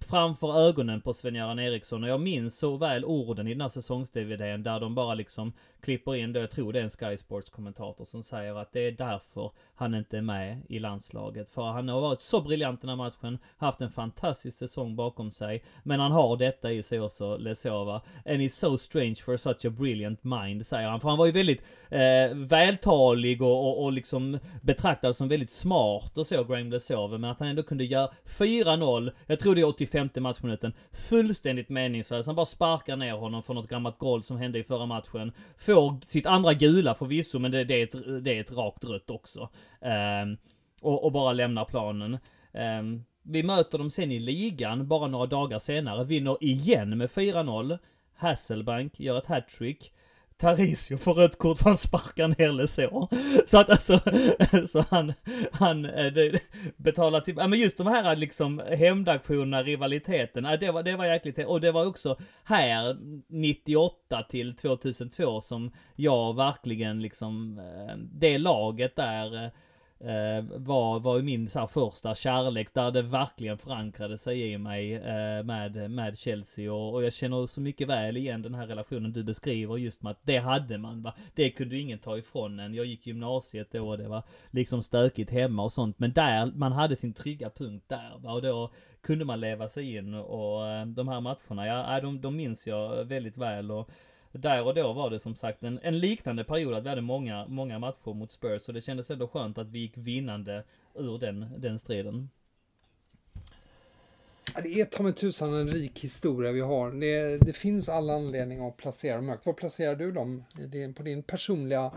framför 0.00 0.60
ögonen 0.68 1.00
på 1.00 1.12
Sven-Göran 1.12 1.58
Eriksson 1.58 2.04
och 2.04 2.10
jag 2.10 2.20
minns 2.20 2.58
så 2.58 2.76
väl 2.76 3.04
orden 3.04 3.48
i 3.48 3.54
den 3.54 3.60
här 3.60 3.68
säsongs-DVDn 3.68 4.62
där 4.62 4.80
de 4.80 4.94
bara 4.94 5.14
liksom 5.14 5.52
klipper 5.80 6.14
in 6.14 6.32
då, 6.32 6.40
jag 6.40 6.50
tror 6.50 6.72
det 6.72 6.78
är 6.78 6.82
en 6.82 6.90
Sky 6.90 7.16
Sports 7.16 7.50
kommentator 7.50 8.04
som 8.04 8.22
säger 8.22 8.54
att 8.54 8.72
det 8.72 8.80
är 8.80 8.92
därför 8.92 9.50
han 9.74 9.94
inte 9.94 10.18
är 10.18 10.22
med 10.22 10.62
i 10.68 10.78
landslaget. 10.78 11.50
För 11.50 11.62
han 11.62 11.88
har 11.88 12.00
varit 12.00 12.20
så 12.20 12.40
briljant 12.40 12.80
den 12.80 12.88
här 12.88 12.96
matchen, 12.96 13.38
haft 13.56 13.80
en 13.80 13.90
fantastisk 13.90 14.58
säsong 14.58 14.96
bakom 14.96 15.30
sig, 15.30 15.62
men 15.82 16.00
han 16.00 16.12
har 16.12 16.36
detta 16.36 16.72
i 16.72 16.82
sig 16.82 17.00
också, 17.00 17.36
Lesova. 17.36 17.94
And 18.24 18.40
it's 18.40 18.48
so 18.48 18.78
strange 18.78 19.14
for 19.14 19.36
such 19.36 19.64
a 19.66 19.70
brilliant 19.70 20.24
mind, 20.24 20.65
säger 20.66 20.88
han. 20.88 21.00
För 21.00 21.08
han 21.08 21.18
var 21.18 21.26
ju 21.26 21.32
väldigt 21.32 21.62
eh, 21.88 22.34
vältalig 22.34 23.42
och, 23.42 23.68
och, 23.68 23.84
och 23.84 23.92
liksom 23.92 24.38
betraktad 24.62 25.16
som 25.16 25.28
väldigt 25.28 25.50
smart 25.50 26.18
och 26.18 26.26
så, 26.26 26.44
Graham 26.44 26.70
Lesova, 26.70 27.18
men 27.18 27.30
att 27.30 27.40
han 27.40 27.48
ändå 27.48 27.62
kunde 27.62 27.84
göra 27.84 28.10
4-0, 28.24 29.12
jag 29.26 29.38
tror 29.38 29.54
det 29.54 29.60
är 29.60 29.68
85 29.68 30.08
matchminuten, 30.16 30.72
fullständigt 31.08 31.68
meningslös. 31.68 32.26
Han 32.26 32.36
bara 32.36 32.46
sparkar 32.46 32.96
ner 32.96 33.12
honom 33.12 33.42
för 33.42 33.54
något 33.54 33.68
gammalt 33.68 33.98
golv 33.98 34.22
som 34.22 34.36
hände 34.36 34.58
i 34.58 34.64
förra 34.64 34.86
matchen. 34.86 35.32
Får 35.58 36.00
sitt 36.06 36.26
andra 36.26 36.54
gula 36.54 36.94
förvisso, 36.94 37.38
men 37.38 37.50
det, 37.50 37.64
det, 37.64 37.74
är, 37.74 37.84
ett, 37.84 38.24
det 38.24 38.36
är 38.36 38.40
ett 38.40 38.52
rakt 38.52 38.84
rött 38.84 39.10
också. 39.10 39.48
Eh, 39.80 40.36
och, 40.82 41.04
och, 41.04 41.12
bara 41.12 41.32
lämnar 41.32 41.64
planen. 41.64 42.14
Eh, 42.52 42.82
vi 43.22 43.42
möter 43.42 43.78
dem 43.78 43.90
sen 43.90 44.12
i 44.12 44.18
ligan 44.18 44.88
bara 44.88 45.06
några 45.06 45.26
dagar 45.26 45.58
senare, 45.58 46.04
vinner 46.04 46.44
igen 46.44 46.98
med 46.98 47.10
4-0. 47.10 47.78
Hasselbank 48.14 49.00
gör 49.00 49.18
ett 49.18 49.26
hattrick. 49.26 49.92
Tarisio 50.38 50.96
får 50.96 51.14
rött 51.14 51.38
kort 51.38 51.58
för 51.58 51.64
han 51.64 51.76
sparkar 51.76 52.28
ner 52.28 52.52
Lesor. 52.52 53.08
Så 53.46 53.58
att 53.58 53.70
alltså, 53.70 54.00
så 54.66 54.84
han, 54.90 55.12
han 55.52 55.84
eh, 55.84 56.12
det, 56.12 56.40
betalar 56.76 57.20
till, 57.20 57.34
ja 57.36 57.48
men 57.48 57.58
just 57.58 57.78
de 57.78 57.86
här 57.86 58.16
liksom 58.16 58.62
hämndaktionerna, 58.78 59.62
rivaliteten, 59.62 60.44
ja, 60.44 60.56
det 60.56 60.70
var, 60.70 60.82
det 60.82 60.96
var 60.96 61.04
jäkligt, 61.04 61.46
och 61.46 61.60
det 61.60 61.72
var 61.72 61.86
också 61.86 62.16
här 62.44 62.96
98 63.28 64.22
till 64.22 64.56
2002 64.56 65.40
som 65.40 65.72
jag 65.96 66.36
verkligen 66.36 67.02
liksom, 67.02 67.58
eh, 67.58 67.96
det 67.96 68.38
laget 68.38 68.96
där 68.96 69.44
eh, 69.44 69.50
eh, 70.00 70.44
var, 70.56 71.00
var 71.00 71.16
ju 71.16 71.22
min 71.22 71.48
så 71.48 71.58
här, 71.60 71.66
första 71.66 72.14
kärlek 72.14 72.74
där 72.74 72.90
det 72.90 73.02
verkligen 73.02 73.58
förankrade 73.58 74.18
sig 74.18 74.52
i 74.52 74.58
mig 74.58 74.94
eh, 74.94 75.42
med, 75.42 75.90
med 75.90 76.18
Chelsea 76.18 76.72
och, 76.72 76.94
och, 76.94 77.04
jag 77.04 77.12
känner 77.12 77.46
så 77.46 77.60
mycket 77.60 77.88
väl 77.88 78.16
igen 78.16 78.42
den 78.42 78.54
här 78.54 78.66
relationen 78.66 79.12
du 79.12 79.24
beskriver 79.24 79.76
just 79.76 80.02
med 80.02 80.10
att 80.10 80.20
det 80.22 80.38
hade 80.38 80.78
man 80.78 81.02
va. 81.02 81.14
Det 81.34 81.50
kunde 81.50 81.78
ingen 81.78 81.98
ta 81.98 82.18
ifrån 82.18 82.60
en. 82.60 82.74
Jag 82.74 82.86
gick 82.86 83.06
gymnasiet 83.06 83.72
då 83.72 83.88
och 83.88 83.98
det 83.98 84.08
var 84.08 84.22
liksom 84.50 84.82
stökigt 84.82 85.30
hemma 85.30 85.62
och 85.62 85.72
sånt 85.72 85.98
men 85.98 86.12
där, 86.12 86.46
man 86.46 86.72
hade 86.72 86.96
sin 86.96 87.12
trygga 87.12 87.50
punkt 87.50 87.84
där 87.88 88.18
va 88.18 88.32
och 88.32 88.42
då 88.42 88.70
kunde 89.00 89.24
man 89.24 89.40
leva 89.40 89.68
sig 89.68 89.96
in 89.96 90.14
och 90.14 90.66
eh, 90.66 90.86
de 90.86 91.08
här 91.08 91.20
matcherna, 91.20 91.66
ja 91.66 91.96
äh, 91.96 92.02
de, 92.02 92.20
de 92.20 92.36
minns 92.36 92.66
jag 92.66 93.04
väldigt 93.04 93.36
väl 93.36 93.70
och 93.70 93.90
där 94.36 94.66
och 94.66 94.74
då 94.74 94.92
var 94.92 95.10
det 95.10 95.18
som 95.18 95.34
sagt 95.34 95.62
en, 95.62 95.80
en 95.82 95.98
liknande 95.98 96.44
period 96.44 96.74
att 96.74 96.84
vi 96.84 96.88
hade 96.88 97.00
många, 97.00 97.46
många 97.46 97.78
matcher 97.78 98.14
mot 98.14 98.32
Spurs. 98.32 98.62
Så 98.62 98.72
det 98.72 98.80
kändes 98.80 99.10
ändå 99.10 99.28
skönt 99.28 99.58
att 99.58 99.68
vi 99.68 99.78
gick 99.78 99.96
vinnande 99.96 100.64
ur 100.94 101.18
den, 101.18 101.46
den 101.58 101.78
striden. 101.78 102.30
Ja, 104.54 104.60
det 104.60 104.80
är 104.80 104.84
ta 104.84 105.02
mig 105.02 105.12
tusan 105.12 105.54
en 105.54 105.70
rik 105.70 105.98
historia 105.98 106.52
vi 106.52 106.60
har. 106.60 106.90
Det, 106.90 107.38
det 107.38 107.52
finns 107.52 107.88
alla 107.88 108.14
anledningar 108.14 108.68
att 108.68 108.76
placera 108.76 109.16
dem 109.16 109.28
högt. 109.28 109.46
Var 109.46 109.52
placerar 109.52 109.94
du 109.94 110.12
dem 110.12 110.44
på 110.96 111.02
din 111.02 111.22
personliga 111.22 111.92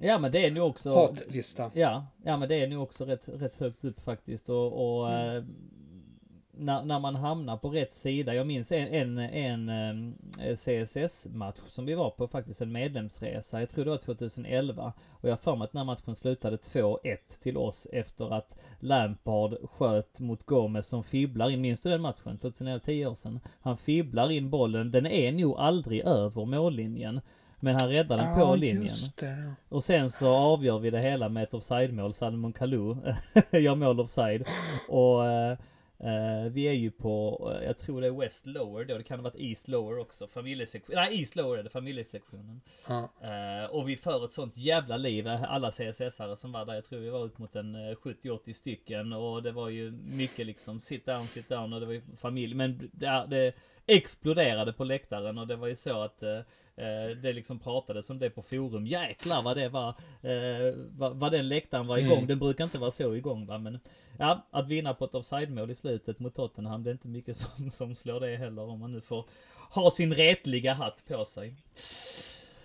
Ja 0.00 0.18
men 0.18 0.32
det 0.32 0.46
är 0.46 0.50
nog 0.50 0.68
också... 0.68 0.94
Hatlista. 0.94 1.70
Ja, 1.74 2.06
ja 2.24 2.36
men 2.36 2.48
det 2.48 2.54
är 2.54 2.66
nog 2.66 2.82
också 2.82 3.04
rätt, 3.04 3.28
rätt 3.28 3.56
högt 3.56 3.84
upp 3.84 4.00
faktiskt. 4.04 4.48
Och, 4.48 5.00
och 5.00 5.12
mm. 5.12 5.46
När, 6.58 6.84
när 6.84 6.98
man 6.98 7.14
hamnar 7.14 7.56
på 7.56 7.68
rätt 7.68 7.94
sida. 7.94 8.34
Jag 8.34 8.46
minns 8.46 8.72
en, 8.72 8.88
en, 8.88 9.18
en 9.18 9.68
eh, 10.40 10.56
CSS-match 10.56 11.58
som 11.66 11.86
vi 11.86 11.94
var 11.94 12.10
på, 12.10 12.28
faktiskt 12.28 12.60
en 12.60 12.72
medlemsresa. 12.72 13.60
Jag 13.60 13.70
tror 13.70 13.84
det 13.84 13.90
var 13.90 13.98
2011. 13.98 14.92
Och 15.10 15.28
jag 15.28 15.32
har 15.32 15.36
för 15.36 15.56
mig 15.56 15.64
att 15.64 15.72
den 15.72 15.78
här 15.78 15.86
matchen 15.86 16.14
slutade 16.14 16.56
2-1 16.56 17.16
till 17.42 17.56
oss 17.56 17.86
efter 17.92 18.34
att 18.34 18.58
Lampard 18.80 19.56
sköt 19.70 20.20
mot 20.20 20.42
Gomez 20.42 20.86
som 20.86 21.04
fibblar 21.04 21.50
in. 21.50 21.60
Minns 21.60 21.80
du 21.80 21.90
den 21.90 22.02
matchen? 22.02 22.38
2011, 22.38 22.80
10 22.84 23.06
år 23.06 23.14
sedan. 23.14 23.40
Han 23.60 23.76
fibblar 23.76 24.30
in 24.30 24.50
bollen. 24.50 24.90
Den 24.90 25.06
är 25.06 25.32
nog 25.32 25.58
aldrig 25.58 26.00
över 26.00 26.44
mållinjen. 26.44 27.20
Men 27.60 27.76
han 27.80 27.88
räddar 27.88 28.16
den 28.16 28.26
ja, 28.26 28.46
på 28.46 28.56
linjen. 28.56 28.94
Och 29.68 29.84
sen 29.84 30.10
så 30.10 30.28
avgör 30.28 30.78
vi 30.78 30.90
det 30.90 31.00
hela 31.00 31.28
med 31.28 31.42
ett 31.42 31.54
offside-mål. 31.54 32.14
Salmon 32.14 32.52
Kalou 32.52 32.96
gör 33.52 33.74
mål 33.74 34.00
offside. 34.00 34.46
Och 34.88 35.26
eh, 35.26 35.58
Uh, 36.04 36.50
vi 36.50 36.68
är 36.68 36.72
ju 36.72 36.90
på, 36.90 37.48
uh, 37.54 37.64
jag 37.64 37.78
tror 37.78 38.00
det 38.00 38.06
är 38.06 38.10
West 38.10 38.46
Lower 38.46 38.84
då, 38.84 38.98
det 38.98 39.04
kan 39.04 39.18
ha 39.18 39.24
varit 39.24 39.40
East 39.40 39.68
Lower 39.68 39.98
också, 39.98 40.26
familjesektionen, 40.26 41.02
nej 41.02 41.20
East 41.20 41.36
Lower 41.36 41.58
är 41.58 41.62
det, 41.62 41.70
familjesektionen. 41.70 42.60
Uh. 42.90 43.64
och 43.70 43.88
vi 43.88 43.96
för 43.96 44.24
ett 44.24 44.32
sånt 44.32 44.56
jävla 44.56 44.96
liv, 44.96 45.28
alla 45.28 45.70
CSS-are 45.70 46.36
som 46.36 46.52
var 46.52 46.64
där, 46.64 46.74
jag 46.74 46.84
tror 46.84 46.98
vi 46.98 47.10
var 47.10 47.26
ut 47.26 47.38
mot 47.38 47.56
en 47.56 47.76
70-80 47.76 48.52
stycken 48.52 49.12
och 49.12 49.42
det 49.42 49.52
var 49.52 49.68
ju 49.68 49.90
mycket 49.90 50.46
liksom 50.46 50.80
sit 50.80 51.06
down, 51.06 51.24
sit 51.24 51.48
down 51.48 51.72
och 51.72 51.80
det 51.80 51.86
var 51.86 51.92
ju 51.92 52.02
familj, 52.16 52.54
men 52.54 52.90
det, 52.92 53.26
det 53.28 53.52
exploderade 53.86 54.72
på 54.72 54.84
läktaren 54.84 55.38
och 55.38 55.46
det 55.46 55.56
var 55.56 55.66
ju 55.66 55.76
så 55.76 56.02
att 56.02 56.22
det 57.22 57.32
liksom 57.32 57.58
pratades 57.58 58.10
om 58.10 58.18
det 58.18 58.30
på 58.30 58.42
forum. 58.42 58.86
Jäklar 58.86 59.42
vad 59.42 59.56
det 59.56 59.68
var, 59.68 59.88
eh, 60.22 60.74
vad, 60.96 61.16
vad 61.16 61.32
den 61.32 61.48
läktaren 61.48 61.86
var 61.86 61.98
igång. 61.98 62.16
Mm. 62.16 62.26
Den 62.26 62.38
brukar 62.38 62.64
inte 62.64 62.78
vara 62.78 62.90
så 62.90 63.14
igång 63.14 63.46
va. 63.46 63.58
Men 63.58 63.78
ja, 64.18 64.46
att 64.50 64.68
vinna 64.68 64.94
på 64.94 65.04
ett 65.04 65.14
offside-mål 65.14 65.70
i 65.70 65.74
slutet 65.74 66.18
mot 66.18 66.34
Tottenham, 66.34 66.82
det 66.82 66.90
är 66.90 66.92
inte 66.92 67.08
mycket 67.08 67.36
som, 67.36 67.70
som 67.70 67.94
slår 67.94 68.20
det 68.20 68.36
heller. 68.36 68.62
Om 68.62 68.80
man 68.80 68.92
nu 68.92 69.00
får 69.00 69.24
ha 69.70 69.90
sin 69.90 70.14
retliga 70.14 70.74
hatt 70.74 71.04
på 71.08 71.24
sig. 71.24 71.54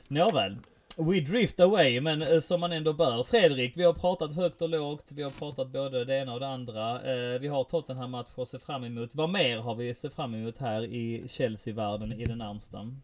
Nåväl. 0.07 0.57
We 0.97 1.19
drift 1.19 1.59
away, 1.59 2.01
men 2.01 2.21
eh, 2.21 2.39
som 2.39 2.59
man 2.59 2.71
ändå 2.71 2.93
bör. 2.93 3.23
Fredrik, 3.23 3.77
vi 3.77 3.83
har 3.83 3.93
pratat 3.93 4.35
högt 4.35 4.61
och 4.61 4.69
lågt. 4.69 5.11
Vi 5.11 5.23
har 5.23 5.29
pratat 5.29 5.67
både 5.67 6.05
det 6.05 6.15
ena 6.15 6.33
och 6.33 6.39
det 6.39 6.47
andra. 6.47 7.01
Eh, 7.01 7.39
vi 7.39 7.47
har 7.47 7.63
Tottenham-match 7.63 8.27
att 8.35 8.49
se 8.49 8.59
fram 8.59 8.83
emot. 8.83 9.15
Vad 9.15 9.29
mer 9.29 9.57
har 9.57 9.75
vi 9.75 9.93
se 9.93 10.09
fram 10.09 10.35
emot 10.35 10.57
här 10.57 10.83
i 10.83 11.27
Chelsea-världen 11.27 12.13
i 12.13 12.25
den 12.25 12.37
närmsta? 12.37 12.95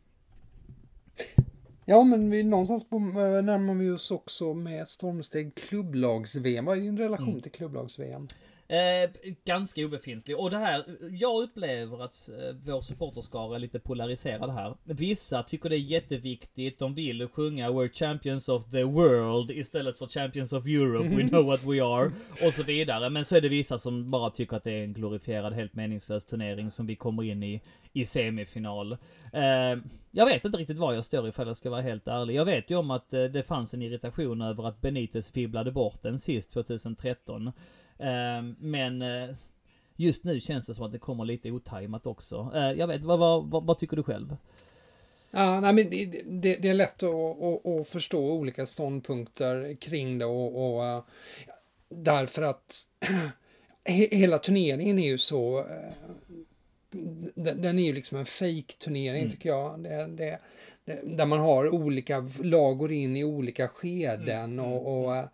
Ja, 1.89 2.03
men 2.03 2.29
vi, 2.29 2.43
någonstans 2.43 2.89
på, 2.89 2.95
eh, 2.95 3.43
närmar 3.43 3.73
vi 3.73 3.89
oss 3.89 4.11
också 4.11 4.53
med 4.53 4.87
stormsteg 4.87 5.55
klubblags-VM. 5.55 6.65
Vad 6.65 6.77
är 6.77 6.81
din 6.81 6.97
relation 6.97 7.29
mm. 7.29 7.41
till 7.41 7.51
klubblags-VM? 7.51 8.27
Eh, 8.69 9.09
ganska 9.45 9.85
obefintlig. 9.85 10.37
Och 10.37 10.51
det 10.51 10.57
här, 10.57 10.85
jag 11.11 11.43
upplever 11.43 12.03
att 12.03 12.29
eh, 12.29 12.55
vår 12.63 12.81
supporterskara 12.81 13.55
är 13.55 13.59
lite 13.59 13.79
polariserad 13.79 14.49
här. 14.49 14.75
Vissa 14.83 15.43
tycker 15.43 15.69
det 15.69 15.75
är 15.75 15.79
jätteviktigt, 15.79 16.79
de 16.79 16.93
vill 16.93 17.27
sjunga 17.27 17.69
We're 17.69 17.93
Champions 17.93 18.49
of 18.49 18.71
the 18.71 18.83
World 18.83 19.51
istället 19.51 19.97
för 19.97 20.07
Champions 20.07 20.53
of 20.53 20.65
Europe, 20.65 21.07
We 21.07 21.29
know 21.29 21.45
what 21.45 21.63
we 21.63 21.83
are. 21.83 22.11
Och 22.47 22.53
så 22.53 22.63
vidare. 22.63 23.09
Men 23.09 23.25
så 23.25 23.35
är 23.35 23.41
det 23.41 23.49
vissa 23.49 23.77
som 23.77 24.11
bara 24.11 24.29
tycker 24.29 24.57
att 24.57 24.63
det 24.63 24.71
är 24.71 24.83
en 24.83 24.93
glorifierad, 24.93 25.53
helt 25.53 25.73
meningslös 25.73 26.25
turnering 26.25 26.69
som 26.69 26.85
vi 26.85 26.95
kommer 26.95 27.23
in 27.23 27.43
i, 27.43 27.61
i 27.93 28.05
semifinal. 28.05 28.91
Eh, 29.33 29.79
jag 30.11 30.25
vet 30.25 30.45
inte 30.45 30.57
riktigt 30.57 30.77
var 30.77 30.93
jag 30.93 31.05
står 31.05 31.27
ifall 31.27 31.47
jag 31.47 31.57
ska 31.57 31.69
vara 31.69 31.81
helt 31.81 32.07
ärlig. 32.07 32.35
Jag 32.35 32.45
vet 32.45 32.69
ju 32.71 32.75
om 32.75 32.91
att 32.91 33.09
det 33.09 33.47
fanns 33.47 33.73
en 33.73 33.81
irritation 33.81 34.41
över 34.41 34.67
att 34.67 34.81
Benitez 34.81 35.31
fibblade 35.31 35.71
bort 35.71 36.01
den 36.01 36.19
sist 36.19 36.51
2013. 36.51 37.51
Ehm, 37.99 38.55
men 38.59 39.01
eh, 39.01 39.35
just 39.95 40.23
nu 40.23 40.39
känns 40.39 40.65
det 40.65 40.73
som 40.73 40.85
att 40.85 40.91
det 40.91 40.99
kommer 40.99 41.25
lite 41.25 41.51
otajmat 41.51 42.05
också. 42.05 42.51
Eh, 42.55 42.71
jag 42.71 42.87
vet, 42.87 43.03
vad, 43.03 43.19
vad, 43.19 43.65
vad, 43.65 43.77
tycker 43.77 43.97
du 43.97 44.03
själv? 44.03 44.35
Ja, 45.31 45.59
nej, 45.59 45.73
men 45.73 45.89
det, 46.41 46.55
det, 46.55 46.69
är 46.69 46.73
lätt 46.73 47.03
att, 47.03 47.41
att, 47.41 47.65
att, 47.65 47.87
förstå 47.87 48.31
olika 48.31 48.65
ståndpunkter 48.65 49.75
kring 49.75 50.17
det 50.17 50.25
och, 50.25 50.75
och 50.75 50.83
uh, 50.83 51.03
därför 51.89 52.41
att 52.41 52.75
hela 53.85 54.39
turneringen 54.39 54.99
är 54.99 55.07
ju 55.07 55.17
så 55.17 55.65
den 57.35 57.79
är 57.79 57.83
ju 57.83 57.93
liksom 57.93 58.17
en 58.17 58.25
fake-turnering 58.25 59.19
mm. 59.19 59.31
tycker 59.31 59.49
jag. 59.49 59.79
Det, 59.79 60.07
det, 60.07 60.39
det, 60.85 61.01
där 61.03 61.25
man 61.25 61.39
har 61.39 61.73
olika 61.73 62.29
lag 62.43 62.77
går 62.77 62.91
in 62.91 63.17
i 63.17 63.23
olika 63.23 63.67
skeden 63.67 64.59
mm. 64.59 64.65
och, 64.65 65.03
och 65.03 65.11
mm. 65.11 65.23
Eh, 65.23 65.29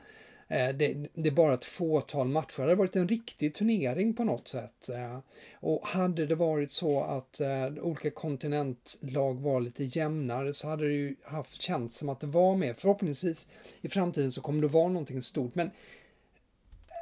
Eh, 0.48 0.76
det, 0.76 1.08
det, 1.14 1.30
är 1.30 1.32
bara 1.32 1.54
ett 1.54 1.66
fåtal 1.66 2.28
matcher. 2.28 2.58
Det 2.58 2.64
hade 2.64 2.76
varit 2.76 2.96
en 2.96 3.08
riktig 3.08 3.54
turnering 3.54 4.14
på 4.14 4.24
något 4.24 4.48
sätt. 4.48 4.89
Eh. 4.89 5.20
Och 5.54 5.88
hade 5.88 6.26
det 6.26 6.36
varit 6.36 6.72
så 6.72 7.04
att 7.04 7.39
eh, 7.39 7.66
olika 7.82 8.12
kontinentlag 8.12 9.41
var 9.41 9.60
lite 9.60 9.84
jämnare 9.84 10.54
så 10.54 10.68
hade 10.68 10.88
det 10.88 10.93
ju 10.93 11.16
haft 11.24 11.62
känts 11.62 11.98
som 11.98 12.10
att 12.10 12.20
det 12.20 12.28
var 12.28 12.56
mer. 12.56 12.74
Förhoppningsvis 12.74 13.48
i 13.82 13.89
framtiden 13.89 14.32
så 14.32 14.41
kommer 14.41 14.62
det 14.62 14.68
vara 14.68 14.88
någonting 14.88 15.22
stort. 15.22 15.56
Men 15.56 15.72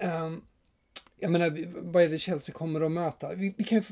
um, 0.04 0.42
jag 1.20 1.32
menar, 1.32 1.58
vad 1.82 2.04
är 2.04 2.10
det 2.10 2.18
Chelsea 2.18 2.56
kommer 2.56 2.82
att 2.82 2.92
möta? 2.92 3.34
Vi, 3.36 3.54
vi 3.58 3.64
kan, 3.64 3.84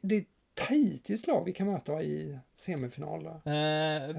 det 0.00 0.24
Taitis 0.58 1.26
lag 1.26 1.44
vi 1.44 1.52
kan 1.52 1.66
möta 1.66 2.02
i 2.02 2.38
semifinal? 2.54 3.26
Eh, 3.44 3.52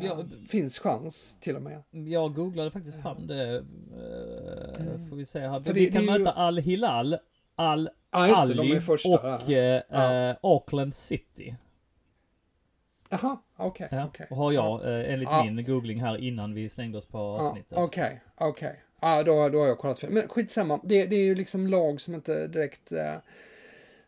jag, 0.06 0.32
finns 0.50 0.80
chans 0.80 1.38
till 1.40 1.56
och 1.56 1.62
med. 1.62 1.84
Jag 1.90 2.34
googlade 2.34 2.72
faktiskt 2.72 3.02
fram 3.02 3.28
det. 3.28 3.56
Eh, 3.56 4.88
mm. 4.88 5.10
Får 5.10 5.16
vi 5.16 5.26
se 5.26 5.40
här. 5.40 5.62
För 5.62 5.74
vi 5.74 5.86
det, 5.86 5.92
kan 5.92 6.06
det 6.06 6.12
möta 6.12 6.22
ju... 6.22 6.42
Al-Hilal, 6.42 7.18
Al 7.56 7.90
ah, 8.10 8.36
Ali 8.36 8.80
och 9.06 9.52
eh, 9.52 9.82
ja. 9.90 10.36
Auckland 10.42 10.96
City. 10.96 11.56
Jaha, 13.10 13.38
okej. 13.56 13.86
Okay, 13.86 14.00
ja, 14.00 14.08
okay. 14.08 14.26
har 14.30 14.52
jag 14.52 14.82
eh, 14.84 15.14
enligt 15.14 15.30
ja. 15.30 15.44
min 15.44 15.66
googling 15.66 16.02
här 16.02 16.18
innan 16.18 16.54
vi 16.54 16.70
slängde 16.70 16.98
oss 16.98 17.06
på 17.06 17.18
avsnittet. 17.18 17.78
Okej, 17.78 18.22
okay, 18.36 18.50
okej. 18.50 18.70
Okay. 18.70 18.80
Ja, 19.02 19.24
då, 19.24 19.50
då 19.50 19.60
har 19.60 19.68
jag 19.68 19.78
kollat 19.78 20.00
fel. 20.00 20.12
Men 20.12 20.28
skitsamma. 20.28 20.80
Det, 20.84 21.06
det 21.06 21.16
är 21.16 21.24
ju 21.24 21.36
liksom 21.36 21.68
lag 21.68 22.02
som 22.02 22.16
inte 22.16 22.48
direkt 22.48 22.92
eh, 22.92 23.16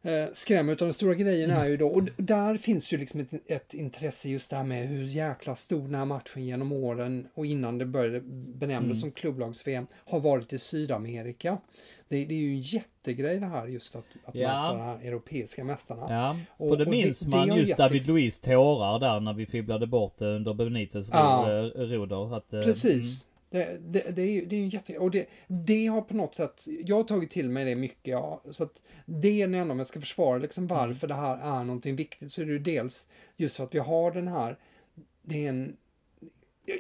eh, 0.02 0.26
skrämmer. 0.34 0.74
Utan 0.74 0.86
den 0.86 0.94
stora 0.94 1.14
grejen 1.14 1.52
är 1.52 1.66
ju 1.66 1.78
då, 1.78 1.88
och 1.88 2.04
där 2.18 2.58
finns 2.58 2.94
ju 2.94 2.98
liksom 2.98 3.20
ett, 3.20 3.52
ett, 3.52 3.74
intresse 3.74 4.30
just 4.30 4.50
det 4.50 4.56
här 4.56 4.64
med 4.64 4.88
hur 4.88 5.04
jäkla 5.04 5.56
stor 5.56 5.82
den 5.82 5.96
här 5.96 6.06
matchen 6.06 6.46
genom 6.46 6.72
åren 6.72 7.28
och 7.34 7.46
innan 7.46 7.78
det 7.78 7.86
började 7.86 8.22
benämnas 8.56 8.84
mm. 8.84 8.96
som 8.96 9.12
klubblags-VM 9.12 9.88
har 10.06 10.20
varit 10.20 10.54
i 10.54 10.60
Sydamerika. 10.60 11.58
Det, 12.08 12.26
det, 12.26 12.34
är 12.34 12.40
ju 12.40 12.52
en 12.52 12.62
jättegrej 12.62 13.40
det 13.40 13.46
här 13.46 13.68
just 13.68 13.96
att, 13.96 14.06
att 14.26 14.36
ja. 14.36 14.62
möta 14.62 14.78
de 14.78 14.82
här 14.82 15.08
europeiska 15.08 15.64
mästarna. 15.64 16.06
Ja, 16.10 16.38
och, 16.58 16.70
för 16.70 16.86
det 16.86 16.92
minns 16.92 17.20
det, 17.20 17.38
man 17.38 17.48
det 17.48 17.56
just 17.56 17.78
David 17.78 18.08
Luiz 18.08 18.40
tårar 18.40 19.00
där 19.00 19.20
när 19.20 19.34
vi 19.34 19.46
fibblade 19.46 19.88
bort 19.88 20.20
det 20.20 20.36
under 20.36 20.54
Benites 20.54 21.10
ja. 21.12 21.72
roder. 21.76 22.38
Att, 22.38 22.54
eh, 22.54 22.62
Precis. 22.62 23.26
Mm. 23.26 23.31
Det, 23.52 23.78
det, 23.82 24.12
det, 24.12 24.22
är 24.22 24.32
ju 24.32 24.46
det 24.46 24.56
är 24.56 24.60
ju 24.60 24.68
jätte... 24.68 24.98
Och 24.98 25.12
det, 25.12 25.26
det 25.48 25.88
har 25.88 26.02
på 26.02 26.14
något 26.14 26.36
sätt... 26.36 26.68
Jag 26.86 26.96
har 26.96 27.04
tagit 27.04 27.30
till 27.30 27.50
mig 27.50 27.66
det 27.66 27.76
mycket, 27.76 28.08
ja. 28.08 28.42
Så 28.52 28.64
att 28.64 28.84
det 29.06 29.42
är 29.42 29.54
ändå, 29.54 29.72
om 29.72 29.78
jag 29.78 29.88
ska 29.88 30.00
försvara 30.00 30.38
liksom 30.38 30.64
mm. 30.64 30.78
varför 30.78 31.08
det 31.08 31.14
här 31.14 31.38
är 31.38 31.64
någonting 31.64 31.96
viktigt, 31.96 32.32
så 32.32 32.42
är 32.42 32.46
det 32.46 32.52
ju 32.52 32.60
dels 32.60 33.08
just 33.38 33.58
för 33.58 33.64
att 33.64 33.76
vi 33.76 33.80
har 33.80 34.12
den 34.12 34.28
här... 34.28 34.58
Det 35.22 35.46
är 35.46 35.50
en... 35.50 35.78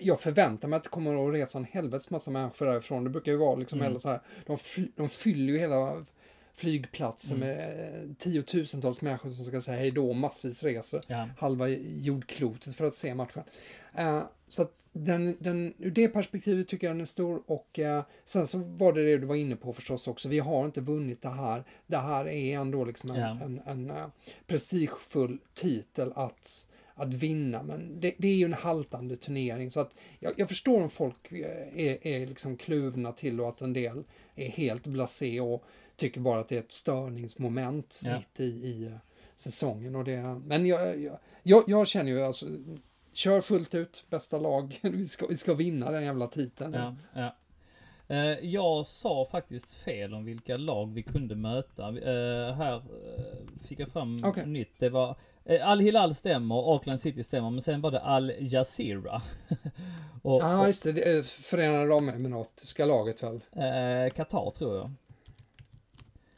Jag 0.01 0.19
förväntar 0.19 0.67
mig 0.67 0.78
att 0.78 0.84
det 0.84 0.89
kommer 0.89 1.28
att 1.28 1.34
resa 1.34 1.57
en 1.57 1.65
helvetes 1.65 2.09
massa 2.09 2.32
människor 2.32 2.65
därifrån. 2.65 3.03
Det 3.03 3.09
brukar 3.09 3.32
ju 3.32 3.38
vara 3.38 3.55
liksom, 3.55 3.82
mm. 3.82 3.99
så 3.99 4.09
här, 4.09 4.22
de, 4.45 4.57
fly, 4.57 4.88
de 4.95 5.09
fyller 5.09 5.53
ju 5.53 5.59
hela 5.59 6.05
flygplatser 6.53 7.36
mm. 7.36 7.47
med 7.47 8.15
tiotusentals 8.19 9.01
människor 9.01 9.30
som 9.30 9.45
ska 9.45 9.61
säga 9.61 9.78
hej 9.78 9.91
då, 9.91 10.13
massvis 10.13 10.63
reser 10.63 11.01
ja. 11.07 11.30
halva 11.38 11.67
jordklotet 11.67 12.76
för 12.76 12.86
att 12.86 12.95
se 12.95 13.15
matchen. 13.15 13.43
Uh, 13.99 14.23
så 14.47 14.61
att 14.61 14.85
den, 14.91 15.37
den, 15.39 15.73
ur 15.77 15.91
det 15.91 16.07
perspektivet 16.07 16.67
tycker 16.67 16.87
jag 16.87 16.95
den 16.95 17.01
är 17.01 17.05
stor 17.05 17.43
och 17.45 17.79
uh, 17.81 18.03
sen 18.23 18.47
så 18.47 18.57
var 18.57 18.93
det 18.93 19.05
det 19.05 19.17
du 19.17 19.25
var 19.25 19.35
inne 19.35 19.55
på 19.55 19.73
förstås 19.73 20.07
också. 20.07 20.29
Vi 20.29 20.39
har 20.39 20.65
inte 20.65 20.81
vunnit 20.81 21.21
det 21.21 21.29
här. 21.29 21.63
Det 21.87 21.97
här 21.97 22.27
är 22.27 22.59
ändå 22.59 22.85
liksom 22.85 23.11
en, 23.11 23.19
ja. 23.19 23.39
en, 23.43 23.61
en 23.65 23.91
uh, 23.91 24.07
prestigefull 24.47 25.39
titel 25.53 26.13
att 26.15 26.67
att 27.01 27.13
vinna. 27.13 27.63
Men 27.63 27.99
det, 27.99 28.13
det, 28.17 28.27
är 28.27 28.35
ju 28.35 28.45
en 28.45 28.53
haltande 28.53 29.17
turnering 29.17 29.71
så 29.71 29.79
att 29.79 29.95
jag, 30.19 30.33
jag 30.37 30.47
förstår 30.47 30.81
om 30.81 30.89
folk 30.89 31.31
är, 31.31 32.07
är 32.07 32.27
liksom 32.27 32.57
kluvna 32.57 33.11
till 33.11 33.41
och 33.41 33.49
att 33.49 33.61
en 33.61 33.73
del 33.73 34.03
är 34.35 34.49
helt 34.49 34.87
blasé 34.87 35.41
och 35.41 35.63
tycker 35.95 36.21
bara 36.21 36.39
att 36.39 36.47
det 36.47 36.55
är 36.55 36.59
ett 36.59 36.71
störningsmoment 36.71 38.01
ja. 38.05 38.17
mitt 38.17 38.39
i, 38.39 38.43
i 38.45 38.91
säsongen. 39.35 39.95
Och 39.95 40.03
det, 40.03 40.41
men 40.45 40.65
jag, 40.65 41.09
jag, 41.43 41.63
jag 41.67 41.87
känner 41.87 42.11
ju 42.11 42.21
alltså, 42.21 42.45
kör 43.14 43.41
fullt 43.41 43.76
ut, 43.76 44.03
bästa 44.09 44.38
lag, 44.38 44.80
vi 44.84 45.07
ska, 45.07 45.28
vi 45.28 45.38
ska 45.38 45.53
vinna 45.53 45.91
den 45.91 46.03
jävla 46.03 46.28
titeln. 46.28 46.74
Ja, 46.74 46.95
ja. 47.14 47.36
Eh, 48.12 48.45
jag 48.45 48.88
sa 48.88 49.28
faktiskt 49.32 49.70
fel 49.70 50.14
om 50.14 50.26
vilka 50.26 50.57
lag 50.57 50.93
vi 50.93 51.03
kunde 51.03 51.36
möta. 51.36 51.88
Eh, 51.88 52.53
här 52.53 52.76
eh, 52.76 53.64
fick 53.68 53.80
jag 53.80 53.89
fram 53.89 54.18
okay. 54.26 54.45
nytt. 54.45 54.74
Det 54.80 54.89
var 54.89 55.16
Al-Hilal 55.62 56.16
stämmer, 56.16 56.55
Auckland 56.55 56.99
City 56.99 57.24
stämmer, 57.24 57.49
men 57.49 57.62
sen 57.62 57.82
var 57.82 57.91
det 57.91 58.01
Al 58.01 58.34
Jazeera. 58.39 59.22
Ja, 60.24 60.39
ah, 60.43 60.68
just 60.68 60.84
det. 60.84 60.91
det 60.91 61.26
Förenade 61.26 61.80
Arabemiratiska 61.80 62.86
laget 62.86 63.24
väl? 63.24 63.41
Qatar 64.12 64.51
tror 64.51 64.76
jag. 64.76 64.91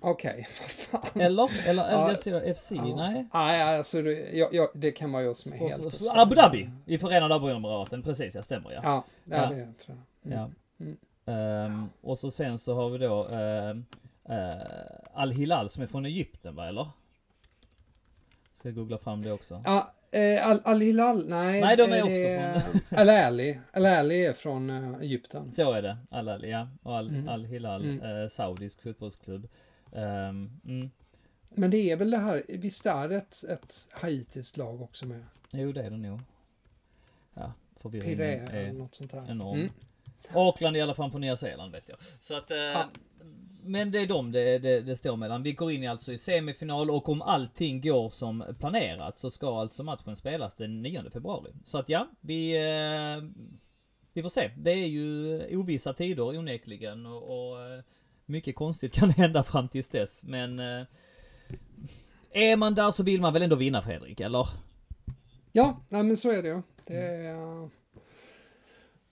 Okej, 0.06 0.32
okay, 0.32 0.46
vad 0.92 1.02
fan. 1.02 1.22
Eller? 1.22 1.68
Eller 1.70 1.92
Jazeera 1.92 2.54
FC? 2.54 2.72
Ja. 2.72 2.96
Nej? 2.96 3.28
Nej, 3.34 3.78
alltså 3.78 4.02
det, 4.02 4.12
jag, 4.12 4.54
jag, 4.54 4.70
det 4.74 4.92
kan 4.92 5.10
man 5.10 5.24
ju 5.24 5.34
som 5.34 5.54
är 5.54 5.58
helt... 5.58 5.98
Så, 5.98 6.22
Abu 6.22 6.36
Dhabi! 6.36 6.70
I 6.86 6.98
Förenade 6.98 7.36
Arabemiraten, 7.36 8.04
precis, 8.04 8.36
jag 8.36 8.46
stämmer 8.46 8.72
ja. 8.72 8.80
Ja, 8.84 9.04
ja, 9.26 9.36
ja. 9.36 9.50
det 9.50 9.56
är 9.56 9.68
det. 9.88 9.94
Mm. 10.26 10.40
Ja. 10.40 10.50
Mm. 10.80 11.72
Um, 11.72 11.90
och 12.02 12.20
så 12.20 12.32
sen 12.32 12.60
så 12.60 12.76
har 12.76 12.90
vi 12.90 12.98
då 12.98 13.28
uh, 13.28 13.76
uh, 14.36 14.62
Al-Hilal 15.14 15.70
som 15.70 15.84
är 15.84 15.88
från 15.88 16.06
Egypten 16.06 16.56
va, 16.56 16.68
eller? 16.68 16.88
Ska 18.54 18.68
jag 18.68 18.76
googla 18.76 18.98
fram 18.98 19.24
det 19.24 19.32
också? 19.32 19.64
Ja, 19.66 19.94
uh, 20.16 20.60
Al-Hilal, 20.64 21.28
nej. 21.28 21.62
Nej, 21.62 21.78
de 21.78 21.94
är 21.94 22.04
också 22.04 22.70
från... 22.70 23.00
Al-Ali. 23.00 23.60
Al-Ali 23.72 24.26
är 24.26 24.34
från 24.34 24.70
uh, 24.70 25.02
Egypten. 25.02 25.54
Så 25.54 25.72
är 25.72 25.82
det. 25.82 25.98
Al-Ali, 26.12 26.50
ja. 26.50 26.68
Och 26.84 26.96
Al-Hilal, 26.96 27.84
mm. 27.84 28.02
Al 28.04 28.10
mm. 28.10 28.30
saudisk 28.30 28.82
fotbollsklubb. 28.82 29.48
Um, 29.96 30.60
mm. 30.66 30.90
Men 31.50 31.72
det 31.72 31.92
är 31.92 31.96
väl 31.96 32.12
det 32.12 32.18
här, 32.18 32.44
visst 32.48 32.86
är 32.86 33.10
det 33.10 33.16
ett, 33.16 33.44
ett 33.50 33.90
haitiskt 33.92 34.58
lag 34.58 34.82
också 34.82 35.08
med? 35.08 35.24
Jo, 35.52 35.72
det 35.72 35.84
är 35.84 35.90
det 35.90 35.98
nog. 35.98 36.20
Ja, 37.34 37.54
förvirringen 37.76 38.22
är 38.22 38.54
eller 38.54 38.74
något 38.74 38.96
sånt 38.96 39.12
här. 39.12 39.32
enorm. 39.32 39.60
Mm. 39.60 39.70
Auckland 40.34 40.78
i 40.78 40.82
alla 40.82 40.94
fall 40.94 41.12
på 41.12 41.20
Nya 41.20 41.38
Zeeland 41.38 41.72
vet 41.72 41.90
jag. 41.90 41.98
Så 42.20 42.38
att, 42.38 42.52
eh, 42.52 42.58
ja. 42.58 42.90
Men 43.64 43.92
det 43.92 44.00
är 44.00 44.08
dem 44.08 44.32
det, 44.32 44.60
det, 44.60 44.82
det, 44.82 44.96
står 44.96 45.16
mellan. 45.16 45.44
Vi 45.44 45.54
går 45.54 45.72
in 45.72 45.84
i 45.84 45.88
alltså 45.88 46.14
i 46.14 46.18
semifinal 46.18 46.92
och 46.92 47.10
om 47.10 47.22
allting 47.22 47.82
går 47.82 48.10
som 48.10 48.44
planerat 48.60 49.18
så 49.18 49.30
ska 49.30 49.60
alltså 49.60 49.84
matchen 49.84 50.16
spelas 50.16 50.54
den 50.54 50.82
9 50.82 51.10
februari. 51.10 51.52
Så 51.64 51.78
att 51.78 51.90
ja, 51.90 52.08
vi... 52.22 52.56
Eh, 52.56 53.24
vi 54.14 54.22
får 54.22 54.30
se. 54.30 54.52
Det 54.58 54.72
är 54.72 54.88
ju 54.88 55.58
ovissa 55.58 55.94
tider 55.94 56.38
onekligen 56.38 57.06
och, 57.06 57.52
och 57.52 57.62
eh, 57.62 57.84
mycket 58.26 58.56
konstigt 58.56 58.94
kan 58.94 59.10
hända 59.10 59.44
fram 59.44 59.68
tills 59.68 59.90
dess, 59.90 60.24
men... 60.24 60.60
Eh, 60.60 60.86
är 62.36 62.56
man 62.56 62.76
där 62.76 62.92
så 62.92 63.04
vill 63.04 63.22
man 63.22 63.34
väl 63.34 63.42
ändå 63.42 63.56
vinna 63.56 63.82
Fredrik, 63.82 64.20
eller? 64.20 64.48
Ja, 65.52 65.82
nej 65.90 66.04
men 66.04 66.18
så 66.18 66.32
är 66.32 66.44
det 66.44 66.50
ju. 66.50 66.62
Det 66.86 66.98
är... 66.98 67.70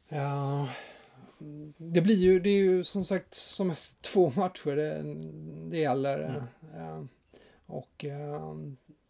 Ja, 0.10 0.68
det 1.78 2.02
blir 2.02 2.16
ju, 2.16 2.40
det 2.40 2.50
är 2.50 2.58
ju 2.58 2.84
som 2.84 3.04
sagt 3.04 3.34
som 3.34 3.68
mest 3.68 4.02
två 4.14 4.32
matcher 4.36 4.76
det, 4.76 5.04
det 5.70 5.78
gäller. 5.78 6.20
Mm. 6.20 6.44
Ja, 6.76 7.08
och 7.66 8.06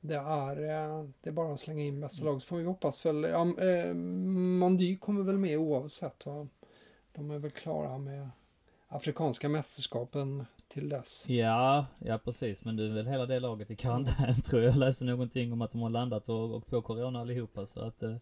det 0.02 0.16
är, 0.16 1.12
det 1.22 1.30
är 1.30 1.32
bara 1.32 1.54
att 1.54 1.60
slänga 1.60 1.84
in 1.84 2.00
bästa 2.00 2.26
lag. 2.26 2.42
Så 2.42 2.48
får 2.48 2.58
vi 2.58 2.64
hoppas 2.64 3.06
väl, 3.06 3.24
ja, 3.24 3.64
eh, 3.64 3.94
Mondy 3.94 4.98
kommer 4.98 5.24
väl 5.24 5.38
med 5.38 5.58
oavsett 5.58 6.26
va. 6.26 6.48
De 7.12 7.32
är 7.32 7.40
väl 7.40 7.52
klara 7.52 7.98
med 7.98 8.30
afrikanska 8.92 9.50
mästerskapen 9.50 10.46
till 10.68 10.90
dess. 10.90 11.30
Ja, 11.30 11.86
ja 12.00 12.18
precis. 12.18 12.66
Men 12.66 12.76
du 12.76 12.86
är 12.86 12.94
väl 12.94 13.08
hela 13.08 13.26
det 13.26 13.40
laget 13.40 13.72
i 13.72 13.76
karantän 13.76 14.42
tror 14.46 14.62
jag. 14.62 14.72
Jag 14.72 14.78
läste 14.80 15.06
någonting 15.06 15.54
om 15.54 15.62
att 15.62 15.72
de 15.72 15.82
har 15.82 15.90
landat 15.90 16.30
och, 16.30 16.56
och 16.56 16.68
på 16.68 16.82
corona 16.82 17.22
allihopa. 17.22 17.66
Så 17.66 17.80
att... 17.82 18.04
Eh, 18.04 18.16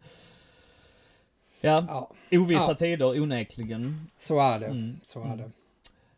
ja, 1.61 1.83
Ja, 1.87 2.11
ovissa 2.39 2.71
Ja. 2.71 2.75
tider 2.75 3.21
onekligen. 3.21 4.09
så 4.17 4.39
är 4.39 4.59
det. 4.59 4.65
Mm. 4.65 4.99
Så 5.03 5.19
är 5.21 5.25
Mm. 5.25 5.37
det. 5.37 5.51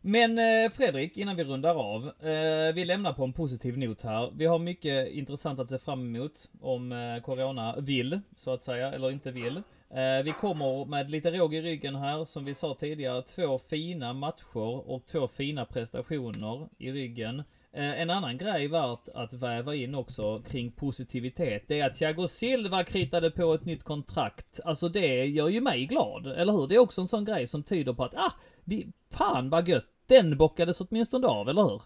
Men 0.04 0.38
eh, 0.38 0.70
Fredrik, 0.70 1.16
innan 1.16 1.36
vi 1.36 1.44
rundar 1.44 1.74
av. 1.74 2.06
Eh, 2.26 2.74
vi 2.74 2.84
lämnar 2.84 3.12
på 3.12 3.24
en 3.24 3.32
positiv 3.32 3.78
not 3.78 4.02
här. 4.02 4.32
Vi 4.36 4.46
har 4.46 4.58
mycket 4.58 5.08
intressant 5.08 5.58
att 5.60 5.68
se 5.70 5.78
fram 5.78 6.16
emot 6.16 6.48
om 6.60 6.92
eh, 6.92 7.22
Corona 7.22 7.76
vill, 7.80 8.20
så 8.36 8.50
att 8.50 8.64
säga, 8.64 8.92
eller 8.92 9.10
inte 9.10 9.30
vill. 9.30 9.62
Eh, 9.94 10.22
vi 10.24 10.32
kommer 10.40 10.84
med 10.84 11.10
lite 11.10 11.30
råg 11.30 11.54
i 11.54 11.62
ryggen 11.62 11.94
här, 11.94 12.24
som 12.24 12.44
vi 12.44 12.54
sa 12.54 12.74
tidigare, 12.74 13.22
två 13.22 13.58
fina 13.58 14.12
matcher 14.12 14.90
och 14.90 15.06
två 15.06 15.28
fina 15.28 15.64
prestationer 15.64 16.68
i 16.78 16.92
ryggen. 16.92 17.42
Eh, 17.72 18.00
en 18.00 18.10
annan 18.10 18.38
grej 18.38 18.68
värt 18.68 19.08
att 19.14 19.32
väva 19.32 19.74
in 19.74 19.94
också 19.94 20.42
kring 20.42 20.72
positivitet, 20.72 21.64
det 21.68 21.80
är 21.80 21.86
att 21.86 21.96
Thiago 21.96 22.28
Silva 22.28 22.84
kritade 22.84 23.30
på 23.30 23.54
ett 23.54 23.64
nytt 23.64 23.82
kontrakt. 23.82 24.60
Alltså 24.64 24.88
det 24.88 25.26
gör 25.26 25.48
ju 25.48 25.60
mig 25.60 25.86
glad, 25.86 26.26
eller 26.26 26.52
hur? 26.52 26.66
Det 26.66 26.74
är 26.74 26.78
också 26.78 27.00
en 27.00 27.08
sån 27.08 27.24
grej 27.24 27.46
som 27.46 27.62
tyder 27.62 27.92
på 27.92 28.04
att, 28.04 28.14
ah, 28.14 28.32
vi, 28.64 28.86
fan 29.10 29.50
vad 29.50 29.68
gött, 29.68 29.86
den 30.06 30.38
bockades 30.38 30.80
åtminstone 30.80 31.26
av, 31.26 31.48
eller 31.48 31.62
hur? 31.62 31.82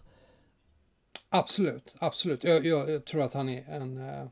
Absolut, 1.29 1.95
absolut. 1.99 2.43
Jag, 2.43 2.65
jag, 2.65 2.89
jag 2.89 3.05
tror 3.05 3.21
att 3.21 3.33
han 3.33 3.49
är 3.49 3.69
en 3.69 3.97
eh, 3.97 4.27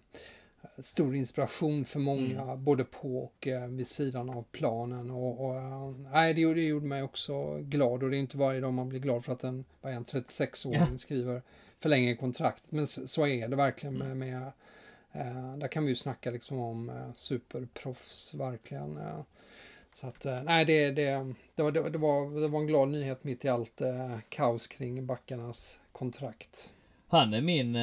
stor 0.80 1.16
inspiration 1.16 1.86
för 1.86 2.00
många, 2.00 2.42
Mm. 2.42 2.64
både 2.64 2.84
på 2.84 3.18
och 3.24 3.48
eh, 3.48 3.68
vid 3.68 3.88
sidan 3.88 4.30
av 4.30 4.44
planen. 4.52 5.12
Och, 5.12 5.46
och, 5.46 5.56
eh, 5.56 5.90
nej, 6.12 6.34
det, 6.34 6.42
gjorde- 6.42 6.60
det 6.62 6.66
gjorde 6.68 6.86
mig 6.86 7.04
också 7.04 7.58
glad 7.62 8.04
och 8.04 8.10
det 8.10 8.18
är 8.18 8.20
inte 8.20 8.38
varje 8.38 8.60
dag 8.60 8.74
man 8.74 8.90
blir 8.90 9.00
glad 9.00 9.26
för 9.26 9.34
att 9.34 9.44
en, 9.44 9.64
en 9.82 10.06
36-åring 10.06 10.98
skriver 11.00 11.42
förlänger 11.80 12.16
kontrakt. 12.16 12.64
Men 12.70 12.88
så, 12.88 13.08
så 13.08 13.28
är 13.28 13.48
det 13.48 13.56
verkligen 13.56 13.98
med, 13.98 14.18
med 14.18 14.42
eh, 15.12 15.56
där 15.58 15.68
kan 15.68 15.84
vi 15.84 15.90
ju 15.90 15.96
snacka 15.96 16.32
liksom 16.32 16.60
om 16.60 16.90
eh, 16.90 17.14
superproffs 17.14 18.34
verkligen. 18.34 18.98
Eh, 18.98 19.20
så 19.94 20.08
att, 20.08 20.26
eh, 20.26 20.44
nej, 20.44 20.66
det, 20.66 20.92
det, 20.92 21.34
det, 21.56 21.64
var, 21.64 21.72
det, 21.72 21.82
var- 21.82 22.42
det, 22.42 22.48
var, 22.48 22.60
en 22.60 22.68
glad 22.68 22.88
nyhet 22.90 23.24
mitt 23.24 23.46
i 23.46 23.50
allt 23.50 23.82
kaos 24.30 24.68
kring 24.68 25.06
backarnas 25.06 25.80
kontrakt. 25.92 26.72
Han 27.08 27.34
är 27.34 27.42
min 27.42 27.74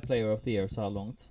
player 0.00 0.32
of 0.32 0.42
the 0.42 0.50
year 0.50 0.68
så 0.68 0.80
här 0.80 0.90
långt. 0.90 1.28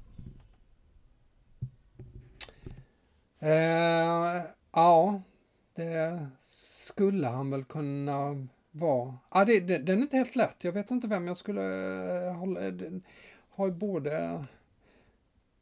Eh, 3.39 4.41
ja, 4.71 5.21
det 5.75 6.27
skulle 6.41 7.27
han 7.27 7.51
väl 7.51 7.63
kunna 7.63 8.47
vara. 8.71 9.17
Ja, 9.33 9.45
det, 9.45 9.59
det, 9.59 9.77
den 9.77 9.97
är 9.97 10.01
inte 10.01 10.17
helt 10.17 10.35
lätt. 10.35 10.63
Jag 10.63 10.71
vet 10.71 10.91
inte 10.91 11.07
vem 11.07 11.27
jag 11.27 11.37
skulle 11.37 11.61
eh, 12.27 12.33
hålla. 12.33 12.59
Den 12.59 13.03
har 13.49 13.65
ju 13.65 13.71
både 13.71 14.45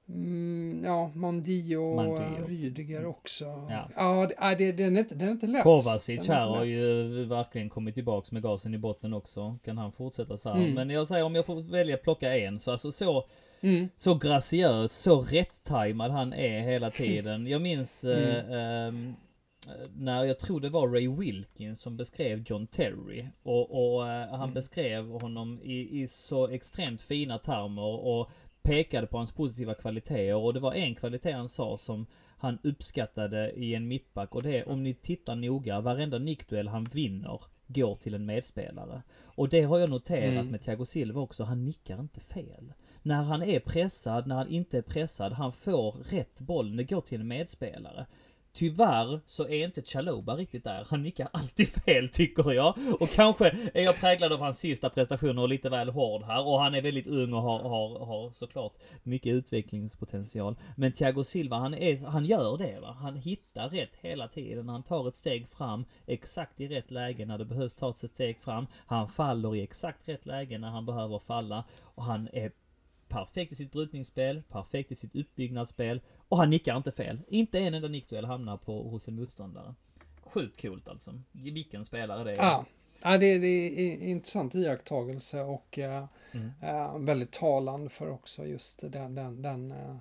mm, 0.10 0.82
ja, 0.86 1.12
Mondi 1.16 1.76
och. 1.76 2.48
Rydiger 2.48 3.06
också. 3.06 3.46
Ja. 3.46 3.90
Ja, 3.96 4.28
det, 4.28 4.36
ja, 4.40 4.56
det, 4.56 4.72
den, 4.72 4.96
är 4.96 5.00
inte, 5.00 5.16
den 5.16 5.28
är 5.28 5.32
inte 5.32 5.48
lätt. 5.48 5.64
Kovacic 5.64 6.28
här 6.28 6.48
har 6.48 6.64
ju 6.64 7.26
verkligen 7.26 7.70
kommit 7.70 7.96
tillbaks 7.96 8.32
med 8.32 8.44
gasen 8.44 8.74
i 8.74 8.78
botten 8.78 9.14
också. 9.14 9.58
Kan 9.64 9.78
han 9.78 9.92
fortsätta 9.92 10.38
så 10.38 10.50
här? 10.50 10.58
Mm. 10.58 10.74
Men 10.74 10.90
jag 10.90 11.08
säger 11.08 11.24
om 11.24 11.36
jag 11.36 11.46
får 11.46 11.72
välja 11.72 11.98
plocka 11.98 12.38
en 12.38 12.60
så 12.60 12.72
alltså 12.72 12.92
så 12.92 13.26
Mm, 13.62 13.90
Så 13.98 14.16
graciös, 14.16 14.92
så 14.92 15.22
rätt-tajmad 15.22 16.12
han 16.12 16.34
är 16.34 16.62
hela 16.62 16.92
tiden. 16.92 17.48
Jag 17.48 17.62
minns 17.62 18.04
eh, 18.04 18.36
Mm. 18.46 18.52
ehm, 18.54 19.14
när 19.96 20.24
jag 20.24 20.40
tror 20.40 20.60
det 20.62 20.70
var 20.70 20.88
Ray 20.88 21.08
Wilkins 21.08 21.82
som 21.82 21.98
beskrev 21.98 22.44
John 22.48 22.68
Terry. 22.68 23.26
Och, 23.44 23.96
och 23.96 24.08
eh, 24.10 24.30
han 24.30 24.42
Mm. 24.42 24.54
beskrev 24.54 25.06
honom 25.22 25.60
i, 25.64 26.02
i 26.02 26.08
så 26.08 26.48
extremt 26.48 27.02
fina 27.02 27.38
termer 27.38 28.06
och 28.08 28.30
pekade 28.62 29.08
på 29.08 29.18
hans 29.18 29.32
positiva 29.32 29.74
kvaliteter. 29.74 30.36
Och 30.36 30.54
det 30.54 30.60
var 30.60 30.74
en 30.74 30.96
kvalitet 30.96 31.32
han 31.32 31.50
sa 31.50 31.78
som 31.78 32.06
han 32.38 32.58
uppskattade 32.64 33.52
i 33.52 33.76
en 33.76 33.88
mittback 33.88 34.36
och 34.36 34.44
det 34.44 34.58
är 34.60 34.70
om 34.70 34.84
ni 34.84 34.94
tittar 34.94 35.36
noga, 35.36 35.82
varenda 35.82 36.18
nickduell 36.18 36.68
han 36.68 36.84
vinner 36.84 37.42
går 37.68 37.96
till 37.96 38.14
en 38.14 38.26
medspelare. 38.26 39.02
Och 39.24 39.50
det 39.50 39.62
har 39.64 39.80
jag 39.80 39.90
noterat 39.90 40.32
Mm. 40.34 40.48
med 40.48 40.62
Thiago 40.62 40.86
Silva 40.86 41.22
också, 41.22 41.44
han 41.44 41.66
nickar 41.66 42.00
inte 42.00 42.20
fel. 42.20 42.74
När 43.08 43.24
han 43.24 43.44
är 43.44 43.60
pressad, 43.60 44.28
när 44.28 44.36
han 44.36 44.48
inte 44.48 44.78
är 44.78 44.82
pressad, 44.82 45.34
han 45.34 45.52
får 45.52 45.92
rätt 45.92 46.40
boll, 46.40 46.76
det 46.76 46.84
går 46.84 47.02
till 47.02 47.22
en 47.22 47.28
medspelare. 47.28 48.06
Tyvärr 48.54 49.20
så 49.26 49.48
är 49.48 49.64
inte 49.64 49.82
Chaloba 49.82 50.36
riktigt 50.36 50.64
där. 50.64 50.86
Han 50.90 51.04
nickar 51.04 51.30
alltid 51.34 51.68
fel 51.68 52.10
tycker 52.10 52.52
jag. 52.52 52.78
Och 53.00 53.10
kanske 53.10 53.48
är 53.74 53.84
jag 53.84 54.00
präglad 54.00 54.34
av 54.34 54.40
hans 54.40 54.60
sista 54.60 54.90
prestationer 54.90 55.42
och 55.42 55.50
lite 55.50 55.70
väl 55.70 55.90
hård 55.90 56.24
här. 56.24 56.48
Och 56.48 56.60
han 56.60 56.76
är 56.76 56.82
väldigt 56.82 57.08
ung 57.08 57.34
och 57.34 57.42
har, 57.42 57.60
har, 57.60 58.06
har 58.06 58.32
såklart 58.32 58.74
mycket 59.04 59.34
utvecklingspotential. 59.34 60.56
Men 60.76 60.92
Thiago 60.92 61.24
Silva, 61.24 61.58
han, 61.58 61.74
är, 61.74 62.06
han 62.06 62.26
gör 62.26 62.58
det 62.58 62.80
va. 62.80 62.98
Han 63.00 63.16
hittar 63.16 63.70
rätt 63.70 63.96
hela 64.02 64.28
tiden. 64.28 64.70
Han 64.70 64.84
tar 64.84 65.08
ett 65.08 65.16
steg 65.16 65.48
fram 65.48 65.86
exakt 66.06 66.60
i 66.62 66.68
rätt 66.68 66.92
läge 66.92 67.26
när 67.26 67.38
det 67.38 67.46
behövs 67.46 67.74
ta 67.74 67.90
ett 67.90 67.98
steg 67.98 68.42
fram. 68.42 68.68
Han 68.86 69.08
faller 69.08 69.56
i 69.56 69.64
exakt 69.64 70.10
rätt 70.10 70.26
läge 70.26 70.58
när 70.58 70.70
han 70.70 70.86
behöver 70.86 71.20
falla. 71.20 71.64
Och 71.96 72.04
han 72.04 72.30
är 72.34 72.52
perfekt 73.08 73.52
i 73.52 73.56
sitt 73.56 73.72
brytningsspel, 73.72 74.44
perfekt 74.50 74.92
i 74.92 74.96
sitt 74.96 75.16
uppbyggnadsspel 75.16 76.02
och 76.28 76.38
han 76.38 76.50
nickar 76.50 76.78
inte 76.78 76.92
fel. 76.92 77.20
Inte 77.28 77.60
en 77.60 77.74
enda 77.74 77.88
nickduell 77.88 78.26
hamnar 78.26 78.58
på 78.58 78.84
hos 78.84 79.08
en 79.08 79.16
motståndare. 79.16 79.74
Sjukt 80.24 80.62
coolt 80.62 80.88
alltså. 80.88 81.12
Vilken 81.32 81.86
spelare 81.86 82.24
det 82.24 82.32
är. 82.32 82.36
Ja, 82.36 82.66
ja 83.02 83.18
det, 83.18 83.38
det 83.38 83.48
är 83.48 84.02
intressant 84.08 84.56
iakttagelse 84.56 85.42
och 85.42 85.78
eh, 85.80 86.06
Mm. 86.32 86.52
eh, 86.62 86.98
väldigt 86.98 87.32
talande 87.32 87.90
för 87.90 88.10
också 88.10 88.46
just 88.46 88.82
den, 88.92 89.16
den, 89.16 89.42
den, 89.42 89.72
eh, 89.72 89.96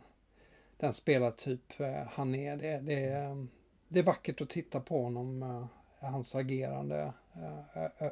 den 0.76 0.92
spelartyp 0.92 1.72
han 2.10 2.34
är. 2.34 2.56
Det, 2.56 2.78
det, 2.80 3.04
är. 3.04 3.46
det 3.88 3.98
är 3.98 4.02
vackert 4.02 4.40
att 4.40 4.48
titta 4.48 4.80
på 4.80 5.02
honom, 5.02 5.66
hans 6.00 6.34
agerande 6.34 7.12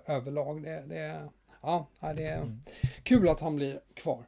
överlag. 0.07 0.63
Det, 0.63 0.85
det, 0.87 0.99
är- 0.99 1.29
ja, 1.63 1.87
ja, 2.01 2.15
det 2.15 2.27
är 2.27 2.37
Mm. 2.37 2.61
kul 3.03 3.29
att 3.29 3.41
han 3.41 3.57
blir 3.57 3.81
kvar. 3.95 4.25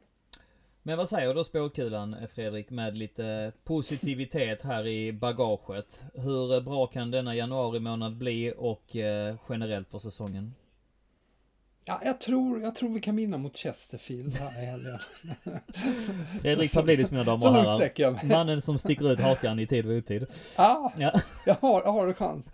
Men 0.87 0.97
vad 0.97 1.09
säger 1.09 1.33
då 1.33 1.43
spåkulan 1.43 2.15
Fredrik 2.33 2.69
med 2.69 2.97
lite 2.97 3.51
positivitet 3.63 4.61
här 4.61 4.87
i 4.87 5.13
bagaget? 5.13 6.01
Hur 6.13 6.61
bra 6.61 6.87
kan 6.87 7.11
denna 7.11 7.35
januari 7.35 7.79
månad 7.79 8.17
bli 8.17 8.53
och 8.57 8.95
eh, 8.95 9.35
generellt 9.49 9.91
för 9.91 9.99
säsongen? 9.99 10.53
Ja, 11.87 12.01
jag, 12.05 12.19
tror, 12.19 12.61
jag 12.61 12.75
tror 12.75 12.89
vi 12.89 13.01
kan 13.01 13.15
vinna 13.15 13.37
mot 13.37 13.57
Chesterfield 13.57 14.33
här 14.33 14.63
i 14.63 14.65
helgen. 14.65 14.99
Fredrik 16.41 16.73
Pavlidis 16.73 17.11
mina 17.11 17.23
damer 17.23 17.47
och 17.47 17.53
herrar. 17.53 18.27
Mannen 18.27 18.61
som 18.61 18.77
sticker 18.77 19.11
ut 19.11 19.19
hakan 19.19 19.59
i 19.59 19.67
tid 19.67 19.85
och 19.85 19.91
otid. 19.91 20.25
Ja, 20.57 20.93
Ja. 20.97 21.11
jag 21.45 21.55
har, 21.61 21.81
jag 21.85 21.91
har 21.91 22.07
en 22.07 22.13
chans. 22.13 22.45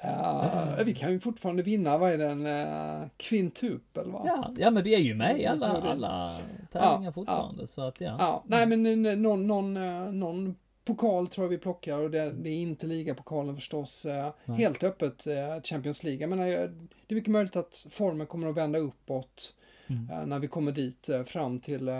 Eh, 0.00 0.84
vi 0.84 0.94
kan 0.94 1.12
ju 1.12 1.20
fortfarande 1.20 1.62
vinna, 1.62 1.98
vad 1.98 2.12
är 2.12 2.18
det, 2.18 2.26
en 2.26 2.46
uh, 2.46 3.08
kvintupel 3.16 4.10
va? 4.10 4.22
Ja, 4.24 4.54
ja 4.58 4.70
men 4.70 4.82
vi 4.82 4.94
är 4.94 4.98
ju 4.98 5.14
med 5.14 5.40
i 5.40 5.46
alla, 5.46 5.66
alla 5.66 6.36
tävlingar 6.72 7.02
Ja, 7.04 7.12
fortfarande. 7.12 7.66
Så 7.66 7.82
att 7.82 8.00
ja. 8.00 8.16
Ja, 8.18 8.44
nej 8.46 8.66
men 8.66 9.06
eh, 9.06 9.16
någon, 9.16 9.46
någon, 9.46 9.76
eh, 9.76 10.12
någon 10.12 10.56
pokal 10.84 11.28
tror 11.28 11.44
jag 11.44 11.48
vi 11.50 11.58
plockar 11.58 11.98
och 11.98 12.10
det, 12.10 12.30
det 12.32 12.50
är 12.50 12.54
inte 12.62 12.86
ligapokalen 12.86 13.54
förstås. 13.56 14.06
eh, 14.06 14.32
Nej. 14.44 14.58
Helt 14.58 14.82
öppet 14.82 15.26
eh, 15.26 15.62
Champions 15.62 16.02
League. 16.02 16.20
Jag 16.20 16.30
menar, 16.30 16.46
eh, 16.46 16.70
det 17.06 17.14
är 17.14 17.14
mycket 17.14 17.30
möjligt 17.30 17.56
att 17.56 17.86
formen 17.90 18.26
kommer 18.26 18.48
att 18.48 18.56
vända 18.56 18.78
uppåt 18.78 19.54
Mm. 19.86 20.28
när 20.28 20.38
vi 20.38 20.48
kommer 20.48 20.72
dit 20.72 21.10
fram 21.26 21.60
till, 21.60 21.90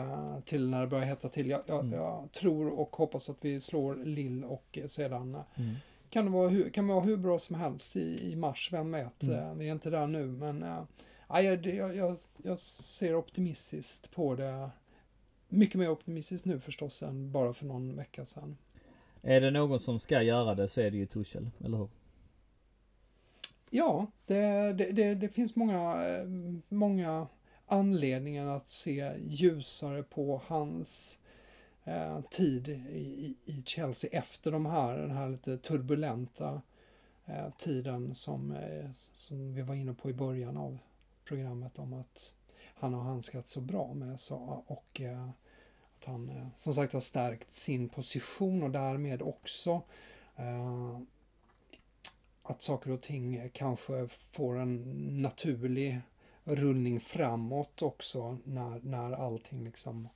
till 0.44 0.70
när 0.70 0.80
det 0.80 0.86
börjar 0.86 1.04
hetta 1.04 1.28
till. 1.28 1.48
Jag, 1.50 1.60
jag, 1.66 1.80
Mm. 1.80 1.92
jag 2.00 2.32
tror 2.32 2.68
och 2.80 2.96
hoppas 2.96 3.30
att 3.30 3.36
vi 3.40 3.60
slår 3.60 3.96
Lill 4.04 4.44
och 4.44 4.78
sedan 4.86 5.38
Mm. 5.56 5.74
kan 6.10 6.24
det 6.24 6.30
vara 6.30 6.48
hur, 6.48 6.70
kan 6.70 6.88
vara 6.88 7.00
hur 7.00 7.16
bra 7.16 7.38
som 7.38 7.56
helst 7.56 7.96
i, 7.96 8.32
i 8.32 8.36
mars, 8.36 8.68
vem 8.72 8.92
vet. 8.92 9.22
Mm. 9.22 9.58
Vi 9.58 9.68
är 9.68 9.72
inte 9.72 9.90
där 9.90 10.06
nu, 10.06 10.26
men 10.26 10.60
det- 11.56 11.74
jag, 11.74 11.96
jag, 11.96 12.18
jag 12.42 12.58
ser 12.58 13.14
optimistiskt 13.14 14.10
på 14.10 14.34
det. 14.34 14.70
Mycket 15.48 15.74
mer 15.78 15.90
optimistiskt 15.90 16.44
nu 16.46 16.60
förstås 16.60 17.02
än 17.02 17.32
bara 17.32 17.52
för 17.54 17.66
någon 17.66 17.96
vecka 17.96 18.24
sedan. 18.24 18.56
Är 19.22 19.40
det 19.40 19.50
någon 19.50 19.80
som 19.80 19.98
ska 19.98 20.22
göra 20.22 20.54
det 20.54 20.68
så 20.68 20.80
är 20.80 20.90
det 20.90 20.96
ju 20.96 21.06
Tuchel, 21.06 21.50
eller 21.64 21.78
hur? 21.78 21.88
Ja, 23.70 24.06
det, 24.26 24.72
det, 24.72 24.90
det, 24.92 25.14
det 25.14 25.28
finns 25.28 25.56
många, 25.56 26.06
eh, 26.08 26.24
många 26.68 27.26
anledningar 27.66 28.46
att 28.46 28.66
se 28.66 29.12
ljusare 29.26 30.02
på 30.02 30.42
hans 30.46 31.18
eh, 31.84 32.20
tid 32.30 32.68
i, 32.68 32.74
i- 32.98 33.36
i 33.44 33.62
Chelsea 33.66 34.10
efter 34.18 34.52
de 34.52 34.66
här, 34.66 34.98
den 34.98 35.10
här 35.10 35.28
lite 35.28 35.58
turbulenta 35.58 36.62
eh, 37.26 37.50
tiden 37.58 38.14
som, 38.14 38.52
eh, 38.52 38.90
som 38.94 39.54
vi 39.54 39.62
var 39.62 39.74
inne 39.74 39.94
på 39.94 40.10
i 40.10 40.14
början 40.14 40.56
av 40.56 40.78
programmet 41.24 41.78
om 41.78 41.92
att 41.92 42.34
han 42.74 42.94
har 42.94 43.02
handskats 43.02 43.50
så 43.52 43.60
bra 43.60 43.94
med 43.94 44.20
så, 44.20 44.62
och 44.66 45.00
eh, 45.00 45.28
att 46.00 46.04
han 46.04 46.28
eh, 46.28 46.46
som 46.56 46.74
sagt 46.74 46.92
har 46.92 47.00
stärkt 47.00 47.52
sin 47.52 47.88
position 47.88 48.62
och 48.62 48.70
därmed 48.70 49.22
också 49.22 49.82
eh, 50.36 50.98
att 52.42 52.62
saker 52.62 52.90
och 52.90 53.00
ting 53.00 53.50
kanske 53.52 54.08
får 54.32 54.58
en 54.58 54.82
naturlig 55.22 56.00
rullning 56.44 57.00
framåt 57.00 57.82
också 57.82 58.38
när, 58.44 58.80
när 58.80 59.12
allting 59.12 59.64
liksom 59.64 60.08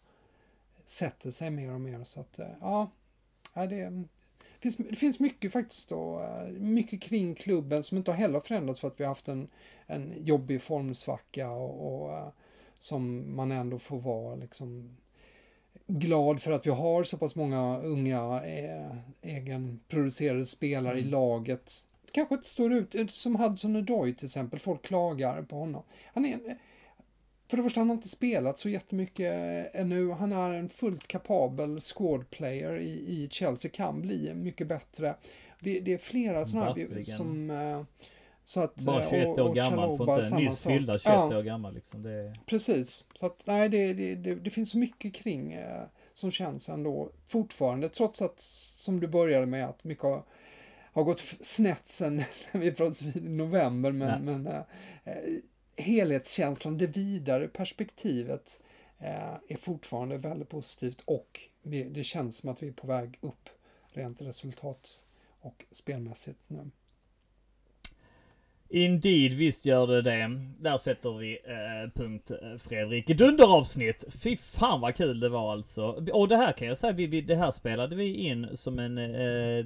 sätter 0.85 1.31
sig 1.31 1.51
mer 1.51 1.73
och 1.73 1.81
mer. 1.81 2.05
Så 2.05 2.20
att, 2.20 2.39
eh, 2.39 2.48
ja, 2.61 2.90
det, 3.55 4.05
finns, 4.61 4.77
det 4.77 4.97
finns 4.97 5.20
mycket 5.20 5.52
faktiskt 5.52 5.89
då, 5.89 6.20
eh, 6.20 6.52
mycket 6.52 7.02
kring 7.02 7.35
klubben 7.35 7.82
som 7.82 7.98
inte 7.98 8.12
heller 8.12 8.40
förändrats 8.40 8.81
för 8.81 8.89
att 8.89 9.01
vi 9.01 9.05
har 9.05 9.09
haft 9.09 9.28
en, 9.28 9.48
en 9.86 10.15
jobbig 10.16 10.62
formsvacka 10.62 11.51
och, 11.51 12.05
och 12.05 12.32
som 12.78 13.36
man 13.36 13.52
ändå 13.52 13.78
får 13.78 14.01
vara 14.01 14.35
liksom 14.35 14.97
glad 15.87 16.43
för 16.43 16.53
att 16.53 16.67
vi 16.67 16.71
har 16.71 17.05
så 17.05 17.19
pass 17.19 17.37
många 17.37 17.79
unga 17.79 18.43
eh, 18.45 18.97
egenproducerade 19.23 20.45
spelare 20.45 20.99
mm. 20.99 21.07
i 21.07 21.11
laget. 21.11 21.73
Kanske 22.13 22.35
inte 22.35 22.49
står 22.49 22.73
ut, 22.73 23.13
som 23.13 23.37
Hudson 23.37 23.77
Odoi 23.77 24.15
till 24.15 24.25
exempel, 24.25 24.61
folk 24.61 24.83
klagar 24.83 25.43
på 25.43 25.57
honom. 25.57 25.83
Han 26.15 26.25
är, 26.25 26.39
för 27.49 27.57
det 27.57 27.63
första, 27.63 27.81
han 27.81 27.89
har 27.89 27.97
inte 27.97 28.09
spelat 28.09 28.59
så 28.59 28.69
jättemycket 28.69 29.35
ännu. 29.75 30.11
Han 30.11 30.33
är 30.33 30.51
en 30.51 30.69
fullt 30.69 31.09
kapabel 31.09 31.81
squad 31.81 32.31
player 32.31 32.79
i, 32.79 32.93
i 32.93 33.29
Chelsea, 33.31 33.71
kan 33.71 34.03
bli 34.03 34.35
mycket 34.35 34.67
bättre. 34.67 35.15
Det 35.61 35.93
är 35.93 35.99
flera 35.99 36.45
sådana 36.45 36.75
här 36.75 37.03
som... 37.03 37.51
Eh, 37.51 37.83
så 38.45 38.61
att, 38.61 38.77
Bara 38.77 39.03
21 39.11 39.27
och, 39.29 39.39
och 39.39 39.51
år 39.51 39.55
gammal, 39.55 39.97
får 39.97 40.25
inte 40.25 40.37
nyss 40.37 40.65
fyllda 40.65 40.99
21 40.99 41.15
ja, 41.15 41.39
år 41.39 41.43
gammal 41.43 41.75
liksom. 41.75 42.03
Det... 42.03 42.35
Precis, 42.47 43.05
så 43.15 43.27
att 43.27 43.43
nej, 43.47 43.69
det, 43.69 43.93
det, 43.93 44.15
det, 44.15 44.35
det 44.35 44.51
finns 44.51 44.71
så 44.71 44.79
mycket 44.79 45.15
kring 45.15 45.53
eh, 45.53 45.83
som 46.12 46.31
känns 46.31 46.69
ändå 46.69 47.11
fortfarande, 47.27 47.89
trots 47.89 48.23
att 48.23 48.41
som 48.41 49.01
du 49.01 49.07
började 49.07 49.47
med 49.47 49.69
att 49.69 49.85
mycket 49.85 50.05
har, 50.05 50.23
har 50.93 51.03
gått 51.03 51.21
snett 51.41 51.89
sen 51.89 52.23
vi 52.53 52.73
pratades 52.73 53.03
vid 53.03 53.16
i 53.16 53.29
november, 53.29 53.93
men, 53.93 54.25
men 54.25 54.47
eh, 54.47 54.62
eh 55.05 55.15
helhetskänslan, 55.77 56.79
det 56.79 56.87
vidare 56.87 57.49
perspektivet 57.49 58.61
eh, 58.99 59.35
är 59.49 59.57
fortfarande 59.57 60.19
väldigt 60.19 60.49
positivt 60.49 61.03
och 61.05 61.41
vi, 61.62 61.85
det 61.85 62.05
känns 62.05 62.37
som 62.37 62.51
att 62.51 62.62
vi 62.62 62.69
är 62.69 62.73
på 62.73 62.87
väg 62.87 63.19
upp 63.21 63.49
rent 63.93 64.23
resultat 64.23 65.05
och 65.41 65.65
spelmässigt 65.71 66.39
nu. 66.47 66.71
Indeed, 68.69 69.32
visst 69.32 69.66
gör 69.66 69.86
det 69.86 70.03
det. 70.03 70.41
Där 70.59 70.77
sätter 70.77 71.19
vi 71.19 71.39
eh, 71.45 71.91
punkt 71.95 72.31
eh, 72.31 72.59
Fredrik. 72.59 73.07
Dunderavsnitt! 73.07 74.05
Fy 74.23 74.36
fan 74.36 74.81
vad 74.81 74.95
kul 74.95 75.20
det 75.20 75.28
var 75.28 75.53
alltså. 75.53 75.82
Och 76.12 76.28
det 76.28 76.36
här 76.36 76.53
kan 76.53 76.69
jag 76.69 76.77
säga, 76.77 76.93
vi, 76.93 77.07
vi, 77.07 77.20
det 77.20 77.35
här 77.35 77.51
spelade 77.51 77.97
vi 77.97 78.15
in 78.15 78.49
som 78.57 78.78
en 78.78 78.99
eh, 78.99 79.65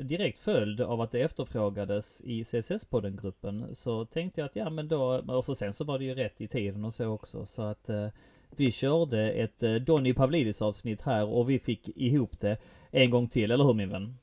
direkt 0.00 0.38
följd 0.38 0.80
av 0.80 1.00
att 1.00 1.12
det 1.12 1.20
efterfrågades 1.20 2.20
i 2.24 2.42
CSS-podden-gruppen. 2.42 3.74
Så 3.74 4.04
tänkte 4.04 4.40
jag 4.40 4.46
att 4.46 4.56
ja 4.56 4.70
men 4.70 4.88
då, 4.88 5.02
och 5.28 5.44
så 5.44 5.54
sen 5.54 5.72
så 5.72 5.84
var 5.84 5.98
det 5.98 6.04
ju 6.04 6.14
rätt 6.14 6.40
i 6.40 6.48
tiden 6.48 6.84
och 6.84 6.94
så 6.94 7.06
också. 7.06 7.46
Så 7.46 7.62
att 7.62 7.88
eh, 7.88 8.08
vi 8.56 8.70
körde 8.70 9.30
ett 9.30 9.62
eh, 9.62 9.74
Donny 9.74 10.14
Pavlidis 10.14 10.62
avsnitt 10.62 11.02
här 11.02 11.28
och 11.28 11.50
vi 11.50 11.58
fick 11.58 11.88
ihop 11.96 12.40
det 12.40 12.56
en 12.90 13.10
gång 13.10 13.28
till, 13.28 13.50
eller 13.50 13.64
hur 13.64 13.74
min 13.74 13.90
vän? 13.90 14.18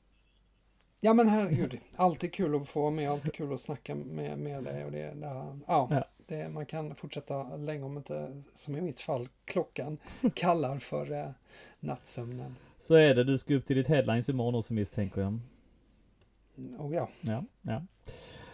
Ja 1.04 1.12
men 1.12 1.28
herregud, 1.28 1.78
alltid 1.96 2.32
kul 2.32 2.54
att 2.54 2.68
få 2.68 2.80
vara 2.80 2.90
med, 2.90 3.10
alltid 3.10 3.32
kul 3.32 3.52
att 3.52 3.60
snacka 3.60 3.94
med, 3.94 4.38
med 4.38 4.64
dig. 4.64 4.84
Och 4.84 4.92
det, 4.92 4.98
det, 4.98 5.26
ja, 5.66 5.88
ja. 5.90 6.04
Det, 6.26 6.48
man 6.48 6.66
kan 6.66 6.94
fortsätta 6.94 7.56
länge 7.56 7.84
om 7.84 7.96
inte, 7.96 8.42
som 8.54 8.76
i 8.76 8.80
mitt 8.80 9.00
fall, 9.00 9.28
klockan 9.44 9.98
kallar 10.34 10.78
för 10.78 11.12
eh, 11.12 11.30
nattsömnen. 11.80 12.56
Så 12.78 12.94
är 12.94 13.14
det, 13.14 13.24
du 13.24 13.38
ska 13.38 13.54
upp 13.54 13.66
till 13.66 13.76
ditt 13.76 13.88
headlines 13.88 14.28
imorgon 14.28 14.54
också 14.54 14.74
misstänker 14.74 15.20
jag. 15.20 15.38
Oh 16.78 16.94
ja. 16.94 17.08
Ja, 17.20 17.44
ja. 17.62 17.82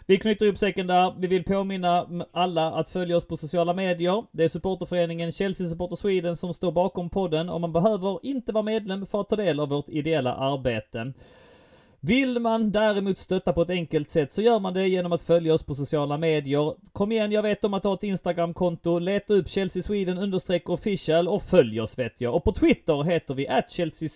Vi 0.06 0.18
knyter 0.18 0.46
upp 0.46 0.58
säcken 0.58 0.86
där. 0.86 1.14
Vi 1.18 1.26
vill 1.26 1.44
påminna 1.44 2.24
alla 2.32 2.72
att 2.72 2.88
följa 2.88 3.16
oss 3.16 3.28
på 3.28 3.36
sociala 3.36 3.74
medier. 3.74 4.24
Det 4.32 4.44
är 4.44 4.48
supporterföreningen 4.48 5.32
Chelsea 5.32 5.66
Supporter 5.66 5.96
Sweden 5.96 6.36
som 6.36 6.54
står 6.54 6.72
bakom 6.72 7.10
podden 7.10 7.48
och 7.48 7.60
man 7.60 7.72
behöver 7.72 8.18
inte 8.22 8.52
vara 8.52 8.64
medlem 8.64 9.06
för 9.06 9.20
att 9.20 9.28
ta 9.28 9.36
del 9.36 9.60
av 9.60 9.68
vårt 9.68 9.88
ideella 9.88 10.34
arbete. 10.34 11.12
Vill 12.00 12.38
man 12.38 12.70
däremot 12.70 13.18
stötta 13.18 13.52
på 13.52 13.62
ett 13.62 13.70
enkelt 13.70 14.10
sätt 14.10 14.32
så 14.32 14.42
gör 14.42 14.60
man 14.60 14.74
det 14.74 14.88
genom 14.88 15.12
att 15.12 15.22
följa 15.22 15.54
oss 15.54 15.62
på 15.62 15.74
sociala 15.74 16.18
medier. 16.18 16.74
Kom 16.92 17.12
igen, 17.12 17.32
jag 17.32 17.42
vet 17.42 17.64
om 17.64 17.74
att 17.74 17.84
ha 17.84 17.94
ett 17.94 18.02
Instagramkonto. 18.02 18.98
Leta 18.98 19.34
upp 19.34 19.48
Chelsea 19.48 19.82
Sweden 19.82 20.18
understreck 20.18 20.68
official 20.68 21.28
och 21.28 21.42
följ 21.42 21.80
oss 21.80 21.98
vet 21.98 22.20
jag. 22.20 22.34
Och 22.34 22.44
på 22.44 22.52
Twitter 22.52 23.02
heter 23.02 23.34
vi 23.34 23.48
at 23.48 23.70
Chelsea 23.70 24.08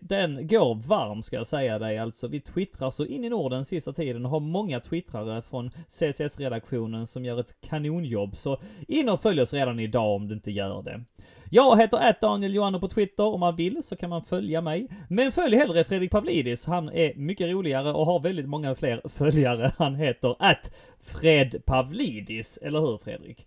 Den 0.00 0.46
går 0.46 0.74
varm 0.88 1.22
ska 1.22 1.36
jag 1.36 1.46
säga 1.46 1.78
dig 1.78 1.98
alltså. 1.98 2.28
Vi 2.28 2.40
twittrar 2.40 2.90
så 2.90 3.04
in 3.04 3.24
i 3.24 3.28
Norden 3.28 3.64
sista 3.64 3.92
tiden 3.92 4.24
och 4.24 4.30
har 4.30 4.40
många 4.40 4.80
twittrare 4.80 5.42
från 5.42 5.70
CSS-redaktionen 5.88 7.06
som 7.06 7.24
gör 7.24 7.40
ett 7.40 7.60
kanonjobb. 7.60 8.36
Så 8.36 8.58
in 8.88 9.08
och 9.08 9.20
följ 9.20 9.40
oss 9.40 9.52
redan 9.54 9.80
idag 9.80 10.16
om 10.16 10.28
du 10.28 10.34
inte 10.34 10.50
gör 10.50 10.82
det. 10.82 11.04
Jag 11.50 11.80
heter 11.80 11.98
att 11.98 12.20
Daniel 12.20 12.54
Johanno 12.54 12.80
på 12.80 12.88
Twitter. 12.88 13.24
Om 13.24 13.40
man 13.40 13.56
vill 13.56 13.82
så 13.82 13.96
kan 13.96 14.10
man 14.10 14.24
följa 14.24 14.60
mig. 14.60 14.88
Men 15.08 15.32
följ 15.32 15.56
hellre 15.56 15.84
Fredrik 15.84 16.10
Pavlidis. 16.10 16.66
Han 16.66 16.88
är 16.88 17.14
mycket 17.14 17.50
roligare 17.50 17.92
och 17.92 18.06
har 18.06 18.20
väldigt 18.20 18.48
många 18.48 18.74
fler 18.74 19.00
följare. 19.08 19.72
Han 19.76 19.94
heter 19.94 20.36
att 20.38 20.70
Fred 21.00 21.62
Pavlidis. 21.66 22.58
Eller 22.62 22.80
hur 22.80 22.98
Fredrik? 22.98 23.46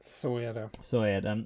Så 0.00 0.38
är 0.38 0.54
det. 0.54 0.68
Så 0.82 1.02
är 1.02 1.20
det. 1.20 1.44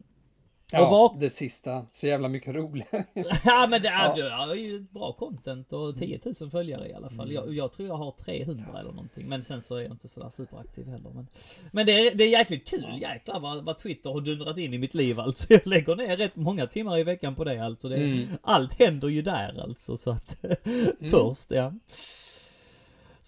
Ja, 0.73 0.91
var... 0.91 1.21
det 1.21 1.31
sista. 1.31 1.87
Så 1.93 2.07
jävla 2.07 2.29
mycket 2.29 2.55
roligare. 2.55 3.05
ja, 3.45 3.67
men 3.71 3.83
det 3.83 3.89
är, 3.89 4.19
ja. 4.19 4.55
ju 4.55 4.81
bra 4.81 5.13
content 5.13 5.73
och 5.73 5.99
10 5.99 6.21
000 6.41 6.51
följare 6.51 6.89
i 6.89 6.93
alla 6.93 7.09
fall. 7.09 7.31
Mm. 7.31 7.35
Jag, 7.35 7.55
jag, 7.55 7.73
tror 7.73 7.89
jag 7.89 7.97
har 7.97 8.13
300 8.13 8.65
ja. 8.73 8.79
eller 8.79 8.91
någonting. 8.91 9.29
Men 9.29 9.45
sen 9.45 9.63
så 9.63 9.77
är 9.77 9.81
jag 9.81 9.91
inte 9.91 10.09
sådär 10.09 10.31
superaktiv 10.31 10.89
heller. 10.89 11.11
Men, 11.11 11.27
men 11.73 11.87
det, 11.87 11.93
är, 11.93 12.15
det 12.15 12.25
är 12.25 12.29
jäkligt 12.29 12.69
kul. 12.69 12.99
Ja. 13.01 13.13
Jäklar 13.13 13.41
vad, 13.41 13.65
vad 13.65 13.79
Twitter 13.79 14.11
har 14.11 14.21
dundrat 14.21 14.59
in 14.59 14.75
i 14.75 14.79
mitt 14.79 14.95
liv 14.95 15.21
alltså. 15.21 15.53
Jag 15.53 15.67
lägger 15.67 15.97
ner 15.97 16.17
rätt 16.17 16.37
många 16.37 16.67
timmar 16.67 16.99
i 16.99 17.05
veckan 17.05 17.35
på 17.35 17.45
det 17.45 17.65
alltså. 17.65 17.89
Det, 17.89 17.97
mm. 17.97 18.29
Allt 18.43 18.73
händer 18.73 19.09
ju 19.09 19.23
där 19.23 19.63
alltså. 19.63 19.97
Så 19.97 20.11
att 20.11 20.45
mm. 20.65 20.93
först, 21.11 21.51
ja. 21.51 21.73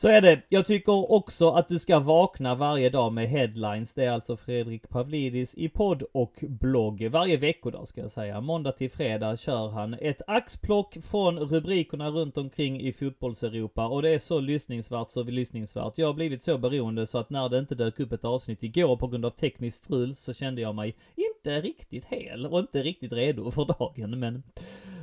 Så 0.01 0.09
är 0.09 0.20
det. 0.20 0.43
Jag 0.48 0.66
tycker 0.66 1.12
också 1.12 1.51
att 1.51 1.68
du 1.68 1.78
ska 1.78 1.98
vakna 1.98 2.55
varje 2.55 2.90
dag 2.90 3.12
med 3.12 3.28
headlines. 3.28 3.94
Det 3.94 4.05
är 4.05 4.10
alltså 4.10 4.36
Fredrik 4.36 4.89
Pavlidis 4.89 5.55
i 5.55 5.68
podd 5.68 6.02
och 6.12 6.44
blogg. 6.48 7.09
Varje 7.10 7.36
veckodag 7.36 7.89
ska 7.89 8.01
jag 8.01 8.10
säga. 8.10 8.40
Måndag 8.40 8.72
till 8.72 8.90
fredag 8.90 9.36
kör 9.36 9.68
han 9.68 9.94
ett 9.94 10.22
axplock 10.27 10.97
från 11.10 11.39
rubrikerna 11.39 12.10
runt 12.10 12.36
omkring 12.36 12.81
i 12.81 12.93
fotbolls-Europa. 12.93 13.86
Och 13.86 14.02
det 14.02 14.09
är 14.09 14.18
så 14.18 14.40
lyssningsvärt, 14.40 15.10
så 15.10 15.22
lyssningsvärt. 15.22 15.98
Jag 15.98 16.06
har 16.06 16.14
blivit 16.14 16.43
så 16.43 16.59
beroende 16.59 17.06
så 17.06 17.18
att 17.18 17.31
när 17.31 17.48
det 17.48 17.59
inte 17.59 17.74
dök 17.74 18.01
upp 18.01 18.12
ett 18.12 18.24
avsnitt 18.24 18.62
igår 18.62 18.97
på 18.97 19.06
grund 19.06 19.24
av 19.24 19.31
tekniskt 19.31 19.85
strul 19.85 20.14
så 20.14 20.32
kände 20.32 20.60
jag 20.60 20.74
mig 20.74 20.97
inte 21.14 21.60
riktigt 21.60 22.05
hel 22.05 22.47
och 22.47 22.60
inte 22.60 22.82
riktigt 22.82 23.12
redo 23.12 23.51
för 23.51 23.64
dagen. 23.64 24.18
Men 24.18 24.43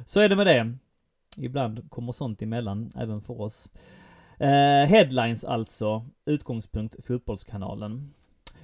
så 0.06 0.20
är 0.20 0.30
det 0.30 0.36
med 0.36 0.48
det. 0.48 0.74
Ibland 1.38 1.90
kommer 1.90 2.12
sånt 2.12 2.42
emellan, 2.42 2.92
även 2.96 3.22
för 3.22 3.42
oss. 3.42 3.70
Eh, 4.40 4.88
headlines 4.90 5.44
alltså, 5.46 6.06
utgångspunkt 6.26 7.06
Fotbollskanalen. 7.06 8.14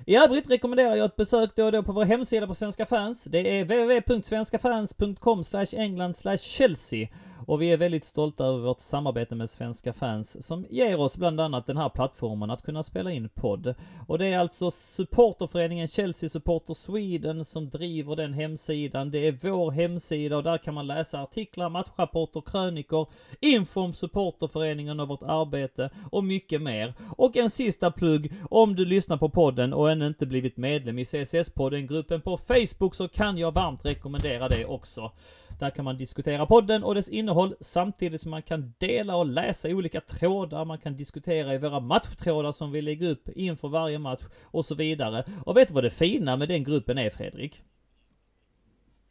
I 0.06 0.16
övrigt 0.16 0.50
rekommenderar 0.50 0.96
jag 0.96 1.06
ett 1.06 1.16
besök 1.16 1.56
då 1.56 1.66
och 1.66 1.72
då 1.72 1.84
på 1.84 1.92
vår 1.92 2.06
hemsida 2.06 2.48
på 2.48 2.56
Svenska 2.56 2.86
fans. 2.86 3.24
Det 3.24 3.60
är 3.60 3.64
www.svenskafans.com 3.64 5.44
england 5.74 6.16
chelsea 6.42 7.08
och 7.48 7.62
vi 7.62 7.72
är 7.72 7.78
väldigt 7.78 8.04
stolta 8.04 8.46
över 8.46 8.60
vårt 8.60 8.80
samarbete 8.80 9.36
med 9.36 9.50
svenska 9.50 9.94
fans 9.94 10.48
som 10.48 10.66
ger 10.70 11.00
oss 11.00 11.18
bland 11.18 11.42
annat 11.42 11.66
den 11.66 11.78
här 11.78 11.90
plattformen 11.90 12.50
att 12.50 12.62
kunna 12.62 12.84
spela 12.84 13.12
in 13.12 13.30
podd. 13.30 13.76
Och 14.08 14.18
det 14.18 14.26
är 14.26 14.40
alltså 14.40 14.72
supporterföreningen 14.72 15.88
Chelsea 15.88 16.30
Supporter 16.30 16.74
Sweden 16.74 17.46
som 17.46 17.70
driver 17.70 18.16
den 18.16 18.34
hemsidan. 18.34 19.12
Det 19.12 19.28
är 19.28 19.38
vår 19.42 19.72
hemsida 19.72 20.38
och 20.38 20.44
där 20.44 20.58
kan 20.58 20.74
man 20.74 20.88
läsa 20.88 21.22
artiklar, 21.22 21.70
matchrapporter, 21.70 22.42
krönikor, 22.42 23.08
info 23.40 23.82
om 23.82 23.94
supporterföreningen 23.94 25.00
och 25.00 25.08
vårt 25.08 25.24
arbete 25.24 25.90
och 26.12 26.24
mycket 26.24 26.62
mer. 26.62 26.94
Och 27.18 27.38
en 27.38 27.50
sista 27.50 27.92
plugg, 27.92 28.34
om 28.50 28.76
du 28.76 28.86
lyssnar 28.86 29.18
på 29.18 29.30
podden 29.30 29.74
och 29.74 29.92
ännu 29.94 30.08
inte 30.08 30.26
blivit 30.26 30.58
medlem 30.58 31.00
i 31.00 31.04
CSS-podden 31.04 31.88
gruppen 31.88 32.22
på 32.22 32.38
Facebook 32.38 32.96
så 32.96 33.08
kan 33.08 33.38
jag 33.38 33.52
varmt 33.52 33.86
rekommendera 33.86 34.48
det 34.48 34.66
också. 34.66 35.12
Där 35.60 35.70
kan 35.70 35.86
man 35.86 35.98
diskutera 35.98 36.46
podden 36.46 36.84
och 36.84 36.96
dess 36.96 37.10
innehåll 37.10 37.56
samtidigt 37.60 38.22
som 38.22 38.32
man 38.32 38.42
kan 38.42 38.74
dela 38.78 39.16
och 39.16 39.26
läsa 39.26 39.70
olika 39.70 40.02
trådar. 40.02 40.66
Man 40.66 40.78
kan 40.78 40.98
diskutera 40.98 41.54
i 41.54 41.58
våra 41.58 41.80
matchtrådar 41.80 42.52
som 42.52 42.72
vi 42.72 42.82
lägger 42.82 43.10
upp 43.10 43.30
inför 43.36 43.68
varje 43.68 44.00
match 44.00 44.22
och 44.44 44.66
så 44.66 44.76
vidare. 44.76 45.24
Och 45.46 45.58
vet 45.58 45.68
du 45.68 45.74
vad 45.74 45.84
det 45.84 45.90
fina 45.90 46.38
med 46.38 46.48
den 46.48 46.64
gruppen 46.64 46.98
är 46.98 47.10
Fredrik? 47.10 47.62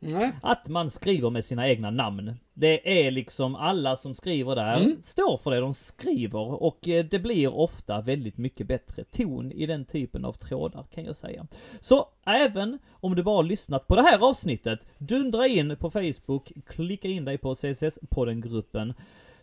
Nej. 0.05 0.33
Att 0.41 0.69
man 0.69 0.91
skriver 0.91 1.31
med 1.31 1.45
sina 1.45 1.69
egna 1.69 1.91
namn. 1.91 2.35
Det 2.55 3.07
är 3.07 3.11
liksom 3.11 3.55
alla 3.55 3.97
som 3.97 4.15
skriver 4.15 4.57
där 4.57 4.77
mm. 4.77 5.03
står 5.03 5.37
för 5.37 5.51
det 5.51 5.61
de 5.61 5.74
skriver 5.74 6.62
och 6.62 6.89
eh, 6.89 7.05
det 7.05 7.19
blir 7.19 7.55
ofta 7.55 8.01
väldigt 8.01 8.39
mycket 8.39 8.66
bättre 8.66 9.05
ton 9.05 9.53
i 9.53 9.66
den 9.66 9.85
typen 9.85 10.24
av 10.24 10.33
trådar 10.33 10.85
kan 10.95 11.05
jag 11.05 11.16
säga. 11.16 11.47
Så 11.81 12.09
även 12.27 12.79
om 12.91 13.15
du 13.15 13.23
bara 13.23 13.43
lyssnat 13.43 13.87
på 13.87 13.97
det 13.97 14.03
här 14.03 14.29
avsnittet, 14.29 14.81
dundra 14.99 15.47
in 15.47 15.77
på 15.77 15.91
Facebook, 15.91 16.53
klicka 16.66 17.09
in 17.09 17.24
dig 17.24 17.39
på 17.39 17.55
CSS-podden-gruppen, 17.55 18.95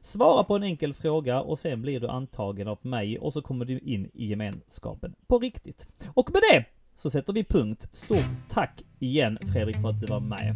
svara 0.02 0.44
på 0.44 0.56
en 0.56 0.64
enkel 0.64 0.94
fråga 0.94 1.42
och 1.42 1.60
sen 1.60 1.82
blir 1.82 2.00
du 2.00 2.08
antagen 2.08 2.68
av 2.68 2.78
mig 2.82 3.20
och 3.20 3.34
så 3.34 3.42
kommer 3.42 3.66
du 3.66 3.80
in 3.80 4.10
i 4.14 4.26
gemenskapen 4.26 5.16
på 5.28 5.40
riktigt. 5.40 5.88
Och 6.14 6.32
med 6.34 6.42
det 6.52 6.66
så 7.00 7.10
sätter 7.10 7.34
vi 7.34 7.44
punkt. 7.44 7.88
Stort 7.92 8.50
tack 8.50 8.84
igen 9.00 9.38
Fredrik 9.54 9.82
för 9.82 9.90
att 9.90 10.00
du 10.00 10.08
var 10.08 10.20
med. 10.20 10.56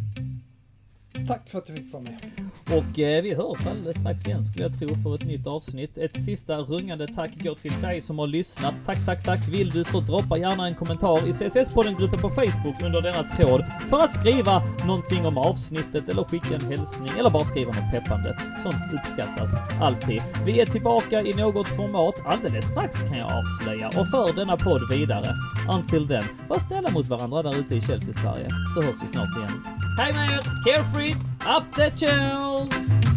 Tack 1.28 1.48
för 1.50 1.58
att 1.58 1.66
du 1.66 1.72
fick 1.72 1.92
vara 1.92 2.02
med. 2.02 2.20
Och 2.66 2.98
eh, 2.98 3.22
vi 3.22 3.34
hörs 3.34 3.66
alldeles 3.66 3.96
strax 4.00 4.26
igen 4.26 4.44
skulle 4.44 4.64
jag 4.64 4.78
tro 4.78 4.94
för 4.94 5.14
ett 5.14 5.26
nytt 5.26 5.46
avsnitt. 5.46 5.98
Ett 5.98 6.24
sista 6.24 6.58
rungande 6.58 7.06
tack 7.14 7.30
går 7.42 7.54
till 7.54 7.80
dig 7.80 8.00
som 8.00 8.18
har 8.18 8.26
lyssnat. 8.26 8.74
Tack, 8.86 8.98
tack, 9.06 9.24
tack. 9.24 9.48
Vill 9.48 9.70
du 9.70 9.84
så 9.84 10.00
droppa 10.00 10.38
gärna 10.38 10.66
en 10.66 10.74
kommentar 10.74 11.28
i 11.28 11.32
CSS-podden-gruppen 11.32 12.20
på 12.20 12.30
Facebook 12.30 12.82
under 12.82 13.00
denna 13.00 13.22
tråd 13.22 13.64
för 13.88 14.00
att 14.00 14.12
skriva 14.12 14.62
någonting 14.86 15.26
om 15.26 15.38
avsnittet 15.38 16.08
eller 16.08 16.24
skicka 16.24 16.54
en 16.54 16.66
hälsning 16.66 17.12
eller 17.18 17.30
bara 17.30 17.44
skriva 17.44 17.72
något 17.72 17.90
peppande. 17.90 18.38
Sånt 18.62 18.92
uppskattas 18.92 19.50
alltid. 19.80 20.22
Vi 20.44 20.60
är 20.60 20.66
tillbaka 20.66 21.22
i 21.22 21.34
något 21.34 21.68
format 21.68 22.14
alldeles 22.26 22.64
strax 22.64 23.00
kan 23.00 23.18
jag 23.18 23.30
avslöja 23.30 23.88
och 23.88 24.06
för 24.06 24.36
denna 24.36 24.56
podd 24.56 24.90
vidare. 24.90 25.28
Until 25.70 26.08
then, 26.08 26.24
var 26.48 26.58
snälla 26.58 26.90
mot 26.90 27.06
varandra 27.06 27.42
där 27.42 27.58
ute 27.58 27.74
i 27.74 27.80
Chelsea, 27.80 28.14
Sverige, 28.14 28.48
så 28.74 28.82
hörs 28.82 28.96
vi 29.02 29.06
snart 29.08 29.36
igen. 29.38 29.64
Hej 29.98 30.12
med 30.12 30.30
er! 30.30 30.42
Carefree! 30.64 31.03
Up 31.42 31.70
the 31.74 31.90
chills! 31.90 33.13